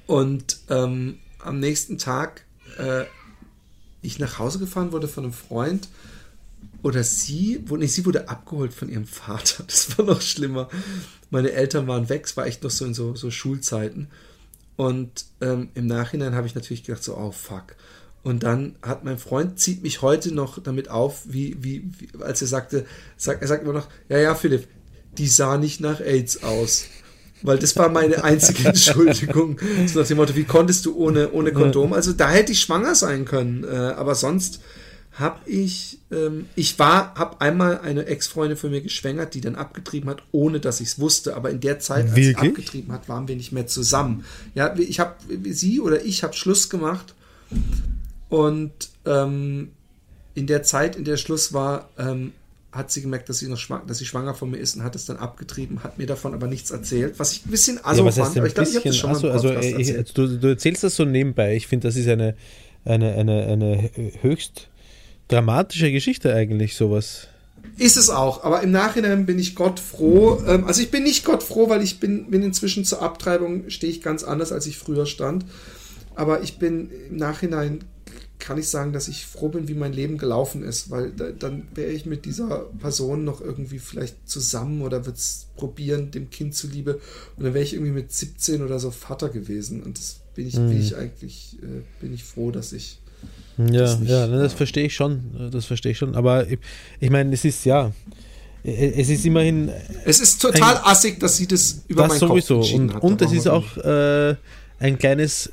Und 0.05 0.59
ähm, 0.69 1.17
am 1.39 1.59
nächsten 1.59 1.97
Tag 1.97 2.45
äh, 2.78 3.05
ich 4.03 4.19
nach 4.19 4.38
Hause 4.38 4.59
gefahren 4.59 4.91
wurde 4.91 5.07
von 5.07 5.23
einem 5.23 5.34
Freund 5.34 5.89
oder 6.84 7.03
sie, 7.03 7.63
wo, 7.65 7.76
nee, 7.76 7.88
sie 7.88 8.05
wurde 8.05 8.30
abgeholt 8.30 8.73
von 8.73 8.89
ihrem 8.89 9.07
Vater. 9.07 9.63
Das 9.67 9.97
war 9.97 10.05
noch 10.05 10.21
schlimmer. 10.21 10.69
Meine 11.32 11.51
Eltern 11.51 11.88
waren 11.88 12.07
weg, 12.09 12.26
es 12.26 12.38
war 12.38 12.45
echt 12.45 12.63
noch 12.63 12.69
so 12.69 12.86
in 12.86 12.93
so, 12.93 13.15
so 13.15 13.32
Schulzeiten. 13.32 14.09
Und 14.76 15.26
ähm, 15.41 15.69
im 15.73 15.88
Nachhinein 15.88 16.36
habe 16.36 16.45
ich 16.45 16.53
natürlich 16.53 16.84
gedacht, 16.84 17.03
so, 17.03 17.17
oh 17.17 17.32
fuck. 17.32 17.76
Und 18.26 18.41
dann 18.41 18.73
hat 18.82 19.03
mein 19.03 19.19
Freund, 19.19 19.59
zieht 19.59 19.84
mich 19.84 20.01
heute 20.01 20.34
noch 20.34 20.57
damit 20.57 20.89
auf, 20.89 21.21
wie, 21.26 21.57
wie, 21.59 21.91
wie 21.99 22.23
als 22.23 22.41
er 22.41 22.47
sagte, 22.47 22.88
sag, 23.17 23.39
er 23.39 23.47
sagt 23.47 23.61
immer 23.61 23.73
noch, 23.73 23.88
ja, 24.09 24.17
ja, 24.17 24.34
Philipp, 24.34 24.67
die 25.19 25.28
sah 25.28 25.59
nicht 25.59 25.80
nach 25.80 25.99
AIDS 25.99 26.41
aus. 26.41 26.86
Weil 27.43 27.59
das 27.59 27.76
war 27.76 27.88
meine 27.88 28.23
einzige 28.23 28.63
Entschuldigung. 28.69 29.59
so 29.86 29.99
nach 29.99 30.07
dem 30.07 30.17
Motto, 30.17 30.36
wie 30.36 30.43
konntest 30.43 30.88
du 30.88 30.95
ohne, 30.95 31.34
ohne 31.34 31.53
Kondom? 31.53 31.93
Also 31.93 32.13
da 32.13 32.32
hätte 32.32 32.51
ich 32.51 32.61
schwanger 32.61 32.95
sein 32.95 33.26
können. 33.26 33.63
Äh, 33.63 33.67
aber 33.67 34.15
sonst 34.15 34.59
habe 35.11 35.47
ich, 35.47 35.99
ähm, 36.11 36.47
ich 36.55 36.80
war, 36.80 37.13
habe 37.13 37.41
einmal 37.41 37.82
eine 37.82 38.07
Ex-Freundin 38.07 38.57
von 38.57 38.71
mir 38.71 38.82
geschwängert, 38.82 39.36
die 39.36 39.41
dann 39.41 39.53
abgetrieben 39.53 40.09
hat, 40.09 40.23
ohne 40.32 40.59
dass 40.59 40.82
ich 40.82 40.88
es 40.88 40.99
wusste. 40.99 41.36
Aber 41.36 41.51
in 41.51 41.59
der 41.59 41.78
Zeit, 41.78 42.05
als 42.05 42.15
Wirklich? 42.15 42.38
sie 42.39 42.47
abgetrieben 42.49 42.91
hat, 42.91 43.07
waren 43.07 43.28
wir 43.28 43.36
nicht 43.36 43.51
mehr 43.51 43.67
zusammen. 43.67 44.26
Ja, 44.55 44.73
ich 44.80 44.99
habe, 44.99 45.13
sie 45.43 45.80
oder 45.80 46.03
ich 46.03 46.23
habe 46.23 46.34
Schluss 46.34 46.71
gemacht 46.71 47.13
und 48.30 48.71
ähm, 49.05 49.71
in 50.34 50.47
der 50.47 50.63
Zeit, 50.63 50.95
in 50.95 51.05
der 51.05 51.17
Schluss 51.17 51.53
war, 51.53 51.89
ähm, 51.97 52.34
hat 52.76 52.91
sie 52.91 53.01
gemerkt, 53.01 53.30
dass 53.30 53.39
sie 53.39 53.47
noch 53.47 53.57
schwanger, 53.57 53.86
dass 53.88 53.99
sie 53.99 54.05
schwanger 54.05 54.34
von 54.34 54.51
mir 54.51 54.57
ist 54.57 54.76
und 54.76 54.84
hat 54.84 54.95
es 54.95 55.05
dann 55.05 55.17
abgetrieben, 55.17 55.84
hat 55.84 55.97
mir 55.97 56.07
davon 56.07 56.34
aber 56.34 56.47
nichts 56.47 56.71
erzählt, 56.71 57.17
was 57.17 57.32
ich 57.32 57.45
ein 57.45 57.51
bisschen 57.51 57.84
also 57.84 58.05
ja, 58.05 58.11
fand. 58.11 58.38
Aber 58.38 58.47
ich 58.47 58.53
glaube, 58.53 58.69
ich 58.69 58.76
habe 58.76 58.89
das 58.89 58.97
schon 58.97 59.09
also, 59.11 59.30
also 59.30 59.53
ich, 59.53 60.13
du, 60.13 60.28
du, 60.38 60.47
erzählst 60.49 60.84
das 60.84 60.95
so 60.95 61.05
nebenbei. 61.05 61.55
Ich 61.55 61.67
finde, 61.67 61.88
das 61.88 61.95
ist 61.95 62.07
eine, 62.09 62.36
eine, 62.84 63.13
eine, 63.13 63.45
eine 63.45 63.91
höchst 64.21 64.67
dramatische 65.30 65.91
Geschichte 65.91 66.34
eigentlich, 66.34 66.76
sowas. 66.76 67.30
Ist 67.78 67.97
es 67.97 68.09
auch, 68.09 68.43
aber 68.43 68.61
im 68.61 68.71
Nachhinein 68.71 69.26
bin 69.26 69.39
ich 69.39 69.55
Gott 69.55 69.80
froh. 69.80 70.43
Ähm, 70.45 70.65
also 70.65 70.82
ich 70.82 70.91
bin 70.91 71.03
nicht 71.03 71.23
Gott 71.23 71.43
froh, 71.43 71.69
weil 71.69 71.82
ich 71.82 71.99
bin, 72.01 72.30
bin 72.30 72.43
inzwischen 72.43 72.84
zur 72.84 73.01
Abtreibung, 73.01 73.69
stehe 73.69 73.91
ich 73.91 74.01
ganz 74.01 74.23
anders, 74.23 74.51
als 74.51 74.67
ich 74.67 74.78
früher 74.78 75.05
stand. 75.05 75.45
Aber 76.13 76.43
ich 76.43 76.59
bin 76.59 76.89
im 77.09 77.17
Nachhinein 77.17 77.80
kann 78.39 78.57
ich 78.57 78.69
sagen, 78.69 78.93
dass 78.93 79.07
ich 79.07 79.25
froh 79.25 79.49
bin, 79.49 79.67
wie 79.67 79.73
mein 79.73 79.93
Leben 79.93 80.17
gelaufen 80.17 80.63
ist, 80.63 80.89
weil 80.91 81.11
da, 81.11 81.31
dann 81.31 81.67
wäre 81.73 81.91
ich 81.91 82.05
mit 82.05 82.25
dieser 82.25 82.65
Person 82.79 83.23
noch 83.23 83.41
irgendwie 83.41 83.79
vielleicht 83.79 84.27
zusammen 84.27 84.81
oder 84.81 85.05
würde 85.05 85.17
es 85.17 85.47
probieren, 85.55 86.11
dem 86.11 86.29
Kind 86.29 86.55
zuliebe. 86.55 86.95
Und 87.38 87.45
dann 87.45 87.53
wäre 87.53 87.63
ich 87.63 87.73
irgendwie 87.73 87.91
mit 87.91 88.11
17 88.11 88.61
oder 88.61 88.79
so 88.79 88.91
Vater 88.91 89.29
gewesen. 89.29 89.83
Und 89.83 89.97
das 89.97 90.19
bin 90.36 90.47
ich, 90.47 90.55
mhm. 90.57 90.69
bin 90.69 90.81
ich 90.81 90.95
eigentlich, 90.95 91.57
äh, 91.61 91.81
bin 92.01 92.13
ich 92.13 92.23
froh, 92.23 92.51
dass 92.51 92.73
ich. 92.73 92.99
Ja, 93.57 93.65
das 93.65 93.99
nicht, 93.99 94.09
ja, 94.09 94.27
das 94.27 94.53
verstehe 94.53 94.86
ich 94.86 94.95
schon. 94.95 95.49
Das 95.51 95.65
verstehe 95.65 95.93
ich 95.93 95.97
schon. 95.97 96.15
Aber 96.15 96.47
ich, 96.49 96.59
ich 96.99 97.09
meine, 97.09 97.33
es 97.33 97.45
ist 97.45 97.65
ja. 97.65 97.93
Es 98.63 99.09
ist 99.09 99.25
immerhin. 99.25 99.71
Es 100.05 100.19
ist 100.19 100.41
total 100.41 100.77
ein, 100.77 100.83
assig, 100.86 101.19
dass 101.19 101.38
sie 101.38 101.47
das 101.47 101.83
über 101.88 102.03
das 102.03 102.09
meinen 102.09 102.19
sowieso. 102.19 102.59
Kopf 102.59 102.73
und, 102.73 102.93
hat. 102.95 103.03
Und 103.03 103.21
es 103.21 103.31
ist 103.31 103.47
auch. 103.47 103.77
Äh, 103.77 104.36
ein 104.79 104.97
kleines 104.97 105.51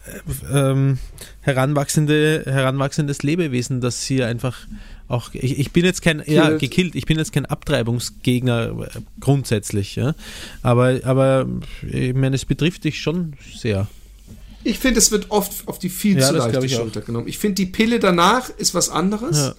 ähm, 0.52 0.98
heranwachsende, 1.42 2.44
heranwachsendes 2.46 3.22
Lebewesen, 3.22 3.80
das 3.80 4.02
hier 4.02 4.26
einfach 4.26 4.66
auch, 5.08 5.30
ich, 5.34 5.58
ich 5.58 5.72
bin 5.72 5.84
jetzt 5.84 6.00
kein, 6.00 6.22
ja, 6.26 6.56
gekillt, 6.56 6.94
ich 6.94 7.04
bin 7.04 7.18
jetzt 7.18 7.32
kein 7.32 7.44
Abtreibungsgegner 7.44 8.70
äh, 8.80 9.00
grundsätzlich, 9.20 9.96
ja, 9.96 10.14
aber, 10.62 11.00
aber 11.04 11.46
ich 11.82 12.14
meine, 12.14 12.36
es 12.36 12.46
betrifft 12.46 12.84
dich 12.84 13.00
schon 13.00 13.34
sehr. 13.54 13.88
Ich 14.64 14.78
finde, 14.78 14.98
es 14.98 15.10
wird 15.10 15.30
oft 15.30 15.66
auf 15.66 15.78
die 15.78 15.90
viel 15.90 16.18
ja, 16.18 16.28
zu 16.28 16.36
leichte 16.36 16.68
Schulter 16.68 17.00
genommen. 17.00 17.26
Ich 17.26 17.38
finde, 17.38 17.56
die 17.56 17.66
Pille 17.66 17.98
danach 17.98 18.48
ist 18.48 18.74
was 18.74 18.88
anderes. 18.88 19.36
Ja. 19.36 19.54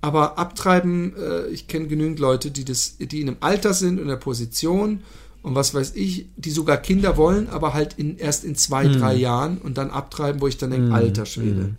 Aber 0.00 0.38
abtreiben, 0.38 1.14
äh, 1.16 1.48
ich 1.48 1.66
kenne 1.66 1.88
genügend 1.88 2.18
Leute, 2.20 2.50
die 2.50 2.64
das, 2.64 2.96
die 2.98 3.20
in 3.20 3.28
einem 3.28 3.36
Alter 3.40 3.74
sind, 3.74 4.00
in 4.00 4.06
der 4.06 4.16
Position 4.16 5.02
und 5.48 5.54
was 5.54 5.74
weiß 5.74 5.92
ich, 5.96 6.26
die 6.36 6.50
sogar 6.50 6.76
Kinder 6.76 7.16
wollen, 7.16 7.48
aber 7.48 7.74
halt 7.74 7.94
in, 7.94 8.16
erst 8.18 8.44
in 8.44 8.54
zwei, 8.54 8.84
Mhm. 8.84 8.98
drei 8.98 9.14
Jahren 9.14 9.58
und 9.58 9.78
dann 9.78 9.90
abtreiben, 9.90 10.40
wo 10.40 10.46
ich 10.46 10.58
dann 10.58 10.70
denke, 10.70 10.86
Mhm. 10.88 10.94
alter 10.94 11.26
Schwede. 11.26 11.62
Mhm. 11.62 11.76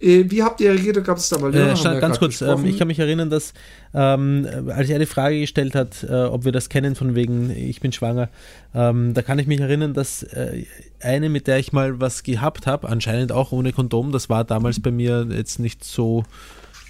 Äh, 0.00 0.24
wie 0.30 0.42
habt 0.42 0.60
ihr 0.60 0.72
reagiert? 0.72 1.02
Gab 1.04 1.16
es 1.18 1.28
da 1.28 1.38
mal 1.38 1.54
Äh, 1.54 1.76
stand- 1.76 2.00
ganz 2.00 2.18
kurz, 2.18 2.40
ähm, 2.42 2.64
ich 2.66 2.76
kann 2.78 2.88
mich 2.88 2.98
erinnern, 2.98 3.30
dass 3.30 3.54
ähm, 3.94 4.46
als 4.68 4.90
er 4.90 4.98
die 4.98 5.06
Frage 5.06 5.38
gestellt 5.40 5.74
hat, 5.74 6.02
äh, 6.02 6.24
ob 6.24 6.44
wir 6.44 6.52
das 6.52 6.68
kennen 6.68 6.94
von 6.96 7.14
wegen 7.14 7.50
ich 7.50 7.80
bin 7.80 7.92
schwanger, 7.92 8.28
ähm, 8.74 9.14
da 9.14 9.22
kann 9.22 9.38
ich 9.38 9.46
mich 9.46 9.60
erinnern, 9.60 9.94
dass 9.94 10.22
äh, 10.24 10.64
eine, 11.00 11.28
mit 11.28 11.46
der 11.46 11.58
ich 11.58 11.72
mal 11.72 12.00
was 12.00 12.22
gehabt 12.24 12.66
habe, 12.66 12.88
anscheinend 12.88 13.30
auch 13.32 13.52
ohne 13.52 13.72
Kondom, 13.72 14.10
das 14.12 14.28
war 14.28 14.44
damals 14.44 14.80
bei 14.80 14.90
mir 14.90 15.26
jetzt 15.30 15.58
nicht 15.60 15.84
so, 15.84 16.24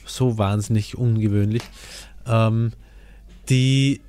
so 0.06 0.38
wahnsinnig 0.38 0.96
ungewöhnlich, 0.96 1.62
ähm, 2.26 2.72
die 3.50 4.00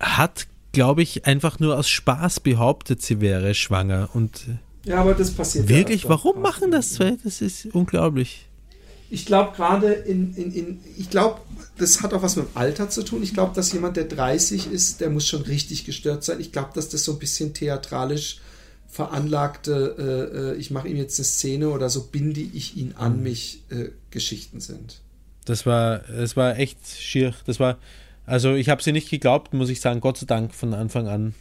hat, 0.00 0.46
glaube 0.72 1.02
ich, 1.02 1.26
einfach 1.26 1.58
nur 1.58 1.78
aus 1.78 1.88
Spaß 1.88 2.40
behauptet, 2.40 3.02
sie 3.02 3.20
wäre 3.20 3.54
schwanger 3.54 4.10
und 4.12 4.46
ja, 4.84 5.00
aber 5.00 5.14
das 5.14 5.32
passiert. 5.32 5.68
ja 5.68 5.76
wirklich, 5.76 6.04
öfter. 6.04 6.10
warum 6.10 6.40
machen 6.40 6.70
das 6.70 6.94
zwei? 6.94 7.16
Das 7.22 7.42
ist 7.42 7.66
unglaublich. 7.72 8.46
Ich 9.10 9.26
glaube 9.26 9.52
gerade 9.56 9.92
in, 9.92 10.34
in, 10.34 10.52
in, 10.52 10.80
ich 10.96 11.10
glaube, 11.10 11.40
das 11.78 12.02
hat 12.02 12.12
auch 12.12 12.22
was 12.22 12.36
mit 12.36 12.46
dem 12.46 12.56
Alter 12.56 12.90
zu 12.90 13.02
tun. 13.02 13.22
Ich 13.22 13.34
glaube, 13.34 13.54
dass 13.54 13.72
jemand, 13.72 13.96
der 13.96 14.04
30 14.04 14.70
ist, 14.70 15.00
der 15.00 15.10
muss 15.10 15.26
schon 15.26 15.42
richtig 15.42 15.84
gestört 15.84 16.24
sein. 16.24 16.40
Ich 16.40 16.52
glaube, 16.52 16.70
dass 16.74 16.88
das 16.88 17.04
so 17.04 17.12
ein 17.12 17.18
bisschen 17.18 17.54
theatralisch 17.54 18.40
veranlagte, 18.88 19.94
äh, 19.98 20.38
äh, 20.38 20.54
ich 20.56 20.70
mache 20.70 20.88
ihm 20.88 20.96
jetzt 20.96 21.18
eine 21.18 21.24
Szene 21.24 21.68
oder 21.70 21.90
so 21.90 22.04
binde 22.04 22.40
ich 22.40 22.76
ihn 22.76 22.94
an 22.96 23.22
mich 23.22 23.62
äh, 23.70 23.90
Geschichten 24.10 24.60
sind. 24.60 25.00
Das 25.44 25.66
war, 25.66 25.98
das 25.98 26.36
war 26.36 26.58
echt 26.58 26.78
schier. 26.98 27.34
Das 27.46 27.60
war, 27.60 27.78
also 28.28 28.54
ich 28.54 28.68
habe 28.68 28.82
sie 28.82 28.92
nicht 28.92 29.10
geglaubt, 29.10 29.54
muss 29.54 29.70
ich 29.70 29.80
sagen, 29.80 30.00
Gott 30.00 30.18
sei 30.18 30.26
Dank 30.26 30.54
von 30.54 30.74
Anfang 30.74 31.08
an. 31.08 31.34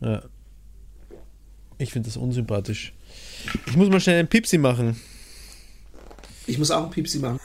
Ja. 0.00 0.22
Ich 1.78 1.92
finde 1.92 2.08
das 2.08 2.16
unsympathisch. 2.16 2.92
Ich 3.66 3.76
muss 3.76 3.88
mal 3.88 4.00
schnell 4.00 4.18
einen 4.18 4.28
Pipsi 4.28 4.58
machen. 4.58 5.00
Ich 6.46 6.58
muss 6.58 6.70
auch 6.70 6.84
ein 6.84 6.90
Piepsi 6.90 7.18
machen. 7.18 7.40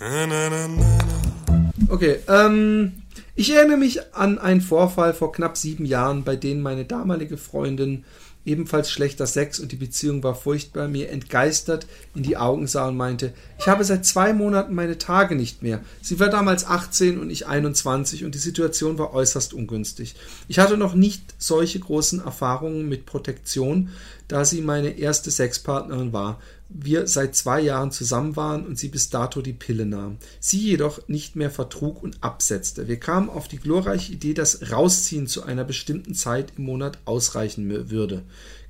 Okay, 1.89 2.17
ähm, 2.28 2.93
ich 3.36 3.53
erinnere 3.53 3.78
mich 3.78 4.13
an 4.13 4.38
einen 4.39 4.61
Vorfall 4.61 5.13
vor 5.13 5.32
knapp 5.32 5.57
sieben 5.57 5.86
Jahren, 5.86 6.24
bei 6.24 6.36
dem 6.36 6.61
meine 6.61 6.86
damalige 6.86 7.38
Freundin 7.38 8.05
ebenfalls 8.46 8.89
schlechter 8.89 9.28
Sex 9.28 9.60
und 9.60 9.72
die 9.72 9.78
Beziehung 9.78 10.24
war 10.24 10.36
furchtbar, 10.36 10.88
mir 10.88 11.10
entgeistert 11.10 11.86
in 12.16 12.24
die 12.24 12.38
Augen 12.38 12.68
sah 12.68 12.88
und 12.88 12.98
meinte, 12.98 13.34
ich 13.60 13.68
habe 13.68 13.84
seit 13.84 14.06
zwei 14.06 14.34
Monaten 14.34 14.74
meine 14.74 14.98
Tage 14.98 15.36
nicht 15.36 15.62
mehr. 15.62 15.82
Sie 16.02 16.20
war 16.20 16.30
damals 16.30 16.66
18 16.66 17.20
und 17.20 17.30
ich 17.30 17.48
21 17.48 18.26
und 18.26 18.34
die 18.34 18.39
Situation 18.39 18.98
war 18.98 19.14
äußerst 19.14 19.54
ungünstig. 19.54 20.16
Ich 20.48 20.60
hatte 20.60 20.78
noch 20.78 20.96
nicht 20.96 21.22
solche 21.38 21.80
großen 21.80 22.24
Erfahrungen 22.24 22.89
mit 22.89 23.06
Protektion, 23.06 23.89
da 24.28 24.46
sie 24.46 24.62
meine 24.62 24.98
erste 24.98 25.30
Sexpartnerin 25.30 26.14
war. 26.14 26.39
Wir 26.74 27.07
seit 27.07 27.36
zwei 27.36 27.59
Jahren 27.59 27.91
zusammen 27.91 28.36
waren 28.36 28.65
und 28.65 28.80
sie 28.80 28.88
bis 28.88 29.09
dato 29.09 29.41
die 29.41 29.53
Pille 29.53 29.86
nahm. 29.86 30.17
Sie 30.39 30.59
jedoch 30.59 31.07
nicht 31.07 31.36
mehr 31.36 31.51
vertrug 31.51 32.01
und 32.01 32.24
absetzte. 32.24 32.88
Wir 32.88 32.99
kamen 32.99 33.30
auf 33.30 33.47
die 33.47 33.57
glorreiche 33.57 34.13
Idee, 34.13 34.34
dass 34.34 34.72
Rausziehen 34.72 35.28
zu 35.28 35.43
einer 35.43 35.63
bestimmten 35.63 36.15
Zeit 36.15 36.53
im 36.57 36.65
Monat 36.65 36.99
ausreichen 37.05 37.69
würde. 37.89 38.24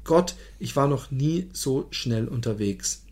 Gott, 0.04 0.36
ich 0.60 0.76
war 0.76 0.88
noch 0.88 1.12
nie 1.12 1.50
so 1.54 1.88
schnell 1.92 2.28
unterwegs. 2.28 3.04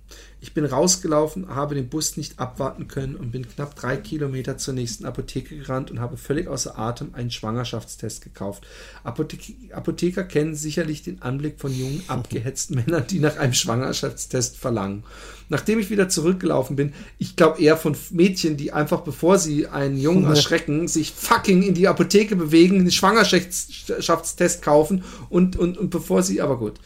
Ich 0.41 0.53
bin 0.53 0.63
rausgelaufen, 0.63 1.53
habe 1.53 1.75
den 1.75 1.89
Bus 1.89 2.15
nicht 2.15 2.39
abwarten 2.39 2.87
können 2.87 3.17
und 3.17 3.31
bin 3.31 3.47
knapp 3.47 3.75
drei 3.75 3.97
Kilometer 3.97 4.57
zur 4.57 4.73
nächsten 4.73 5.05
Apotheke 5.05 5.57
gerannt 5.57 5.91
und 5.91 5.99
habe 5.99 6.15
völlig 6.15 6.47
außer 6.47 6.79
Atem 6.79 7.09
einen 7.13 7.29
Schwangerschaftstest 7.29 8.23
gekauft. 8.23 8.65
Apotheke 9.03 9.75
Apotheker 9.75 10.23
kennen 10.23 10.55
sicherlich 10.55 11.03
den 11.03 11.21
Anblick 11.21 11.59
von 11.59 11.77
jungen, 11.77 12.03
abgehetzten 12.07 12.75
Männern, 12.75 13.05
die 13.07 13.19
nach 13.19 13.35
einem 13.35 13.53
Schwangerschaftstest 13.53 14.55
verlangen. 14.55 15.03
Nachdem 15.49 15.77
ich 15.77 15.89
wieder 15.89 16.07
zurückgelaufen 16.07 16.77
bin, 16.77 16.93
ich 17.17 17.35
glaube 17.35 17.61
eher 17.61 17.75
von 17.75 17.97
Mädchen, 18.11 18.55
die 18.55 18.71
einfach 18.71 19.01
bevor 19.01 19.37
sie 19.39 19.67
einen 19.67 19.97
Jungen 19.97 20.25
erschrecken, 20.29 20.87
sich 20.87 21.11
fucking 21.11 21.63
in 21.63 21.73
die 21.73 21.89
Apotheke 21.89 22.37
bewegen, 22.37 22.79
einen 22.79 22.91
Schwangerschaftstest 22.91 24.61
kaufen 24.61 25.03
und, 25.29 25.57
und, 25.57 25.77
und 25.77 25.89
bevor 25.89 26.23
sie, 26.23 26.41
aber 26.41 26.57
gut 26.57 26.79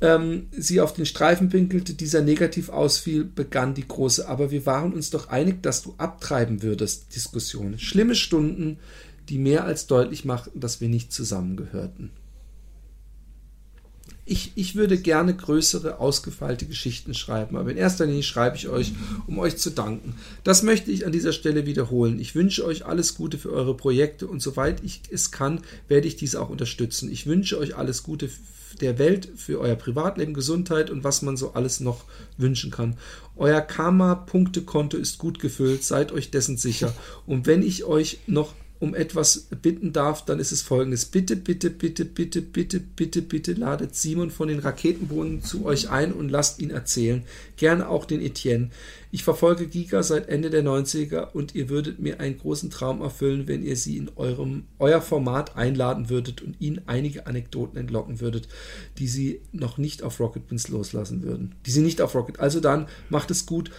ähm, 0.00 0.46
sie 0.52 0.80
auf 0.80 0.92
den 0.92 1.06
Streifen 1.06 1.48
pinkelte, 1.48 1.94
dieser 1.94 2.22
negativ 2.22 2.68
ausfiel, 2.68 3.24
begann 3.24 3.74
die 3.74 3.86
große, 3.86 4.28
aber 4.28 4.50
wir 4.50 4.64
waren 4.66 4.92
uns 4.92 5.10
doch 5.10 5.28
einig, 5.28 5.62
dass 5.62 5.82
du 5.82 5.94
abtreiben 5.98 6.62
würdest, 6.62 7.14
Diskussion. 7.14 7.78
Schlimme 7.78 8.14
Stunden, 8.14 8.78
die 9.28 9.38
mehr 9.38 9.64
als 9.64 9.86
deutlich 9.86 10.24
machten, 10.24 10.60
dass 10.60 10.80
wir 10.80 10.88
nicht 10.88 11.12
zusammengehörten. 11.12 12.10
Ich, 14.30 14.52
ich 14.56 14.74
würde 14.74 14.98
gerne 14.98 15.34
größere, 15.34 16.00
ausgefeilte 16.00 16.66
Geschichten 16.66 17.14
schreiben, 17.14 17.56
aber 17.56 17.70
in 17.70 17.78
erster 17.78 18.04
Linie 18.04 18.22
schreibe 18.22 18.56
ich 18.56 18.68
euch, 18.68 18.92
um 19.26 19.38
euch 19.38 19.56
zu 19.56 19.70
danken. 19.70 20.16
Das 20.44 20.62
möchte 20.62 20.90
ich 20.90 21.06
an 21.06 21.12
dieser 21.12 21.32
Stelle 21.32 21.64
wiederholen. 21.64 22.20
Ich 22.20 22.34
wünsche 22.34 22.62
euch 22.66 22.84
alles 22.84 23.14
Gute 23.14 23.38
für 23.38 23.50
eure 23.50 23.74
Projekte 23.74 24.26
und 24.26 24.42
soweit 24.42 24.84
ich 24.84 25.00
es 25.10 25.30
kann, 25.30 25.62
werde 25.88 26.08
ich 26.08 26.16
diese 26.16 26.42
auch 26.42 26.50
unterstützen. 26.50 27.10
Ich 27.10 27.26
wünsche 27.26 27.56
euch 27.56 27.74
alles 27.74 28.02
Gute 28.02 28.28
der 28.80 28.98
Welt 28.98 29.28
für 29.36 29.60
euer 29.60 29.76
Privatleben, 29.76 30.34
Gesundheit 30.34 30.90
und 30.90 31.04
was 31.04 31.22
man 31.22 31.36
so 31.36 31.52
alles 31.52 31.80
noch 31.80 32.04
wünschen 32.36 32.70
kann. 32.70 32.96
Euer 33.36 33.60
Karma-Punktekonto 33.60 34.96
ist 34.96 35.18
gut 35.18 35.38
gefüllt, 35.38 35.84
seid 35.84 36.12
euch 36.12 36.30
dessen 36.30 36.56
sicher. 36.56 36.94
Und 37.26 37.46
wenn 37.46 37.62
ich 37.62 37.84
euch 37.84 38.18
noch 38.26 38.54
um 38.80 38.94
etwas 38.94 39.48
bitten 39.62 39.92
darf, 39.92 40.24
dann 40.24 40.38
ist 40.38 40.52
es 40.52 40.62
folgendes. 40.62 41.06
Bitte, 41.06 41.36
bitte, 41.36 41.70
bitte, 41.70 42.04
bitte, 42.04 42.40
bitte, 42.42 42.80
bitte, 42.80 43.22
bitte 43.22 43.52
ladet 43.54 43.94
Simon 43.96 44.30
von 44.30 44.48
den 44.48 44.60
Raketenbohnen 44.60 45.42
zu 45.42 45.64
euch 45.64 45.90
ein 45.90 46.12
und 46.12 46.28
lasst 46.28 46.60
ihn 46.60 46.70
erzählen. 46.70 47.24
Gerne 47.56 47.88
auch 47.88 48.04
den 48.04 48.20
Etienne. 48.20 48.70
Ich 49.10 49.24
verfolge 49.24 49.66
Giga 49.66 50.02
seit 50.02 50.28
Ende 50.28 50.50
der 50.50 50.62
90er 50.62 51.32
und 51.32 51.54
ihr 51.54 51.70
würdet 51.70 51.98
mir 51.98 52.20
einen 52.20 52.38
großen 52.38 52.70
Traum 52.70 53.00
erfüllen, 53.00 53.48
wenn 53.48 53.64
ihr 53.64 53.76
sie 53.76 53.96
in 53.96 54.10
eurem, 54.16 54.64
euer 54.78 55.00
Format 55.00 55.56
einladen 55.56 56.10
würdet 56.10 56.42
und 56.42 56.60
ihnen 56.60 56.82
einige 56.86 57.26
Anekdoten 57.26 57.78
entlocken 57.78 58.20
würdet, 58.20 58.48
die 58.98 59.08
sie 59.08 59.40
noch 59.50 59.78
nicht 59.78 60.02
auf 60.02 60.20
Rocket 60.20 60.46
Beans 60.46 60.68
loslassen 60.68 61.22
würden. 61.22 61.54
Die 61.64 61.70
sie 61.70 61.80
nicht 61.80 62.02
auf 62.02 62.14
Rocket. 62.14 62.38
Also 62.38 62.60
dann 62.60 62.86
macht 63.08 63.30
es 63.30 63.46
gut 63.46 63.70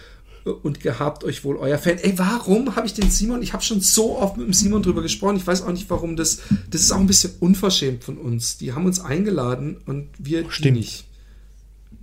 und 0.44 0.80
gehabt 0.80 1.24
euch 1.24 1.44
wohl 1.44 1.56
euer 1.56 1.78
Fan. 1.78 1.98
Ey, 1.98 2.18
warum 2.18 2.76
habe 2.76 2.86
ich 2.86 2.94
den 2.94 3.10
Simon? 3.10 3.42
Ich 3.42 3.52
habe 3.52 3.62
schon 3.62 3.80
so 3.80 4.18
oft 4.18 4.36
mit 4.36 4.46
dem 4.46 4.52
Simon 4.52 4.82
drüber 4.82 5.02
gesprochen. 5.02 5.36
Ich 5.36 5.46
weiß 5.46 5.62
auch 5.62 5.72
nicht, 5.72 5.90
warum 5.90 6.16
das. 6.16 6.38
Das 6.70 6.80
ist 6.80 6.92
auch 6.92 7.00
ein 7.00 7.06
bisschen 7.06 7.32
unverschämt 7.40 8.04
von 8.04 8.18
uns. 8.18 8.58
Die 8.58 8.72
haben 8.72 8.86
uns 8.86 9.00
eingeladen 9.00 9.78
und 9.86 10.08
wir 10.18 10.42
die 10.44 10.50
Stimmt. 10.50 10.78
nicht. 10.78 11.04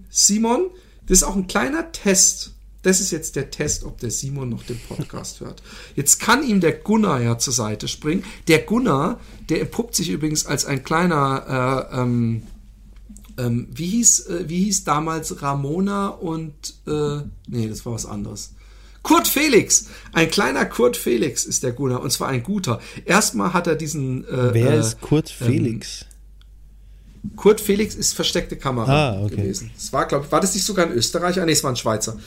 Simon, 0.10 0.68
das 1.08 1.20
ist 1.20 1.24
auch 1.24 1.36
ein 1.36 1.48
kleiner 1.48 1.92
Test. 1.92 2.54
Das 2.84 3.02
ist 3.02 3.12
jetzt 3.12 3.36
der 3.36 3.52
Test, 3.52 3.84
ob 3.84 4.00
der 4.00 4.12
Simon 4.12 4.50
noch 4.50 4.64
den 4.64 4.80
Podcast 4.80 5.40
hört. 5.42 5.62
Jetzt 5.96 6.20
kann 6.20 6.44
ihm 6.48 6.62
der 6.62 6.74
Gunnar 6.74 7.22
ja 7.22 7.38
zur 7.38 7.54
Seite 7.54 7.88
springen. 7.88 8.24
Der 8.48 8.60
Gunnar, 8.60 9.20
der 9.50 9.62
entpuppt 9.62 9.96
sich 9.96 10.10
übrigens 10.10 10.46
als 10.46 10.66
ein 10.66 10.84
kleiner, 10.84 11.90
äh, 11.92 12.02
ähm, 12.02 12.44
ähm, 13.38 13.68
wie, 13.72 13.88
hieß, 13.88 14.28
äh, 14.28 14.50
wie 14.50 14.64
hieß 14.66 14.84
damals 14.84 15.42
Ramona 15.42 16.08
und, 16.10 16.54
äh, 16.88 17.22
nee, 17.48 17.68
das 17.68 17.86
war 17.86 17.94
was 17.94 18.06
anderes. 18.06 18.54
Kurt 19.04 19.28
Felix, 19.28 19.88
ein 20.12 20.30
kleiner 20.30 20.66
Kurt 20.66 20.98
Felix 20.98 21.46
ist 21.46 21.64
der 21.64 21.72
Gunnar 21.72 22.02
und 22.02 22.12
zwar 22.12 22.28
ein 22.28 22.44
guter. 22.44 22.82
Erstmal 23.06 23.54
hat 23.54 23.68
er 23.68 23.76
diesen. 23.76 24.26
Äh, 24.26 24.54
Wer 24.54 24.72
äh, 24.72 24.80
ist 24.80 25.00
Kurt 25.00 25.30
Felix? 25.30 26.06
Kurt 27.36 27.62
Felix 27.62 27.96
ist 27.96 28.14
versteckte 28.14 28.58
Kamera 28.58 29.12
Ah, 29.12 29.24
okay. 29.24 29.38
gewesen. 29.38 29.72
Das 29.76 29.94
war, 29.94 30.06
glaube 30.08 30.26
ich, 30.26 30.32
war 30.32 30.42
das 30.42 30.54
nicht 30.54 30.66
sogar 30.66 30.86
ein 30.86 30.92
Österreicher? 30.92 31.46
Nee, 31.46 31.54
es 31.54 31.64
war 31.64 31.72
ein 31.72 31.78
Schweizer. 31.78 32.18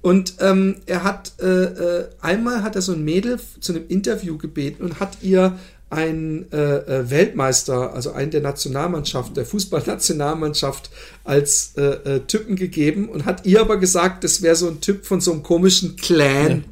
Und 0.00 0.34
ähm, 0.40 0.76
er 0.86 1.04
hat 1.04 1.32
äh, 1.40 1.46
äh, 1.46 2.08
einmal 2.20 2.62
hat 2.62 2.76
er 2.76 2.82
so 2.82 2.92
ein 2.92 3.04
Mädel 3.04 3.38
zu 3.60 3.72
einem 3.72 3.86
Interview 3.88 4.36
gebeten 4.36 4.82
und 4.82 5.00
hat 5.00 5.18
ihr 5.22 5.58
einen 5.92 6.50
äh, 6.52 6.76
äh, 6.76 7.10
Weltmeister, 7.10 7.92
also 7.92 8.12
einen 8.12 8.30
der 8.30 8.40
Nationalmannschaft, 8.40 9.36
der 9.36 9.44
Fußballnationalmannschaft 9.44 10.90
als 11.22 11.74
äh, 11.76 11.82
äh, 11.82 12.20
Typen 12.20 12.56
gegeben 12.56 13.10
und 13.10 13.26
hat 13.26 13.44
ihr 13.44 13.60
aber 13.60 13.76
gesagt, 13.76 14.24
das 14.24 14.40
wäre 14.40 14.56
so 14.56 14.68
ein 14.68 14.80
Typ 14.80 15.04
von 15.04 15.20
so 15.20 15.32
einem 15.32 15.42
komischen 15.42 15.96
Clan 15.96 16.64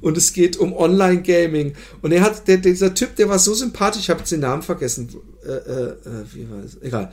und 0.00 0.16
es 0.16 0.32
geht 0.32 0.56
um 0.56 0.72
Online-Gaming. 0.72 1.74
Und 2.00 2.12
er 2.12 2.22
hat, 2.22 2.48
der, 2.48 2.56
dieser 2.56 2.94
Typ, 2.94 3.14
der 3.16 3.28
war 3.28 3.38
so 3.38 3.52
sympathisch, 3.52 4.04
ich 4.04 4.10
habe 4.10 4.20
jetzt 4.20 4.32
den 4.32 4.40
Namen 4.40 4.62
vergessen. 4.62 5.10
Äh, 5.44 5.50
äh, 5.50 5.94
wie 6.32 6.50
war 6.50 6.64
es? 6.64 6.80
Egal. 6.80 7.12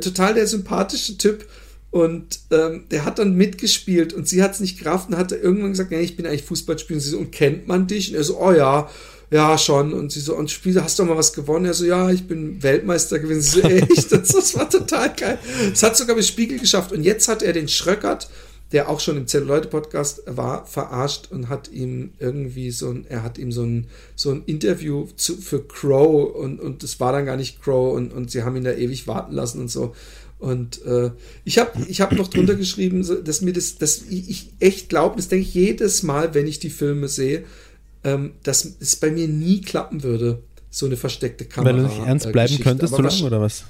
Total 0.00 0.34
der 0.34 0.46
sympathische 0.46 1.18
Typ. 1.18 1.44
Und 1.90 2.38
ähm, 2.52 2.84
der 2.92 3.04
hat 3.04 3.18
dann 3.18 3.34
mitgespielt 3.34 4.12
und 4.12 4.28
sie 4.28 4.44
hat 4.44 4.52
es 4.52 4.60
nicht 4.60 4.78
gerafft 4.78 5.08
und 5.08 5.16
hat 5.16 5.32
irgendwann 5.32 5.72
gesagt, 5.72 5.90
ja, 5.90 5.98
ich 5.98 6.16
bin 6.16 6.24
eigentlich 6.24 6.44
Fußballspieler. 6.44 6.98
Und 6.98 7.00
sie 7.00 7.10
so, 7.10 7.18
und 7.18 7.32
kennt 7.32 7.66
man 7.66 7.88
dich? 7.88 8.10
Und 8.10 8.16
er 8.16 8.22
so, 8.22 8.40
oh 8.40 8.52
ja, 8.52 8.88
ja, 9.30 9.56
schon. 9.58 9.92
Und 9.92 10.12
sie 10.12 10.20
so, 10.20 10.36
und 10.36 10.50
Spiel, 10.50 10.80
hast 10.82 10.98
du 10.98 11.04
mal 11.04 11.16
was 11.16 11.32
gewonnen? 11.32 11.66
Er 11.66 11.74
so, 11.74 11.84
ja, 11.84 12.10
ich 12.10 12.26
bin 12.26 12.62
Weltmeister 12.62 13.18
gewesen. 13.18 13.42
Sie 13.42 13.60
so, 13.60 13.68
echt? 13.68 14.12
Das, 14.12 14.28
das 14.28 14.56
war 14.56 14.68
total 14.68 15.14
geil. 15.14 15.38
Es 15.72 15.82
hat 15.82 15.96
sogar 15.96 16.16
bis 16.16 16.28
Spiegel 16.28 16.58
geschafft. 16.58 16.92
Und 16.92 17.02
jetzt 17.02 17.28
hat 17.28 17.42
er 17.42 17.52
den 17.52 17.68
Schröckert 17.68 18.28
der 18.72 18.88
auch 18.88 19.00
schon 19.00 19.16
im 19.16 19.26
Zelluleute-Podcast 19.26 20.22
war, 20.26 20.64
verarscht 20.66 21.30
und 21.30 21.48
hat 21.48 21.70
ihm 21.72 22.12
irgendwie 22.18 22.70
so 22.70 22.90
ein, 22.90 23.04
er 23.08 23.22
hat 23.22 23.36
ihm 23.38 23.50
so 23.50 23.64
ein, 23.64 23.88
so 24.14 24.30
ein 24.30 24.44
Interview 24.46 25.08
zu, 25.16 25.36
für 25.36 25.62
Crow 25.66 26.34
und, 26.34 26.60
und 26.60 26.82
das 26.82 27.00
war 27.00 27.12
dann 27.12 27.26
gar 27.26 27.36
nicht 27.36 27.60
Crow 27.62 27.94
und, 27.94 28.12
und 28.12 28.30
sie 28.30 28.42
haben 28.44 28.56
ihn 28.56 28.64
da 28.64 28.72
ewig 28.72 29.06
warten 29.06 29.34
lassen 29.34 29.60
und 29.60 29.70
so. 29.70 29.94
Und 30.38 30.84
äh, 30.86 31.10
ich 31.44 31.58
habe 31.58 31.72
ich 31.86 32.00
hab 32.00 32.12
noch 32.12 32.28
drunter 32.28 32.54
geschrieben, 32.54 33.06
dass 33.24 33.42
mir 33.42 33.52
das, 33.52 33.76
dass 33.76 34.02
ich 34.08 34.52
echt 34.58 34.88
glaube, 34.88 35.16
das 35.16 35.28
denke 35.28 35.46
ich 35.46 35.52
jedes 35.52 36.02
Mal, 36.02 36.32
wenn 36.32 36.46
ich 36.46 36.60
die 36.60 36.70
Filme 36.70 37.08
sehe, 37.08 37.44
ähm, 38.04 38.32
dass 38.42 38.64
es 38.80 38.96
bei 38.96 39.10
mir 39.10 39.28
nie 39.28 39.60
klappen 39.60 40.02
würde, 40.02 40.42
so 40.70 40.86
eine 40.86 40.96
versteckte 40.96 41.44
Kamera. 41.44 41.74
Weil 41.74 41.82
du 41.82 41.88
nicht 41.88 42.06
ernst 42.06 42.32
bleiben 42.32 42.48
Geschichte. 42.48 42.64
könntest, 42.64 42.94
so 42.94 43.02
lange 43.02 43.24
oder 43.24 43.40
was? 43.40 43.64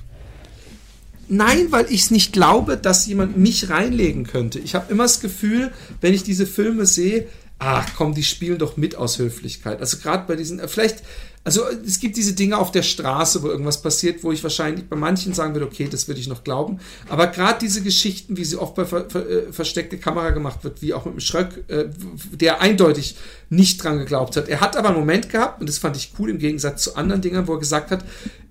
Nein, 1.28 1.68
weil 1.70 1.86
ich 1.90 2.02
es 2.02 2.10
nicht 2.10 2.32
glaube, 2.32 2.76
dass 2.76 3.06
jemand 3.06 3.36
mich 3.36 3.70
reinlegen 3.70 4.24
könnte. 4.24 4.58
Ich 4.58 4.74
habe 4.74 4.90
immer 4.90 5.04
das 5.04 5.20
Gefühl, 5.20 5.70
wenn 6.00 6.12
ich 6.12 6.24
diese 6.24 6.44
Filme 6.44 6.86
sehe, 6.86 7.28
ach 7.60 7.90
komm, 7.94 8.14
die 8.14 8.24
spielen 8.24 8.58
doch 8.58 8.76
mit 8.76 8.96
aus 8.96 9.18
Höflichkeit. 9.18 9.80
Also 9.80 9.98
gerade 9.98 10.24
bei 10.26 10.34
diesen, 10.34 10.58
äh, 10.58 10.66
vielleicht, 10.66 11.02
also 11.44 11.62
es 11.86 12.00
gibt 12.00 12.16
diese 12.16 12.32
Dinge 12.32 12.58
auf 12.58 12.72
der 12.72 12.82
Straße, 12.82 13.42
wo 13.42 13.48
irgendwas 13.48 13.82
passiert, 13.82 14.24
wo 14.24 14.32
ich 14.32 14.42
wahrscheinlich 14.42 14.88
bei 14.88 14.96
manchen 14.96 15.34
sagen 15.34 15.54
würde, 15.54 15.66
okay, 15.66 15.86
das 15.90 16.08
würde 16.08 16.20
ich 16.20 16.26
noch 16.26 16.42
glauben. 16.42 16.80
Aber 17.08 17.26
gerade 17.28 17.58
diese 17.60 17.82
Geschichten, 17.82 18.36
wie 18.36 18.44
sie 18.44 18.56
oft 18.56 18.74
bei 18.74 18.84
ver 18.84 19.08
ver 19.08 19.28
äh, 19.28 19.52
versteckte 19.52 19.98
Kamera 19.98 20.30
gemacht 20.30 20.64
wird, 20.64 20.80
wie 20.82 20.94
auch 20.94 21.04
mit 21.04 21.14
dem 21.14 21.20
Schröck, 21.20 21.64
äh, 21.68 21.84
der 22.32 22.60
eindeutig 22.60 23.16
nicht 23.50 23.84
dran 23.84 23.98
geglaubt 23.98 24.36
hat. 24.36 24.48
Er 24.48 24.60
hat 24.60 24.76
aber 24.76 24.88
einen 24.88 24.98
Moment 24.98 25.28
gehabt, 25.28 25.60
und 25.60 25.68
das 25.68 25.78
fand 25.78 25.96
ich 25.96 26.12
cool 26.18 26.30
im 26.30 26.38
Gegensatz 26.38 26.82
zu 26.82 26.96
anderen 26.96 27.20
Dingen, 27.20 27.46
wo 27.46 27.54
er 27.54 27.60
gesagt 27.60 27.90
hat, 27.90 28.04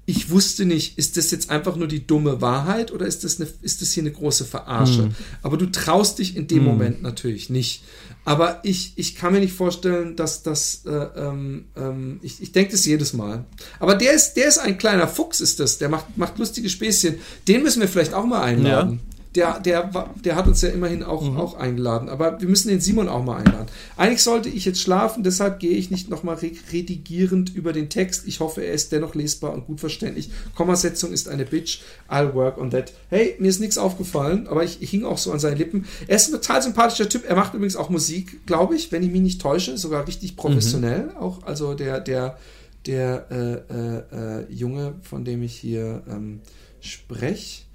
ich 0.10 0.32
wusste 0.32 0.66
nicht, 0.66 0.98
ist 0.98 1.18
das 1.18 1.30
jetzt 1.30 1.52
einfach 1.52 1.76
nur 1.76 1.88
die 1.88 2.08
dumme 2.08 2.42
Wahrheit 2.42 2.92
oder 2.92 3.06
ist 3.06 3.24
das, 3.24 3.40
eine, 3.40 3.48
ist 3.62 3.84
das 3.84 3.92
hier 3.92 4.02
eine 4.02 4.12
große 4.12 4.44
Verarsche? 4.44 5.04
Hm. 5.04 5.16
Aber 5.44 5.56
du 5.56 5.68
traust 5.68 6.18
dich 6.18 6.36
in 6.36 6.48
dem 6.48 6.60
hm. 6.60 6.66
Moment 6.66 7.04
natürlich 7.04 7.52
nicht. 7.52 7.84
Aber 8.30 8.60
ich, 8.62 8.94
ich 8.96 9.16
kann 9.16 9.34
mir 9.34 9.40
nicht 9.40 9.56
vorstellen, 9.56 10.16
dass 10.16 10.44
das, 10.44 10.84
äh, 10.86 10.92
ähm, 10.92 11.66
ähm, 11.76 12.20
ich, 12.22 12.40
ich 12.44 12.52
denke 12.52 12.74
das 12.74 12.86
jedes 12.86 13.12
Mal. 13.14 13.46
Aber 13.80 13.96
der 13.96 14.14
ist, 14.14 14.36
der 14.36 14.48
ist 14.48 14.60
ein 14.60 14.78
kleiner 14.78 15.08
Fuchs, 15.08 15.42
ist 15.42 15.60
das. 15.60 15.80
Der 15.80 15.90
macht, 15.90 16.16
macht 16.16 16.38
lustige 16.38 16.70
Späßchen. 16.70 17.18
Den 17.48 17.64
müssen 17.64 17.82
wir 17.82 17.88
vielleicht 17.88 18.14
auch 18.14 18.26
mal 18.26 18.44
einladen. 18.44 19.00
Der, 19.36 19.60
der, 19.60 19.92
der 20.26 20.36
hat 20.36 20.48
uns 20.48 20.62
ja 20.64 20.70
immerhin 20.70 21.04
auch, 21.04 21.22
mhm. 21.22 21.38
auch 21.38 21.54
eingeladen. 21.54 22.10
Aber 22.10 22.42
wir 22.42 22.48
müssen 22.48 22.70
den 22.70 22.82
Simon 22.82 23.08
auch 23.08 23.24
mal 23.24 23.38
einladen. 23.38 23.68
Eigentlich 23.96 24.24
sollte 24.24 24.50
ich 24.50 24.66
jetzt 24.66 24.82
schlafen, 24.82 25.24
deshalb 25.24 25.60
gehe 25.60 25.78
ich 25.78 25.92
nicht 25.92 26.10
nochmal 26.10 26.40
redigierend 26.72 27.54
über 27.54 27.72
den 27.72 27.90
Text. 27.90 28.28
Ich 28.28 28.40
hoffe, 28.40 28.62
er 28.62 28.74
ist 28.74 28.92
dennoch 28.92 29.14
lesbar 29.14 29.54
und 29.54 29.68
gut 29.68 29.80
verständlich. 29.80 30.32
Kommasetzung 30.56 31.14
ist 31.14 31.30
eine 31.30 31.46
Bitch. 31.46 31.82
I'll 32.10 32.34
work 32.34 32.58
on 32.58 32.72
that. 32.72 32.92
Hey, 33.10 33.36
mir 33.38 33.50
ist 33.50 33.60
nichts 33.60 33.78
aufgefallen, 33.78 34.48
aber 34.48 34.64
ich, 34.64 34.82
ich 34.82 34.90
hing 34.90 35.06
auch 35.06 35.20
so 35.20 35.32
an 35.32 35.40
seinen 35.40 35.58
Lippen. 35.58 35.86
Er 36.08 36.16
ist 36.16 36.30
ein 36.30 36.34
total 36.34 36.64
sympathischer 36.64 37.08
Typ. 37.08 37.24
Er 37.30 37.36
macht 37.36 37.54
übrigens 37.54 37.76
auch 37.76 37.92
Musik, 37.92 38.48
glaube 38.48 38.76
ich, 38.76 38.92
wenn 38.92 39.04
ich 39.04 39.12
mich 39.12 39.22
nicht 39.22 39.42
täusche. 39.42 39.78
Sogar 39.78 40.08
richtig 40.08 40.38
professionell. 40.38 41.04
Mhm. 41.04 41.18
Auch, 41.18 41.44
also 41.44 41.76
der, 41.76 42.00
der, 42.00 42.40
der 42.88 43.28
äh, 43.30 43.74
äh, 43.74 44.42
äh, 44.42 44.52
Junge, 44.52 44.96
von 45.04 45.24
dem 45.24 45.44
ich 45.44 45.56
hier 45.56 46.02
ähm, 46.10 46.42
spreche 46.82 47.69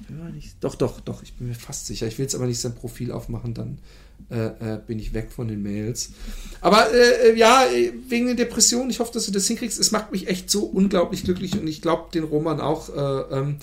ich 0.00 0.06
bin 0.06 0.24
mir 0.24 0.30
nicht. 0.30 0.56
Doch, 0.60 0.74
doch, 0.74 1.00
doch, 1.00 1.22
ich 1.22 1.34
bin 1.34 1.48
mir 1.48 1.54
fast 1.54 1.86
sicher. 1.86 2.06
Ich 2.06 2.18
will 2.18 2.24
jetzt 2.24 2.34
aber 2.34 2.46
nicht 2.46 2.60
sein 2.60 2.74
Profil 2.74 3.12
aufmachen, 3.12 3.54
dann 3.54 3.78
äh, 4.30 4.46
äh, 4.46 4.80
bin 4.86 4.98
ich 4.98 5.12
weg 5.14 5.30
von 5.30 5.48
den 5.48 5.62
Mails. 5.62 6.10
Aber 6.60 6.92
äh, 6.92 7.30
äh 7.30 7.36
ja, 7.36 7.64
wegen 8.08 8.26
der 8.26 8.34
Depression, 8.34 8.90
ich 8.90 9.00
hoffe, 9.00 9.12
dass 9.12 9.26
du 9.26 9.32
das 9.32 9.46
hinkriegst. 9.46 9.78
Es 9.78 9.90
macht 9.90 10.12
mich 10.12 10.28
echt 10.28 10.50
so 10.50 10.64
unglaublich 10.64 11.24
glücklich 11.24 11.58
und 11.58 11.66
ich 11.66 11.82
glaube 11.82 12.10
den 12.12 12.24
Roman 12.24 12.60
auch, 12.60 12.88
äh, 12.90 13.36
ähm, 13.36 13.56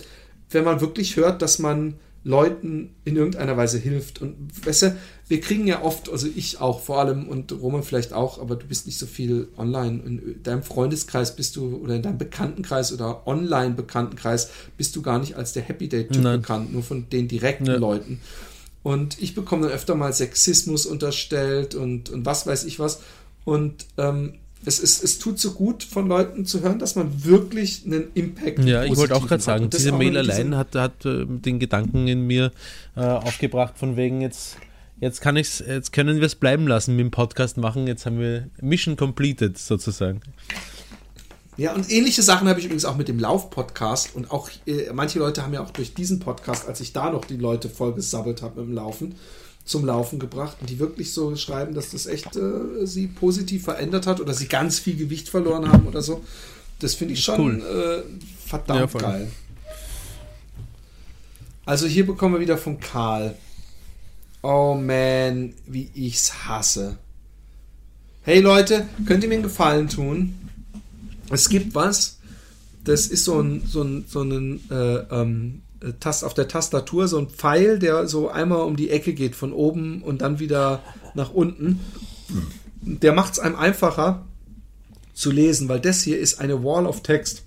wenn 0.49 0.63
man 0.63 0.81
wirklich 0.81 1.15
hört, 1.15 1.41
dass 1.41 1.59
man 1.59 1.95
Leuten 2.23 2.95
in 3.05 3.15
irgendeiner 3.15 3.55
Weise 3.55 3.77
hilft. 3.77 4.21
Und 4.21 4.65
weißt 4.65 4.81
du, 4.83 4.97
wir 5.27 5.41
kriegen 5.41 5.65
ja 5.65 5.81
oft, 5.81 6.09
also 6.09 6.27
ich 6.33 6.61
auch 6.61 6.81
vor 6.81 6.99
allem 6.99 7.27
und 7.27 7.51
Roman 7.51 7.81
vielleicht 7.81 8.13
auch, 8.13 8.39
aber 8.39 8.55
du 8.55 8.67
bist 8.67 8.85
nicht 8.85 8.99
so 8.99 9.07
viel 9.07 9.47
online. 9.57 10.01
In 10.05 10.43
deinem 10.43 10.61
Freundeskreis 10.61 11.35
bist 11.35 11.55
du 11.55 11.77
oder 11.77 11.95
in 11.95 12.03
deinem 12.03 12.19
Bekanntenkreis 12.19 12.93
oder 12.93 13.25
Online-Bekanntenkreis 13.25 14.51
bist 14.77 14.95
du 14.95 15.01
gar 15.01 15.17
nicht 15.17 15.35
als 15.35 15.53
der 15.53 15.63
Happy 15.63 15.89
Date-Typ 15.89 16.21
bekannt, 16.21 16.73
nur 16.73 16.83
von 16.83 17.09
den 17.09 17.27
direkten 17.27 17.65
ja. 17.65 17.77
Leuten. 17.77 18.19
Und 18.83 19.19
ich 19.19 19.33
bekomme 19.33 19.63
dann 19.63 19.71
öfter 19.71 19.95
mal 19.95 20.13
Sexismus 20.13 20.85
unterstellt 20.85 21.73
und, 21.73 22.11
und 22.11 22.23
was 22.23 22.45
weiß 22.45 22.65
ich 22.65 22.77
was. 22.77 23.01
Und 23.43 23.87
ähm, 23.97 24.33
es, 24.63 24.79
es, 24.81 25.01
es 25.01 25.19
tut 25.19 25.39
so 25.39 25.51
gut 25.51 25.83
von 25.83 26.07
Leuten 26.07 26.45
zu 26.45 26.61
hören, 26.61 26.79
dass 26.79 26.95
man 26.95 27.23
wirklich 27.23 27.83
einen 27.85 28.09
Impact 28.13 28.59
Ja, 28.59 28.83
ich 28.83 28.95
wollte 28.95 29.15
auch 29.15 29.27
gerade 29.27 29.41
sagen, 29.41 29.69
diese 29.69 29.91
Mail 29.91 30.17
allein 30.17 30.55
hat, 30.55 30.75
hat 30.75 31.05
äh, 31.05 31.25
den 31.25 31.59
Gedanken 31.59 32.07
in 32.07 32.27
mir 32.27 32.51
äh, 32.95 33.01
aufgebracht, 33.01 33.77
von 33.77 33.97
wegen 33.97 34.21
jetzt, 34.21 34.57
jetzt 34.99 35.21
kann 35.21 35.35
ich's, 35.35 35.63
jetzt 35.65 35.91
können 35.93 36.19
wir 36.19 36.25
es 36.25 36.35
bleiben 36.35 36.67
lassen 36.67 36.95
mit 36.95 37.05
dem 37.05 37.11
Podcast 37.11 37.57
machen, 37.57 37.87
jetzt 37.87 38.05
haben 38.05 38.19
wir 38.19 38.49
Mission 38.61 38.95
completed 38.95 39.57
sozusagen. 39.57 40.21
Ja, 41.57 41.73
und 41.73 41.89
ähnliche 41.89 42.21
Sachen 42.21 42.49
habe 42.49 42.59
ich 42.59 42.65
übrigens 42.65 42.83
auch 42.83 42.97
mit 42.97 43.07
dem 43.07 43.17
Lauf-Podcast 43.17 44.13
und 44.13 44.29
auch 44.29 44.49
äh, 44.65 44.91
manche 44.93 45.19
Leute 45.19 45.41
haben 45.41 45.53
ja 45.53 45.63
auch 45.63 45.71
durch 45.71 45.93
diesen 45.93 46.19
Podcast, 46.19 46.67
als 46.67 46.81
ich 46.81 46.91
da 46.91 47.09
noch 47.09 47.23
die 47.23 47.37
Leute 47.37 47.69
voll 47.69 47.93
gesabbelt 47.93 48.41
habe 48.41 48.59
mit 48.59 48.69
dem 48.69 48.75
Laufen, 48.75 49.15
zum 49.63 49.85
Laufen 49.85 50.19
gebracht 50.19 50.57
und 50.59 50.69
die 50.69 50.79
wirklich 50.79 51.13
so 51.13 51.35
schreiben, 51.37 51.73
dass 51.73 51.91
das 51.91 52.07
echt 52.07 52.35
äh, 52.35 52.85
sie 52.85 53.07
positiv 53.07 53.63
verändert 53.63 54.05
hat 54.05 54.19
oder 54.19 54.33
sie 54.33 54.47
ganz 54.47 54.79
viel 54.79 54.97
Gewicht 54.97 55.29
verloren 55.29 55.71
haben 55.71 55.87
oder 55.87 56.01
so. 56.01 56.23
Das 56.79 56.93
finde 56.93 57.13
ich 57.13 57.23
schon 57.23 57.61
cool. 57.61 58.03
äh, 58.05 58.47
verdammt 58.47 58.93
ja, 58.93 58.99
geil. 58.99 59.31
Also 61.65 61.87
hier 61.87 62.05
bekommen 62.05 62.35
wir 62.35 62.41
wieder 62.41 62.57
von 62.57 62.79
Karl. 62.81 63.35
Oh 64.47 64.75
man, 64.75 65.55
wie 65.65 65.89
ich's 65.95 66.45
hasse. 66.47 66.99
Hey 68.21 68.41
Leute, 68.41 68.87
könnt 69.07 69.23
ihr 69.23 69.29
mir 69.29 69.33
einen 69.33 69.43
Gefallen 69.43 69.89
tun? 69.89 70.35
Es 71.31 71.49
gibt 71.49 71.73
was, 71.73 72.19
das 72.83 73.07
ist 73.07 73.23
so 73.23 73.41
ein, 73.41 73.63
so 73.65 73.81
ein, 73.81 74.05
so 74.07 74.21
ein 74.21 74.61
äh, 74.69 74.97
ähm, 75.09 75.63
äh, 75.79 75.93
Tast 75.99 76.23
auf 76.23 76.35
der 76.35 76.47
Tastatur 76.47 77.07
so 77.07 77.17
ein 77.17 77.29
Pfeil, 77.29 77.79
der 77.79 78.07
so 78.07 78.29
einmal 78.29 78.61
um 78.61 78.75
die 78.75 78.91
Ecke 78.91 79.15
geht 79.15 79.35
von 79.35 79.51
oben 79.51 80.03
und 80.03 80.21
dann 80.21 80.37
wieder 80.37 80.83
nach 81.15 81.33
unten. 81.33 81.79
Der 82.81 83.13
macht 83.13 83.33
es 83.33 83.39
einem 83.39 83.55
einfacher 83.55 84.25
zu 85.15 85.31
lesen, 85.31 85.69
weil 85.69 85.79
das 85.79 86.03
hier 86.03 86.19
ist 86.19 86.39
eine 86.39 86.63
Wall 86.63 86.85
of 86.85 87.01
Text. 87.01 87.41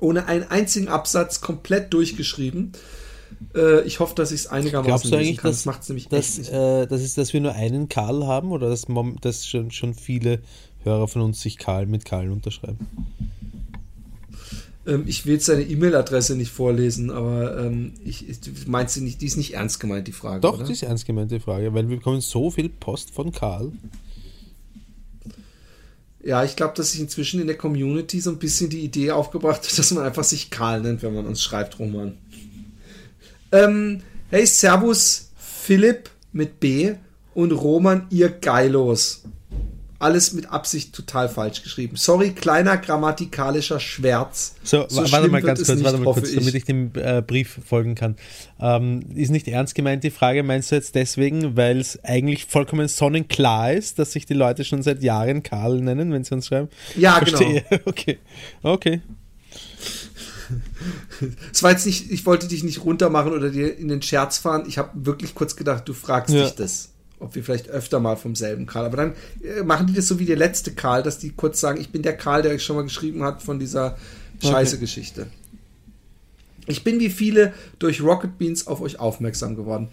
Ohne 0.00 0.26
einen 0.26 0.50
einzigen 0.50 0.88
Absatz 0.88 1.40
komplett 1.40 1.94
durchgeschrieben. 1.94 2.72
Äh, 3.54 3.82
ich 3.82 4.00
hoffe, 4.00 4.14
dass 4.14 4.32
ich 4.32 4.40
es 4.40 4.46
einigermaßen 4.46 4.86
Glaubst 4.86 5.12
du 5.12 5.16
eigentlich, 5.16 5.36
kann. 5.38 5.50
Das, 5.50 5.58
das 5.58 5.66
macht 5.66 5.82
es 5.82 5.88
nämlich 5.88 6.08
dass, 6.08 6.38
äh, 6.48 6.86
das 6.86 7.02
ist, 7.02 7.18
dass 7.18 7.32
wir 7.32 7.40
nur 7.40 7.52
einen 7.52 7.88
Karl 7.88 8.26
haben 8.26 8.52
oder 8.52 8.68
dass, 8.68 8.86
dass 9.20 9.46
schon, 9.46 9.70
schon 9.70 9.94
viele 9.94 10.40
Hörer 10.84 11.08
von 11.08 11.22
uns 11.22 11.40
sich 11.40 11.58
Karl 11.58 11.86
mit 11.86 12.04
Karl 12.04 12.30
unterschreiben? 12.30 12.86
Ähm, 14.86 15.04
ich 15.06 15.26
will 15.26 15.34
jetzt 15.34 15.46
seine 15.46 15.62
E-Mail-Adresse 15.62 16.34
nicht 16.34 16.50
vorlesen, 16.50 17.10
aber 17.10 17.58
ähm, 17.58 17.94
ich, 18.04 18.24
meinst 18.66 18.96
du 18.96 19.02
nicht, 19.02 19.20
die 19.20 19.26
ist 19.26 19.36
nicht 19.36 19.54
ernst 19.54 19.80
gemeint, 19.80 20.08
die 20.08 20.12
Frage? 20.12 20.40
Doch, 20.40 20.54
oder? 20.54 20.64
die 20.64 20.72
ist 20.72 20.82
ernst 20.82 21.06
gemeint, 21.06 21.30
die 21.30 21.40
Frage, 21.40 21.74
weil 21.74 21.88
wir 21.88 21.96
bekommen 21.98 22.20
so 22.20 22.50
viel 22.50 22.68
Post 22.68 23.10
von 23.10 23.32
Karl. 23.32 23.72
Ja, 26.24 26.42
ich 26.44 26.56
glaube, 26.56 26.74
dass 26.74 26.92
sich 26.92 27.00
inzwischen 27.00 27.40
in 27.40 27.46
der 27.46 27.56
Community 27.56 28.20
so 28.20 28.30
ein 28.30 28.38
bisschen 28.38 28.70
die 28.70 28.80
Idee 28.80 29.12
aufgebracht 29.12 29.62
hat, 29.62 29.78
dass 29.78 29.90
man 29.92 30.04
einfach 30.04 30.24
sich 30.24 30.50
Karl 30.50 30.82
nennt, 30.82 31.02
wenn 31.02 31.14
man 31.14 31.26
uns 31.26 31.42
schreibt, 31.42 31.78
Roman. 31.78 32.14
Ähm, 33.52 34.02
hey, 34.30 34.46
Servus, 34.46 35.30
Philipp 35.36 36.10
mit 36.32 36.60
B 36.60 36.94
und 37.34 37.52
Roman, 37.52 38.06
ihr 38.10 38.28
Geilos 38.28 39.22
alles 39.98 40.32
mit 40.32 40.50
Absicht 40.50 40.94
total 40.94 41.28
falsch 41.28 41.62
geschrieben. 41.62 41.96
Sorry, 41.96 42.30
kleiner 42.30 42.76
grammatikalischer 42.76 43.80
Schwärz. 43.80 44.54
So, 44.62 44.86
so 44.88 45.10
warte 45.10 45.28
mal 45.28 45.42
ganz 45.42 45.64
kurz, 45.66 45.82
warte 45.82 45.98
mal 45.98 46.14
kurz, 46.14 46.30
ich. 46.30 46.36
damit 46.36 46.54
ich 46.54 46.64
dem 46.64 46.92
äh, 46.94 47.20
Brief 47.20 47.58
folgen 47.66 47.94
kann. 47.94 48.16
Ähm, 48.60 49.02
ist 49.14 49.30
nicht 49.30 49.48
ernst 49.48 49.74
gemeint 49.74 50.04
die 50.04 50.10
Frage, 50.10 50.42
meinst 50.42 50.70
du 50.70 50.76
jetzt 50.76 50.94
deswegen, 50.94 51.56
weil 51.56 51.80
es 51.80 52.02
eigentlich 52.04 52.46
vollkommen 52.46 52.86
sonnenklar 52.86 53.72
ist, 53.72 53.98
dass 53.98 54.12
sich 54.12 54.24
die 54.24 54.34
Leute 54.34 54.64
schon 54.64 54.82
seit 54.82 55.02
Jahren 55.02 55.42
Karl 55.42 55.80
nennen, 55.80 56.12
wenn 56.12 56.22
sie 56.22 56.34
uns 56.34 56.46
schreiben? 56.46 56.68
Ja. 56.96 57.16
Verstehe. 57.16 57.64
genau. 57.68 57.82
Okay. 57.88 58.18
Okay. 58.62 59.00
Es 61.52 61.62
war 61.62 61.70
jetzt 61.70 61.86
nicht, 61.86 62.10
ich 62.10 62.26
wollte 62.26 62.48
dich 62.48 62.64
nicht 62.64 62.84
runtermachen 62.84 63.32
oder 63.32 63.50
dir 63.50 63.76
in 63.76 63.88
den 63.88 64.02
Scherz 64.02 64.38
fahren. 64.38 64.64
Ich 64.66 64.78
habe 64.78 64.90
wirklich 64.94 65.34
kurz 65.34 65.56
gedacht, 65.56 65.88
du 65.88 65.92
fragst 65.92 66.34
ja. 66.34 66.44
dich 66.44 66.54
das 66.54 66.90
ob 67.20 67.34
wir 67.34 67.42
vielleicht 67.42 67.68
öfter 67.68 68.00
mal 68.00 68.16
vom 68.16 68.34
selben 68.34 68.66
Karl. 68.66 68.86
Aber 68.86 68.96
dann 68.96 69.14
äh, 69.42 69.62
machen 69.62 69.86
die 69.86 69.92
das 69.92 70.06
so 70.06 70.18
wie 70.18 70.24
der 70.24 70.36
letzte 70.36 70.72
Karl, 70.72 71.02
dass 71.02 71.18
die 71.18 71.30
kurz 71.30 71.60
sagen, 71.60 71.80
ich 71.80 71.90
bin 71.90 72.02
der 72.02 72.16
Karl, 72.16 72.42
der 72.42 72.52
euch 72.52 72.62
schon 72.62 72.76
mal 72.76 72.82
geschrieben 72.82 73.22
hat 73.22 73.42
von 73.42 73.58
dieser 73.58 73.96
scheiße 74.42 74.78
Geschichte. 74.78 75.26
Ich 76.66 76.84
bin 76.84 77.00
wie 77.00 77.10
viele 77.10 77.54
durch 77.78 78.02
Rocket 78.02 78.38
Beans 78.38 78.66
auf 78.66 78.80
euch 78.80 79.00
aufmerksam 79.00 79.56
geworden. 79.56 79.88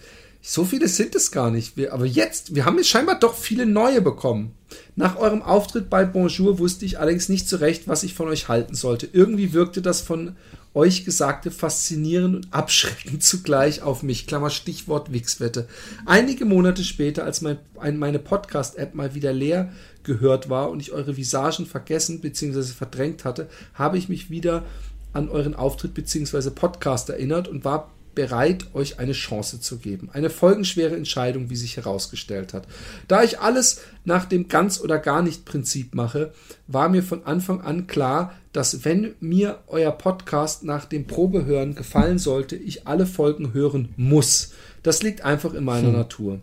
So 0.48 0.64
viele 0.64 0.88
sind 0.88 1.16
es 1.16 1.32
gar 1.32 1.50
nicht. 1.50 1.76
Wir, 1.76 1.92
aber 1.92 2.06
jetzt, 2.06 2.54
wir 2.54 2.66
haben 2.66 2.78
jetzt 2.78 2.90
scheinbar 2.90 3.18
doch 3.18 3.34
viele 3.34 3.66
neue 3.66 4.00
bekommen. 4.00 4.54
Nach 4.96 5.18
eurem 5.18 5.42
Auftritt 5.42 5.90
bei 5.90 6.06
Bonjour 6.06 6.60
wusste 6.60 6.86
ich 6.86 7.00
allerdings 7.00 7.30
nicht 7.30 7.50
so 7.50 7.58
recht, 7.58 7.88
was 7.88 8.04
ich 8.04 8.14
von 8.14 8.28
euch 8.28 8.48
halten 8.48 8.76
sollte. 8.76 9.10
Irgendwie 9.12 9.54
wirkte 9.54 9.82
das 9.82 10.02
von 10.02 10.36
euch 10.76 11.04
Gesagte 11.04 11.50
faszinierend 11.50 12.36
und 12.36 12.54
abschreckend 12.54 13.24
zugleich 13.24 13.82
auf 13.82 14.04
mich. 14.04 14.28
Klammer 14.28 14.52
Stichwort 14.52 15.12
Wixwette. 15.12 15.68
Einige 16.06 16.46
Monate 16.46 16.84
später, 16.84 17.24
als 17.24 17.42
mein, 17.42 17.58
meine 17.98 18.20
Podcast-App 18.20 18.94
mal 18.94 19.16
wieder 19.16 19.34
leer 19.34 19.74
gehört 20.04 20.48
war 20.48 20.70
und 20.70 20.80
ich 20.80 20.92
eure 20.92 21.18
Visagen 21.18 21.66
vergessen 21.66 22.22
bzw. 22.22 22.62
verdrängt 22.66 23.26
hatte, 23.26 23.50
habe 23.74 23.98
ich 23.98 24.10
mich 24.10 24.30
wieder 24.30 24.64
an 25.12 25.28
euren 25.28 25.56
Auftritt 25.56 25.96
bzw. 25.96 26.52
Podcast 26.52 27.10
erinnert 27.10 27.48
und 27.48 27.66
war 27.66 27.95
bereit, 28.16 28.68
euch 28.74 29.00
eine 29.00 29.12
Chance 29.12 29.60
zu 29.60 29.78
geben. 29.78 30.10
Eine 30.12 30.30
folgenschwere 30.30 30.96
Entscheidung, 30.96 31.50
wie 31.50 31.56
sich 31.56 31.78
herausgestellt 31.78 32.54
hat. 32.54 32.68
Da 33.08 33.24
ich 33.24 33.40
alles 33.40 33.82
nach 34.04 34.26
dem 34.26 34.48
ganz 34.48 34.80
oder 34.82 34.98
gar 34.98 35.22
nicht 35.22 35.46
Prinzip 35.46 35.94
mache, 35.94 36.34
war 36.68 36.90
mir 36.90 37.04
von 37.04 37.26
Anfang 37.26 37.62
an 37.62 37.88
klar, 37.88 38.34
dass 38.54 38.86
wenn 38.86 39.16
mir 39.20 39.60
euer 39.68 39.92
Podcast 39.92 40.64
nach 40.64 40.86
dem 40.86 41.08
Probehören 41.08 41.76
gefallen 41.76 42.18
sollte, 42.18 42.56
ich 42.56 42.88
alle 42.88 43.06
Folgen 43.06 43.54
hören 43.54 43.94
muss. 43.98 44.54
Das 44.82 45.04
liegt 45.04 45.22
einfach 45.22 45.54
in 45.54 45.66
meiner 45.66 45.90
hm. 45.90 45.96
Natur. 45.96 46.40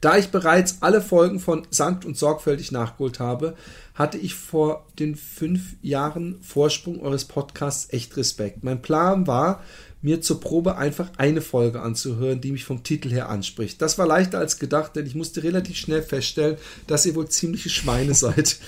Da 0.00 0.16
ich 0.16 0.28
bereits 0.28 0.78
alle 0.80 1.00
Folgen 1.00 1.40
von 1.40 1.66
Sankt 1.70 2.04
und 2.04 2.16
Sorgfältig 2.16 2.70
nachgeholt 2.70 3.18
habe, 3.18 3.56
hatte 3.94 4.16
ich 4.16 4.34
vor 4.36 4.86
den 4.98 5.16
fünf 5.16 5.74
Jahren 5.82 6.40
Vorsprung 6.40 7.00
eures 7.00 7.24
Podcasts 7.24 7.92
echt 7.92 8.16
Respekt. 8.16 8.62
Mein 8.62 8.80
Plan 8.80 9.26
war, 9.26 9.60
mir 10.00 10.20
zur 10.20 10.40
Probe 10.40 10.76
einfach 10.76 11.10
eine 11.16 11.40
Folge 11.40 11.80
anzuhören, 11.80 12.40
die 12.40 12.52
mich 12.52 12.64
vom 12.64 12.84
Titel 12.84 13.10
her 13.10 13.28
anspricht. 13.28 13.82
Das 13.82 13.98
war 13.98 14.06
leichter 14.06 14.38
als 14.38 14.58
gedacht, 14.58 14.94
denn 14.94 15.06
ich 15.06 15.14
musste 15.14 15.42
relativ 15.42 15.76
schnell 15.76 16.02
feststellen, 16.02 16.56
dass 16.86 17.06
ihr 17.06 17.14
wohl 17.14 17.28
ziemliche 17.28 17.68
Schweine 17.68 18.14
seid. 18.14 18.58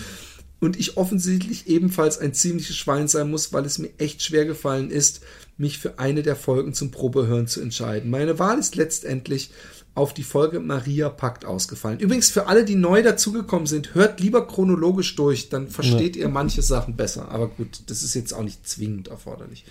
Und 0.59 0.78
ich 0.78 0.98
offensichtlich 0.98 1.69
ebenfalls 1.69 2.19
ein 2.19 2.35
ziemliches 2.35 2.77
Schwein 2.77 3.09
sein 3.09 3.31
muss, 3.31 3.52
weil 3.52 3.65
es 3.65 3.78
mir 3.78 3.90
echt 3.97 4.23
schwer 4.23 4.44
gefallen 4.44 4.90
ist, 4.90 5.20
mich 5.57 5.78
für 5.78 5.98
eine 5.98 6.23
der 6.23 6.36
Folgen 6.36 6.74
zum 6.74 6.90
Probehören 6.90 7.47
zu 7.47 7.62
entscheiden. 7.62 8.11
Meine 8.11 8.39
Wahl 8.39 8.59
ist 8.59 8.77
letztendlich 8.77 9.51
auf 9.94 10.12
die 10.12 10.23
Folge 10.23 10.61
Maria 10.61 11.09
Pakt 11.09 11.44
ausgefallen. 11.44 11.98
Übrigens, 11.98 12.31
für 12.31 12.47
alle, 12.47 12.65
die 12.65 12.74
neu 12.74 13.02
dazugekommen 13.02 13.66
sind, 13.66 13.94
hört 13.94 14.20
lieber 14.20 14.47
chronologisch 14.47 15.16
durch, 15.16 15.48
dann 15.48 15.69
versteht 15.69 16.15
ja. 16.16 16.23
ihr 16.23 16.28
manche 16.28 16.62
Sachen 16.62 16.94
besser. 16.94 17.31
Aber 17.31 17.48
gut, 17.48 17.81
das 17.86 18.02
ist 18.02 18.15
jetzt 18.15 18.32
auch 18.35 18.43
nicht 18.43 18.69
zwingend 18.69 19.09
erforderlich 19.09 19.65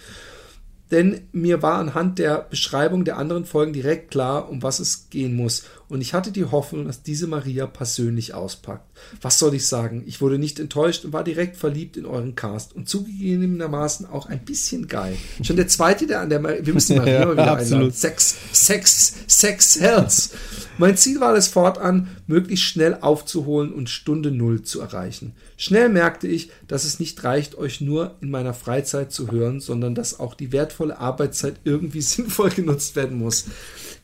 denn 0.91 1.22
mir 1.32 1.61
war 1.61 1.78
anhand 1.78 2.20
der 2.20 2.48
Beschreibung 2.49 3.06
der 3.06 3.18
anderen 3.18 3.45
Folgen 3.45 3.74
direkt 3.74 4.11
klar, 4.11 4.49
um 4.49 4.64
was 4.64 4.80
es 4.80 5.10
gehen 5.10 5.36
muss. 5.36 5.66
Und 5.90 6.02
ich 6.02 6.14
hatte 6.14 6.32
die 6.32 6.45
Hoffnung, 6.45 6.86
dass 6.86 7.02
diese 7.02 7.26
Maria 7.26 7.66
persönlich 7.66 8.36
auspackt. 8.36 8.88
Was 9.22 9.40
soll 9.40 9.56
ich 9.56 9.66
sagen? 9.66 10.03
Ich 10.06 10.22
wurde 10.22 10.38
nicht 10.38 10.60
enttäuscht 10.60 11.03
und 11.03 11.14
war 11.14 11.24
direkt 11.24 11.57
verliebt 11.57 11.98
in 11.98 12.06
euren 12.06 12.36
Cast 12.36 12.76
und 12.76 12.88
zugegebenermaßen 12.88 14.06
auch 14.06 14.28
ein 14.28 14.45
bisschen 14.45 14.88
geil. 14.88 15.18
Schon 15.41 15.56
der 15.56 15.68
zweite, 15.68 16.06
der 16.06 16.22
an 16.22 16.30
der, 16.30 16.40
Mar 16.40 16.53
wir 16.61 16.74
müssen 16.76 16.98
Maria 16.99 17.22
ja, 17.22 17.32
wieder 17.32 17.52
absolut. 17.52 17.74
einladen. 17.74 17.91
Sex, 17.91 18.36
Sex, 18.53 19.16
Sex 19.26 19.80
Herz. 19.80 20.30
Mein 20.78 20.95
Ziel 20.95 21.20
war 21.20 21.36
es 21.36 21.48
fortan, 21.48 22.07
möglichst 22.28 22.66
schnell 22.66 22.99
aufzuholen 23.02 23.74
und 23.74 23.90
Stunde 23.90 24.32
Null 24.32 24.61
zu 24.61 24.80
erreichen. 24.80 25.34
Schnell 25.57 25.90
merkte 25.90 26.28
ich, 26.28 26.52
dass 26.68 26.86
es 26.86 27.02
nicht 27.02 27.22
reicht, 27.24 27.57
euch 27.57 27.82
nur 27.82 28.16
in 28.22 28.30
meiner 28.30 28.53
Freizeit 28.53 29.11
zu 29.11 29.30
hören, 29.30 29.60
sondern 29.60 29.94
dass 29.94 30.22
auch 30.22 30.36
die 30.36 30.52
wertvolle 30.52 30.99
Arbeitszeit 30.99 31.56
irgendwie 31.64 32.02
sinnvoll 32.02 32.52
genutzt 32.52 32.95
werden 32.95 33.18
muss. 33.18 33.45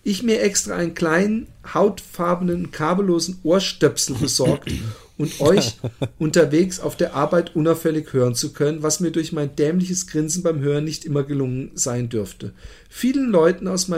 Ich 0.07 0.21
mir 0.21 0.39
extra 0.43 0.75
einen 0.75 0.93
kleinen, 0.93 1.47
hautfarbenen, 1.73 2.69
kabellosen 2.69 3.39
Ohrstöpsel 3.41 4.15
besorgt 4.15 4.71
und 5.17 5.41
euch 5.41 5.77
unterwegs 6.19 6.79
auf 6.79 6.95
der 6.95 7.15
Arbeit 7.15 7.55
unauffällig 7.55 8.13
hören 8.13 8.35
zu 8.35 8.53
können, 8.53 8.83
was 8.83 8.99
mir 8.99 9.09
durch 9.09 9.31
mein 9.31 9.55
dämliches 9.55 10.05
Grinsen 10.05 10.43
beim 10.43 10.59
Hören 10.59 10.83
nicht 10.83 11.05
immer 11.05 11.23
gelungen 11.23 11.71
sein 11.73 12.07
dürfte. 12.07 12.53
Vielen 12.97 13.29
Leuten 13.29 13.67
aus, 13.67 13.91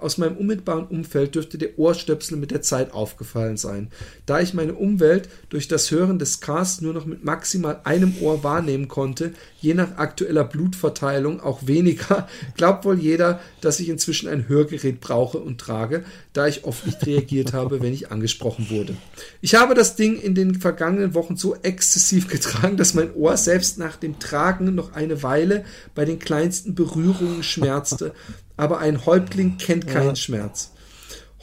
aus 0.00 0.18
meinem 0.18 0.36
unmittelbaren 0.36 0.86
Umfeld 0.86 1.34
dürfte 1.34 1.58
der 1.58 1.76
Ohrstöpsel 1.76 2.38
mit 2.38 2.52
der 2.52 2.62
Zeit 2.62 2.94
aufgefallen 2.94 3.56
sein. 3.56 3.90
Da 4.26 4.38
ich 4.38 4.54
meine 4.54 4.74
Umwelt 4.74 5.28
durch 5.48 5.66
das 5.66 5.90
Hören 5.90 6.20
des 6.20 6.40
Casts 6.40 6.80
nur 6.80 6.94
noch 6.94 7.04
mit 7.04 7.24
maximal 7.24 7.80
einem 7.82 8.14
Ohr 8.20 8.44
wahrnehmen 8.44 8.86
konnte, 8.86 9.32
je 9.60 9.74
nach 9.74 9.96
aktueller 9.96 10.44
Blutverteilung 10.44 11.40
auch 11.40 11.66
weniger, 11.66 12.28
glaubt 12.56 12.84
wohl 12.84 13.00
jeder, 13.00 13.40
dass 13.60 13.80
ich 13.80 13.88
inzwischen 13.88 14.28
ein 14.28 14.48
Hörgerät 14.48 15.00
brauche 15.00 15.38
und 15.38 15.58
trage, 15.60 16.04
da 16.32 16.46
ich 16.46 16.62
oft 16.62 16.86
nicht 16.86 17.04
reagiert 17.06 17.54
habe, 17.54 17.82
wenn 17.82 17.92
ich 17.92 18.12
angesprochen 18.12 18.70
wurde. 18.70 18.94
Ich 19.40 19.56
habe 19.56 19.74
das 19.74 19.96
Ding 19.96 20.14
in 20.14 20.36
den 20.36 20.54
vergangenen 20.54 21.14
Wochen 21.14 21.36
so 21.36 21.56
exzessiv 21.62 22.28
getragen, 22.28 22.76
dass 22.76 22.94
mein 22.94 23.12
Ohr 23.16 23.36
selbst 23.36 23.78
nach 23.78 23.96
dem 23.96 24.20
Tragen 24.20 24.76
noch 24.76 24.92
eine 24.92 25.24
Weile 25.24 25.64
bei 25.96 26.04
den 26.04 26.20
kleinsten 26.20 26.76
Berührungen 26.76 27.42
schmerzte 27.42 28.14
aber 28.56 28.78
ein 28.78 29.06
Häuptling 29.06 29.58
kennt 29.58 29.86
keinen 29.86 30.08
ja. 30.08 30.16
Schmerz. 30.16 30.72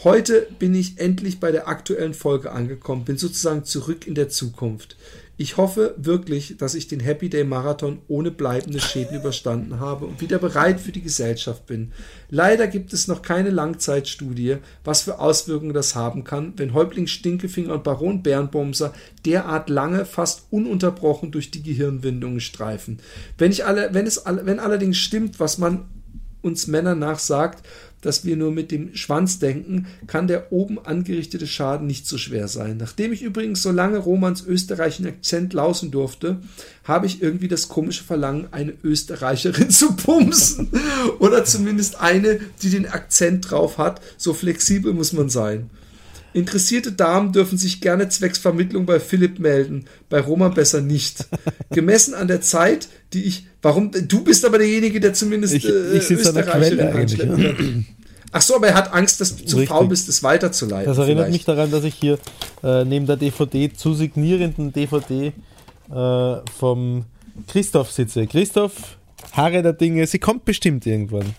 Heute 0.04 0.48
bin 0.60 0.76
ich 0.76 1.00
endlich 1.00 1.40
bei 1.40 1.52
der 1.52 1.68
aktuellen 1.68 2.14
Folge 2.14 2.52
angekommen, 2.52 3.06
bin 3.06 3.18
sozusagen 3.18 3.64
zurück 3.64 4.06
in 4.06 4.14
der 4.14 4.30
Zukunft. 4.30 4.98
Ich 5.38 5.58
hoffe 5.58 5.96
wirklich, 5.98 6.56
dass 6.58 6.76
ich 6.76 6.88
den 6.88 7.02
Happy 7.02 7.30
Day 7.30 7.44
Marathon 7.44 8.00
ohne 8.08 8.32
bleibende 8.32 8.80
Schäden 8.80 9.18
überstanden 9.18 9.82
habe 9.82 10.06
und 10.06 10.22
wieder 10.22 10.38
bereit 10.38 10.80
für 10.80 10.94
die 10.94 11.02
Gesellschaft 11.02 11.66
bin. 11.66 11.92
Leider 12.30 12.68
gibt 12.68 12.94
es 12.94 13.10
noch 13.10 13.22
keine 13.22 13.50
Langzeitstudie, 13.50 14.58
was 14.86 15.02
für 15.02 15.20
Auswirkungen 15.20 15.74
das 15.74 15.94
haben 15.94 16.24
kann, 16.24 16.54
wenn 16.56 16.74
Häuptling 16.74 17.08
Stinkefinger 17.08 17.74
und 17.74 17.84
Baron 17.84 18.24
Bärenbomser 18.24 18.94
derart 19.26 19.70
lange, 19.70 20.06
fast 20.06 20.44
ununterbrochen 20.52 21.32
durch 21.32 21.52
die 21.52 21.64
Gehirnwindungen 21.64 22.40
streifen. 22.40 23.00
Wenn, 23.38 23.52
ich 23.52 23.66
alle, 23.66 23.94
wenn, 23.94 24.08
es, 24.08 24.24
wenn 24.26 24.60
allerdings 24.60 24.98
stimmt, 24.98 25.42
was 25.42 25.58
man 25.58 25.86
uns 26.46 26.68
Männer 26.68 26.96
nachsagt, 26.96 27.66
dass 28.06 28.24
wir 28.24 28.38
nur 28.38 28.52
mit 28.52 28.70
dem 28.70 28.96
Schwanz 28.96 29.40
denken, 29.40 29.88
kann 30.06 30.28
der 30.28 30.52
oben 30.52 30.78
angerichtete 30.78 31.48
Schaden 31.48 31.88
nicht 31.88 32.06
so 32.06 32.20
schwer 32.20 32.48
sein. 32.48 32.78
Nachdem 32.78 33.12
ich 33.12 33.24
übrigens 33.24 33.64
so 33.64 33.72
lange 33.72 33.98
Romans 33.98 34.46
österreichischen 34.46 35.08
Akzent 35.08 35.54
lausen 35.54 35.90
durfte, 35.90 36.38
habe 36.84 37.08
ich 37.08 37.24
irgendwie 37.24 37.48
das 37.48 37.68
komische 37.68 38.04
Verlangen, 38.04 38.48
eine 38.52 38.74
Österreicherin 38.84 39.70
zu 39.72 39.96
pumsen. 39.96 40.70
Oder 41.18 41.46
zumindest 41.46 42.00
eine, 42.00 42.40
die 42.62 42.70
den 42.70 42.88
Akzent 42.88 43.50
drauf 43.50 43.80
hat. 43.80 44.02
So 44.18 44.36
flexibel 44.36 44.94
muss 44.94 45.12
man 45.12 45.30
sein. 45.30 45.72
Interessierte 46.36 46.92
Damen 46.92 47.32
dürfen 47.32 47.58
sich 47.58 47.80
gerne 47.80 48.10
zwecks 48.10 48.40
Vermittlung 48.40 48.86
bei 48.86 49.00
Philipp 49.00 49.40
melden, 49.40 49.86
bei 50.10 50.20
Roman 50.20 50.54
besser 50.54 50.82
nicht. 50.82 51.30
Gemessen 51.72 52.14
an 52.14 52.28
der 52.28 52.42
Zeit, 52.42 52.90
die 53.14 53.24
ich. 53.24 53.48
Warum? 53.62 53.92
Du 54.10 54.22
bist 54.22 54.44
aber 54.44 54.58
derjenige, 54.58 55.00
der 55.00 55.14
zumindest 55.14 55.54
ich, 55.54 55.66
äh, 55.66 55.98
ich 55.98 56.12
Österreicher 56.12 56.94
eigentlich. 56.94 57.22
Ach 58.34 58.42
so, 58.42 58.58
aber 58.58 58.68
er 58.68 58.74
hat 58.74 58.94
Angst, 58.94 59.22
dass 59.22 59.38
du 59.38 59.46
zu 59.46 59.56
Richtig. 59.56 59.70
faul 59.70 59.88
bist, 59.88 60.10
es 60.10 60.24
weiterzuleiten. 60.24 60.88
Das 60.88 60.98
erinnert 60.98 61.28
vielleicht. 61.28 61.32
mich 61.32 61.46
daran, 61.46 61.72
dass 61.72 61.86
ich 61.86 61.96
hier 61.96 62.20
äh, 62.64 62.84
neben 62.84 63.06
der 63.06 63.16
DVD 63.16 63.72
zu 63.72 63.94
signierenden 63.94 64.74
DVD 64.74 65.32
äh, 65.90 66.36
vom 66.60 67.06
Christoph 67.48 67.92
sitze. 67.94 68.28
Christoph, 68.28 68.98
Haare 69.32 69.64
der 69.64 69.72
Dinge, 69.72 70.06
sie 70.06 70.20
kommt 70.20 70.44
bestimmt 70.44 70.86
irgendwann. 70.86 71.34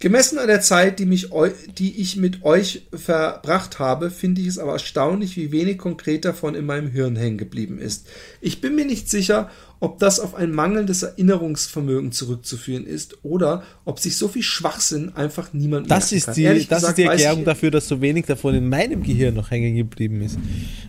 Gemessen 0.00 0.38
an 0.38 0.46
der 0.46 0.60
Zeit, 0.60 1.00
die, 1.00 1.06
mich, 1.06 1.30
die 1.76 2.00
ich 2.00 2.16
mit 2.16 2.44
euch 2.44 2.86
verbracht 2.92 3.80
habe, 3.80 4.10
finde 4.10 4.40
ich 4.40 4.46
es 4.46 4.58
aber 4.58 4.72
erstaunlich, 4.72 5.36
wie 5.36 5.50
wenig 5.50 5.78
konkret 5.78 6.24
davon 6.24 6.54
in 6.54 6.66
meinem 6.66 6.88
Hirn 6.88 7.16
hängen 7.16 7.36
geblieben 7.36 7.80
ist. 7.80 8.06
Ich 8.40 8.60
bin 8.60 8.76
mir 8.76 8.84
nicht 8.84 9.10
sicher, 9.10 9.50
ob 9.80 9.98
das 9.98 10.20
auf 10.20 10.36
ein 10.36 10.52
mangelndes 10.52 11.02
Erinnerungsvermögen 11.02 12.12
zurückzuführen 12.12 12.86
ist 12.86 13.24
oder 13.24 13.64
ob 13.84 13.98
sich 13.98 14.16
so 14.16 14.28
viel 14.28 14.42
Schwachsinn 14.42 15.16
einfach 15.16 15.52
niemand 15.52 15.90
das 15.90 16.12
ist 16.12 16.26
kann. 16.26 16.34
Die, 16.34 16.44
das 16.44 16.68
gesagt, 16.68 16.84
ist 16.90 16.98
die 16.98 17.02
Erklärung 17.02 17.44
dafür, 17.44 17.72
dass 17.72 17.88
so 17.88 18.00
wenig 18.00 18.26
davon 18.26 18.54
in 18.54 18.68
meinem 18.68 19.02
Gehirn 19.02 19.34
noch 19.34 19.50
hängen 19.50 19.74
geblieben 19.74 20.22
ist. 20.22 20.38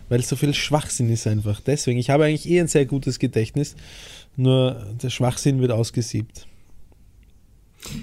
Weil 0.08 0.22
so 0.22 0.36
viel 0.36 0.54
Schwachsinn 0.54 1.10
ist 1.10 1.26
einfach. 1.26 1.60
Deswegen, 1.60 1.98
ich 1.98 2.10
habe 2.10 2.26
eigentlich 2.26 2.48
eh 2.48 2.60
ein 2.60 2.68
sehr 2.68 2.86
gutes 2.86 3.18
Gedächtnis, 3.18 3.74
nur 4.36 4.86
der 5.02 5.10
Schwachsinn 5.10 5.60
wird 5.60 5.72
ausgesiebt. 5.72 6.46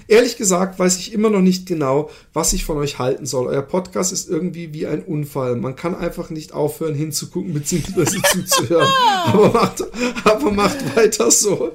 Ehrlich 0.08 0.36
gesagt 0.36 0.78
weiß 0.78 0.98
ich 0.98 1.12
immer 1.12 1.30
noch 1.30 1.40
nicht 1.40 1.66
genau, 1.66 2.10
was 2.32 2.52
ich 2.52 2.64
von 2.64 2.76
euch 2.78 2.98
halten 2.98 3.26
soll. 3.26 3.46
Euer 3.46 3.62
Podcast 3.62 4.12
ist 4.12 4.28
irgendwie 4.28 4.72
wie 4.74 4.86
ein 4.86 5.02
Unfall. 5.02 5.56
Man 5.56 5.76
kann 5.76 5.94
einfach 5.94 6.30
nicht 6.30 6.52
aufhören 6.52 6.94
hinzugucken 6.94 7.54
bzw. 7.54 8.04
zuzuhören. 8.32 8.88
aber, 9.26 9.52
macht, 9.52 9.84
aber 10.24 10.50
macht 10.50 10.96
weiter 10.96 11.30
so. 11.30 11.72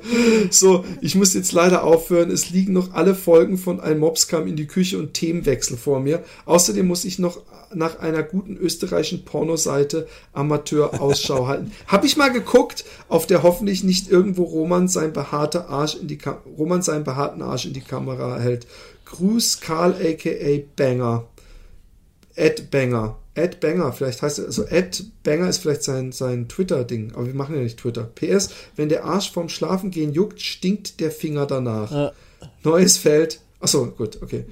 So, 0.51 0.83
ich 1.01 1.15
muss 1.15 1.33
jetzt 1.33 1.53
leider 1.53 1.83
aufhören. 1.83 2.29
Es 2.29 2.49
liegen 2.49 2.73
noch 2.73 2.93
alle 2.93 3.15
Folgen 3.15 3.57
von 3.57 3.79
Ein 3.79 3.99
Mops 3.99 4.27
kam 4.27 4.47
in 4.47 4.55
die 4.55 4.67
Küche 4.67 4.97
und 4.97 5.13
Themenwechsel 5.13 5.77
vor 5.77 5.99
mir. 5.99 6.23
Außerdem 6.45 6.85
muss 6.85 7.05
ich 7.05 7.19
noch 7.19 7.41
nach 7.75 7.99
einer 7.99 8.23
guten 8.23 8.57
österreichischen 8.57 9.25
Pornoseite 9.25 10.07
Amateur 10.33 11.01
Ausschau 11.01 11.47
halten. 11.47 11.71
Hab 11.87 12.03
ich 12.03 12.17
mal 12.17 12.31
geguckt, 12.31 12.85
auf 13.09 13.27
der 13.27 13.43
hoffentlich 13.43 13.83
nicht 13.83 14.09
irgendwo 14.09 14.43
Roman 14.43 14.87
sein 14.87 15.13
behaarter 15.13 15.69
Arsch 15.69 15.95
in 15.95 16.07
die 16.07 16.17
Ka 16.17 16.41
Roman 16.57 16.81
seinen 16.81 17.03
behaarten 17.03 17.41
Arsch 17.41 17.65
in 17.65 17.73
die 17.73 17.81
Kamera 17.81 18.39
hält. 18.39 18.67
Gruß 19.05 19.61
Karl 19.61 19.93
aka 19.93 20.63
Banger. 20.75 21.25
Ed 22.35 22.71
Banger. 22.71 23.17
Ed 23.35 23.59
Banger, 23.59 23.93
vielleicht 23.93 24.21
heißt 24.21 24.39
er, 24.39 24.45
also 24.45 24.63
Ed 24.65 25.05
Banger 25.23 25.49
ist 25.49 25.59
vielleicht 25.59 25.83
sein, 25.83 26.11
sein 26.11 26.47
Twitter-Ding, 26.47 27.13
aber 27.15 27.25
wir 27.25 27.33
machen 27.33 27.55
ja 27.55 27.61
nicht 27.61 27.79
Twitter. 27.79 28.03
PS, 28.03 28.49
wenn 28.75 28.89
der 28.89 29.05
Arsch 29.05 29.31
vorm 29.31 29.49
Schlafengehen 29.49 30.13
juckt, 30.13 30.41
stinkt 30.41 30.99
der 30.99 31.11
Finger 31.11 31.47
danach. 31.47 31.91
Ja. 31.91 32.11
Neues 32.63 32.97
Feld. 32.97 33.39
Achso, 33.59 33.87
gut, 33.87 34.21
okay. 34.21 34.45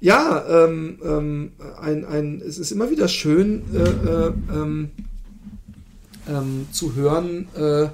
Ja, 0.00 0.64
ähm, 0.64 0.98
ähm, 1.04 1.52
ein, 1.80 2.04
ein, 2.04 2.40
es 2.40 2.58
ist 2.58 2.70
immer 2.70 2.90
wieder 2.90 3.08
schön 3.08 3.62
äh, 3.74 3.78
äh, 3.78 4.32
ähm, 4.52 4.90
ähm, 6.28 6.68
zu 6.70 6.94
hören, 6.94 7.48
äh, 7.56 7.88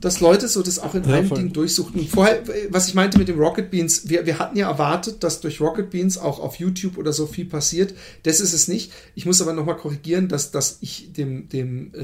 dass 0.00 0.20
Leute 0.20 0.46
so 0.46 0.62
das 0.62 0.78
auch 0.78 0.94
in 0.94 1.04
Ja, 1.04 1.16
einem 1.16 1.28
voll. 1.28 1.38
Ding 1.38 1.52
durchsuchten. 1.52 2.06
Vorher, 2.06 2.42
was 2.70 2.86
ich 2.86 2.94
meinte 2.94 3.18
mit 3.18 3.28
dem 3.28 3.38
Rocket 3.38 3.70
Beans, 3.70 4.08
wir, 4.08 4.26
wir 4.26 4.38
hatten 4.38 4.56
ja 4.56 4.70
erwartet, 4.70 5.24
dass 5.24 5.40
durch 5.40 5.60
Rocket 5.60 5.90
Beans 5.90 6.18
auch 6.18 6.38
auf 6.38 6.56
YouTube 6.56 6.98
oder 6.98 7.12
so 7.12 7.26
viel 7.26 7.46
passiert. 7.46 7.94
Das 8.22 8.38
ist 8.40 8.52
es 8.52 8.68
nicht. 8.68 8.92
Ich 9.14 9.26
muss 9.26 9.40
aber 9.40 9.54
nochmal 9.54 9.76
korrigieren, 9.76 10.28
dass, 10.28 10.50
dass 10.50 10.78
ich 10.82 11.12
dem, 11.14 11.48
dem 11.48 11.92
äh, 11.94 11.98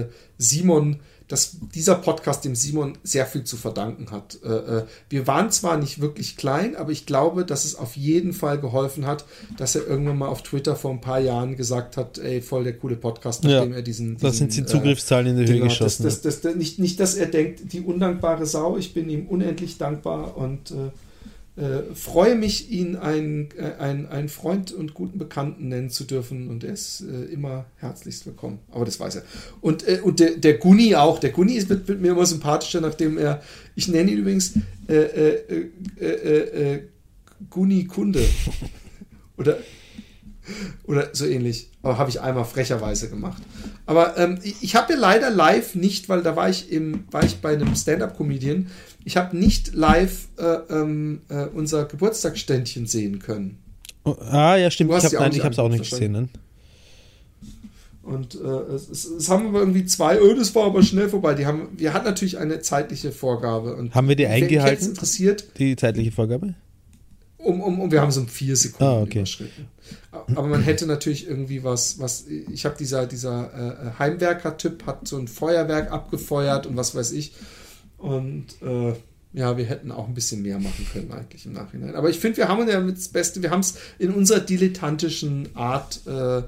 äh, 0.00 0.06
Simon, 0.38 1.00
dass 1.28 1.56
dieser 1.74 1.96
Podcast 1.96 2.44
dem 2.44 2.54
Simon 2.54 2.98
sehr 3.02 3.26
viel 3.26 3.44
zu 3.44 3.56
verdanken 3.56 4.10
hat. 4.10 4.38
Äh, 4.44 4.48
äh, 4.48 4.84
wir 5.08 5.26
waren 5.26 5.50
zwar 5.50 5.76
nicht 5.76 6.00
wirklich 6.00 6.36
klein, 6.36 6.76
aber 6.76 6.90
ich 6.92 7.06
glaube, 7.06 7.44
dass 7.44 7.64
es 7.64 7.74
auf 7.74 7.96
jeden 7.96 8.32
Fall 8.32 8.60
geholfen 8.60 9.06
hat, 9.06 9.24
dass 9.56 9.74
er 9.74 9.86
irgendwann 9.86 10.18
mal 10.18 10.28
auf 10.28 10.42
Twitter 10.42 10.76
vor 10.76 10.90
ein 10.90 11.00
paar 11.00 11.20
Jahren 11.20 11.56
gesagt 11.56 11.96
hat, 11.96 12.18
ey, 12.18 12.40
voll 12.40 12.64
der 12.64 12.76
coole 12.76 12.96
Podcast, 12.96 13.44
Ja, 13.44 13.56
nachdem 13.58 13.72
er 13.72 13.82
diesen, 13.82 14.18
Da 14.18 14.30
sind 14.30 14.50
diesen, 14.50 14.66
die 14.66 14.72
Zugriffszahlen 14.72 15.26
in 15.28 15.44
die 15.44 15.52
Höhe. 15.52 15.60
Das, 15.60 15.68
geschossen. 15.68 16.04
das, 16.04 16.22
das, 16.22 16.40
das, 16.40 16.54
nicht, 16.56 16.78
nicht, 16.78 17.00
dass 17.00 17.14
er 17.14 17.26
denkt, 17.26 17.72
die 17.72 17.80
undankbare 17.80 18.46
Sau, 18.46 18.76
ich 18.76 18.94
bin 18.94 19.08
ihm 19.08 19.26
unendlich 19.26 19.78
dankbar 19.78 20.36
und 20.36 20.70
äh, 20.70 20.90
äh, 21.54 21.94
freue 21.94 22.34
mich, 22.34 22.70
ihn 22.70 22.96
einen 22.96 23.50
äh, 23.58 23.74
ein, 23.78 24.08
ein 24.08 24.30
Freund 24.30 24.72
und 24.72 24.94
guten 24.94 25.18
Bekannten 25.18 25.68
nennen 25.68 25.90
zu 25.90 26.04
dürfen 26.04 26.48
und 26.48 26.64
er 26.64 26.72
ist 26.72 27.02
äh, 27.02 27.24
immer 27.24 27.66
herzlichst 27.76 28.24
willkommen. 28.24 28.58
Aber 28.70 28.86
das 28.86 28.98
weiß 28.98 29.16
er. 29.16 29.22
Und, 29.60 29.86
äh, 29.86 30.00
und 30.02 30.18
der, 30.18 30.36
der 30.36 30.54
Gunni 30.54 30.94
auch. 30.94 31.18
Der 31.18 31.30
Gunni 31.30 31.54
ist, 31.54 31.68
wird, 31.68 31.86
wird 31.88 32.00
mir 32.00 32.12
immer 32.12 32.24
sympathischer, 32.24 32.80
nachdem 32.80 33.18
er, 33.18 33.42
ich 33.76 33.88
nenne 33.88 34.10
ihn 34.10 34.18
übrigens 34.18 34.54
äh, 34.88 35.66
äh, 36.00 36.82
Gunni 37.50 37.84
Kunde. 37.84 38.24
Oder 39.36 39.58
oder 40.84 41.10
so 41.12 41.26
ähnlich. 41.26 41.70
Aber 41.82 41.98
habe 41.98 42.10
ich 42.10 42.20
einmal 42.20 42.44
frecherweise 42.44 43.08
gemacht. 43.08 43.42
Aber 43.86 44.16
ähm, 44.18 44.38
ich, 44.42 44.74
habe 44.76 44.92
ja 44.92 44.98
leider 44.98 45.30
live 45.30 45.74
nicht, 45.74 46.08
weil 46.08 46.22
da 46.22 46.36
war 46.36 46.48
ich 46.48 46.70
im, 46.70 47.04
war 47.10 47.24
ich 47.24 47.36
bei 47.36 47.52
einem 47.52 47.74
Stand-up-Comedian. 47.74 48.68
Ich 49.04 49.16
habe 49.16 49.36
nicht 49.36 49.74
live 49.74 50.28
äh, 50.38 50.44
ähm, 50.70 51.22
äh, 51.28 51.46
unser 51.46 51.84
Geburtstagsständchen 51.84 52.86
sehen 52.86 53.18
können. 53.18 53.58
Oh, 54.04 54.16
ah, 54.20 54.56
ja, 54.56 54.70
stimmt. 54.70 54.90
Ich 54.90 55.04
habe 55.04 55.20
auch 55.20 55.28
nicht 55.28 55.44
es 55.44 55.58
auch 55.58 55.68
nicht 55.68 55.80
angeguckt, 55.80 55.90
gesehen. 55.90 56.12
Ne? 56.12 56.28
Und 58.02 58.34
äh, 58.34 58.74
es, 58.74 58.88
es, 58.88 59.04
es 59.04 59.28
haben 59.28 59.48
aber 59.48 59.60
irgendwie 59.60 59.84
zwei, 59.84 60.20
oh, 60.20 60.34
das 60.34 60.54
war 60.54 60.64
aber 60.66 60.82
schnell 60.82 61.08
vorbei. 61.08 61.34
Die 61.34 61.46
haben, 61.46 61.68
wir 61.76 61.92
hatten 61.94 62.04
natürlich 62.04 62.38
eine 62.38 62.60
zeitliche 62.60 63.12
Vorgabe. 63.12 63.76
Und 63.76 63.94
Haben 63.94 64.08
wir 64.08 64.16
die 64.16 64.26
eingehalten? 64.26 64.88
interessiert, 64.88 65.44
Die 65.58 65.76
zeitliche 65.76 66.10
Vorgabe? 66.10 66.54
Um, 67.42 67.60
um, 67.60 67.80
um, 67.80 67.90
wir 67.92 68.00
haben 68.00 68.10
so 68.10 68.20
um 68.20 68.28
vier 68.28 68.56
Sekunden 68.56 68.84
Ah, 68.84 69.00
okay. 69.02 69.18
überschritten. 69.18 69.66
Aber 70.12 70.46
man 70.46 70.62
hätte 70.62 70.86
natürlich 70.86 71.26
irgendwie 71.26 71.64
was, 71.64 71.98
was, 71.98 72.26
ich 72.26 72.64
habe 72.64 72.76
dieser, 72.78 73.06
dieser 73.06 73.94
äh, 73.94 73.98
Heimwerker-Typ 73.98 74.86
hat 74.86 75.06
so 75.08 75.18
ein 75.18 75.28
Feuerwerk 75.28 75.90
abgefeuert 75.90 76.66
und 76.66 76.76
was 76.76 76.94
weiß 76.94 77.12
ich. 77.12 77.32
Und 77.98 78.46
äh, 78.62 78.92
ja, 79.32 79.56
wir 79.56 79.64
hätten 79.64 79.90
auch 79.92 80.08
ein 80.08 80.14
bisschen 80.14 80.42
mehr 80.42 80.58
machen 80.58 80.86
können 80.92 81.10
eigentlich 81.12 81.46
im 81.46 81.52
Nachhinein. 81.52 81.94
Aber 81.94 82.10
ich 82.10 82.18
finde, 82.18 82.38
wir 82.38 82.48
haben 82.48 82.68
ja 82.68 82.80
mit 82.80 82.96
das 82.96 83.08
Beste, 83.08 83.42
wir 83.42 83.50
haben 83.50 83.60
es 83.60 83.76
in 83.98 84.12
unserer 84.12 84.40
dilettantischen 84.40 85.48
Art, 85.54 86.00
äh, 86.06 86.42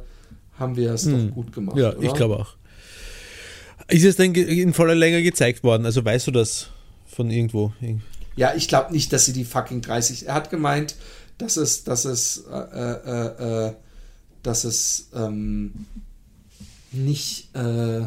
haben 0.58 0.76
wir 0.76 0.92
es 0.92 1.04
Hm. 1.06 1.28
doch 1.28 1.34
gut 1.34 1.52
gemacht. 1.52 1.76
Ja, 1.76 1.94
oder? 1.94 2.02
ich 2.02 2.12
glaube 2.14 2.38
auch. 2.38 2.54
Ist 3.88 4.04
es 4.04 4.16
denn 4.16 4.34
in 4.34 4.72
voller 4.72 4.94
Länge 4.94 5.22
gezeigt 5.22 5.62
worden? 5.64 5.84
Also 5.84 6.04
weißt 6.04 6.26
du 6.26 6.30
das 6.30 6.68
von 7.06 7.30
irgendwo? 7.30 7.72
Ja, 8.36 8.54
ich 8.54 8.68
glaube 8.68 8.92
nicht, 8.92 9.12
dass 9.12 9.24
sie 9.24 9.32
die 9.32 9.44
fucking 9.44 9.80
30. 9.80 10.26
Er 10.26 10.34
hat 10.34 10.50
gemeint, 10.50 10.96
dass 11.38 11.56
es, 11.56 11.84
dass 11.84 12.04
es, 12.04 12.44
äh, 12.50 12.56
äh, 12.56 13.66
äh, 13.68 13.72
dass 14.42 14.64
es 14.64 15.08
ähm, 15.14 15.86
nicht, 16.92 17.54
äh, 17.54 18.02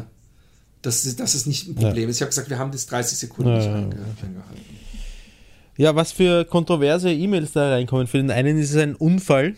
dass, 0.82 1.16
dass 1.16 1.34
es 1.34 1.46
nicht 1.46 1.68
ein 1.68 1.74
Problem 1.74 2.08
ist. 2.08 2.16
Ich 2.16 2.22
habe 2.22 2.30
gesagt, 2.30 2.50
wir 2.50 2.58
haben 2.58 2.72
das 2.72 2.86
30 2.86 3.18
Sekunden 3.18 3.50
Ja, 3.50 3.56
nicht 3.56 3.66
ja, 3.66 3.74
einge 3.74 3.96
ja. 3.96 4.02
eingehalten. 4.02 4.78
Ja, 5.76 5.94
was 5.94 6.12
für 6.12 6.44
kontroverse 6.44 7.12
E-Mails 7.12 7.52
da 7.52 7.70
reinkommen. 7.70 8.06
Für 8.06 8.18
den 8.18 8.30
einen 8.30 8.58
ist 8.58 8.70
es 8.70 8.76
ein 8.76 8.96
Unfall, 8.96 9.54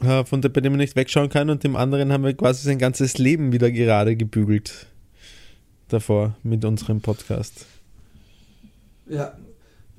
äh, 0.00 0.24
von 0.24 0.40
bei 0.40 0.48
dem 0.48 0.72
man 0.72 0.78
nicht 0.78 0.94
wegschauen 0.94 1.28
kann, 1.28 1.50
und 1.50 1.64
dem 1.64 1.76
anderen 1.76 2.12
haben 2.12 2.24
wir 2.24 2.34
quasi 2.34 2.62
sein 2.64 2.78
ganzes 2.78 3.18
Leben 3.18 3.52
wieder 3.52 3.70
gerade 3.70 4.16
gebügelt. 4.16 4.86
Davor 5.88 6.36
mit 6.44 6.64
unserem 6.64 7.00
Podcast. 7.00 7.66
Ja, 9.08 9.36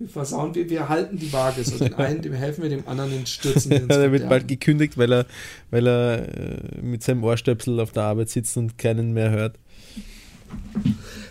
wir 0.02 0.10
versauen, 0.10 0.56
wir, 0.56 0.70
wir 0.70 0.90
halten 0.90 1.18
die 1.18 1.32
Waage. 1.32 1.64
So 1.64 1.78
den 1.78 1.94
einen, 1.94 2.22
dem 2.22 2.34
helfen 2.34 2.64
wir, 2.64 2.70
dem 2.70 2.88
anderen 2.88 3.12
den 3.12 3.26
stürzen 3.26 3.72
wir 3.72 3.78
ins 3.82 3.88
der 3.88 4.12
wird 4.12 4.30
bald 4.30 4.48
gekündigt, 4.48 4.98
weil 4.98 5.14
er, 5.14 5.26
weil 5.70 5.88
er 5.88 6.28
äh, 6.38 6.82
mit 6.82 7.04
seinem 7.04 7.24
Ohrstöpsel 7.24 7.80
auf 7.80 7.92
der 7.92 8.04
Arbeit 8.04 8.30
sitzt 8.30 8.58
und 8.58 8.78
keinen 8.78 9.14
mehr 9.14 9.32
hört. 9.32 9.58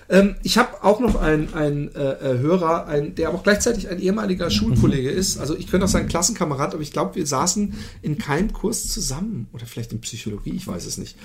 Ähm, 0.09 0.37
ich 0.43 0.59
habe 0.59 0.83
auch 0.83 0.99
noch 1.01 1.17
einen, 1.17 1.53
einen 1.55 1.95
äh, 1.95 2.13
äh, 2.13 2.39
Hörer, 2.39 2.87
ein, 2.87 3.15
der 3.15 3.29
aber 3.29 3.39
auch 3.39 3.43
gleichzeitig 3.43 3.89
ein 3.89 4.01
ehemaliger 4.01 4.51
Schulkollege 4.51 5.11
ist. 5.11 5.39
Also 5.39 5.57
ich 5.57 5.67
könnte 5.67 5.85
auch 5.85 5.91
sein 5.91 6.09
Klassenkamerad, 6.09 6.73
aber 6.73 6.83
ich 6.83 6.93
glaube, 6.93 7.15
wir 7.17 7.27
saßen 7.27 7.75
in 8.03 8.19
keinem 8.19 8.53
Kurs 8.53 8.89
zusammen. 8.89 9.49
Oder 9.53 9.67
vielleicht 9.67 9.93
in 9.93 10.01
Psychologie, 10.01 10.51
ich 10.51 10.67
weiß 10.67 10.87
es 10.87 10.97
nicht. 10.99 11.17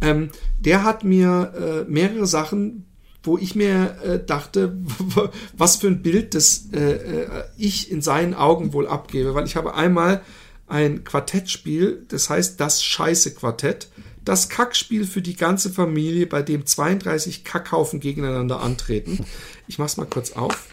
Ähm, 0.00 0.30
der 0.58 0.82
hat 0.82 1.04
mir 1.04 1.84
äh, 1.86 1.90
mehrere 1.90 2.26
Sachen, 2.26 2.86
wo 3.22 3.38
ich 3.38 3.54
mir 3.54 3.98
äh, 4.02 4.24
dachte, 4.24 4.76
was 5.56 5.76
für 5.76 5.86
ein 5.86 6.02
Bild 6.02 6.34
das 6.34 6.68
äh, 6.72 6.78
äh, 6.78 7.44
ich 7.56 7.90
in 7.90 8.02
seinen 8.02 8.34
Augen 8.34 8.72
wohl 8.72 8.88
abgebe. 8.88 9.34
Weil 9.34 9.46
ich 9.46 9.56
habe 9.56 9.74
einmal 9.74 10.22
ein 10.66 11.04
Quartettspiel, 11.04 12.04
das 12.08 12.30
heißt 12.30 12.58
das 12.60 12.82
Scheiße-Quartett. 12.82 13.88
Das 14.24 14.48
Kackspiel 14.48 15.04
für 15.04 15.20
die 15.20 15.36
ganze 15.36 15.70
Familie, 15.70 16.26
bei 16.26 16.42
dem 16.42 16.64
32 16.64 17.44
Kackhaufen 17.44 17.98
gegeneinander 17.98 18.60
antreten. 18.60 19.24
Ich 19.66 19.78
mach's 19.78 19.96
mal 19.96 20.06
kurz 20.06 20.32
auf. 20.32 20.68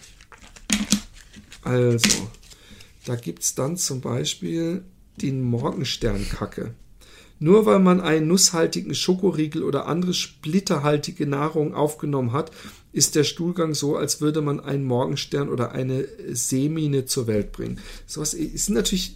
Also, 1.63 2.29
da 3.05 3.15
gibt's 3.15 3.55
dann 3.55 3.75
zum 3.75 4.01
Beispiel 4.01 4.83
den 5.21 5.41
Morgensternkacke. 5.41 6.75
Nur 7.39 7.65
weil 7.65 7.79
man 7.79 8.01
einen 8.01 8.27
nusshaltigen 8.27 8.93
Schokoriegel 8.93 9.63
oder 9.63 9.87
andere 9.87 10.13
splitterhaltige 10.13 11.25
Nahrung 11.25 11.73
aufgenommen 11.73 12.33
hat, 12.33 12.51
ist 12.91 13.15
der 13.15 13.23
Stuhlgang 13.23 13.75
so, 13.75 13.95
als 13.95 14.19
würde 14.19 14.41
man 14.41 14.59
einen 14.59 14.83
Morgenstern 14.83 15.49
oder 15.49 15.71
eine 15.71 16.05
Seemine 16.31 17.05
zur 17.05 17.27
Welt 17.27 17.51
bringen. 17.51 17.79
Sowas 18.07 18.33
ist 18.33 18.69
natürlich, 18.69 19.15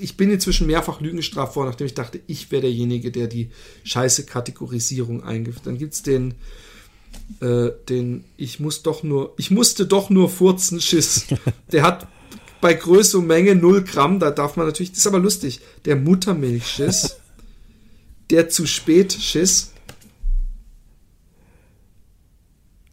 ich 0.00 0.16
bin 0.16 0.30
inzwischen 0.30 0.66
mehrfach 0.66 1.00
Lügen 1.00 1.16
gestraft 1.16 1.56
worden, 1.56 1.68
nachdem 1.68 1.86
ich 1.86 1.94
dachte, 1.94 2.20
ich 2.26 2.50
wäre 2.50 2.62
derjenige, 2.62 3.10
der 3.10 3.26
die 3.26 3.50
scheiße 3.84 4.26
Kategorisierung 4.26 5.24
eingibt. 5.24 5.66
Dann 5.66 5.78
gibt's 5.78 6.02
den, 6.02 6.34
äh, 7.40 7.70
den, 7.88 8.24
ich 8.36 8.60
muss 8.60 8.82
doch 8.82 9.02
nur, 9.02 9.32
ich 9.38 9.50
musste 9.50 9.86
doch 9.86 10.10
nur 10.10 10.28
furzen, 10.28 10.80
Schiss. 10.80 11.26
Der 11.72 11.82
hat 11.82 12.06
bei 12.60 12.72
Größe 12.74 13.18
und 13.18 13.26
Menge 13.26 13.54
0 13.54 13.82
Gramm, 13.84 14.18
da 14.18 14.30
darf 14.30 14.56
man 14.56 14.66
natürlich, 14.66 14.92
das 14.92 15.00
ist 15.00 15.06
aber 15.06 15.18
lustig, 15.18 15.60
der 15.84 15.96
Muttermilchschiss, 15.96 17.16
der 18.30 18.48
zu 18.48 18.66
spät 18.66 19.12
Schiss, 19.12 19.70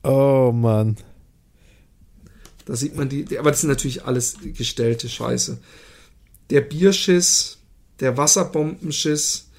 Oh 0.03 0.51
Mann. 0.51 0.97
da 2.65 2.75
sieht 2.75 2.95
man 2.95 3.07
die, 3.09 3.37
aber 3.37 3.51
das 3.51 3.61
sind 3.61 3.69
natürlich 3.69 4.03
alles 4.05 4.37
gestellte 4.41 5.09
Scheiße. 5.09 5.59
Der 6.49 6.61
Bierschiss, 6.61 7.57
der 7.99 8.17
Wasserbombenschiss, 8.17 9.49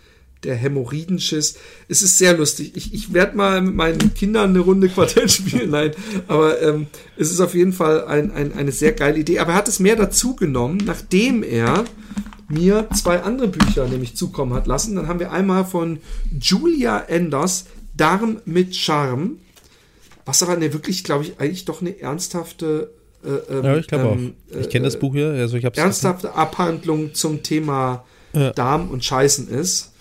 der 0.45 0.57
Hämorrhoidenschiss. 0.57 1.57
Es 1.89 2.03
ist 2.03 2.19
sehr 2.19 2.37
lustig. 2.37 2.73
Ich, 2.75 2.95
ich 2.95 3.13
werde 3.13 3.37
mal 3.37 3.61
mit 3.61 3.75
meinen 3.75 4.15
Kindern 4.15 4.51
eine 4.51 4.61
Runde 4.61 4.89
Quartett 4.89 5.31
spielen. 5.31 5.71
Nein, 5.71 5.93
aber 6.29 6.61
ähm, 6.63 6.87
es 7.17 7.31
ist 7.31 7.41
auf 7.41 7.55
jeden 7.55 7.73
Fall 7.73 8.05
ein, 8.07 8.31
ein, 8.33 8.53
eine 8.53 8.73
sehr 8.73 8.93
geile 8.93 9.19
Idee. 9.19 9.39
Aber 9.39 9.53
er 9.53 9.59
hat 9.59 9.69
es 9.69 9.79
mehr 9.81 9.97
dazu 9.97 10.35
genommen, 10.37 10.79
nachdem 10.85 11.43
er 11.43 11.85
mir 12.49 12.89
zwei 12.95 13.23
andere 13.23 13.49
Bücher 13.49 13.89
nämlich 13.89 14.17
zukommen 14.17 14.53
hat 14.55 14.67
lassen. 14.67 14.97
Dann 14.97 15.09
haben 15.09 15.21
wir 15.21 15.33
einmal 15.33 15.65
von 15.65 15.99
Julia 16.39 16.99
Enders 16.99 17.67
Darm 17.97 18.41
mit 18.45 18.75
Charme. 18.77 19.39
Was 20.25 20.43
aber 20.43 20.53
eine 20.53 20.73
wirklich, 20.73 21.03
glaube 21.05 21.25
ich, 21.25 21.41
eigentlich 21.41 21.65
doch 21.65 21.81
eine 21.81 21.99
ernsthafte 21.99 22.93
äh, 23.25 23.53
ähm, 23.53 23.65
Ja, 23.65 23.77
ich 23.77 23.87
glaube 23.87 24.05
ähm, 24.05 24.35
auch. 24.53 24.61
Ich 24.61 24.69
kenne 24.69 24.85
das 24.85 24.95
äh, 24.95 24.99
Buch 24.99 25.15
ja, 25.15 25.31
also 25.31 25.57
ich 25.57 25.65
habe 25.65 25.77
ernsthafte 25.77 26.35
Abhandlung 26.35 27.15
zum 27.15 27.43
Thema 27.43 28.05
Ja. 28.33 28.53
Darm 28.53 28.91
und 28.91 29.05
Scheißen 29.05 29.49
ist. 29.49 29.92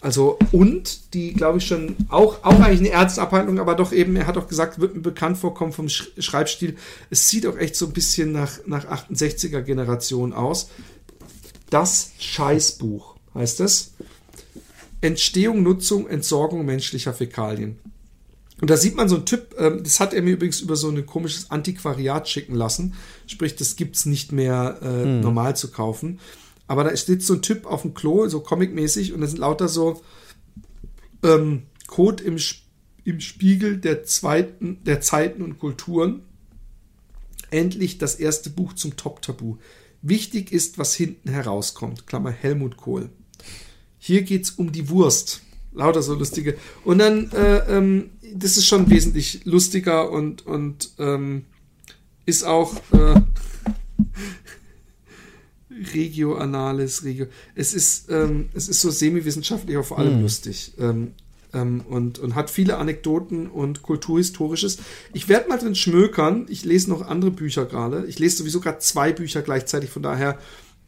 Also, 0.00 0.38
und 0.52 1.12
die, 1.14 1.32
glaube 1.32 1.58
ich, 1.58 1.66
schon 1.66 1.96
auch, 2.08 2.44
auch 2.44 2.60
eigentlich 2.60 2.80
eine 2.80 2.90
Ärzteabhandlung, 2.90 3.58
aber 3.58 3.74
doch 3.74 3.92
eben, 3.92 4.14
er 4.14 4.28
hat 4.28 4.36
auch 4.36 4.46
gesagt, 4.46 4.78
wird 4.78 4.94
mir 4.94 5.00
bekannt 5.00 5.38
vorkommen 5.38 5.72
vom 5.72 5.88
Sch 5.88 6.10
Schreibstil. 6.18 6.76
Es 7.10 7.28
sieht 7.28 7.46
auch 7.46 7.56
echt 7.56 7.74
so 7.74 7.86
ein 7.86 7.92
bisschen 7.92 8.30
nach, 8.30 8.60
nach 8.66 8.86
68er 8.86 9.62
Generation 9.62 10.32
aus. 10.32 10.70
Das 11.70 12.12
Scheißbuch 12.18 13.16
heißt 13.34 13.60
es. 13.60 13.94
Entstehung, 15.00 15.62
Nutzung, 15.62 16.08
Entsorgung 16.08 16.64
menschlicher 16.64 17.12
Fäkalien. 17.12 17.78
Und 18.60 18.70
da 18.70 18.76
sieht 18.76 18.96
man 18.96 19.08
so 19.08 19.16
einen 19.16 19.26
Typ, 19.26 19.54
ähm, 19.58 19.82
das 19.84 20.00
hat 20.00 20.12
er 20.14 20.22
mir 20.22 20.32
übrigens 20.32 20.60
über 20.60 20.74
so 20.74 20.88
ein 20.88 21.06
komisches 21.06 21.50
Antiquariat 21.50 22.28
schicken 22.28 22.54
lassen. 22.54 22.94
Sprich, 23.26 23.54
das 23.54 23.76
gibt's 23.76 24.06
nicht 24.06 24.32
mehr 24.32 24.78
äh, 24.82 25.04
hm. 25.04 25.20
normal 25.20 25.56
zu 25.56 25.70
kaufen. 25.70 26.18
Aber 26.68 26.84
da 26.84 26.96
steht 26.96 27.24
so 27.24 27.34
ein 27.34 27.42
Typ 27.42 27.66
auf 27.66 27.82
dem 27.82 27.94
Klo, 27.94 28.28
so 28.28 28.40
comicmäßig, 28.40 29.12
und 29.12 29.22
da 29.22 29.26
sind 29.26 29.38
lauter 29.38 29.68
so 29.68 30.02
ähm, 31.24 31.64
Code 31.86 32.22
im, 32.22 32.38
im 33.04 33.20
Spiegel 33.20 33.78
der 33.78 34.04
zweiten, 34.04 34.84
der 34.84 35.00
Zeiten 35.00 35.42
und 35.42 35.58
Kulturen. 35.58 36.22
Endlich 37.50 37.96
das 37.96 38.16
erste 38.16 38.50
Buch 38.50 38.74
zum 38.74 38.96
Top-Tabu. 38.96 39.56
Wichtig 40.02 40.52
ist, 40.52 40.78
was 40.78 40.94
hinten 40.94 41.30
herauskommt. 41.30 42.06
Klammer 42.06 42.30
Helmut 42.30 42.76
Kohl. 42.76 43.08
Hier 43.98 44.22
geht's 44.22 44.50
um 44.50 44.70
die 44.70 44.90
Wurst. 44.90 45.40
Lauter 45.72 46.02
so 46.02 46.14
lustige. 46.14 46.56
Und 46.84 46.98
dann, 46.98 47.30
äh, 47.32 47.76
ähm, 47.76 48.10
das 48.34 48.58
ist 48.58 48.66
schon 48.66 48.90
wesentlich 48.90 49.44
lustiger 49.44 50.10
und, 50.10 50.46
und 50.46 50.90
ähm, 50.98 51.46
ist 52.26 52.44
auch, 52.44 52.74
äh, 52.92 53.20
Regio 55.94 56.36
Analis, 56.36 57.04
Regio. 57.04 57.26
Es 57.54 57.74
ist, 57.74 58.10
ähm, 58.10 58.48
es 58.54 58.68
ist 58.68 58.80
so 58.80 58.90
semi-wissenschaftlich, 58.90 59.76
aber 59.76 59.84
vor 59.84 59.98
allem 59.98 60.16
mhm. 60.16 60.22
lustig. 60.22 60.72
Ähm, 60.78 61.12
ähm, 61.54 61.82
und, 61.88 62.18
und 62.18 62.34
hat 62.34 62.50
viele 62.50 62.76
Anekdoten 62.76 63.46
und 63.46 63.82
Kulturhistorisches. 63.82 64.78
Ich 65.12 65.28
werde 65.28 65.48
mal 65.48 65.58
drin 65.58 65.74
schmökern. 65.74 66.46
Ich 66.48 66.64
lese 66.64 66.90
noch 66.90 67.06
andere 67.06 67.30
Bücher 67.30 67.64
gerade. 67.64 68.04
Ich 68.06 68.18
lese 68.18 68.38
sowieso 68.38 68.60
gerade 68.60 68.78
zwei 68.78 69.12
Bücher 69.12 69.42
gleichzeitig, 69.42 69.90
von 69.90 70.02
daher 70.02 70.38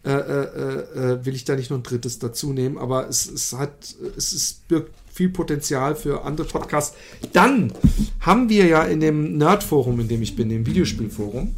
äh, 0.02 0.12
äh, 0.12 1.12
äh, 1.12 1.26
will 1.26 1.34
ich 1.34 1.44
da 1.44 1.56
nicht 1.56 1.70
noch 1.70 1.76
ein 1.78 1.82
drittes 1.82 2.18
dazu 2.18 2.52
nehmen. 2.52 2.78
Aber 2.78 3.08
es, 3.08 3.30
es 3.30 3.52
hat, 3.52 3.94
es 4.16 4.32
ist, 4.32 4.66
birgt 4.68 4.92
viel 5.12 5.28
Potenzial 5.28 5.96
für 5.96 6.24
andere 6.24 6.46
Podcasts. 6.46 6.96
Dann 7.32 7.72
haben 8.20 8.48
wir 8.48 8.66
ja 8.66 8.84
in 8.84 9.00
dem 9.00 9.36
Nerdforum, 9.36 10.00
in 10.00 10.08
dem 10.08 10.22
ich 10.22 10.36
bin, 10.36 10.48
dem 10.48 10.66
Videospielforum, 10.66 11.54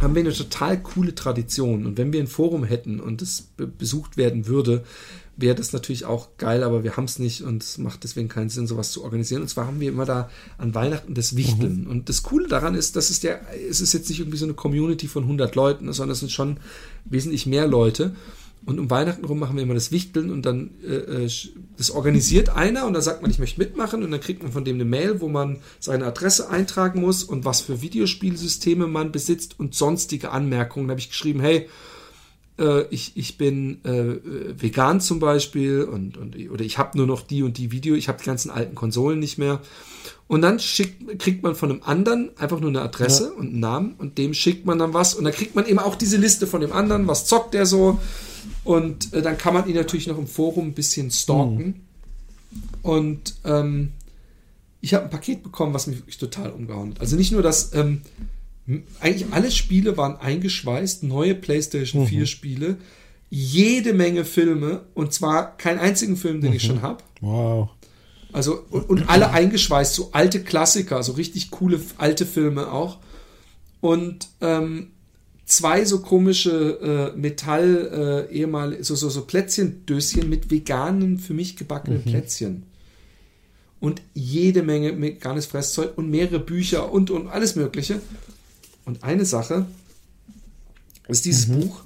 haben 0.00 0.14
wir 0.14 0.22
eine 0.22 0.32
total 0.32 0.82
coole 0.82 1.14
Tradition. 1.14 1.86
Und 1.86 1.98
wenn 1.98 2.12
wir 2.12 2.20
ein 2.20 2.26
Forum 2.26 2.64
hätten 2.64 3.00
und 3.00 3.22
es 3.22 3.42
be 3.56 3.66
besucht 3.66 4.16
werden 4.16 4.46
würde, 4.46 4.84
wäre 5.36 5.54
das 5.54 5.72
natürlich 5.72 6.04
auch 6.04 6.30
geil, 6.36 6.64
aber 6.64 6.82
wir 6.82 6.96
haben 6.96 7.04
es 7.04 7.20
nicht 7.20 7.42
und 7.42 7.62
es 7.62 7.78
macht 7.78 8.02
deswegen 8.02 8.28
keinen 8.28 8.48
Sinn, 8.48 8.66
sowas 8.66 8.90
zu 8.90 9.04
organisieren. 9.04 9.42
Und 9.42 9.48
zwar 9.48 9.68
haben 9.68 9.78
wir 9.78 9.88
immer 9.88 10.04
da 10.04 10.28
an 10.58 10.74
Weihnachten 10.74 11.14
das 11.14 11.36
Wichteln. 11.36 11.84
Mhm. 11.84 11.90
Und 11.90 12.08
das 12.08 12.24
Coole 12.24 12.48
daran 12.48 12.74
ist, 12.74 12.96
dass 12.96 13.08
es 13.08 13.20
der, 13.20 13.40
es 13.70 13.80
ist 13.80 13.92
jetzt 13.92 14.08
nicht 14.08 14.18
irgendwie 14.18 14.38
so 14.38 14.46
eine 14.46 14.54
Community 14.54 15.06
von 15.06 15.22
100 15.22 15.54
Leuten, 15.54 15.92
sondern 15.92 16.12
es 16.12 16.20
sind 16.20 16.32
schon 16.32 16.58
wesentlich 17.04 17.46
mehr 17.46 17.68
Leute. 17.68 18.16
Und 18.68 18.78
um 18.78 18.90
Weihnachten 18.90 19.24
rum 19.24 19.38
machen 19.38 19.56
wir 19.56 19.62
immer 19.62 19.72
das 19.72 19.92
Wichteln 19.92 20.30
und 20.30 20.44
dann 20.44 20.72
äh, 20.86 21.24
äh, 21.24 21.30
das 21.78 21.90
organisiert 21.90 22.50
einer 22.50 22.84
und 22.84 22.92
dann 22.92 23.00
sagt 23.00 23.22
man, 23.22 23.30
ich 23.30 23.38
möchte 23.38 23.58
mitmachen 23.58 24.02
und 24.02 24.10
dann 24.10 24.20
kriegt 24.20 24.42
man 24.42 24.52
von 24.52 24.66
dem 24.66 24.76
eine 24.76 24.84
Mail, 24.84 25.22
wo 25.22 25.28
man 25.28 25.56
seine 25.80 26.04
Adresse 26.04 26.50
eintragen 26.50 27.00
muss 27.00 27.24
und 27.24 27.46
was 27.46 27.62
für 27.62 27.80
Videospielsysteme 27.80 28.86
man 28.86 29.10
besitzt 29.10 29.58
und 29.58 29.74
sonstige 29.74 30.32
Anmerkungen. 30.32 30.86
Da 30.86 30.92
habe 30.92 31.00
ich 31.00 31.08
geschrieben, 31.08 31.40
hey, 31.40 31.66
äh, 32.58 32.82
ich, 32.90 33.12
ich 33.14 33.38
bin 33.38 33.82
äh, 33.86 34.60
vegan 34.60 35.00
zum 35.00 35.18
Beispiel 35.18 35.84
und, 35.84 36.18
und 36.18 36.36
oder 36.50 36.62
ich 36.62 36.76
habe 36.76 36.98
nur 36.98 37.06
noch 37.06 37.22
die 37.22 37.42
und 37.42 37.56
die 37.56 37.72
Video, 37.72 37.94
ich 37.94 38.08
habe 38.08 38.18
die 38.18 38.26
ganzen 38.26 38.50
alten 38.50 38.74
Konsolen 38.74 39.18
nicht 39.18 39.38
mehr. 39.38 39.62
Und 40.26 40.42
dann 40.42 40.58
schickt, 40.58 41.18
kriegt 41.18 41.42
man 41.42 41.54
von 41.54 41.70
einem 41.70 41.82
anderen 41.84 42.36
einfach 42.36 42.60
nur 42.60 42.68
eine 42.68 42.82
Adresse 42.82 43.32
ja. 43.32 43.40
und 43.40 43.48
einen 43.48 43.60
Namen 43.60 43.94
und 43.96 44.18
dem 44.18 44.34
schickt 44.34 44.66
man 44.66 44.78
dann 44.78 44.92
was 44.92 45.14
und 45.14 45.24
dann 45.24 45.32
kriegt 45.32 45.54
man 45.54 45.64
eben 45.64 45.78
auch 45.78 45.94
diese 45.94 46.18
Liste 46.18 46.46
von 46.46 46.60
dem 46.60 46.74
anderen, 46.74 47.08
was 47.08 47.24
zockt 47.24 47.54
der 47.54 47.64
so 47.64 47.98
und 48.68 49.14
äh, 49.14 49.22
dann 49.22 49.38
kann 49.38 49.54
man 49.54 49.66
ihn 49.66 49.76
natürlich 49.76 50.08
noch 50.08 50.18
im 50.18 50.26
Forum 50.26 50.66
ein 50.66 50.72
bisschen 50.74 51.10
stalken. 51.10 51.64
Mhm. 51.64 51.74
Und 52.82 53.36
ähm, 53.46 53.92
ich 54.82 54.92
habe 54.92 55.04
ein 55.04 55.10
Paket 55.10 55.42
bekommen, 55.42 55.72
was 55.72 55.86
mich 55.86 55.96
wirklich 55.96 56.18
total 56.18 56.50
umgehauen 56.50 56.90
hat. 56.90 57.00
Also 57.00 57.16
nicht 57.16 57.32
nur, 57.32 57.40
dass 57.40 57.72
ähm, 57.72 58.02
eigentlich 59.00 59.32
alle 59.32 59.50
Spiele 59.50 59.96
waren 59.96 60.18
eingeschweißt, 60.18 61.02
neue 61.02 61.34
PlayStation 61.34 62.02
mhm. 62.02 62.08
4 62.08 62.26
Spiele, 62.26 62.76
jede 63.30 63.94
Menge 63.94 64.26
Filme 64.26 64.82
und 64.92 65.14
zwar 65.14 65.56
keinen 65.56 65.78
einzigen 65.78 66.18
Film, 66.18 66.42
den 66.42 66.50
mhm. 66.50 66.56
ich 66.56 66.62
schon 66.64 66.82
habe. 66.82 67.02
Wow. 67.22 67.70
Also 68.34 68.66
und, 68.68 68.90
und, 68.90 69.08
alle 69.08 69.30
eingeschweißt, 69.30 69.94
so 69.94 70.10
alte 70.12 70.44
Klassiker, 70.44 71.02
so 71.02 71.12
richtig 71.12 71.50
coole 71.50 71.80
alte 71.96 72.26
Filme 72.26 72.70
auch. 72.70 72.98
Und 73.80 74.28
ähm, 74.42 74.90
zwei 75.48 75.84
so 75.84 76.00
komische 76.00 77.12
äh, 77.14 77.18
Metall, 77.18 78.28
äh, 78.30 78.34
ehemal 78.34 78.84
so, 78.84 78.94
so, 78.94 79.08
so 79.08 79.22
Plätzchendöschen 79.22 80.28
mit 80.28 80.50
veganen, 80.50 81.18
für 81.18 81.34
mich 81.34 81.56
gebackenen 81.56 82.02
mhm. 82.04 82.10
Plätzchen. 82.10 82.62
Und 83.80 84.02
jede 84.14 84.62
Menge 84.62 85.00
veganes 85.00 85.46
Fresszeug 85.46 85.96
und 85.96 86.10
mehrere 86.10 86.38
Bücher 86.38 86.92
und, 86.92 87.10
und 87.10 87.28
alles 87.28 87.56
Mögliche. 87.56 88.00
Und 88.84 89.02
eine 89.02 89.24
Sache 89.24 89.66
ist 91.08 91.24
dieses 91.24 91.48
mhm. 91.48 91.60
Buch 91.60 91.82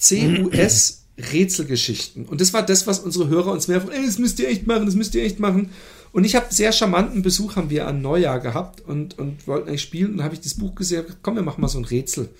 CUS 0.00 1.02
Rätselgeschichten. 1.18 2.24
Und 2.24 2.40
das 2.40 2.54
war 2.54 2.64
das, 2.64 2.86
was 2.86 3.00
unsere 3.00 3.28
Hörer 3.28 3.52
uns 3.52 3.68
mehrfach, 3.68 3.90
ey, 3.90 4.06
das 4.06 4.18
müsst 4.18 4.38
ihr 4.38 4.48
echt 4.48 4.66
machen, 4.66 4.86
das 4.86 4.94
müsst 4.94 5.14
ihr 5.14 5.22
echt 5.22 5.38
machen. 5.38 5.70
Und 6.12 6.24
ich 6.24 6.34
habe 6.34 6.46
sehr 6.50 6.72
charmanten 6.72 7.22
Besuch 7.22 7.56
haben 7.56 7.70
wir 7.70 7.86
an 7.86 8.00
Neujahr 8.00 8.40
gehabt 8.40 8.80
und, 8.80 9.18
und 9.18 9.46
wollten 9.46 9.68
eigentlich 9.68 9.82
spielen. 9.82 10.12
Und 10.12 10.16
dann 10.18 10.24
habe 10.24 10.34
ich 10.34 10.40
das 10.40 10.54
Buch 10.54 10.74
gesehen, 10.74 11.04
komm, 11.22 11.34
wir 11.34 11.42
machen 11.42 11.60
mal 11.60 11.68
so 11.68 11.78
ein 11.78 11.84
Rätsel. 11.84 12.30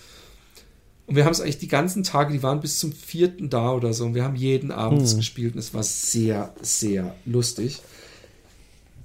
Und 1.06 1.16
wir 1.16 1.24
haben 1.24 1.32
es 1.32 1.40
eigentlich 1.40 1.58
die 1.58 1.68
ganzen 1.68 2.04
Tage, 2.04 2.32
die 2.32 2.42
waren 2.42 2.60
bis 2.60 2.78
zum 2.78 2.92
vierten 2.92 3.50
da 3.50 3.72
oder 3.72 3.92
so. 3.92 4.04
Und 4.04 4.14
wir 4.14 4.24
haben 4.24 4.36
jeden 4.36 4.70
Abend 4.70 5.08
hm. 5.08 5.16
gespielt 5.16 5.54
und 5.54 5.58
es 5.58 5.74
war 5.74 5.82
sehr, 5.82 6.54
sehr 6.62 7.14
lustig. 7.24 7.82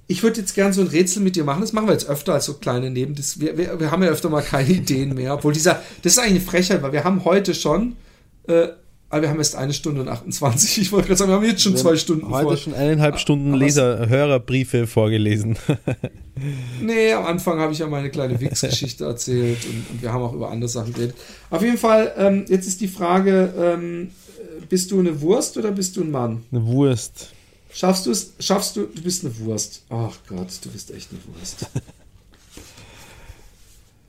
Ich 0.06 0.22
würde 0.22 0.40
jetzt 0.40 0.54
gerne 0.54 0.72
so 0.72 0.80
ein 0.80 0.86
Rätsel 0.86 1.22
mit 1.22 1.36
dir 1.36 1.44
machen. 1.44 1.60
Das 1.60 1.72
machen 1.72 1.86
wir 1.86 1.92
jetzt 1.92 2.08
öfter 2.08 2.32
als 2.32 2.46
so 2.46 2.54
kleine 2.54 2.90
Neben. 2.90 3.14
Das, 3.14 3.40
wir, 3.40 3.58
wir, 3.58 3.78
wir 3.78 3.90
haben 3.90 4.02
ja 4.02 4.08
öfter 4.08 4.30
mal 4.30 4.42
keine 4.42 4.68
Ideen 4.72 5.14
mehr. 5.14 5.34
Obwohl 5.34 5.52
dieser, 5.52 5.82
das 6.02 6.12
ist 6.12 6.18
eigentlich 6.18 6.42
eine 6.42 6.50
Frechheit, 6.50 6.82
weil 6.82 6.92
wir 6.92 7.04
haben 7.04 7.24
heute 7.24 7.54
schon 7.54 7.96
äh, 8.46 8.68
aber 9.10 9.22
wir 9.22 9.30
haben 9.30 9.38
erst 9.38 9.56
eine 9.56 9.72
Stunde 9.72 10.02
und 10.02 10.08
28. 10.08 10.78
Ich 10.78 10.92
wollte 10.92 11.06
gerade 11.06 11.18
sagen, 11.18 11.30
wir 11.30 11.36
haben 11.36 11.44
jetzt 11.44 11.62
schon 11.62 11.72
wir 11.72 11.80
zwei 11.80 11.96
Stunden 11.96 12.28
Heute 12.28 12.48
vor. 12.48 12.56
schon 12.58 12.74
eineinhalb 12.74 13.18
Stunden 13.18 13.54
Leser, 13.54 14.08
Hörerbriefe 14.08 14.86
vorgelesen. 14.86 15.56
nee, 16.82 17.12
am 17.12 17.24
Anfang 17.24 17.58
habe 17.58 17.72
ich 17.72 17.78
ja 17.78 17.86
meine 17.86 18.10
kleine 18.10 18.38
Wix-Geschichte 18.38 19.04
erzählt 19.04 19.64
und, 19.64 19.90
und, 19.90 20.02
wir 20.02 20.12
haben 20.12 20.22
auch 20.22 20.34
über 20.34 20.50
andere 20.50 20.68
Sachen 20.68 20.92
geredet. 20.92 21.16
Auf 21.48 21.62
jeden 21.62 21.78
Fall, 21.78 22.12
ähm, 22.18 22.44
jetzt 22.48 22.66
ist 22.66 22.82
die 22.82 22.88
Frage, 22.88 23.54
ähm, 23.58 24.10
bist 24.68 24.90
du 24.90 25.00
eine 25.00 25.20
Wurst 25.22 25.56
oder 25.56 25.70
bist 25.70 25.96
du 25.96 26.02
ein 26.02 26.10
Mann? 26.10 26.44
Eine 26.52 26.66
Wurst. 26.66 27.30
Schaffst 27.72 28.06
du 28.06 28.10
es? 28.10 28.34
Schaffst 28.40 28.76
du, 28.76 28.86
du 28.86 29.02
bist 29.02 29.24
eine 29.24 29.38
Wurst. 29.38 29.84
Ach 29.88 30.16
Gott, 30.28 30.48
du 30.62 30.70
bist 30.70 30.90
echt 30.90 31.10
eine 31.10 31.20
Wurst. 31.34 31.66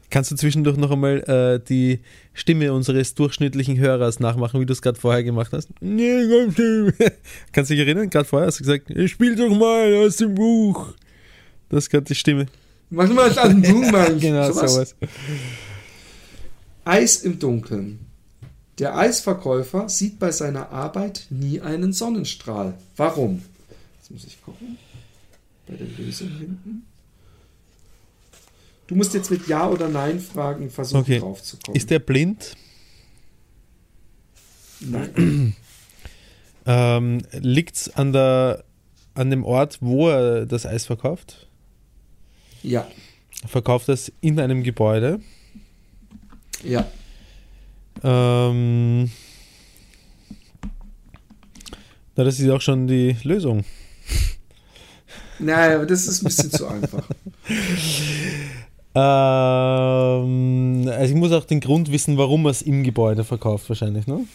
Kannst 0.09 0.31
du 0.31 0.35
zwischendurch 0.35 0.77
noch 0.77 0.89
einmal 0.89 1.19
äh, 1.27 1.59
die 1.63 1.99
Stimme 2.33 2.73
unseres 2.73 3.13
durchschnittlichen 3.13 3.77
Hörers 3.77 4.19
nachmachen, 4.19 4.59
wie 4.59 4.65
du 4.65 4.73
es 4.73 4.81
gerade 4.81 4.99
vorher 4.99 5.23
gemacht 5.23 5.53
hast? 5.53 5.69
Kannst 7.51 7.69
du 7.69 7.75
dich 7.75 7.85
erinnern? 7.85 8.09
Gerade 8.09 8.25
vorher 8.25 8.47
hast 8.47 8.59
du 8.59 8.63
gesagt, 8.63 8.91
spiel 9.09 9.35
doch 9.35 9.55
mal 9.55 9.93
aus 9.95 10.17
dem 10.17 10.33
Buch. 10.33 10.93
Das 11.69 11.83
ist 11.83 11.89
gerade 11.91 12.05
die 12.05 12.15
Stimme. 12.15 12.47
Mach 12.89 13.07
mal 13.09 13.29
aus 13.29 13.35
dem 13.35 13.61
Buch, 13.61 13.91
Mann. 13.91 14.19
genau, 14.19 14.51
so 14.51 14.67
sowas. 14.67 14.95
Eis 16.85 17.17
im 17.17 17.37
Dunkeln. 17.37 17.99
Der 18.79 18.97
Eisverkäufer 18.97 19.89
sieht 19.89 20.17
bei 20.17 20.31
seiner 20.31 20.71
Arbeit 20.71 21.27
nie 21.29 21.61
einen 21.61 21.93
Sonnenstrahl. 21.93 22.75
Warum? 22.95 23.43
Jetzt 23.99 24.09
muss 24.09 24.23
ich 24.25 24.41
gucken. 24.41 24.77
Bei 25.67 25.75
der 25.75 25.87
Lösung 25.97 26.29
hinten. 26.29 26.88
Du 28.89 28.95
musst 28.95 29.13
jetzt 29.13 29.29
mit 29.29 29.47
Ja 29.47 29.69
oder 29.69 29.87
Nein 29.87 30.19
Fragen 30.19 30.71
versuchen 30.71 31.01
okay. 31.01 31.19
drauf 31.19 31.43
zu 31.43 31.57
kommen. 31.57 31.75
Ist 31.75 31.91
der 31.91 31.99
blind? 31.99 32.55
Nein. 34.79 35.55
ähm, 36.65 37.21
Liegt 37.33 37.75
es 37.75 37.95
an, 37.95 38.15
an 38.15 39.29
dem 39.29 39.45
Ort, 39.45 39.77
wo 39.81 40.09
er 40.09 40.47
das 40.47 40.65
Eis 40.65 40.87
verkauft? 40.87 41.47
Ja. 42.63 42.87
Er 43.43 43.47
verkauft 43.47 43.89
es 43.89 44.11
in 44.21 44.39
einem 44.39 44.63
Gebäude? 44.63 45.19
Ja. 46.63 46.87
Ähm, 48.01 49.11
na, 52.15 52.23
das 52.23 52.39
ist 52.39 52.49
auch 52.49 52.61
schon 52.61 52.87
die 52.87 53.15
Lösung. 53.21 53.63
Nein, 55.37 55.87
das 55.87 56.07
ist 56.07 56.23
ein 56.23 56.25
bisschen 56.25 56.49
zu 56.49 56.67
einfach. 56.67 57.07
Ähm, 58.95 60.87
also 60.87 61.13
ich 61.13 61.19
muss 61.19 61.31
auch 61.31 61.45
den 61.45 61.59
Grund 61.59 61.91
wissen, 61.91 62.17
warum 62.17 62.45
er 62.45 62.51
es 62.51 62.61
im 62.61 62.83
Gebäude 62.83 63.23
verkauft, 63.23 63.69
wahrscheinlich, 63.69 64.07
ne? 64.07 64.25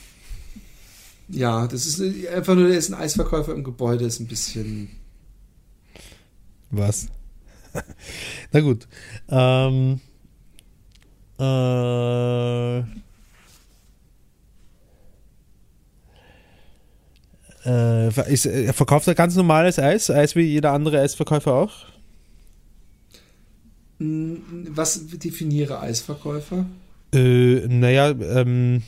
Ja, 1.28 1.66
das 1.66 1.86
ist 1.86 2.01
einfach 2.28 2.55
nur, 2.55 2.68
der 2.68 2.78
ist 2.78 2.90
ein 2.90 2.94
Eisverkäufer 2.94 3.52
im 3.52 3.64
Gebäude, 3.64 4.05
ist 4.05 4.20
ein 4.20 4.26
bisschen. 4.26 4.90
Was? 6.70 7.09
Na 8.52 8.60
gut. 8.60 8.86
Ähm, 9.28 10.01
äh, 11.40 12.78
äh, 17.64 18.32
ist, 18.32 18.47
er 18.47 18.74
verkauft 18.74 19.09
er 19.09 19.14
ganz 19.14 19.35
normales 19.35 19.78
Eis, 19.78 20.10
Eis 20.10 20.36
wie 20.36 20.43
jeder 20.43 20.72
andere 20.72 21.01
Eisverkäufer 21.01 21.55
auch? 21.55 21.93
Mm, 23.98 24.34
Was 24.70 25.06
definiere 25.08 25.80
Eisverkäufer? 25.80 26.66
Äh, 27.12 27.66
naja, 27.68 28.10
ähm, 28.10 28.82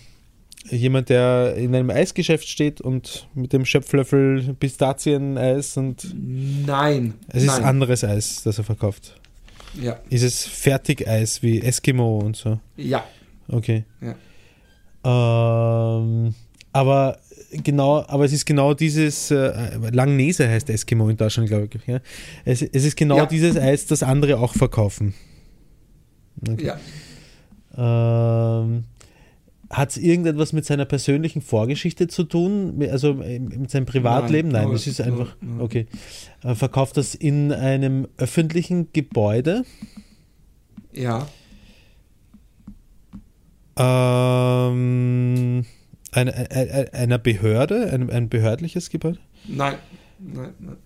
jemand, 0.71 1.09
der 1.09 1.55
in 1.57 1.75
einem 1.75 1.91
Eisgeschäft 1.91 2.49
steht 2.49 2.81
und 2.81 3.29
mit 3.35 3.53
dem 3.53 3.65
Schöpflöffel 3.65 4.55
Pistazieneis 4.59 5.77
und 5.77 6.13
Nein. 6.67 7.15
es 7.29 7.43
ist 7.45 7.49
Nein. 7.49 7.65
anderes 7.65 8.03
Eis, 8.05 8.43
das 8.43 8.59
er 8.59 8.65
verkauft. 8.65 9.21
Ja. 9.81 9.99
Ist 10.11 10.23
es 10.23 10.45
Fertigeis 10.45 11.43
wie 11.43 11.61
Eskimo 11.61 12.19
und 12.19 12.37
so? 12.37 12.59
Ja. 12.77 13.05
Okay. 13.49 13.85
Ja. 14.01 14.17
Ähm, 15.05 16.35
aber 16.73 17.19
genau, 17.51 18.05
aber 18.07 18.25
es 18.25 18.33
ist 18.33 18.45
genau 18.47 18.75
dieses 18.75 19.31
äh, 19.31 19.77
Langnese 19.93 20.49
heißt 20.49 20.69
Eskimo 20.71 21.09
in 21.09 21.17
Deutschland, 21.17 21.49
glaube 21.49 21.69
ich. 21.73 21.87
Ja? 21.87 22.01
Es, 22.45 22.63
es 22.63 22.85
ist 22.85 22.97
genau 22.97 23.17
Ja. 23.19 23.27
dieses 23.27 23.57
Eis, 23.57 23.87
das 23.87 24.03
andere 24.03 24.39
auch 24.39 24.55
verkaufen. 24.55 25.15
Okay. 26.49 26.73
Ja. 27.77 28.61
Ähm, 28.63 28.85
Hat 29.71 29.91
es 29.91 29.97
irgendetwas 29.97 30.53
mit 30.53 30.65
seiner 30.65 30.85
persönlichen 30.85 31.43
Vorgeschichte 31.43 32.09
zu 32.09 32.25
tun? 32.25 32.81
Also 32.91 33.21
äh, 33.23 33.39
mit 33.39 33.71
seinem 33.71 33.87
Privatleben? 33.87 34.51
Nein, 34.51 34.65
Nein, 34.65 34.73
das 34.73 34.87
ist 34.87 35.01
einfach. 35.01 35.35
Okay. 35.59 35.87
Äh, 36.45 36.55
Verkauft 36.55 36.97
das 36.97 37.15
in 37.15 37.53
einem 37.53 38.07
öffentlichen 38.17 38.93
Gebäude? 38.93 39.65
Ja. 40.93 41.27
Ähm, 43.79 45.67
eine, 46.13 46.35
eine, 46.51 46.93
einer 46.93 47.19
Behörde? 47.19 47.91
Ein, 47.93 48.11
ein 48.11 48.29
behördliches 48.29 48.91
Gebäude? 48.91 49.19
Nein. 49.47 49.77
Nein, 50.19 50.55
nein, 50.59 50.77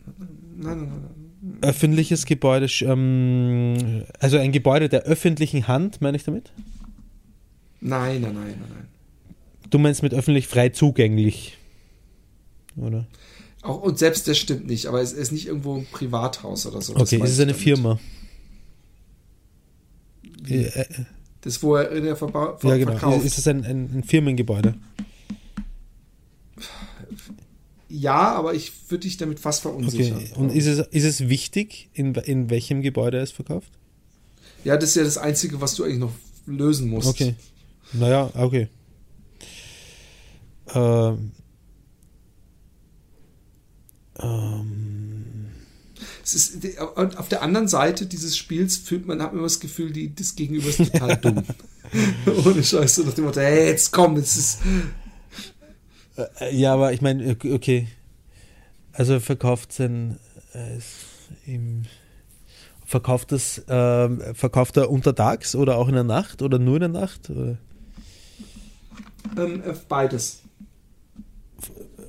nein, 0.56 0.78
nein, 0.78 0.88
nein. 0.88 1.58
Öffentliches 1.62 2.26
Gebäude, 2.26 2.66
ähm, 2.82 4.04
also 4.18 4.36
ein 4.36 4.52
Gebäude 4.52 4.88
der 4.88 5.02
öffentlichen 5.04 5.68
Hand, 5.68 6.00
meine 6.02 6.16
ich 6.16 6.24
damit? 6.24 6.52
Nein, 7.80 8.20
nein, 8.20 8.34
nein, 8.34 8.54
nein. 8.58 8.88
Du 9.70 9.78
meinst 9.78 10.02
mit 10.02 10.12
öffentlich 10.12 10.48
frei 10.48 10.68
zugänglich? 10.70 11.56
Oder? 12.76 13.06
Auch, 13.62 13.82
und 13.82 13.98
selbst 13.98 14.26
das 14.28 14.36
stimmt 14.36 14.66
nicht, 14.66 14.86
aber 14.86 15.00
es 15.00 15.12
ist 15.12 15.32
nicht 15.32 15.46
irgendwo 15.46 15.76
ein 15.76 15.86
Privathaus 15.90 16.66
oder 16.66 16.82
so. 16.82 16.94
Okay, 16.96 17.16
ist 17.16 17.30
es 17.30 17.40
eine 17.40 17.52
damit. 17.52 17.62
Firma? 17.62 18.00
Wie? 20.42 20.54
Äh, 20.64 20.80
äh, 20.80 20.86
Das, 21.42 21.62
wo 21.62 21.76
er 21.76 21.90
in 21.90 22.04
der 22.04 22.16
Verba 22.16 22.56
Ver 22.58 22.70
ja, 22.70 22.76
genau. 22.78 22.92
verkauft. 22.92 23.24
Ist 23.24 23.38
es 23.38 23.46
ein, 23.48 23.64
ein, 23.64 23.90
ein 23.94 24.02
Firmengebäude? 24.02 24.74
Ja, 27.90 28.32
aber 28.34 28.54
ich 28.54 28.72
würde 28.88 29.02
dich 29.02 29.16
damit 29.16 29.40
fast 29.40 29.66
Okay. 29.66 29.76
verunsichern. 29.76 30.22
Und 30.36 30.50
ist 30.54 30.66
es, 30.66 30.78
ist 30.78 31.04
es 31.04 31.28
wichtig, 31.28 31.90
in, 31.92 32.14
in 32.14 32.48
welchem 32.48 32.80
Gebäude 32.82 33.18
er 33.18 33.22
es 33.24 33.32
verkauft? 33.32 33.70
ja, 34.64 34.76
das 34.76 34.90
ist 34.90 34.96
ja 34.96 35.04
das 35.04 35.18
Einzige, 35.18 35.60
was 35.60 35.74
du 35.74 35.84
eigentlich 35.84 35.98
noch 35.98 36.12
lösen 36.46 36.88
musst. 36.90 37.08
Okay. 37.08 37.34
Naja, 37.92 38.30
okay. 38.34 38.68
Ähm, 40.74 41.32
ähm, 44.18 45.46
Es 46.22 46.34
ist, 46.34 46.58
und 46.96 47.18
auf 47.18 47.28
der 47.28 47.42
anderen 47.42 47.68
Seite 47.68 48.06
dieses 48.06 48.36
Spiels 48.36 48.76
fühlt 48.76 49.06
man, 49.06 49.20
hat 49.22 49.30
man 49.32 49.38
immer 49.38 49.46
das 49.46 49.60
Gefühl, 49.60 49.92
die, 49.92 50.14
das 50.14 50.36
Gegenüber 50.36 50.68
ist 50.68 50.78
total 50.78 51.16
dumm. 51.16 51.42
Ohne 52.44 52.62
Scheiße, 52.62 53.02
nach 53.04 53.14
dem 53.14 53.24
Motto, 53.24 53.40
hey, 53.40 53.68
jetzt 53.70 53.90
komm, 53.90 54.16
jetzt 54.16 54.36
ist. 54.36 54.58
Äh, 56.16 56.54
ja, 56.54 56.74
aber 56.74 56.92
ich 56.92 57.00
meine, 57.00 57.36
okay. 57.52 57.88
Also 58.92 59.14
er 59.14 59.20
verkauft 59.20 59.72
sein 59.72 60.18
äh, 60.52 60.80
im 61.50 61.84
verkauft 62.84 63.30
das 63.30 63.62
ähm, 63.68 64.20
verkauft 64.34 64.76
er 64.76 64.90
untertags 64.90 65.54
oder 65.54 65.76
auch 65.76 65.86
in 65.86 65.94
der 65.94 66.02
Nacht 66.02 66.42
oder 66.42 66.58
nur 66.58 66.74
in 66.74 66.92
der 66.92 67.00
Nacht? 67.00 67.30
Ähm, 67.30 67.58
äh, 69.36 69.74
beides. 69.88 70.42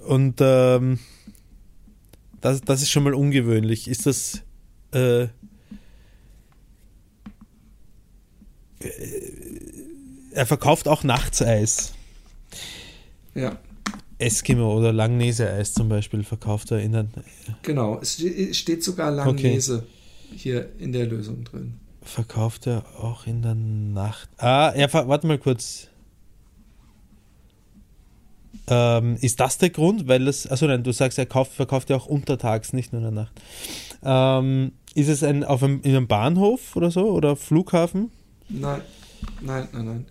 Und 0.08 0.40
ähm, 0.40 0.98
das, 2.42 2.62
das 2.62 2.82
ist 2.82 2.90
schon 2.90 3.04
mal 3.04 3.14
ungewöhnlich. 3.14 3.88
Ist 3.88 4.08
das 4.08 4.42
äh, 4.92 5.24
äh, 5.24 5.30
er 10.32 10.46
verkauft 10.48 10.88
auch 10.88 11.04
nachts 11.04 11.42
Eis. 11.42 11.94
Ja, 13.36 13.58
Eskimo 14.22 14.78
oder 14.78 14.94
Langnese-Eis 14.94 15.74
zum 15.74 15.90
Beispiel 15.90 16.24
verkauft 16.24 16.72
er 16.72 16.80
in 16.80 16.92
der, 16.94 17.06
genau. 17.64 18.00
Es 18.02 18.14
ste- 18.14 18.54
steht 18.54 18.84
sogar 18.84 19.12
Langnese 19.12 19.86
hier 20.36 20.70
in 20.80 20.92
der 20.94 21.08
Lösung 21.08 21.44
drin. 21.44 21.74
verkauft 22.04 22.68
er 22.68 22.84
auch 23.00 23.28
in 23.28 23.42
der 23.42 23.56
Nacht. 23.56 24.30
Ah, 24.38 24.72
ver 24.88 25.08
warte 25.08 25.28
mal 25.28 25.38
kurz. 25.38 25.88
Ähm, 28.68 29.18
ist 29.22 29.40
das 29.40 29.58
der 29.58 29.70
Grund? 29.70 30.08
Weil 30.08 30.26
das, 30.26 30.46
also 30.48 30.68
nein, 30.68 30.84
du 30.84 30.92
sagst, 30.94 31.18
er 31.18 31.26
kauft, 31.26 31.52
verkauft 31.54 31.90
ja 31.90 31.96
auch 31.96 32.06
untertags, 32.06 32.74
nicht 32.74 32.94
nur 32.94 33.02
in 33.02 33.14
der 33.16 33.24
Nacht. 33.24 33.42
Ähm, 34.04 34.72
ist 34.94 35.08
es 35.10 35.24
ein, 35.24 35.44
auf 35.44 35.64
einem, 35.64 35.82
in 35.82 35.96
einem 35.96 36.08
Bahnhof 36.08 36.76
oder 36.76 36.92
so 36.92 37.10
oder 37.12 37.36
Flughafen? 37.36 38.12
Nein, 38.50 38.82
nein, 39.42 39.68
nein, 39.74 39.86
nein. 39.86 40.06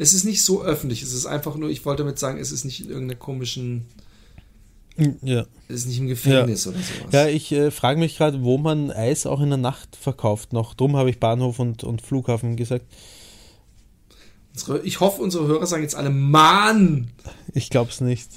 Es 0.00 0.14
ist 0.14 0.24
nicht 0.24 0.42
so 0.42 0.62
öffentlich. 0.62 1.02
Es 1.02 1.12
ist 1.12 1.26
einfach 1.26 1.56
nur, 1.56 1.68
ich 1.68 1.84
wollte 1.84 2.02
damit 2.04 2.18
sagen, 2.18 2.38
es 2.38 2.52
ist 2.52 2.64
nicht 2.64 2.80
in 2.80 2.88
irgendeiner 2.88 3.18
komischen, 3.20 3.84
Ja. 5.22 5.44
es 5.68 5.80
ist 5.80 5.86
nicht 5.88 5.98
im 5.98 6.06
Gefängnis 6.08 6.66
oder 6.66 6.78
sowas. 6.78 7.12
Ja, 7.12 7.26
ich 7.28 7.52
äh, 7.52 7.70
frage 7.70 7.98
mich 8.00 8.16
gerade, 8.16 8.42
wo 8.42 8.56
man 8.56 8.90
Eis 8.90 9.26
auch 9.26 9.40
in 9.40 9.50
der 9.50 9.58
Nacht 9.58 9.96
verkauft 9.96 10.52
noch. 10.54 10.72
Drum 10.74 10.96
habe 10.96 11.10
ich 11.10 11.20
Bahnhof 11.20 11.58
und, 11.58 11.84
und 11.84 12.00
Flughafen 12.00 12.56
gesagt. 12.56 12.86
Ich 14.84 15.00
hoffe, 15.00 15.20
unsere 15.22 15.46
Hörer 15.46 15.66
sagen 15.66 15.82
jetzt 15.82 15.94
alle, 15.94 16.10
Mann! 16.10 17.08
Ich 17.54 17.68
glaube 17.70 17.90
es 17.90 18.00
nicht. 18.00 18.30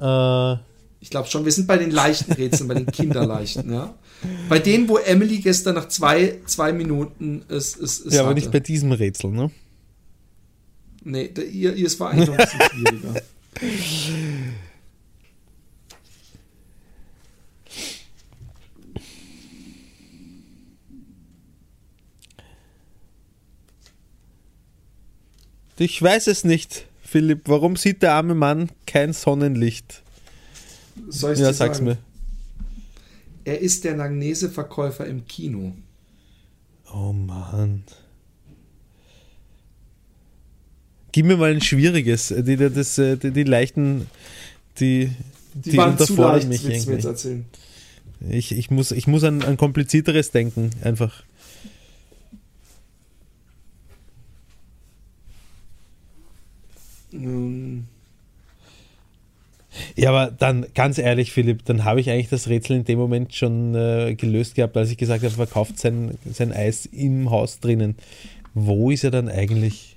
Äh, 0.00 0.52
Ich 1.00 1.10
glaube 1.10 1.28
schon, 1.28 1.44
wir 1.44 1.52
sind 1.52 1.66
bei 1.66 1.76
den 1.76 1.90
leichten 1.90 2.32
Rätseln, 2.32 2.68
bei 2.68 2.74
den 2.74 2.86
kinderleichten, 2.86 3.72
ja. 3.72 3.94
Bei 4.48 4.58
denen, 4.58 4.88
wo 4.88 4.96
Emily 4.96 5.38
gestern 5.40 5.74
nach 5.74 5.88
zwei, 5.88 6.38
zwei 6.46 6.72
Minuten 6.72 7.42
es, 7.48 7.76
es, 7.76 8.00
es 8.00 8.14
ja, 8.14 8.20
aber 8.20 8.30
hatte. 8.30 8.40
nicht 8.40 8.50
bei 8.52 8.60
diesem 8.60 8.92
Rätsel, 8.92 9.30
ne? 9.32 9.50
Nee, 11.04 11.28
der, 11.28 11.46
ihr, 11.46 11.74
ihr 11.74 11.86
es 11.86 11.98
war 12.00 12.10
eigentlich 12.10 12.28
noch 12.28 12.38
ein 12.38 12.46
bisschen 12.46 12.70
schwieriger. 12.70 13.22
Ich 25.76 26.00
weiß 26.00 26.28
es 26.28 26.44
nicht, 26.44 26.86
Philipp. 27.02 27.42
Warum 27.46 27.76
sieht 27.76 28.02
der 28.02 28.14
arme 28.14 28.34
Mann 28.34 28.70
kein 28.86 29.12
Sonnenlicht? 29.12 30.02
Soll 31.08 31.32
ich 31.34 31.40
Ja, 31.40 31.52
sag's 31.52 31.78
sagen? 31.78 31.88
mir. 31.90 31.98
Er 33.44 33.60
ist 33.60 33.84
der 33.84 33.96
Langnese-Verkäufer 33.96 35.06
im 35.06 35.26
Kino. 35.26 35.74
Oh 36.92 37.12
Mann. 37.12 37.84
Gib 41.14 41.26
mir 41.26 41.36
mal 41.36 41.52
ein 41.52 41.60
schwieriges. 41.60 42.34
Die, 42.36 42.56
die, 42.56 42.70
das, 42.70 42.98
äh, 42.98 43.16
die, 43.16 43.30
die 43.30 43.44
leichten, 43.44 44.08
die, 44.80 45.12
Die, 45.54 45.70
die 45.70 45.76
waren 45.76 45.96
zu 45.96 46.14
unterfordern 46.14 46.50
leicht, 46.50 46.64
mich 46.64 46.88
irgendwie. 46.88 47.06
erzählen. 47.06 47.44
Ich, 48.28 48.50
ich 48.50 48.68
muss, 48.72 48.90
ich 48.90 49.06
muss 49.06 49.22
an, 49.22 49.42
an 49.42 49.56
komplizierteres 49.56 50.32
denken, 50.32 50.70
einfach. 50.82 51.22
Ähm, 57.12 57.84
Ja, 59.94 60.10
aber 60.10 60.32
dann, 60.32 60.66
ganz 60.74 60.98
ehrlich, 60.98 61.30
Philipp, 61.32 61.64
dann 61.64 61.84
habe 61.84 62.00
ich 62.00 62.10
eigentlich 62.10 62.28
das 62.28 62.48
Rätsel 62.48 62.76
in 62.78 62.84
dem 62.86 62.98
Moment 62.98 63.32
schon 63.36 63.76
äh, 63.76 64.16
gelöst 64.16 64.56
gehabt, 64.56 64.76
als 64.76 64.90
ich 64.90 64.96
gesagt 64.98 65.22
habe, 65.22 65.32
er 65.32 65.36
verkauft 65.36 65.78
sein, 65.78 66.18
sein 66.28 66.52
Eis 66.52 66.86
im 66.86 67.30
Haus 67.30 67.60
drinnen. 67.60 67.94
Wo 68.54 68.90
ist 68.90 69.04
er 69.04 69.12
dann 69.12 69.28
eigentlich? 69.28 69.93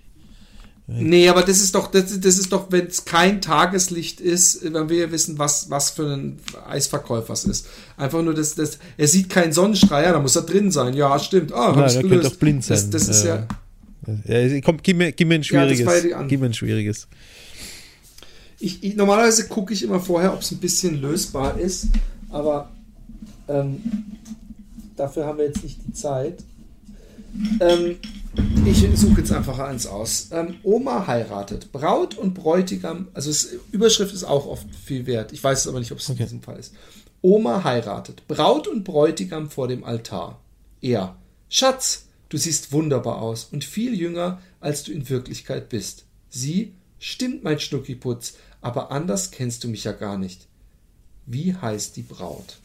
Nee, 0.90 1.28
aber 1.28 1.42
das 1.42 1.60
ist 1.60 1.76
doch, 1.76 1.92
das, 1.92 2.18
das 2.18 2.40
ist 2.40 2.54
doch, 2.54 2.72
wenn 2.72 2.88
es 2.88 3.04
kein 3.04 3.42
Tageslicht 3.42 4.22
ist, 4.22 4.64
wenn 4.64 4.88
wir 4.88 5.12
wissen, 5.12 5.38
was, 5.38 5.70
was 5.70 5.90
für 5.90 6.14
ein 6.14 6.40
Eisverkäufer 6.66 7.34
es 7.34 7.44
ist. 7.44 7.68
Einfach 7.98 8.22
nur, 8.24 8.34
das, 8.34 8.56
das, 8.56 8.80
er 8.96 9.08
sieht 9.10 9.30
keinen 9.30 9.52
Sonnenstrahl, 9.52 10.04
ja, 10.04 10.14
da 10.14 10.20
muss 10.22 10.38
er 10.38 10.44
drin 10.44 10.72
sein. 10.72 10.94
Ja, 10.94 11.20
stimmt. 11.20 11.52
Ah, 11.52 11.74
Nein, 11.76 11.94
er 11.94 12.02
könnte 12.04 12.28
auch 12.28 12.36
blind 12.36 12.64
sein. 12.64 12.78
Das, 12.78 12.90
das 12.90 13.10
ist 13.10 13.26
ja, 13.26 13.46
Äh, 14.28 14.56
Ja, 14.56 14.62
komm, 14.62 14.78
gib 14.82 14.96
mir, 14.96 15.12
gib 15.12 15.28
mir 15.28 15.36
ein 15.36 15.44
schwieriges. 15.44 16.04
ja 16.10 16.24
gib 16.24 16.40
mir 16.40 16.46
ein 16.46 16.54
schwieriges. 16.54 17.10
Ich, 18.60 18.82
ich, 18.82 18.96
normalerweise 18.96 19.48
gucke 19.50 19.74
ich 19.74 19.84
immer 19.84 20.00
vorher, 20.00 20.34
ob 20.34 20.40
es 20.40 20.52
ein 20.52 20.58
bisschen 20.58 21.02
lösbar 21.02 21.60
ist, 21.60 21.88
aber 22.30 22.72
ähm, 23.50 23.82
dafür 24.96 25.26
haben 25.26 25.38
wir 25.38 25.46
jetzt 25.46 25.64
nicht 25.64 25.80
die 25.86 25.94
Zeit. 25.94 26.40
Ähm, 27.60 27.98
ich 28.66 28.86
suche 28.96 29.22
jetzt 29.22 29.32
einfach 29.32 29.60
eins 29.60 29.86
aus. 29.88 30.30
Ähm, 30.32 30.56
Oma 30.64 31.08
heiratet. 31.08 31.72
Braut 31.72 32.18
und 32.18 32.34
Bräutigam, 32.34 33.08
also 33.14 33.30
es, 33.30 33.56
Überschrift 33.72 34.14
ist 34.14 34.24
auch 34.24 34.46
oft 34.48 34.68
viel 34.76 35.06
wert. 35.06 35.34
Ich 35.34 35.44
weiß 35.44 35.62
es 35.62 35.68
aber 35.68 35.80
nicht, 35.80 35.92
ob 35.92 36.00
es 36.00 36.10
Okay. 36.10 36.20
in 36.20 36.26
diesem 36.26 36.42
Fall 36.42 36.58
ist. 36.60 36.74
Oma 37.22 37.64
heiratet. 37.64 38.28
Braut 38.28 38.68
und 38.68 38.84
Bräutigam 38.84 39.50
vor 39.50 39.68
dem 39.68 39.84
Altar. 39.84 40.40
Er. 40.82 41.16
Schatz, 41.50 42.06
du 42.30 42.38
siehst 42.38 42.72
wunderbar 42.72 43.22
aus 43.22 43.46
und 43.52 43.64
viel 43.64 43.94
jünger, 43.94 44.42
als 44.60 44.84
du 44.84 44.92
in 44.92 45.10
Wirklichkeit 45.10 45.70
bist. 45.70 46.06
Sie. 46.30 46.74
Stimmt, 47.00 47.44
mein 47.44 47.60
Schnuckiputz, 47.60 48.34
aber 48.60 48.92
anders 48.92 49.30
kennst 49.30 49.64
du 49.64 49.68
mich 49.68 49.84
ja 49.84 49.92
gar 49.92 50.18
nicht. 50.18 50.48
Wie 51.28 51.54
heißt 51.54 51.96
die 51.96 52.02
Braut? 52.02 52.58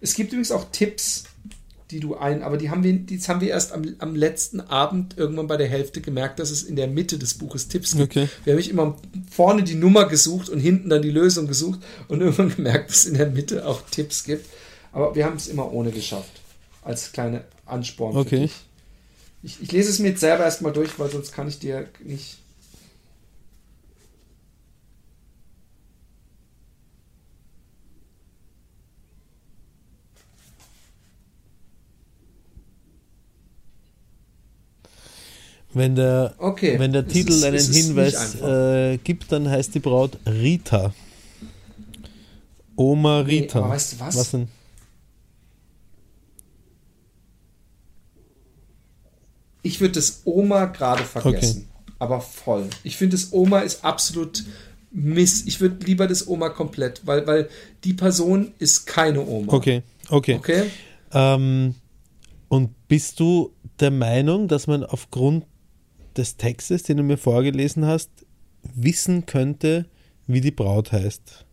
Es 0.00 0.14
gibt 0.14 0.32
übrigens 0.32 0.52
auch 0.52 0.64
Tipps, 0.72 1.24
die 1.92 2.00
du 2.00 2.16
ein, 2.16 2.42
aber 2.42 2.56
die 2.56 2.70
haben 2.70 2.82
wir, 2.82 2.92
die 2.94 3.20
haben 3.20 3.40
wir 3.40 3.48
erst 3.50 3.72
am, 3.72 3.84
am 3.98 4.16
letzten 4.16 4.60
Abend 4.60 5.16
irgendwann 5.18 5.46
bei 5.46 5.56
der 5.56 5.68
Hälfte 5.68 6.00
gemerkt, 6.00 6.38
dass 6.38 6.50
es 6.50 6.62
in 6.62 6.74
der 6.74 6.88
Mitte 6.88 7.18
des 7.18 7.34
Buches 7.34 7.68
Tipps 7.68 7.92
gibt. 7.96 8.10
Okay. 8.10 8.28
Wir 8.44 8.54
haben 8.54 8.58
nicht 8.58 8.70
immer 8.70 8.96
vorne 9.30 9.62
die 9.62 9.74
Nummer 9.74 10.06
gesucht 10.08 10.48
und 10.48 10.58
hinten 10.58 10.88
dann 10.88 11.02
die 11.02 11.10
Lösung 11.10 11.46
gesucht 11.46 11.80
und 12.08 12.20
irgendwann 12.22 12.54
gemerkt, 12.54 12.90
dass 12.90 12.98
es 13.00 13.04
in 13.06 13.14
der 13.14 13.28
Mitte 13.28 13.66
auch 13.66 13.82
Tipps 13.90 14.24
gibt. 14.24 14.46
Aber 14.92 15.14
wir 15.14 15.24
haben 15.24 15.36
es 15.36 15.46
immer 15.48 15.72
ohne 15.72 15.90
geschafft. 15.90 16.40
Als 16.82 17.12
kleine 17.12 17.44
Ansporn. 17.66 18.12
für 18.14 18.18
Okay. 18.20 18.40
dich. 18.40 18.52
Ich, 19.44 19.62
ich 19.62 19.72
lese 19.72 19.90
es 19.90 19.98
mir 19.98 20.08
jetzt 20.08 20.20
selber 20.20 20.44
erstmal 20.44 20.72
durch, 20.72 20.98
weil 20.98 21.10
sonst 21.10 21.32
kann 21.32 21.48
ich 21.48 21.58
dir 21.58 21.88
nicht. 22.04 22.38
Wenn 35.74 35.94
der, 35.94 36.34
Okay. 36.38 36.78
wenn 36.78 36.92
der 36.92 37.06
Titel 37.08 37.32
ist- 37.32 37.44
einen 37.44 37.58
Hinweis 37.58 38.40
äh, 38.40 38.98
gibt, 38.98 39.32
dann 39.32 39.48
heißt 39.48 39.74
die 39.74 39.80
Braut 39.80 40.18
Rita. 40.26 40.92
Oma 42.76 43.22
Nee, 43.22 43.40
Rita. 43.40 43.60
aber 43.60 43.70
weißt 43.70 43.92
du 43.94 44.00
was? 44.00 44.16
Was 44.16 44.30
denn? 44.32 44.48
Ich 49.62 49.80
würde 49.80 49.94
das 49.94 50.22
Oma 50.24 50.66
gerade 50.66 51.04
vergessen. 51.04 51.68
Aber 51.98 52.20
voll. 52.20 52.68
Ich 52.82 52.96
finde, 52.96 53.16
das 53.16 53.32
Oma 53.32 53.60
ist 53.60 53.84
absolut 53.84 54.44
Miss. 54.90 55.46
Ich 55.46 55.60
würde 55.60 55.84
lieber 55.86 56.08
das 56.08 56.26
Oma 56.26 56.48
komplett, 56.48 57.02
weil, 57.06 57.26
weil 57.26 57.48
die 57.84 57.94
Person 57.94 58.52
ist 58.58 58.86
keine 58.86 59.24
Oma. 59.24 59.52
Okay, 59.52 59.82
okay. 60.08 60.34
Okay? 60.36 60.64
Ähm, 61.12 61.76
und 62.48 62.70
bist 62.88 63.20
du 63.20 63.52
der 63.78 63.92
Meinung, 63.92 64.48
dass 64.48 64.66
man 64.66 64.82
aufgrund 64.84 65.44
des 66.18 66.36
Textes, 66.36 66.82
den 66.82 66.96
du 66.98 67.02
mir 67.02 67.18
vorgelesen 67.18 67.86
hast, 67.86 68.10
wissen 68.74 69.26
könnte, 69.26 69.86
wie 70.26 70.40
die 70.40 70.50
Braut 70.50 70.92
heißt? 70.92 71.44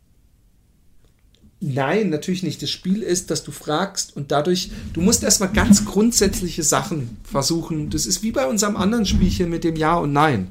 Nein, 1.61 2.10
natürlich 2.10 2.44
nicht. 2.44 2.61
Das 2.61 2.69
Spiel 2.69 3.02
ist, 3.02 3.31
dass 3.31 3.44
du 3.44 3.52
fragst 3.52 4.15
und 4.15 4.31
dadurch, 4.31 4.72
du 4.94 5.02
musst 5.02 5.23
erstmal 5.23 5.52
ganz 5.52 5.84
grundsätzliche 5.84 6.64
Sachen 6.64 7.18
versuchen. 7.23 7.90
Das 7.90 8.06
ist 8.06 8.23
wie 8.23 8.31
bei 8.31 8.48
unserem 8.48 8.77
anderen 8.77 9.06
Spielchen 9.06 9.49
mit 9.49 9.65
dem 9.65 9.76
Ja 9.76 9.98
und 9.98 10.14
Nein. 10.14 10.48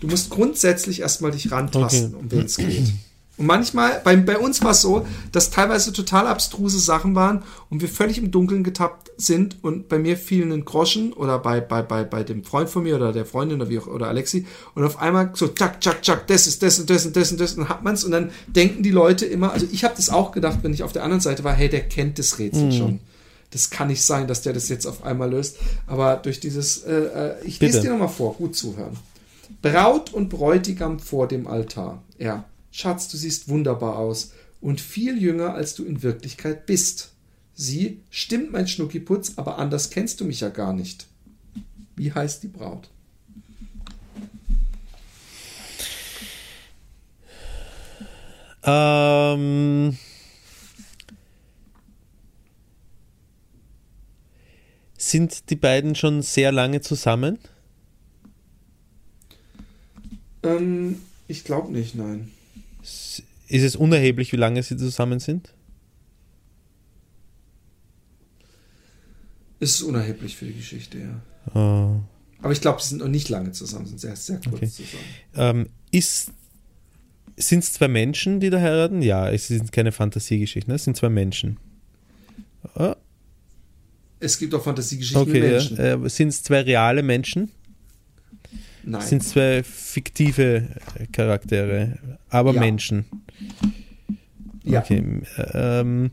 Du 0.00 0.06
musst 0.06 0.30
grundsätzlich 0.30 1.00
erstmal 1.00 1.32
dich 1.32 1.50
rantasten, 1.50 2.14
Okay. 2.14 2.16
um 2.22 2.30
wen 2.30 2.44
es 2.44 2.56
geht. 2.56 2.92
Und 3.42 3.48
manchmal, 3.48 4.00
bei, 4.04 4.14
bei 4.14 4.38
uns 4.38 4.62
war 4.62 4.70
es 4.70 4.82
so, 4.82 5.04
dass 5.32 5.50
teilweise 5.50 5.92
total 5.92 6.28
abstruse 6.28 6.78
Sachen 6.78 7.16
waren 7.16 7.42
und 7.70 7.80
wir 7.80 7.88
völlig 7.88 8.18
im 8.18 8.30
Dunkeln 8.30 8.62
getappt 8.62 9.10
sind 9.16 9.56
und 9.62 9.88
bei 9.88 9.98
mir 9.98 10.16
fielen 10.16 10.52
ein 10.52 10.64
Groschen 10.64 11.12
oder 11.12 11.40
bei, 11.40 11.60
bei, 11.60 11.82
bei, 11.82 12.04
bei 12.04 12.22
dem 12.22 12.44
Freund 12.44 12.70
von 12.70 12.84
mir 12.84 12.94
oder 12.94 13.12
der 13.12 13.26
Freundin 13.26 13.60
oder 13.60 13.68
wie 13.68 13.80
auch, 13.80 13.88
oder 13.88 14.06
Alexi 14.06 14.46
und 14.76 14.84
auf 14.84 15.00
einmal 15.00 15.32
so 15.34 15.48
tschak, 15.48 15.80
tschak, 15.80 16.02
tschak, 16.02 16.28
das 16.28 16.46
ist 16.46 16.62
das 16.62 16.78
und 16.78 16.88
das 16.88 17.04
und 17.04 17.16
das 17.16 17.32
und 17.32 17.40
das 17.40 17.54
und 17.54 17.62
dann 17.62 17.68
hat 17.68 17.82
man 17.82 17.94
es 17.94 18.04
und 18.04 18.12
dann 18.12 18.30
denken 18.46 18.84
die 18.84 18.92
Leute 18.92 19.26
immer, 19.26 19.52
also 19.52 19.66
ich 19.72 19.82
habe 19.82 19.94
das 19.96 20.08
auch 20.08 20.30
gedacht, 20.30 20.60
wenn 20.62 20.72
ich 20.72 20.84
auf 20.84 20.92
der 20.92 21.02
anderen 21.02 21.20
Seite 21.20 21.42
war, 21.42 21.52
hey, 21.52 21.68
der 21.68 21.80
kennt 21.88 22.20
das 22.20 22.38
Rätsel 22.38 22.70
schon. 22.70 23.00
Das 23.50 23.70
kann 23.70 23.88
nicht 23.88 24.04
sein, 24.04 24.28
dass 24.28 24.42
der 24.42 24.52
das 24.52 24.68
jetzt 24.68 24.86
auf 24.86 25.02
einmal 25.02 25.30
löst. 25.30 25.58
Aber 25.88 26.14
durch 26.14 26.38
dieses, 26.38 26.84
äh, 26.84 26.92
äh, 26.92 27.34
ich 27.44 27.58
lese 27.58 27.80
dir 27.80 27.90
nochmal 27.90 28.08
vor, 28.08 28.34
gut 28.34 28.54
zuhören. 28.54 28.96
Braut 29.60 30.14
und 30.14 30.28
Bräutigam 30.30 31.00
vor 31.00 31.26
dem 31.26 31.48
Altar. 31.48 32.02
Er. 32.18 32.44
Schatz, 32.72 33.08
du 33.08 33.16
siehst 33.18 33.48
wunderbar 33.48 33.98
aus 33.98 34.32
und 34.60 34.80
viel 34.80 35.20
jünger, 35.20 35.54
als 35.54 35.74
du 35.74 35.84
in 35.84 36.02
Wirklichkeit 36.02 36.66
bist. 36.66 37.12
Sie. 37.54 38.00
Stimmt, 38.10 38.50
mein 38.50 38.66
Schnuckiputz, 38.66 39.34
aber 39.36 39.58
anders 39.58 39.90
kennst 39.90 40.20
du 40.20 40.24
mich 40.24 40.40
ja 40.40 40.48
gar 40.48 40.72
nicht. 40.72 41.06
Wie 41.96 42.12
heißt 42.12 42.42
die 42.42 42.48
Braut? 42.48 42.88
Ähm, 48.64 49.98
sind 54.96 55.50
die 55.50 55.56
beiden 55.56 55.94
schon 55.94 56.22
sehr 56.22 56.52
lange 56.52 56.80
zusammen? 56.80 57.38
Ähm, 60.42 61.02
ich 61.28 61.44
glaube 61.44 61.70
nicht, 61.72 61.96
nein. 61.96 62.30
Ist 63.52 63.64
es 63.64 63.76
unerheblich, 63.76 64.32
wie 64.32 64.36
lange 64.36 64.62
sie 64.62 64.78
zusammen 64.78 65.20
sind? 65.20 65.52
Es 69.60 69.72
ist 69.74 69.82
unerheblich 69.82 70.36
für 70.36 70.46
die 70.46 70.54
Geschichte, 70.54 70.98
ja. 70.98 71.94
Äh, 71.94 72.00
Aber 72.40 72.52
ich 72.52 72.62
glaube, 72.62 72.80
sie 72.80 72.88
sind 72.88 72.98
noch 72.98 73.08
nicht 73.08 73.28
lange 73.28 73.52
zusammen, 73.52 73.84
sind 73.86 74.00
sehr, 74.00 74.16
sehr 74.16 74.38
kurz 74.40 74.54
Okay. 74.54 74.68
zusammen. 74.70 75.04
ähm, 75.36 75.66
ist 75.90 76.32
sind 77.36 77.60
es 77.64 77.72
zwei 77.74 77.88
Menschen, 77.88 78.40
die 78.40 78.48
da 78.50 78.60
heiraten? 78.60 79.02
Ja, 79.02 79.28
es 79.30 79.48
sind 79.48 79.70
keine 79.70 79.92
Fantasiegeschichten, 79.92 80.70
ne? 80.70 80.76
es 80.76 80.84
sind 80.84 80.96
zwei 80.96 81.08
Menschen. 81.10 81.58
Ah, 82.74 82.96
Es 84.18 84.38
gibt 84.38 84.54
auch 84.54 84.62
Fantasiegeschichten 84.64 85.24
mit 85.30 85.42
okay, 85.42 85.50
Menschen. 85.52 85.76
ja. 85.76 86.04
äh, 86.04 86.08
sind 86.10 86.28
es 86.28 86.42
zwei 86.42 86.60
reale 86.62 87.02
Menschen? 87.02 87.50
Nein. 88.84 89.00
Sind 89.06 89.22
zwei 89.22 89.62
fiktive 89.62 90.68
Charaktere, 91.12 91.98
aber 92.28 92.52
Ja. 92.54 92.60
Menschen? 92.60 93.04
ja. 94.64 94.80
Okay. 94.80 95.22
Ähm, 95.54 96.10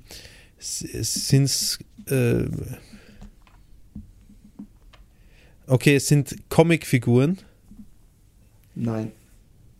sind 0.60 1.44
es. 1.46 1.80
Äh, 2.08 2.46
okay, 5.68 5.96
es 5.96 6.08
sind 6.08 6.36
Comicfiguren, 6.50 7.40
Nein. 8.76 9.12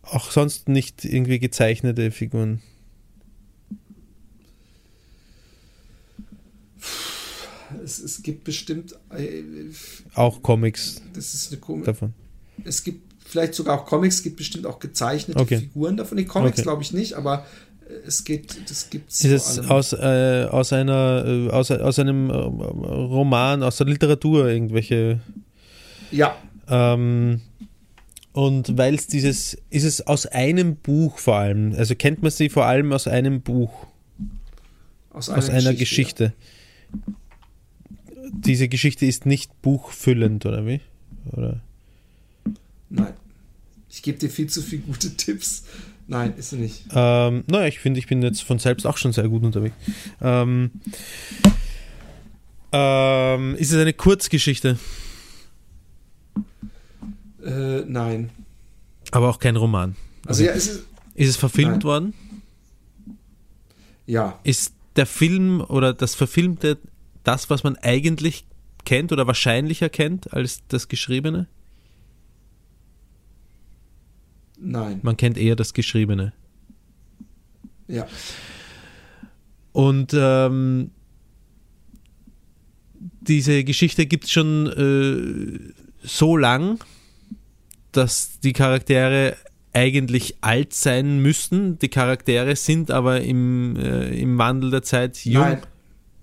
auch 0.02 0.30
sonst 0.30 0.68
nicht 0.68 1.04
irgendwie 1.04 1.38
gezeichnete 1.38 2.10
Figuren. 2.10 2.60
Es, 7.84 7.98
es 8.00 8.22
gibt 8.22 8.44
bestimmt. 8.44 8.94
Äh, 9.10 9.42
Auch 10.14 10.42
Comics 10.42 11.02
das 11.12 11.34
ist 11.34 11.52
eine 11.52 11.60
komische. 11.60 11.86
davon. 11.86 12.14
Es 12.64 12.84
gibt 12.84 13.02
vielleicht 13.24 13.54
sogar 13.54 13.80
auch 13.80 13.86
Comics, 13.86 14.16
es 14.16 14.22
gibt 14.22 14.36
bestimmt 14.36 14.66
auch 14.66 14.78
gezeichnete 14.78 15.40
Okay. 15.40 15.58
Figuren 15.58 15.96
davon. 15.96 16.18
Die 16.18 16.24
Comics 16.24 16.58
Okay. 16.58 16.62
glaube 16.62 16.82
ich 16.82 16.92
nicht, 16.92 17.14
aber 17.14 17.46
äh, 17.88 17.92
es 18.06 18.24
geht, 18.24 18.56
das 18.68 18.90
gibt 18.90 19.10
Ist 19.10 19.24
es 19.24 19.58
aus, 19.70 19.92
äh, 19.92 20.46
aus 20.50 20.72
einer 20.72 21.24
äh, 21.26 21.50
aus, 21.50 21.70
aus 21.70 21.98
einem 21.98 22.30
äh, 22.30 22.34
Roman, 22.34 23.62
aus 23.62 23.76
der 23.76 23.86
Literatur 23.86 24.48
irgendwelche 24.48 25.20
Ja, 26.10 26.36
ähm, 26.70 27.40
und 28.32 28.78
weil 28.78 28.94
es 28.94 29.08
dieses, 29.08 29.58
ist 29.70 29.82
es 29.84 30.06
aus 30.06 30.24
einem 30.26 30.76
Buch 30.76 31.18
vor 31.18 31.36
allem, 31.36 31.74
also 31.76 31.96
kennt 31.96 32.22
man 32.22 32.30
sie 32.30 32.48
vor 32.48 32.64
allem 32.64 32.92
aus 32.92 33.08
einem 33.08 33.42
Buch, 33.42 33.86
aus 35.12 35.28
einer, 35.28 35.38
aus 35.38 35.50
einer 35.50 35.74
Geschichte. 35.74 36.32
Diese 38.32 38.68
Geschichte 38.68 39.04
ist 39.06 39.26
nicht 39.26 39.60
buchfüllend, 39.62 40.46
oder 40.46 40.64
wie? 40.64 40.80
Oder? 41.32 41.60
Ja. 42.90 43.02
Nein. 43.04 43.14
Ich 43.88 44.02
gebe 44.02 44.18
dir 44.18 44.30
viel 44.30 44.48
zu 44.48 44.62
viele 44.62 44.82
gute 44.82 45.10
Tipps. 45.16 45.64
Nein, 46.06 46.34
ist 46.36 46.50
sie 46.50 46.56
nicht. 46.56 46.84
Ähm, 46.92 47.44
naja, 47.46 47.66
ich 47.68 47.78
finde, 47.78 47.98
ich 48.00 48.06
bin 48.08 48.20
jetzt 48.22 48.42
von 48.42 48.58
selbst 48.58 48.84
auch 48.86 48.96
schon 48.96 49.12
sehr 49.12 49.28
gut 49.28 49.42
unterwegs. 49.44 49.74
Ähm, 50.20 50.70
ähm, 52.72 53.54
ist 53.56 53.72
es 53.72 53.78
eine 53.80 53.92
Kurzgeschichte, 53.92 54.78
Äh, 57.44 57.80
nein. 57.86 58.30
aber 59.12 59.30
auch 59.30 59.38
kein 59.38 59.56
Roman? 59.56 59.96
Also 60.26 60.44
ja, 60.44 60.52
es 60.52 60.66
ist. 60.68 60.86
Ist 61.14 61.28
es 61.30 61.36
verfilmt 61.36 61.72
Nein. 61.72 61.82
worden? 61.82 62.14
Ja. 64.06 64.38
Ist 64.42 64.72
der 64.96 65.06
Film 65.06 65.60
oder 65.60 65.92
das 65.92 66.14
Verfilmte 66.14 66.78
das, 67.24 67.50
was 67.50 67.62
man 67.64 67.76
eigentlich 67.76 68.44
kennt 68.84 69.12
oder 69.12 69.26
wahrscheinlicher 69.26 69.88
kennt 69.88 70.32
als 70.32 70.60
das 70.68 70.88
Geschriebene? 70.88 71.46
Nein. 74.60 75.00
Man 75.02 75.16
kennt 75.16 75.38
eher 75.38 75.56
das 75.56 75.74
Geschriebene. 75.74 76.32
Ja. 77.88 78.06
Und 79.72 80.12
ähm, 80.14 80.90
diese 83.20 83.64
Geschichte 83.64 84.06
gibt 84.06 84.24
es 84.24 84.30
schon 84.30 84.66
äh, 84.66 85.72
so 86.02 86.36
lang, 86.36 86.78
dass 87.92 88.40
die 88.40 88.52
Charaktere 88.52 89.36
eigentlich 89.72 90.36
alt 90.40 90.74
sein 90.74 91.20
müssten. 91.20 91.78
Die 91.78 91.88
Charaktere 91.88 92.56
sind 92.56 92.90
aber 92.90 93.20
im, 93.20 93.76
äh, 93.76 94.08
im 94.20 94.38
Wandel 94.38 94.70
der 94.70 94.82
Zeit 94.82 95.24
jung. 95.24 95.42
Nein. 95.42 95.62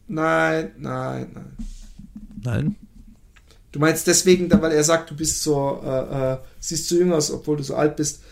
Nein, 0.09 0.71
nein, 0.77 1.27
nein. 1.33 1.55
Nein. 2.43 2.75
Du 3.77 3.81
meinst 3.81 4.07
deswegen, 4.07 4.49
weil 4.59 4.71
er 4.71 4.83
sagt, 4.83 5.11
du 5.11 5.15
bist 5.15 5.43
so, 5.43 5.79
äh, 5.85 6.33
äh, 6.33 6.37
siehst 6.59 6.87
zu 6.87 6.97
jung 6.97 7.13
aus, 7.13 7.29
obwohl 7.29 7.57
du 7.57 7.63
so 7.63 7.75
alt 7.75 7.95
bist, 7.95 8.23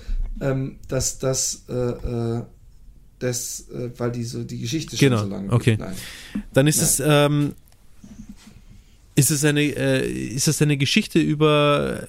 ähm, 0.41 0.77
dass 0.87 1.19
das, 1.19 1.65
äh, 1.69 1.71
äh, 1.71 2.43
das, 3.19 3.69
äh, 3.69 3.91
weil 3.95 4.11
die 4.11 4.23
so 4.23 4.43
die 4.43 4.57
Geschichte 4.57 4.97
schon 4.97 5.09
Genau, 5.09 5.21
so 5.21 5.27
lange 5.29 5.53
okay. 5.53 5.77
Dann 6.51 6.65
ist 6.65 6.81
es 6.81 6.99
ähm, 6.99 7.53
ist 9.13 9.29
es 9.29 9.45
eine 9.45 9.61
äh, 9.61 10.11
ist 10.11 10.47
es 10.47 10.63
eine 10.63 10.77
Geschichte 10.77 11.19
über 11.19 12.07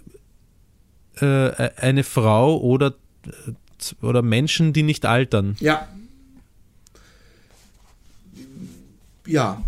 eine 1.21 2.05
Frau 2.05 2.59
oder 2.59 2.95
oder 4.01 4.23
Menschen, 4.23 4.73
die 4.73 4.83
nicht 4.83 5.05
altern. 5.05 5.59
Ja. 5.61 5.87
Ja. 9.27 9.63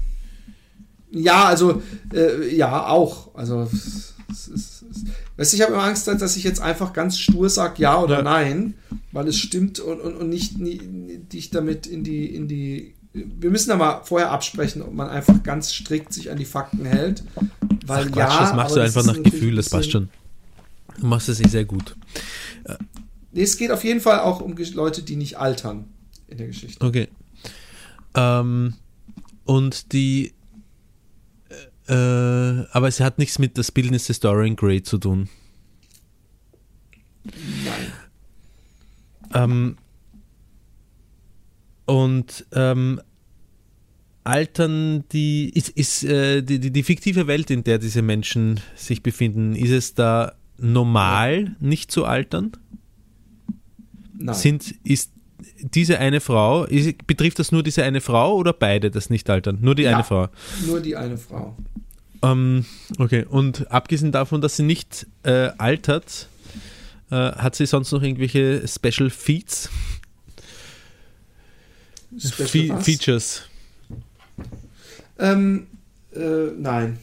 Ja, 1.10 1.44
also, 1.44 1.82
äh, 2.12 2.54
ja, 2.54 2.86
auch. 2.86 3.34
Also, 3.34 3.68
es 4.30 4.48
ist, 4.48 4.84
weißt 5.36 5.54
ich 5.54 5.62
habe 5.62 5.72
immer 5.72 5.84
Angst, 5.84 6.06
dass 6.06 6.36
ich 6.36 6.44
jetzt 6.44 6.60
einfach 6.60 6.92
ganz 6.92 7.18
stur 7.18 7.48
sage 7.48 7.82
ja 7.82 7.98
oder 7.98 8.22
nein, 8.22 8.74
weil 9.12 9.26
es 9.28 9.38
stimmt 9.38 9.80
und, 9.80 10.00
und, 10.00 10.16
und 10.16 10.28
nicht 10.28 10.58
nie, 10.58 10.78
dich 11.32 11.50
damit 11.50 11.86
in 11.86 12.04
die, 12.04 12.26
in 12.26 12.46
die. 12.48 12.94
Wir 13.12 13.50
müssen 13.50 13.70
aber 13.70 14.02
vorher 14.04 14.30
absprechen, 14.30 14.82
ob 14.82 14.92
man 14.92 15.08
einfach 15.08 15.42
ganz 15.42 15.72
strikt 15.72 16.12
sich 16.12 16.30
an 16.30 16.36
die 16.36 16.44
Fakten 16.44 16.84
hält. 16.84 17.24
Weil 17.86 18.06
Ach 18.06 18.12
Quatsch, 18.12 18.16
ja, 18.16 18.40
das 18.40 18.54
machst 18.54 18.76
du 18.76 18.80
einfach 18.80 19.04
nach 19.04 19.22
Gefühl, 19.22 19.56
das 19.56 19.70
passt 19.70 19.90
schon. 19.90 20.10
Du 21.00 21.06
machst 21.06 21.28
es 21.28 21.40
eh 21.40 21.48
sehr 21.48 21.64
gut. 21.64 21.96
Nee, 23.32 23.42
es 23.42 23.56
geht 23.56 23.70
auf 23.70 23.84
jeden 23.84 24.00
Fall 24.00 24.20
auch 24.20 24.40
um 24.40 24.56
Leute, 24.56 25.02
die 25.02 25.16
nicht 25.16 25.38
altern 25.38 25.86
in 26.28 26.38
der 26.38 26.48
Geschichte. 26.48 26.84
Okay. 26.84 27.08
Ähm, 28.14 28.74
und 29.44 29.92
die 29.92 30.32
äh, 31.88 32.66
aber 32.72 32.88
es 32.88 33.00
hat 33.00 33.18
nichts 33.18 33.38
mit 33.38 33.58
das 33.58 33.72
Bildnis 33.72 34.06
des 34.06 34.20
Dorian 34.20 34.56
Gray 34.56 34.82
zu 34.82 34.98
tun. 34.98 35.28
Nein. 37.24 37.92
Ähm, 39.34 39.76
und 41.86 42.46
ähm, 42.52 43.00
altern 44.24 45.04
die 45.12 45.50
ist, 45.50 45.70
ist 45.70 46.04
äh, 46.04 46.42
die, 46.42 46.58
die, 46.58 46.70
die 46.70 46.82
fiktive 46.82 47.26
Welt, 47.26 47.50
in 47.50 47.64
der 47.64 47.78
diese 47.78 48.02
Menschen 48.02 48.60
sich 48.76 49.02
befinden, 49.02 49.54
ist 49.54 49.70
es 49.70 49.94
da 49.94 50.34
normal, 50.58 51.56
nicht 51.60 51.90
zu 51.90 52.04
altern? 52.04 52.52
Nein. 54.18 54.34
Sind 54.34 54.74
ist 54.84 55.12
diese 55.60 55.98
eine 55.98 56.20
Frau, 56.20 56.64
ist, 56.64 57.06
betrifft 57.06 57.38
das 57.38 57.52
nur 57.52 57.62
diese 57.62 57.82
eine 57.84 58.00
Frau 58.00 58.34
oder 58.36 58.52
beide 58.52 58.90
das 58.90 59.10
nicht 59.10 59.28
altern? 59.30 59.58
Nur 59.60 59.74
die 59.74 59.82
Ja. 59.84 59.94
eine 59.94 60.04
Frau. 60.04 60.28
Nur 60.66 60.80
die 60.80 60.96
eine 60.96 61.16
Frau. 61.18 61.56
Ähm, 62.22 62.64
okay, 62.98 63.24
und 63.28 63.70
abgesehen 63.70 64.10
davon, 64.12 64.40
dass 64.40 64.56
sie 64.56 64.64
nicht 64.64 65.06
äh, 65.22 65.50
altert, 65.58 66.28
äh, 67.10 67.14
hat 67.14 67.54
sie 67.54 67.66
sonst 67.66 67.92
noch 67.92 68.02
irgendwelche 68.02 68.66
Special 68.66 69.08
Feats? 69.10 69.70
Special 72.18 72.48
Fe 72.48 72.68
was? 72.70 72.84
Features. 72.84 73.42
Ähm, 75.18 75.66
äh, 76.14 76.50
nein. 76.58 76.98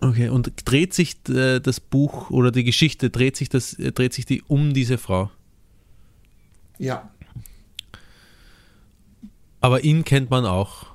Okay, 0.00 0.28
und 0.28 0.52
dreht 0.64 0.94
sich 0.94 1.16
äh, 1.28 1.58
das 1.60 1.80
Buch 1.80 2.30
oder 2.30 2.50
die 2.52 2.64
Geschichte, 2.64 3.10
dreht 3.10 3.36
sich, 3.36 3.48
das, 3.48 3.74
äh, 3.74 3.90
dreht 3.92 4.12
sich 4.12 4.26
die 4.26 4.42
um 4.46 4.72
diese 4.74 4.96
Frau? 4.98 5.30
Ja. 6.78 7.10
Aber 9.60 9.82
ihn 9.84 10.04
kennt 10.04 10.30
man 10.30 10.44
auch 10.46 10.86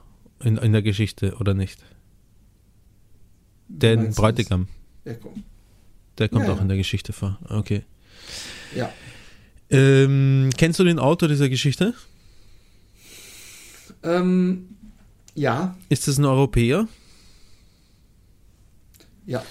in, 0.42 0.58
in 0.58 0.72
der 0.72 0.82
Geschichte, 0.82 1.36
oder 1.40 1.54
nicht? 1.54 1.84
Den 3.68 4.04
meinst 4.04 4.18
Bräutigam, 4.18 4.68
das? 5.04 5.14
Ja, 5.14 5.20
komm. 5.22 5.44
der 6.18 6.30
kommt 6.30 6.46
Ja, 6.46 6.52
auch 6.54 6.58
ja. 6.58 6.62
in 6.62 6.68
der 6.68 6.78
Geschichte 6.78 7.14
vor. 7.14 7.40
Okay. 7.50 7.84
ja. 8.76 8.92
Ähm, 9.70 10.50
kennst 10.58 10.80
du 10.80 10.84
den 10.84 11.00
Autor 11.00 11.28
dieser 11.30 11.50
Geschichte? 11.50 11.94
Ähm, 14.04 14.76
ja. 15.34 15.76
Ist 15.90 16.08
das 16.08 16.18
ein 16.18 16.26
Europäer? 16.26 16.88
Ja. 19.26 19.44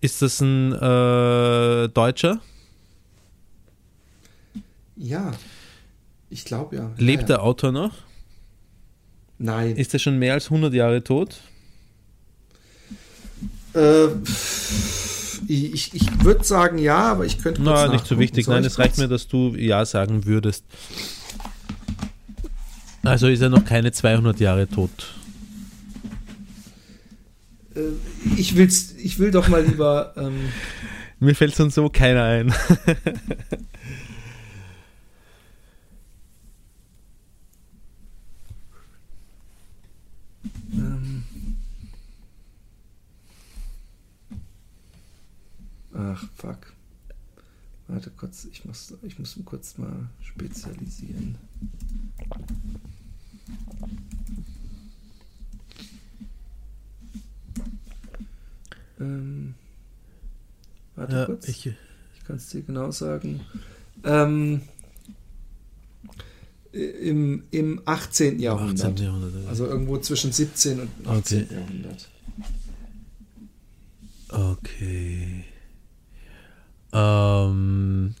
Ist 0.00 0.22
das 0.22 0.40
ein 0.40 0.72
äh, 0.72 1.88
Deutscher? 1.88 2.40
Ja. 4.96 5.32
Ich 6.30 6.44
glaube 6.44 6.76
ja. 6.76 6.92
Lebt 6.96 7.22
ja, 7.22 7.26
der. 7.28 7.42
Autor 7.42 7.72
noch? 7.72 7.92
Nein. 9.40 9.74
Ist 9.76 9.94
er 9.94 9.98
schon 9.98 10.18
mehr 10.18 10.34
als 10.34 10.44
100 10.46 10.74
Jahre 10.74 11.02
tot? 11.02 11.40
Äh, 13.74 14.08
ich 15.48 15.94
ich 15.94 16.24
würde 16.24 16.44
sagen 16.44 16.76
ja, 16.76 16.98
aber 16.98 17.24
ich 17.24 17.38
könnte 17.38 17.62
Na, 17.62 17.88
nicht 17.88 18.06
so 18.06 18.18
wichtig. 18.18 18.46
Nein, 18.48 18.64
es 18.64 18.78
reicht 18.78 18.98
mir, 18.98 19.08
dass 19.08 19.28
du 19.28 19.54
Ja 19.56 19.86
sagen 19.86 20.26
würdest. 20.26 20.64
Also 23.02 23.28
ist 23.28 23.40
er 23.40 23.48
noch 23.48 23.64
keine 23.64 23.92
200 23.92 24.38
Jahre 24.40 24.68
tot. 24.68 25.14
Äh, 27.74 27.80
ich, 28.36 28.56
will's, 28.56 28.94
ich 28.98 29.18
will 29.18 29.30
doch 29.30 29.48
mal 29.48 29.64
lieber. 29.64 30.12
Ähm, 30.18 30.50
Mir 31.18 31.34
fällt 31.34 31.54
sonst 31.54 31.76
so 31.76 31.88
keiner 31.88 32.24
ein. 32.24 32.54
ach, 46.20 46.28
fuck. 46.36 46.72
Warte 47.88 48.10
kurz, 48.10 48.44
ich 48.44 48.64
muss, 48.64 48.94
ich 49.02 49.18
muss 49.18 49.36
mich 49.36 49.44
kurz 49.46 49.76
mal 49.78 50.08
spezialisieren. 50.22 51.36
Ähm, 59.00 59.54
warte 60.96 61.16
Ja, 61.16 61.26
kurz. 61.26 61.48
ich, 61.48 61.66
Ich 61.66 62.24
kann 62.26 62.36
es 62.36 62.48
dir 62.48 62.62
genau 62.62 62.90
sagen. 62.90 63.40
Ähm, 64.04 64.62
im, 66.72 67.42
Im 67.50 67.82
18. 67.84 68.38
Jahrhundert. 68.38 68.86
18. 68.86 69.04
Jahrhundert. 69.04 69.46
Also 69.48 69.66
irgendwo 69.66 69.98
zwischen 69.98 70.30
17 70.32 70.80
und 70.80 70.88
18. 71.06 71.42
Okay. 71.44 71.54
Jahrhundert. 71.54 72.08
Okay. 74.28 75.44
Ähm, 76.92 78.14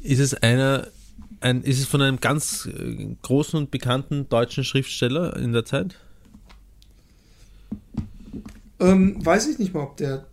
ist 0.00 0.17
es 0.32 0.42
einer, 0.42 0.88
ein, 1.40 1.62
ist 1.62 1.78
es 1.78 1.86
von 1.86 2.02
einem 2.02 2.20
ganz 2.20 2.66
äh, 2.66 3.16
großen 3.22 3.58
und 3.58 3.70
bekannten 3.70 4.28
deutschen 4.28 4.64
Schriftsteller 4.64 5.36
in 5.36 5.52
der 5.52 5.64
Zeit? 5.64 5.96
Ähm, 8.80 9.24
weiß 9.24 9.48
ich 9.48 9.58
nicht 9.58 9.74
mal, 9.74 9.82
ob 9.82 9.96
der 9.96 10.26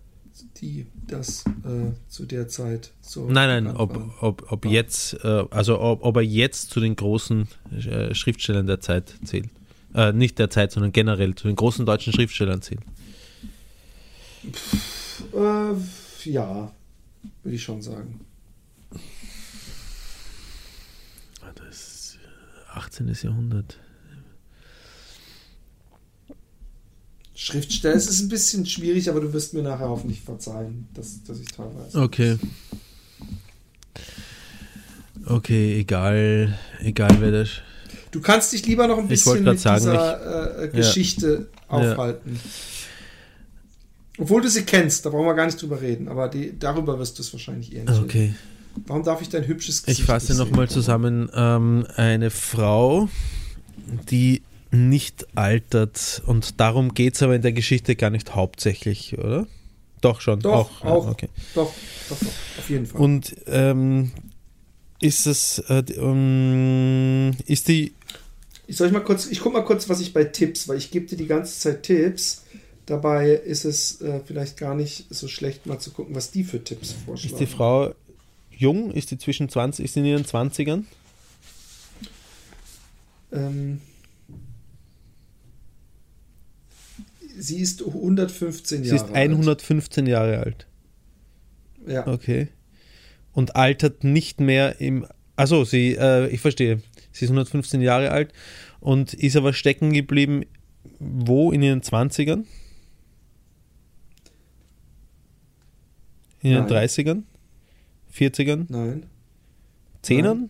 die 0.58 0.86
das 1.08 1.46
äh, 1.64 1.92
zu 2.08 2.26
der 2.26 2.48
Zeit 2.48 2.92
so. 3.02 3.26
Nein, 3.26 3.66
nein, 3.66 3.76
ob, 3.76 4.22
ob, 4.22 4.52
ob 4.52 4.66
jetzt, 4.66 5.14
äh, 5.24 5.46
also 5.50 5.80
ob, 5.80 6.04
ob 6.04 6.16
er 6.18 6.24
jetzt 6.24 6.72
zu 6.72 6.80
den 6.80 6.96
großen 6.96 7.48
äh, 7.72 8.14
Schriftstellern 8.14 8.68
der 8.68 8.80
Zeit 8.80 9.16
zählt. 9.24 9.50
Äh, 9.94 10.14
nicht 10.14 10.40
der 10.40 10.50
Zeit, 10.50 10.72
sondern 10.72 10.92
generell 10.92 11.36
zu 11.36 11.48
den 11.48 11.56
großen 11.56 11.86
deutschen 11.86 12.14
Schriftstellern 12.14 12.62
zählt. 12.62 12.82
Äh, 15.34 16.30
ja, 16.30 16.72
würde 17.44 17.56
ich 17.56 17.64
schon 17.64 17.82
sagen. 17.82 18.20
Das 21.56 22.18
18. 22.76 23.16
Jahrhundert. 23.22 23.80
Schriftsteller, 27.34 27.96
es 27.96 28.08
ist 28.08 28.22
ein 28.22 28.30
bisschen 28.30 28.66
schwierig, 28.66 29.10
aber 29.10 29.20
du 29.20 29.34
wirst 29.34 29.54
mir 29.54 29.62
nachher 29.62 29.90
hoffentlich 29.90 30.22
verzeihen, 30.22 30.88
dass, 30.94 31.22
dass 31.24 31.40
ich 31.40 31.48
teilweise. 31.48 32.02
Okay. 32.02 32.38
Okay, 35.26 35.80
egal, 35.80 36.58
egal 36.80 37.18
wer 37.20 37.32
das. 37.32 37.50
Du 38.12 38.22
kannst 38.22 38.54
dich 38.54 38.66
lieber 38.66 38.88
noch 38.88 38.98
ein 38.98 39.06
Ich 39.06 39.10
bisschen 39.10 39.44
mit 39.44 39.60
sagen, 39.60 39.84
dieser 39.84 40.60
äh, 40.60 40.66
äh, 40.66 40.68
Geschichte 40.70 41.50
aufhalten. 41.68 42.40
Obwohl 44.18 44.42
du 44.42 44.50
sie 44.50 44.64
kennst, 44.64 45.06
da 45.06 45.10
brauchen 45.10 45.26
wir 45.26 45.34
gar 45.34 45.46
nicht 45.46 45.62
drüber 45.62 45.82
reden, 45.82 46.08
aber 46.08 46.30
die, 46.30 46.58
darüber 46.58 46.98
wirst 47.00 47.18
du 47.18 47.22
es 47.22 47.34
wahrscheinlich 47.34 47.76
eher 47.76 47.84
nicht 47.84 47.92
reden. 48.14 48.36
Warum 48.88 49.04
darf 49.04 49.22
ich 49.22 49.30
dein 49.30 49.48
hübsches 49.48 49.84
Gesicht 49.84 50.00
Ich 50.02 50.06
fasse 50.06 50.36
nochmal 50.36 50.70
zusammen. 50.70 51.30
Ähm, 51.34 51.86
eine 51.96 52.30
Frau, 52.30 53.10
die 54.10 54.42
nicht 54.72 55.26
altert 55.38 56.22
und 56.26 56.60
darum 56.60 56.94
geht 56.94 57.16
es 57.16 57.24
aber 57.24 57.36
in 57.36 57.42
der 57.42 57.54
Geschichte 57.54 57.96
gar 57.96 58.10
nicht 58.10 58.36
hauptsächlich, 58.36 59.18
oder? 59.18 59.48
Doch 60.02 60.20
schon. 60.22 60.40
Doch, 60.42 60.84
ja, 60.84 60.90
auch. 60.90 61.08
okay. 61.08 61.30
Doch, 61.54 61.72
doch, 62.10 62.18
doch, 62.20 62.28
auf 62.28 62.70
jeden 62.70 62.86
Fall. 62.86 63.00
Und 63.02 63.36
ähm, 63.48 64.12
ist 65.02 65.26
es, 65.28 65.60
äh, 65.70 65.82
die- 65.84 65.94
ähm, 65.94 67.32
ist 67.46 67.68
die, 67.70 67.94
Ich 68.68 68.76
soll 68.78 68.88
ich 68.88 68.94
mal 68.94 69.00
kurz, 69.00 69.28
ich 69.28 69.40
guck 69.40 69.54
mal 69.54 69.64
kurz, 69.64 69.88
was 69.90 70.00
ich 70.02 70.14
bei 70.14 70.26
Tipps, 70.26 70.68
weil 70.68 70.78
ich 70.78 70.92
gebe 70.92 71.06
dir 71.06 71.18
die 71.18 71.28
ganze 71.28 71.58
Zeit 71.60 71.84
Tipps. 71.84 72.44
Dabei 72.86 73.32
ist 73.32 73.66
es 73.66 74.02
äh, 74.02 74.20
vielleicht 74.26 74.58
gar 74.58 74.76
nicht 74.76 75.06
so 75.10 75.28
schlecht, 75.28 75.66
mal 75.66 75.80
zu 75.80 75.92
gucken, 75.92 76.14
was 76.14 76.30
die 76.32 76.44
für 76.44 76.64
Tipps 76.64 76.94
vorschlagen. 77.06 77.34
ist 77.34 77.40
die 77.40 77.48
Frau 77.48 77.96
jung? 78.58 78.92
Ist 78.92 79.12
die 79.12 79.18
zwischen 79.18 79.50
20, 79.50 79.86
ist 79.86 79.94
sie 79.94 80.00
in 80.02 80.06
ihren 80.06 80.24
20ern? 80.26 80.84
Ähm, 83.32 83.82
sie 87.38 87.58
ist 87.60 87.86
115 87.86 88.84
Sie 88.84 88.90
Jahre 88.90 89.06
ist 89.08 89.14
115 89.16 90.06
Jahre 90.08 90.38
alt. 90.38 90.46
alt. 90.46 90.68
Ja, 91.88 92.08
Okay. 92.08 92.48
Und 93.34 93.58
altert 93.58 94.06
nicht 94.06 94.40
mehr 94.40 94.80
im. 94.80 95.06
Also 95.36 95.66
sie, 95.66 95.96
äh, 95.96 96.28
ich 96.30 96.40
verstehe. 96.40 96.82
Sie 97.12 97.26
ist 97.26 97.32
115 97.32 97.82
Jahre 97.82 98.12
alt 98.12 98.32
und 98.80 99.14
ist 99.14 99.36
aber 99.36 99.52
stecken 99.52 99.92
geblieben, 99.92 100.44
wo 101.00 101.52
in 101.52 101.62
ihren 101.62 101.82
20ern? 101.82 102.46
In 106.42 106.52
ihren 106.52 106.68
Nein. 106.68 106.88
30ern? 106.88 107.24
40ern? 108.16 108.66
nein, 108.70 109.06
10ern? 110.04 110.50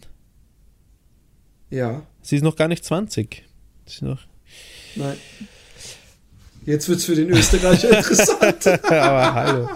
ja, 1.69 2.05
Sie 2.21 2.35
ist 2.37 2.41
noch 2.43 2.55
gar 2.55 2.67
nicht 2.67 2.83
20. 2.83 3.43
Sie 3.85 3.91
ist 3.93 4.01
noch, 4.01 4.21
nein. 4.95 5.17
Jetzt 6.65 6.89
wird 6.89 6.97
es 6.99 7.05
für 7.05 7.15
den 7.15 7.29
Österreicher 7.29 7.89
interessant. 7.97 8.65
aber 8.91 9.33
hallo. 9.35 9.69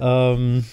ähm, 0.00 0.64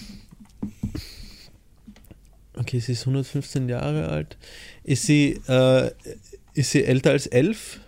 okay, 2.58 2.78
sie 2.78 2.92
ist 2.92 3.02
115 3.02 3.68
Jahre 3.68 4.08
alt. 4.08 4.36
Ist 4.84 5.04
sie, 5.04 5.40
äh, 5.48 5.90
ist 6.54 6.72
sie 6.72 6.84
älter 6.84 7.12
als 7.12 7.26
11? 7.26 7.80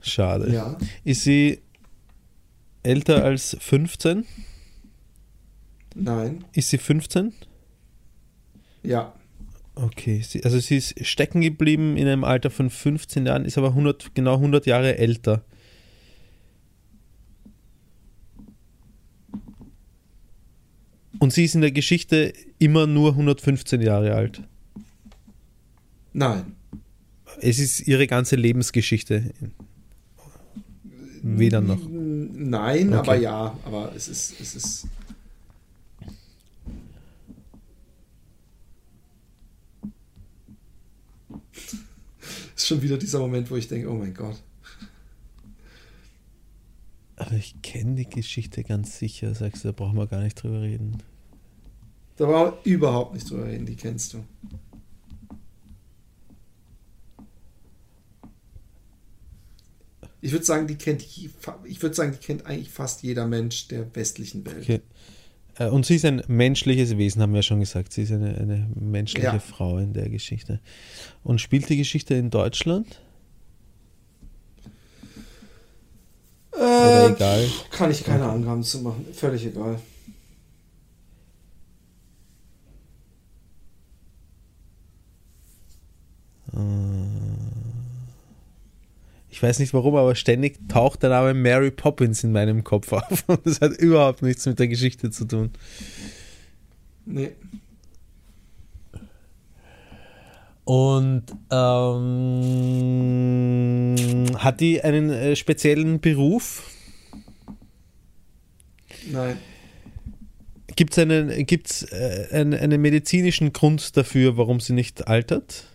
Schade. 0.00 0.52
Ja, 0.52 0.76
Ist 1.04 1.22
sie 1.22 1.60
älter 2.82 3.24
als 3.24 3.56
15? 3.60 4.24
Nein, 5.94 6.44
Ist 6.52 6.70
sie 6.70 6.78
15? 6.78 7.32
ja, 8.82 9.14
Okay, 9.74 10.20
sie, 10.20 10.44
also 10.44 10.58
sie 10.58 10.76
ist 10.76 11.06
stecken 11.06 11.40
geblieben 11.40 11.96
in 11.96 12.06
einem 12.06 12.24
Alter 12.24 12.50
von 12.50 12.68
15 12.68 13.24
Jahren, 13.24 13.46
ist 13.46 13.56
aber 13.56 13.68
100, 13.68 14.14
genau 14.14 14.34
100 14.34 14.66
Jahre 14.66 14.98
älter. 14.98 15.42
Und 21.18 21.32
sie 21.32 21.44
ist 21.44 21.54
in 21.54 21.60
der 21.60 21.70
Geschichte 21.72 22.32
immer 22.58 22.86
nur 22.86 23.10
115 23.10 23.80
Jahre 23.80 24.14
alt. 24.14 24.42
nein. 26.12 26.56
Es 27.40 27.58
ist 27.58 27.80
ihre 27.88 28.06
ganze 28.06 28.36
Lebensgeschichte. 28.36 29.32
Weder 31.22 31.60
noch. 31.62 31.78
Nein, 31.88 32.88
Okay. 32.88 32.96
aber 32.98 33.16
ja, 33.16 33.58
aber 33.64 33.92
es 33.96 34.06
ist, 34.08 34.38
es 34.38 34.54
ist. 34.54 34.86
Ist 42.56 42.66
schon 42.66 42.82
wieder 42.82 42.98
dieser 42.98 43.18
Moment, 43.18 43.50
wo 43.50 43.56
ich 43.56 43.68
denke, 43.68 43.90
oh 43.90 43.94
mein 43.94 44.14
Gott. 44.14 44.42
Aber 47.16 47.32
ich 47.32 47.60
kenne 47.62 47.94
die 47.94 48.08
Geschichte 48.08 48.64
ganz 48.64 48.98
sicher, 48.98 49.34
sagst 49.34 49.64
du, 49.64 49.68
da 49.68 49.72
brauchen 49.72 49.96
wir 49.96 50.06
gar 50.06 50.22
nicht 50.22 50.42
drüber 50.42 50.62
reden. 50.62 51.02
Da 52.16 52.28
war 52.28 52.58
überhaupt 52.64 53.14
nicht 53.14 53.30
drüber 53.30 53.46
reden, 53.46 53.66
die 53.66 53.76
kennst 53.76 54.14
du. 54.14 54.24
Ich 60.20 60.30
würde 60.30 60.44
sagen, 60.44 60.68
die 60.68 60.76
kennt 60.76 61.02
ich 61.02 61.82
würde 61.82 61.94
sagen, 61.94 62.12
die 62.12 62.24
kennt 62.24 62.46
eigentlich 62.46 62.70
fast 62.70 63.02
jeder 63.02 63.26
Mensch 63.26 63.66
der 63.68 63.92
westlichen 63.94 64.46
Welt. 64.46 64.62
Okay. 64.62 64.80
Äh, 65.58 65.66
Und 65.66 65.84
sie 65.86 65.96
ist 65.96 66.04
ein 66.04 66.22
menschliches 66.28 66.96
Wesen, 66.96 67.20
haben 67.22 67.32
wir 67.32 67.38
ja 67.38 67.42
schon 67.42 67.60
gesagt. 67.60 67.92
Sie 67.92 68.02
ist 68.02 68.12
eine, 68.12 68.36
eine 68.36 68.68
menschliche 68.74 69.26
Ja. 69.26 69.38
Frau 69.38 69.78
in 69.78 69.92
der 69.92 70.08
Geschichte. 70.08 70.60
Und 71.22 71.40
spielt 71.40 71.68
die 71.68 71.76
Geschichte 71.76 72.14
in 72.14 72.30
Deutschland? 72.30 73.00
Oder 76.52 77.08
Äh, 77.08 77.12
egal? 77.12 77.46
Kann 77.70 77.90
ich 77.90 78.04
keine 78.04 78.24
Angaben 78.28 78.62
zu 78.62 78.80
machen. 78.80 79.06
Völlig 79.14 79.44
egal. 79.46 79.78
Ich 89.32 89.42
weiß 89.42 89.58
nicht 89.60 89.72
warum, 89.72 89.96
aber 89.96 90.14
ständig 90.14 90.58
taucht 90.68 91.02
der 91.02 91.08
Name 91.08 91.32
Mary 91.32 91.70
Poppins 91.70 92.22
in 92.22 92.32
meinem 92.32 92.64
Kopf 92.64 92.92
auf. 92.92 93.24
Und 93.26 93.46
das 93.46 93.62
hat 93.62 93.72
überhaupt 93.78 94.20
nichts 94.20 94.44
mit 94.44 94.58
der 94.58 94.68
Geschichte 94.68 95.10
zu 95.10 95.24
tun. 95.24 95.52
Nee. 97.06 97.30
Und 100.64 101.24
ähm, 101.50 101.96
hat 104.36 104.60
die 104.60 104.84
einen 104.84 105.08
äh, 105.08 105.34
speziellen 105.34 105.98
Beruf? 106.00 106.70
Nein. 109.10 109.38
Gibt 110.76 110.92
es 110.92 110.98
einen, 110.98 111.46
gibt's, 111.46 111.84
äh, 111.84 112.28
einen, 112.32 112.52
einen 112.52 112.82
medizinischen 112.82 113.54
Grund 113.54 113.96
dafür, 113.96 114.36
warum 114.36 114.60
sie 114.60 114.74
nicht 114.74 115.08
altert? 115.08 115.71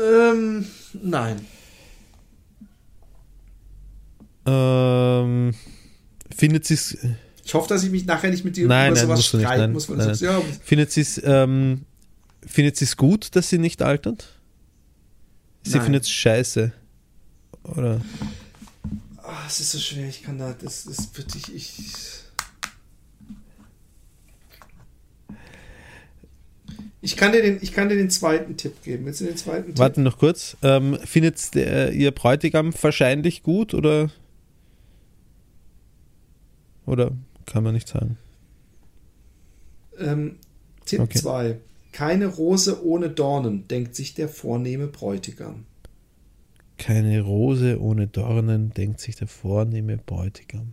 Ähm, 0.00 0.66
nein. 1.02 1.46
Ähm, 4.46 5.54
findet 6.34 6.64
sie 6.64 6.74
es 6.74 6.98
Ich 7.44 7.54
hoffe, 7.54 7.68
dass 7.68 7.82
ich 7.82 7.90
mich 7.90 8.06
nachher 8.06 8.30
nicht 8.30 8.44
mit 8.44 8.56
dir 8.56 8.66
Nein, 8.66 8.92
über 8.92 8.96
nein, 8.96 9.06
sowas 9.06 9.18
nicht, 9.18 9.28
streiten 9.28 9.60
nein, 9.60 9.72
muss. 9.72 9.88
Weil 9.88 9.96
nein, 9.98 10.06
sagst, 10.06 10.22
ja, 10.22 10.40
findet 10.62 10.90
sie 10.92 11.02
es 11.02 11.20
ähm, 11.22 11.84
findet 12.46 12.76
sie 12.76 12.86
es 12.86 12.96
gut, 12.96 13.36
dass 13.36 13.50
sie 13.50 13.58
nicht 13.58 13.82
altert? 13.82 14.36
Sie 15.62 15.78
findet 15.78 16.04
es 16.04 16.10
scheiße. 16.10 16.72
Oder? 17.64 18.00
ah, 19.22 19.44
es 19.46 19.60
ist 19.60 19.72
so 19.72 19.78
schwer. 19.78 20.08
Ich 20.08 20.22
kann 20.22 20.38
da, 20.38 20.54
das 20.54 20.86
ist 20.86 21.16
wirklich, 21.16 21.54
ich. 21.54 21.78
Ich 21.78 22.20
kann, 27.16 27.32
dir 27.32 27.42
den, 27.42 27.58
ich 27.62 27.72
kann 27.72 27.88
dir 27.88 27.96
den 27.96 28.10
zweiten 28.10 28.56
Tipp 28.56 28.82
geben. 28.82 29.06
Willst 29.06 29.20
du 29.22 29.24
den 29.24 29.36
zweiten 29.36 29.68
Tipp? 29.68 29.78
Warte 29.78 30.00
noch 30.02 30.18
kurz. 30.18 30.56
Ähm, 30.62 30.98
findet 31.04 31.54
der, 31.54 31.92
ihr 31.92 32.10
Bräutigam 32.10 32.72
wahrscheinlich 32.80 33.42
gut 33.42 33.72
oder? 33.72 34.10
Oder 36.84 37.12
kann 37.46 37.64
man 37.64 37.74
nicht 37.74 37.88
sagen? 37.88 38.18
Ähm, 39.98 40.36
Tipp 40.84 41.00
Okay. 41.00 41.18
2. 41.18 41.56
Keine 41.92 42.26
Rose 42.26 42.84
ohne 42.84 43.08
Dornen, 43.10 43.66
denkt 43.66 43.94
sich 43.94 44.14
der 44.14 44.28
vornehme 44.28 44.86
Bräutigam. 44.86 45.64
Keine 46.78 47.20
Rose 47.22 47.80
ohne 47.80 48.06
Dornen, 48.06 48.72
denkt 48.72 49.00
sich 49.00 49.16
der 49.16 49.28
vornehme 49.28 49.98
Bräutigam. 49.98 50.72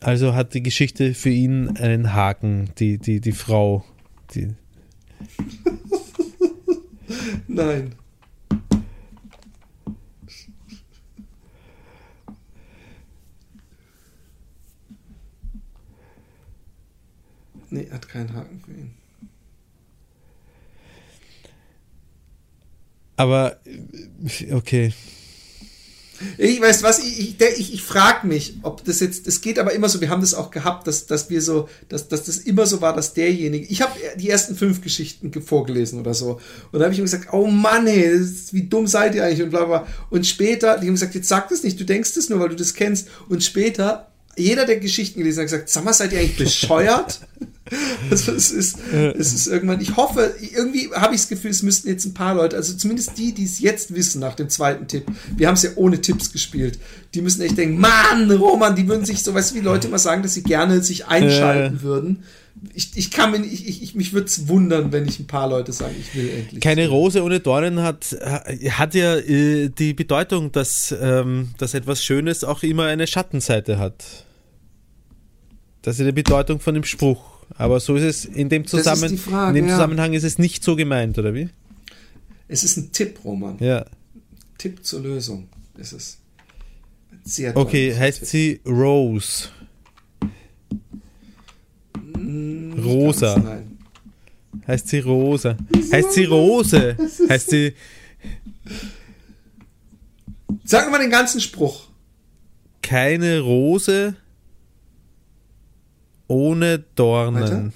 Also 0.00 0.34
hat 0.34 0.54
die 0.54 0.62
Geschichte 0.62 1.14
für 1.14 1.30
ihn 1.30 1.76
einen 1.76 2.14
Haken, 2.14 2.70
die, 2.78 2.98
die, 2.98 3.20
die 3.20 3.32
Frau. 3.32 3.84
Die, 4.34 4.48
Nein. 7.46 7.94
Nee, 17.72 17.88
hat 17.92 18.08
keinen 18.08 18.34
Haken 18.34 18.60
für 18.64 18.72
ihn. 18.72 18.90
aber, 23.20 23.60
okay. 24.50 24.94
Ich 26.38 26.60
weiß 26.60 26.82
was, 26.82 26.98
ich, 26.98 27.18
ich, 27.18 27.36
ich, 27.58 27.74
ich 27.74 27.82
frage 27.82 28.26
mich, 28.26 28.54
ob 28.62 28.84
das 28.84 29.00
jetzt, 29.00 29.26
es 29.26 29.40
geht 29.40 29.58
aber 29.58 29.72
immer 29.72 29.88
so, 29.88 30.00
wir 30.00 30.10
haben 30.10 30.20
das 30.20 30.34
auch 30.34 30.50
gehabt, 30.50 30.86
dass, 30.86 31.06
dass 31.06 31.30
wir 31.30 31.40
so, 31.40 31.68
dass, 31.88 32.08
dass 32.08 32.24
das 32.24 32.36
immer 32.38 32.66
so 32.66 32.80
war, 32.80 32.94
dass 32.94 33.14
derjenige, 33.14 33.66
ich 33.66 33.80
habe 33.82 33.92
die 34.16 34.28
ersten 34.28 34.54
fünf 34.54 34.80
Geschichten 34.82 35.30
ge- 35.30 35.42
vorgelesen 35.42 35.98
oder 35.98 36.12
so 36.14 36.40
und 36.72 36.78
da 36.78 36.84
habe 36.84 36.92
ich 36.92 36.98
ihm 36.98 37.04
gesagt, 37.04 37.28
oh 37.32 37.46
Mann, 37.46 37.86
das 37.86 37.94
ist, 37.94 38.52
wie 38.52 38.64
dumm 38.64 38.86
seid 38.86 39.14
ihr 39.14 39.24
eigentlich 39.24 39.42
und 39.42 39.50
bla 39.50 39.64
bla. 39.64 39.86
Und 40.10 40.26
später, 40.26 40.78
die 40.78 40.86
haben 40.86 40.94
gesagt, 40.94 41.14
jetzt 41.14 41.28
sag 41.28 41.48
das 41.48 41.62
nicht, 41.62 41.80
du 41.80 41.84
denkst 41.84 42.16
es 42.16 42.28
nur, 42.28 42.38
weil 42.40 42.50
du 42.50 42.56
das 42.56 42.74
kennst 42.74 43.08
und 43.28 43.42
später, 43.42 44.08
jeder 44.36 44.66
der 44.66 44.78
Geschichten 44.78 45.18
gelesen 45.20 45.40
hat 45.40 45.46
gesagt, 45.46 45.68
sag 45.68 45.84
mal, 45.84 45.92
seid 45.92 46.12
ihr 46.12 46.18
eigentlich 46.20 46.36
bescheuert? 46.36 47.20
Also 48.10 48.32
es 48.32 48.50
ist, 48.50 48.78
es 48.92 49.32
ist 49.32 49.46
irgendwann, 49.46 49.80
ich 49.80 49.96
hoffe, 49.96 50.34
irgendwie 50.40 50.90
habe 50.92 51.14
ich 51.14 51.20
das 51.20 51.28
Gefühl, 51.28 51.50
es 51.50 51.62
müssten 51.62 51.88
jetzt 51.88 52.04
ein 52.04 52.14
paar 52.14 52.34
Leute, 52.34 52.56
also 52.56 52.74
zumindest 52.74 53.16
die, 53.18 53.32
die 53.32 53.44
es 53.44 53.60
jetzt 53.60 53.94
wissen 53.94 54.20
nach 54.20 54.34
dem 54.34 54.48
zweiten 54.48 54.88
Tipp, 54.88 55.04
wir 55.36 55.46
haben 55.46 55.54
es 55.54 55.62
ja 55.62 55.70
ohne 55.76 56.00
Tipps 56.00 56.32
gespielt, 56.32 56.78
die 57.14 57.22
müssen 57.22 57.42
echt 57.42 57.56
denken, 57.56 57.78
Mann, 57.78 58.30
Roman, 58.30 58.74
die 58.74 58.88
würden 58.88 59.04
sich 59.04 59.22
so, 59.22 59.34
weißt 59.34 59.52
du, 59.52 59.54
wie 59.56 59.60
Leute 59.60 59.88
immer 59.88 59.98
sagen, 59.98 60.22
dass 60.22 60.34
sie 60.34 60.42
gerne 60.42 60.82
sich 60.82 61.06
einschalten 61.06 61.82
würden. 61.82 62.24
Ich, 62.74 62.90
ich 62.96 63.10
kann 63.10 63.30
mir 63.30 63.38
nicht, 63.38 63.68
ich, 63.68 63.82
ich, 63.82 63.94
mich 63.94 64.12
würde 64.12 64.26
es 64.26 64.48
wundern, 64.48 64.92
wenn 64.92 65.06
ich 65.06 65.18
ein 65.18 65.26
paar 65.26 65.48
Leute 65.48 65.72
sagen, 65.72 65.94
ich 65.98 66.14
will 66.14 66.28
endlich. 66.28 66.60
Keine 66.60 66.88
Rose 66.88 67.22
ohne 67.22 67.40
Dornen 67.40 67.80
hat, 67.80 68.16
hat 68.70 68.94
ja 68.94 69.16
äh, 69.16 69.70
die 69.70 69.94
Bedeutung, 69.94 70.52
dass, 70.52 70.94
ähm, 71.00 71.50
dass 71.58 71.74
etwas 71.74 72.04
Schönes 72.04 72.44
auch 72.44 72.62
immer 72.62 72.84
eine 72.86 73.06
Schattenseite 73.06 73.78
hat. 73.78 74.04
Das 75.82 75.98
ist 75.98 76.06
die 76.06 76.12
Bedeutung 76.12 76.60
von 76.60 76.74
dem 76.74 76.84
Spruch. 76.84 77.39
Aber 77.56 77.80
so 77.80 77.96
ist 77.96 78.02
es 78.04 78.24
in 78.24 78.48
dem, 78.48 78.66
Zusammen 78.66 79.18
Frage, 79.18 79.50
in 79.50 79.64
dem 79.64 79.68
ja. 79.68 79.74
Zusammenhang 79.74 80.12
ist 80.14 80.24
es 80.24 80.38
nicht 80.38 80.62
so 80.64 80.76
gemeint, 80.76 81.18
oder 81.18 81.34
wie? 81.34 81.48
Es 82.48 82.64
ist 82.64 82.76
ein 82.76 82.92
Tipp, 82.92 83.18
Roman. 83.24 83.56
Ja. 83.60 83.84
Tipp 84.58 84.84
zur 84.84 85.00
Lösung. 85.00 85.48
Es 85.78 85.92
ist 85.92 86.18
ein 87.12 87.20
sehr 87.24 87.56
Okay, 87.56 87.94
heißt 87.96 88.20
Tipp. 88.20 88.28
sie 88.28 88.60
Rose? 88.66 89.48
Nicht 92.18 92.84
Rosa. 92.84 93.34
ganz, 93.34 93.44
nein. 93.44 93.78
Heißt 94.66 94.88
sie 94.88 94.98
Rosa? 95.00 95.56
Heißt 95.92 96.12
sie 96.12 96.24
Rose? 96.24 96.96
Heißt 97.28 97.50
sie 97.50 97.72
Sag 100.64 100.90
mal 100.90 100.98
den 101.00 101.10
ganzen 101.10 101.40
Spruch. 101.40 101.84
keine 102.82 103.40
Rose 103.40 104.14
ohne 106.30 106.78
Dornen? 106.94 107.72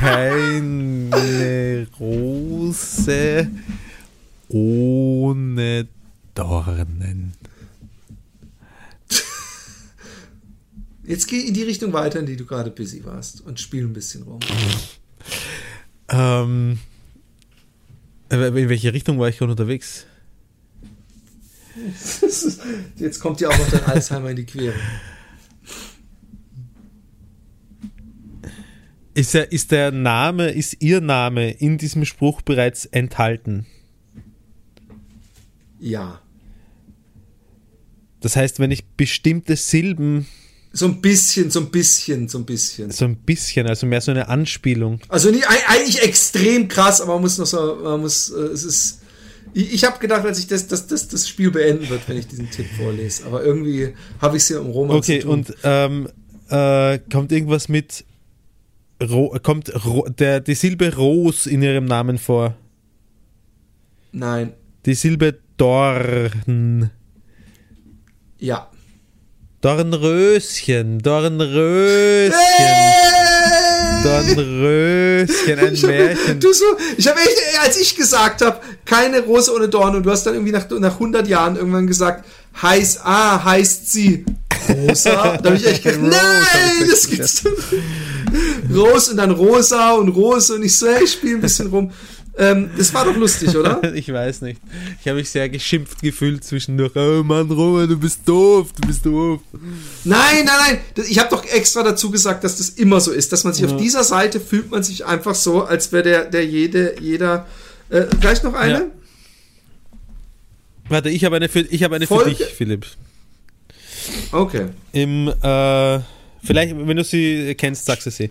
keine 0.00 1.86
Rose 2.00 3.50
ohne 4.48 5.86
Dornen. 6.34 7.34
Jetzt 11.06 11.28
geh 11.28 11.40
in 11.40 11.52
die 11.52 11.64
Richtung 11.64 11.92
weiter, 11.92 12.20
in 12.20 12.26
die 12.26 12.36
du 12.36 12.46
gerade 12.46 12.70
busy 12.70 13.04
warst 13.04 13.42
und 13.42 13.60
spiel 13.60 13.84
ein 13.84 13.92
bisschen 13.92 14.22
rum. 14.22 14.40
Ähm, 16.08 16.78
äh, 18.30 18.46
in 18.46 18.68
welche 18.70 18.94
Richtung 18.94 19.18
war 19.18 19.28
ich 19.28 19.36
gerade 19.36 19.50
unterwegs? 19.50 20.06
Jetzt 22.96 23.20
kommt 23.20 23.40
dir 23.40 23.48
auch 23.50 23.58
noch 23.58 23.70
dein 23.70 23.84
Alzheimer 23.86 24.30
in 24.30 24.36
die 24.36 24.44
Quere. 24.46 24.74
Ist, 29.14 29.34
er, 29.34 29.52
ist 29.52 29.70
der 29.70 29.92
Name, 29.92 30.50
ist 30.50 30.76
Ihr 30.80 31.00
Name 31.00 31.52
in 31.52 31.78
diesem 31.78 32.04
Spruch 32.04 32.42
bereits 32.42 32.84
enthalten? 32.86 33.66
Ja. 35.78 36.20
Das 38.20 38.34
heißt, 38.36 38.58
wenn 38.58 38.70
ich 38.72 38.84
bestimmte 38.96 39.54
Silben 39.54 40.26
So 40.72 40.86
ein 40.86 41.00
bisschen, 41.00 41.50
so 41.50 41.60
ein 41.60 41.70
bisschen, 41.70 42.28
so 42.28 42.38
ein 42.38 42.44
bisschen. 42.44 42.90
so 42.90 43.04
ein 43.04 43.16
bisschen, 43.16 43.68
also 43.68 43.86
mehr 43.86 44.00
so 44.00 44.10
eine 44.10 44.28
Anspielung. 44.28 44.98
Also 45.08 45.30
nicht, 45.30 45.46
eig- 45.48 45.68
eigentlich 45.68 46.02
extrem 46.02 46.66
krass, 46.66 47.00
aber 47.00 47.12
man 47.14 47.22
muss 47.22 47.38
noch 47.38 47.46
so, 47.46 47.76
man 47.82 48.00
muss, 48.00 48.30
äh, 48.30 48.34
es 48.46 48.64
ist. 48.64 49.00
Ich, 49.54 49.72
ich 49.72 49.84
habe 49.84 49.98
gedacht, 50.00 50.24
als 50.26 50.38
ich 50.40 50.46
das, 50.48 50.66
das, 50.66 50.86
das, 50.88 51.08
das 51.08 51.28
Spiel 51.28 51.50
beenden 51.50 51.88
wird, 51.88 52.08
wenn 52.08 52.18
ich 52.18 52.26
diesen 52.26 52.50
Tipp 52.50 52.66
vorlese. 52.76 53.24
Aber 53.26 53.42
irgendwie 53.44 53.94
habe 54.20 54.36
ich 54.36 54.42
es 54.42 54.48
hier 54.48 54.58
im 54.58 54.66
Roman 54.66 54.96
Okay, 54.96 55.20
zu 55.20 55.26
tun. 55.28 55.32
und 55.32 55.54
ähm, 55.62 56.08
äh, 56.50 56.98
kommt 57.10 57.32
irgendwas 57.32 57.68
mit 57.68 58.04
Ro 59.02 59.36
kommt 59.42 59.72
Ro 59.84 60.06
der, 60.08 60.40
die 60.40 60.54
Silbe 60.54 60.94
Ros 60.94 61.46
in 61.46 61.62
Ihrem 61.62 61.84
Namen 61.84 62.18
vor? 62.18 62.54
Nein. 64.12 64.52
Die 64.86 64.94
Silbe 64.94 65.38
Dorn. 65.56 66.90
Ja. 68.38 68.70
Dornröschen, 69.60 70.98
Dornröschen, 71.00 72.32
Dornröschen, 74.04 75.58
ein 75.58 75.74
Ich 75.74 75.82
hab, 75.82 75.90
Märchen. 75.90 76.40
du 76.40 76.52
so, 76.52 76.64
ich 76.96 77.08
habe 77.08 77.18
echt, 77.20 77.38
als 77.62 77.80
ich 77.80 77.96
gesagt 77.96 78.42
habe, 78.42 78.60
keine 78.84 79.20
Rose 79.20 79.52
ohne 79.54 79.68
Dorn 79.68 79.96
und 79.96 80.04
du 80.04 80.10
hast 80.10 80.24
dann 80.24 80.34
irgendwie 80.34 80.52
nach, 80.52 80.68
nach 80.70 80.94
100 80.94 81.26
Jahren 81.26 81.56
irgendwann 81.56 81.86
gesagt, 81.86 82.24
heiß, 82.60 83.00
ah, 83.02 83.42
heißt 83.44 83.90
sie 83.90 84.24
Rosa. 84.68 85.36
da 85.42 85.50
habe 85.50 85.56
ich 85.56 85.66
echt 85.66 85.82
gedacht, 85.82 86.00
Rose, 86.00 86.10
nein, 86.10 86.88
das 86.90 87.08
gibt's 87.08 87.42
doch 87.42 87.50
nicht. 87.50 88.74
Rose 88.74 89.10
und 89.10 89.16
dann 89.16 89.30
Rosa 89.30 89.92
und 89.92 90.08
Rose 90.08 90.54
und 90.54 90.62
ich 90.62 90.76
so, 90.76 90.88
hey, 90.88 91.04
ich 91.04 91.12
spiele 91.12 91.36
ein 91.36 91.40
bisschen 91.40 91.68
rum. 91.68 91.92
Ähm, 92.36 92.70
das 92.76 92.92
war 92.92 93.04
doch 93.04 93.16
lustig, 93.16 93.56
oder? 93.56 93.80
Ich 93.94 94.12
weiß 94.12 94.42
nicht. 94.42 94.60
Ich 95.00 95.06
habe 95.06 95.18
mich 95.18 95.30
sehr 95.30 95.48
geschimpft 95.48 96.02
gefühlt 96.02 96.42
zwischendurch. 96.42 96.92
Oh 96.96 97.22
Mann, 97.22 97.48
Roman, 97.50 97.88
du 97.88 97.96
bist 97.96 98.20
doof, 98.26 98.72
du 98.80 98.86
bist 98.88 99.06
doof. 99.06 99.40
Nein, 100.04 100.44
nein, 100.44 100.54
nein. 100.58 100.78
Ich 101.08 101.18
habe 101.20 101.30
doch 101.30 101.44
extra 101.44 101.82
dazu 101.84 102.10
gesagt, 102.10 102.42
dass 102.42 102.58
das 102.58 102.70
immer 102.70 103.00
so 103.00 103.12
ist, 103.12 103.32
dass 103.32 103.44
man 103.44 103.52
sich 103.52 103.64
auf 103.64 103.76
dieser 103.76 104.02
Seite 104.02 104.40
fühlt 104.40 104.70
man 104.70 104.82
sich 104.82 105.04
einfach 105.04 105.34
so, 105.34 105.64
als 105.64 105.92
wäre 105.92 106.02
der, 106.02 106.24
der 106.24 106.44
jede, 106.44 106.96
jeder. 107.00 107.46
Äh, 107.88 108.06
gleich 108.20 108.42
noch 108.42 108.54
eine? 108.54 108.72
Ja. 108.72 108.86
Warte, 110.88 111.10
ich 111.10 111.24
habe 111.24 111.36
eine 111.36 111.48
für, 111.48 111.60
ich 111.60 111.82
habe 111.82 111.96
eine 111.96 112.06
für 112.06 112.24
dich, 112.24 112.38
Philipp. 112.38 112.86
Okay. 114.32 114.66
Im, 114.92 115.28
äh, 115.28 116.00
vielleicht, 116.42 116.76
wenn 116.76 116.96
du 116.96 117.04
sie 117.04 117.54
kennst, 117.56 117.86
sagst 117.86 118.06
du 118.06 118.10
sie. 118.10 118.30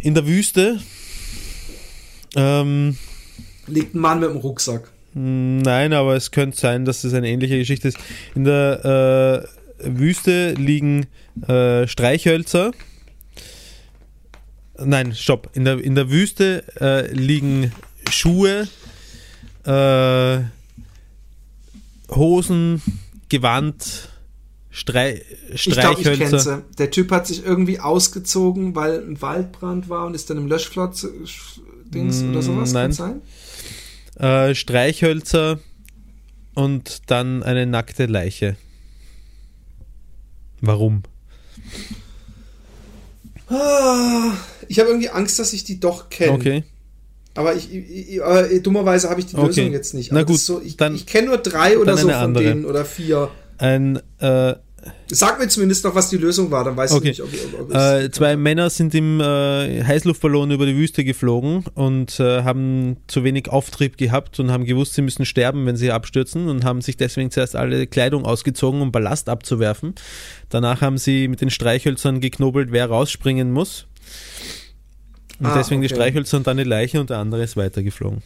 In 0.00 0.14
der 0.14 0.26
Wüste, 0.26 0.78
ähm, 2.36 2.96
Liegt 3.66 3.94
ein 3.94 4.00
Mann 4.00 4.20
mit 4.20 4.30
dem 4.30 4.36
Rucksack. 4.36 4.90
nein, 5.14 5.92
aber 5.92 6.14
es 6.14 6.30
könnte 6.30 6.56
sein, 6.56 6.84
dass 6.84 7.04
es 7.04 7.14
eine 7.14 7.28
ähnliche 7.28 7.58
Geschichte 7.58 7.88
ist. 7.88 7.98
In 8.34 8.44
der 8.44 9.48
äh, 9.80 9.88
Wüste 9.98 10.52
liegen 10.52 11.06
äh, 11.48 11.86
Streichhölzer. 11.86 12.72
Nein, 14.78 15.14
stopp. 15.14 15.50
In 15.54 15.64
der, 15.64 15.78
in 15.82 15.94
der 15.94 16.10
Wüste 16.10 16.64
äh, 16.80 17.12
liegen 17.12 17.72
Schuhe, 18.10 18.68
äh, 19.64 20.38
Hosen, 22.14 22.82
Gewand, 23.28 24.10
Strei 24.70 25.22
Ich 25.52 25.64
glaube, 25.64 26.00
ich 26.00 26.06
Streichhölzer. 26.06 26.62
Der 26.78 26.90
Typ 26.90 27.10
hat 27.10 27.26
sich 27.26 27.44
irgendwie 27.44 27.80
ausgezogen, 27.80 28.74
weil 28.74 29.02
ein 29.02 29.20
Waldbrand 29.22 29.88
war 29.88 30.06
und 30.06 30.14
ist 30.14 30.28
dann 30.28 30.36
im 30.36 30.48
Löschflotz-Dings 31.92 32.22
oder 32.30 32.42
sowas. 32.42 32.70
Mm, 32.70 32.74
nein. 32.74 32.92
Kann 32.96 33.20
sein? 34.18 34.48
äh, 34.50 34.54
Streichhölzer 34.54 35.58
und 36.54 37.02
dann 37.10 37.42
eine 37.42 37.66
nackte 37.66 38.06
Leiche. 38.06 38.56
Warum? 40.60 41.02
Ah, 43.48 44.32
Ich 44.68 44.78
habe 44.80 44.88
irgendwie 44.90 45.10
Angst, 45.10 45.38
dass 45.38 45.52
ich 45.52 45.64
die 45.64 45.78
doch 45.78 46.08
kenne. 46.10 46.32
Okay. 46.32 46.64
Aber 47.34 47.54
ich, 47.54 47.72
ich, 47.72 48.22
aber 48.22 48.48
dummerweise 48.60 49.10
habe 49.10 49.20
ich 49.20 49.26
die 49.26 49.36
Okay. 49.36 49.46
Lösung 49.46 49.72
jetzt 49.72 49.92
nicht. 49.94 50.10
Na 50.10 50.20
Aber 50.20 50.32
das 50.32 50.46
gut, 50.46 50.56
so, 50.56 50.62
ich, 50.62 50.80
ich 50.80 51.06
kenne 51.06 51.28
nur 51.28 51.38
drei 51.38 51.78
oder 51.78 51.96
so 51.96 52.06
eine 52.08 52.16
von 52.16 52.24
andere. 52.24 52.44
denen 52.44 52.64
oder 52.64 52.84
vier. 52.86 53.30
Ein, 53.58 54.00
äh, 54.18 54.54
Sag 55.08 55.38
mir 55.38 55.48
zumindest 55.48 55.84
noch, 55.84 55.94
was 55.94 56.10
die 56.10 56.16
Lösung 56.16 56.50
war, 56.50 56.64
dann 56.64 56.76
weiß 56.76 56.92
Okay. 56.92 57.10
ich 57.10 57.18
nicht, 57.20 57.54
ob, 57.54 57.70
ob, 57.70 57.74
äh, 57.74 58.10
zwei 58.10 58.36
Männer 58.36 58.70
sind 58.70 58.94
im 58.94 59.20
äh, 59.20 59.82
Heißluftballon 59.84 60.50
über 60.50 60.66
die 60.66 60.76
Wüste 60.76 61.04
geflogen 61.04 61.64
und 61.74 62.18
äh, 62.20 62.42
haben 62.42 62.96
zu 63.06 63.22
wenig 63.24 63.48
Auftrieb 63.48 63.96
gehabt 63.96 64.40
und 64.40 64.50
haben 64.50 64.64
gewusst, 64.64 64.94
sie 64.94 65.02
müssen 65.02 65.24
sterben, 65.24 65.64
wenn 65.66 65.76
sie 65.76 65.92
abstürzen 65.92 66.48
und 66.48 66.64
haben 66.64 66.80
sich 66.80 66.96
deswegen 66.96 67.30
zuerst 67.30 67.54
alle 67.56 67.86
Kleidung 67.86 68.24
ausgezogen, 68.24 68.80
um 68.80 68.90
Ballast 68.92 69.28
abzuwerfen. 69.28 69.94
Danach 70.48 70.80
haben 70.80 70.98
sie 70.98 71.28
mit 71.28 71.40
den 71.40 71.50
Streichhölzern 71.50 72.20
geknobelt, 72.20 72.72
wer 72.72 72.86
rausspringen 72.86 73.52
muss. 73.52 73.86
Und 75.38 75.46
Ah, 75.46 75.54
deswegen 75.58 75.82
die 75.82 75.86
okay. 75.86 75.94
Streichhölzer 75.96 76.38
und 76.38 76.46
dann 76.46 76.56
die 76.56 76.64
Leiche 76.64 77.00
und 77.00 77.10
der 77.10 77.18
andere 77.18 77.42
ist 77.42 77.56
weitergeflogen. 77.56 78.22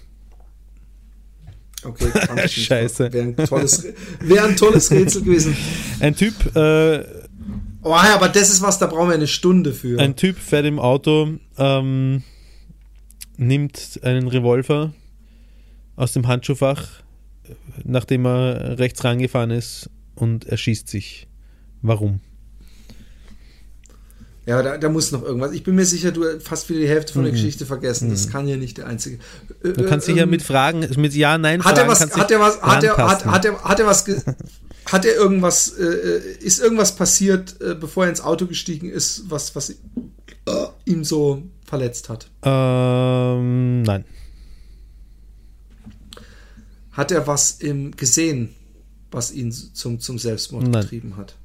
Okay. 1.85 2.11
Scheiße. 2.49 3.13
Wäre 3.13 3.25
ein, 3.25 3.37
tolles, 3.37 3.87
wär 4.21 4.45
ein 4.45 4.57
tolles 4.57 4.91
Rätsel 4.91 5.23
gewesen. 5.23 5.57
Ein 6.01 6.15
Typ, 6.15 6.35
äh, 6.55 7.05
Oh 7.83 7.91
ja, 7.91 8.15
aber 8.15 8.29
das 8.29 8.51
ist 8.51 8.61
was, 8.61 8.79
da 8.79 8.87
brauchen 8.87 9.09
wir 9.09 9.15
eine 9.15 9.27
Stunde 9.27 9.73
für. 9.73 9.99
ein 9.99 10.15
Typ 10.15 10.37
fährt 10.37 10.67
im 10.67 10.79
Auto, 10.79 11.39
ähm, 11.57 12.23
nimmt 13.39 14.01
einen 14.03 14.29
Revolver 14.29 14.93
aus 15.97 16.13
dem 16.13 16.29
Handschuhfach, 16.29 16.87
nachdem 17.83 18.27
er 18.27 18.79
rechts 18.79 19.03
rangefahren 19.03 19.51
ist 19.51 19.89
und 20.15 20.45
erschießt 20.45 20.89
sich. 20.89 21.27
Warum? 21.81 22.21
Ja, 24.51 24.63
da, 24.65 24.79
da 24.79 24.89
muss 24.89 25.13
noch 25.13 25.23
irgendwas. 25.23 25.53
Ich 25.53 25.63
bin 25.63 25.77
mir 25.77 25.87
sicher, 25.87 26.11
du 26.11 26.25
hast 26.25 26.43
fast 26.43 26.69
wieder 26.69 26.81
die 26.81 26.89
Hälfte 26.89 27.13
von 27.13 27.23
der 27.23 27.31
Geschichte 27.31 27.67
vergessen. 27.67 28.11
Das 28.11 28.31
kann 28.31 28.49
ja 28.49 28.57
nicht 28.57 28.79
der 28.79 28.89
einzige. 28.89 29.21
Mhm. 29.63 29.75
Du 29.75 29.85
kannst 29.85 30.09
dich 30.09 30.17
ja 30.17 30.25
Ähm, 30.25 30.31
mit 30.31 30.43
Fragen, 30.43 30.81
mit 30.97 31.15
Ja, 31.15 31.39
Nein 31.39 31.63
Hat 31.63 31.79
er 31.79 31.85
Fragen 31.85 31.89
was, 31.89 31.99
kannst 32.01 32.17
hat 32.17 32.31
er 32.33 32.41
was, 32.41 32.61
hat 32.61 32.83
er, 32.83 32.97
hat, 32.97 33.25
hat 33.27 33.45
er, 33.45 33.63
hat 33.63 33.79
er 33.79 33.87
was, 33.87 34.05
hat 34.87 35.05
er 35.05 35.15
irgendwas, 35.15 35.69
äh, 35.79 36.21
ist 36.41 36.61
irgendwas 36.61 36.97
passiert, 36.97 37.61
äh, 37.61 37.77
bevor 37.77 38.07
er 38.07 38.11
ins 38.11 38.23
Auto 38.23 38.49
gestiegen 38.49 38.91
ist, 38.91 39.31
was, 39.31 39.55
was 39.55 39.71
äh, 39.71 39.77
ihm 40.85 41.05
so 41.05 41.45
verletzt 41.65 42.09
hat? 42.09 42.29
Ähm, 42.43 43.83
nein. 43.83 44.05
Hat 46.91 47.13
er 47.13 47.29
was 47.29 47.53
im 47.53 47.93
gesehen, 47.93 48.53
was 49.13 49.31
ihn 49.31 49.53
zum, 49.53 50.01
zum 50.01 50.19
Selbstmord 50.19 50.67
Nein. 50.67 50.83
getrieben 50.83 51.17
hat? 51.17 51.37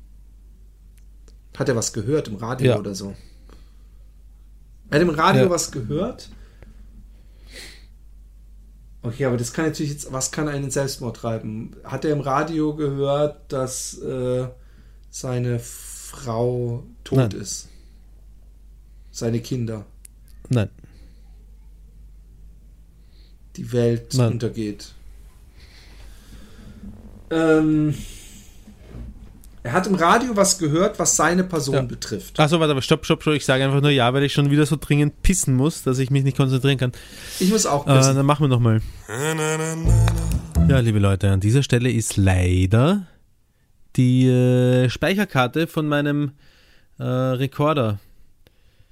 Hat 1.57 1.69
er 1.69 1.75
was 1.75 1.93
gehört 1.93 2.27
im 2.27 2.35
Radio 2.35 2.67
Ja. 2.73 2.79
oder 2.79 2.95
so? 2.95 3.15
Er 4.89 4.95
hat 4.99 5.01
im 5.07 5.09
Radio 5.13 5.43
Ja. 5.43 5.49
was 5.49 5.71
gehört? 5.71 6.29
Okay, 9.01 9.25
aber 9.25 9.37
das 9.37 9.53
kann 9.53 9.65
natürlich 9.65 9.91
jetzt, 9.91 10.11
was 10.11 10.31
kann 10.31 10.47
einen 10.47 10.71
Selbstmord 10.71 11.17
treiben? 11.17 11.75
Hat 11.83 12.03
er 12.05 12.11
im 12.11 12.21
Radio 12.21 12.75
gehört, 12.75 13.51
dass 13.53 13.99
äh, 13.99 14.47
seine 15.11 15.59
Frau 15.59 16.83
tot 17.03 17.17
Nein. 17.19 17.31
ist? 17.31 17.69
Seine 19.11 19.39
Kinder, 19.41 19.85
Nein. 20.49 20.69
die 23.55 23.71
Welt 23.71 24.13
Nein. 24.15 24.33
untergeht. 24.33 24.91
Ähm, 27.29 27.95
er 29.65 29.71
hat 29.73 29.87
im 29.87 29.95
Radio 29.95 30.35
was 30.35 30.59
gehört, 30.59 30.99
was 30.99 31.15
seine 31.15 31.43
Person 31.43 31.73
Ja. 31.75 31.81
betrifft. 31.81 32.39
Achso, 32.39 32.59
warte, 32.59 32.71
aber 32.71 32.83
stopp, 32.83 33.03
stopp, 33.03 33.23
stopp. 33.23 33.33
Ich 33.33 33.45
sage 33.45 33.63
einfach 33.65 33.81
nur 33.81 33.89
Ja, 33.89 34.13
weil 34.13 34.21
ich 34.23 34.31
schon 34.31 34.51
wieder 34.51 34.65
so 34.67 34.77
dringend 34.79 35.23
pissen 35.23 35.55
muss, 35.55 35.81
dass 35.81 35.97
ich 35.97 36.11
mich 36.11 36.23
nicht 36.23 36.37
konzentrieren 36.37 36.77
kann. 36.77 36.91
Ich 37.39 37.49
muss 37.49 37.65
auch 37.65 37.87
Äh, 37.87 37.95
wissen. 37.97 38.15
dann 38.15 38.25
machen 38.27 38.43
wir 38.43 38.47
nochmal. 38.47 38.81
Ja, 40.67 40.79
liebe 40.79 40.99
Leute, 40.99 41.31
an 41.31 41.39
dieser 41.39 41.63
Stelle 41.63 41.89
ist 41.91 42.15
leider 42.15 43.07
die 43.95 44.27
äh, 44.27 44.87
Speicherkarte 44.89 45.65
von 45.65 45.87
meinem 45.87 46.33
äh, 46.99 47.03
Rekorder 47.03 47.97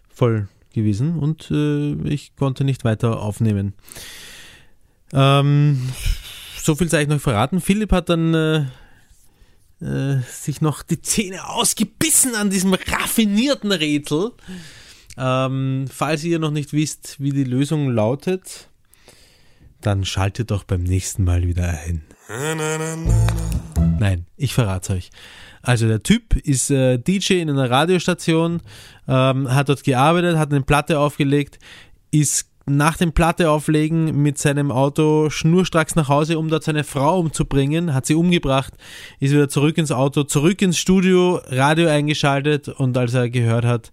voll 0.09 0.47
gewesen 0.73 1.19
und 1.19 1.51
äh, 1.51 1.93
ich 2.09 2.35
konnte 2.35 2.63
nicht 2.63 2.83
weiter 2.83 3.19
aufnehmen. 3.21 3.73
Ähm, 5.13 5.79
so 6.63 6.73
viel 6.75 6.89
sei 6.89 7.03
ich 7.03 7.07
noch 7.07 7.19
verraten. 7.21 7.61
Philipp 7.61 7.91
hat 7.91 8.09
dann 8.09 8.33
äh, 9.81 10.17
sich 10.29 10.61
noch 10.61 10.83
die 10.83 11.01
Zähne 11.01 11.47
ausgebissen 11.47 12.35
an 12.35 12.49
diesem 12.49 12.73
raffinierten 12.73 13.71
Rätsel. 13.71 14.31
Ähm, 15.17 15.85
falls 15.91 16.23
ihr 16.23 16.39
noch 16.39 16.51
nicht 16.51 16.73
wisst, 16.73 17.17
wie 17.19 17.31
die 17.31 17.43
Lösung 17.43 17.89
lautet, 17.89 18.69
dann 19.81 20.05
schaltet 20.05 20.51
doch 20.51 20.63
beim 20.63 20.83
nächsten 20.83 21.23
Mal 21.23 21.43
wieder 21.43 21.69
ein. 21.69 22.03
Nein, 23.99 24.25
ich 24.37 24.53
verrate 24.53 24.93
euch. 24.93 25.09
Also 25.61 25.87
der 25.87 26.01
Typ 26.01 26.35
ist 26.35 26.71
äh, 26.71 26.97
DJ 26.97 27.41
in 27.41 27.49
einer 27.49 27.69
Radiostation, 27.69 28.61
ähm, 29.07 29.53
hat 29.53 29.69
dort 29.69 29.83
gearbeitet, 29.83 30.37
hat 30.37 30.51
eine 30.51 30.61
Platte 30.61 30.99
aufgelegt, 30.99 31.59
ist 32.11 32.52
nach 32.65 32.97
dem 32.97 33.11
Platte 33.11 33.49
auflegen 33.49 34.21
mit 34.21 34.37
seinem 34.37 34.71
Auto 34.71 35.29
schnurstracks 35.29 35.95
nach 35.95 36.07
Hause, 36.07 36.39
um 36.39 36.49
dort 36.49 36.63
seine 36.63 36.83
Frau 36.83 37.19
umzubringen, 37.19 37.93
hat 37.93 38.05
sie 38.05 38.15
umgebracht, 38.15 38.73
ist 39.19 39.33
wieder 39.33 39.49
zurück 39.49 39.77
ins 39.77 39.91
Auto, 39.91 40.23
zurück 40.23 40.61
ins 40.61 40.77
Studio, 40.77 41.41
Radio 41.47 41.89
eingeschaltet 41.89 42.69
und 42.69 42.97
als 42.97 43.13
er 43.13 43.29
gehört 43.29 43.65
hat, 43.65 43.91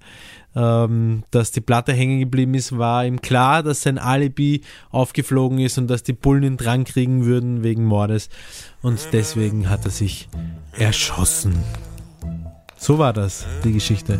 ähm, 0.55 1.23
dass 1.31 1.53
die 1.53 1.61
Platte 1.61 1.93
hängen 1.93 2.21
geblieben 2.21 2.55
ist, 2.55 2.77
war 2.77 3.05
ihm 3.05 3.21
klar, 3.21 3.63
dass 3.63 3.83
sein 3.83 3.99
Alibi 3.99 4.63
aufgeflogen 4.91 5.59
ist 5.59 5.79
und 5.79 5.89
dass 5.89 6.03
die 6.03 6.13
Bullen 6.13 6.43
ihn 6.43 6.57
dran 6.57 6.85
kriegen 6.85 7.25
würden 7.25 7.63
wegen 7.63 7.85
Mordes. 7.85 8.29
Und 8.83 9.09
deswegen 9.13 9.69
hat 9.69 9.85
er 9.85 9.91
sich 9.91 10.29
erschossen. 10.73 11.57
So 12.77 12.99
war 12.99 13.13
das, 13.13 13.47
die 13.65 13.73
Geschichte. 13.73 14.19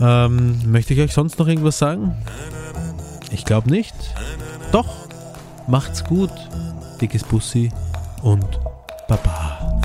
Ähm, 0.00 0.70
möchte 0.70 0.94
ich 0.94 1.00
euch 1.00 1.12
sonst 1.12 1.38
noch 1.38 1.48
irgendwas 1.48 1.78
sagen? 1.78 2.16
Ich 3.36 3.44
glaube 3.44 3.70
nicht. 3.70 3.94
Doch. 4.72 5.08
Macht's 5.66 6.02
gut. 6.04 6.30
Dickes 7.02 7.22
Bussi 7.22 7.70
und 8.22 8.58
Baba. 9.08 9.78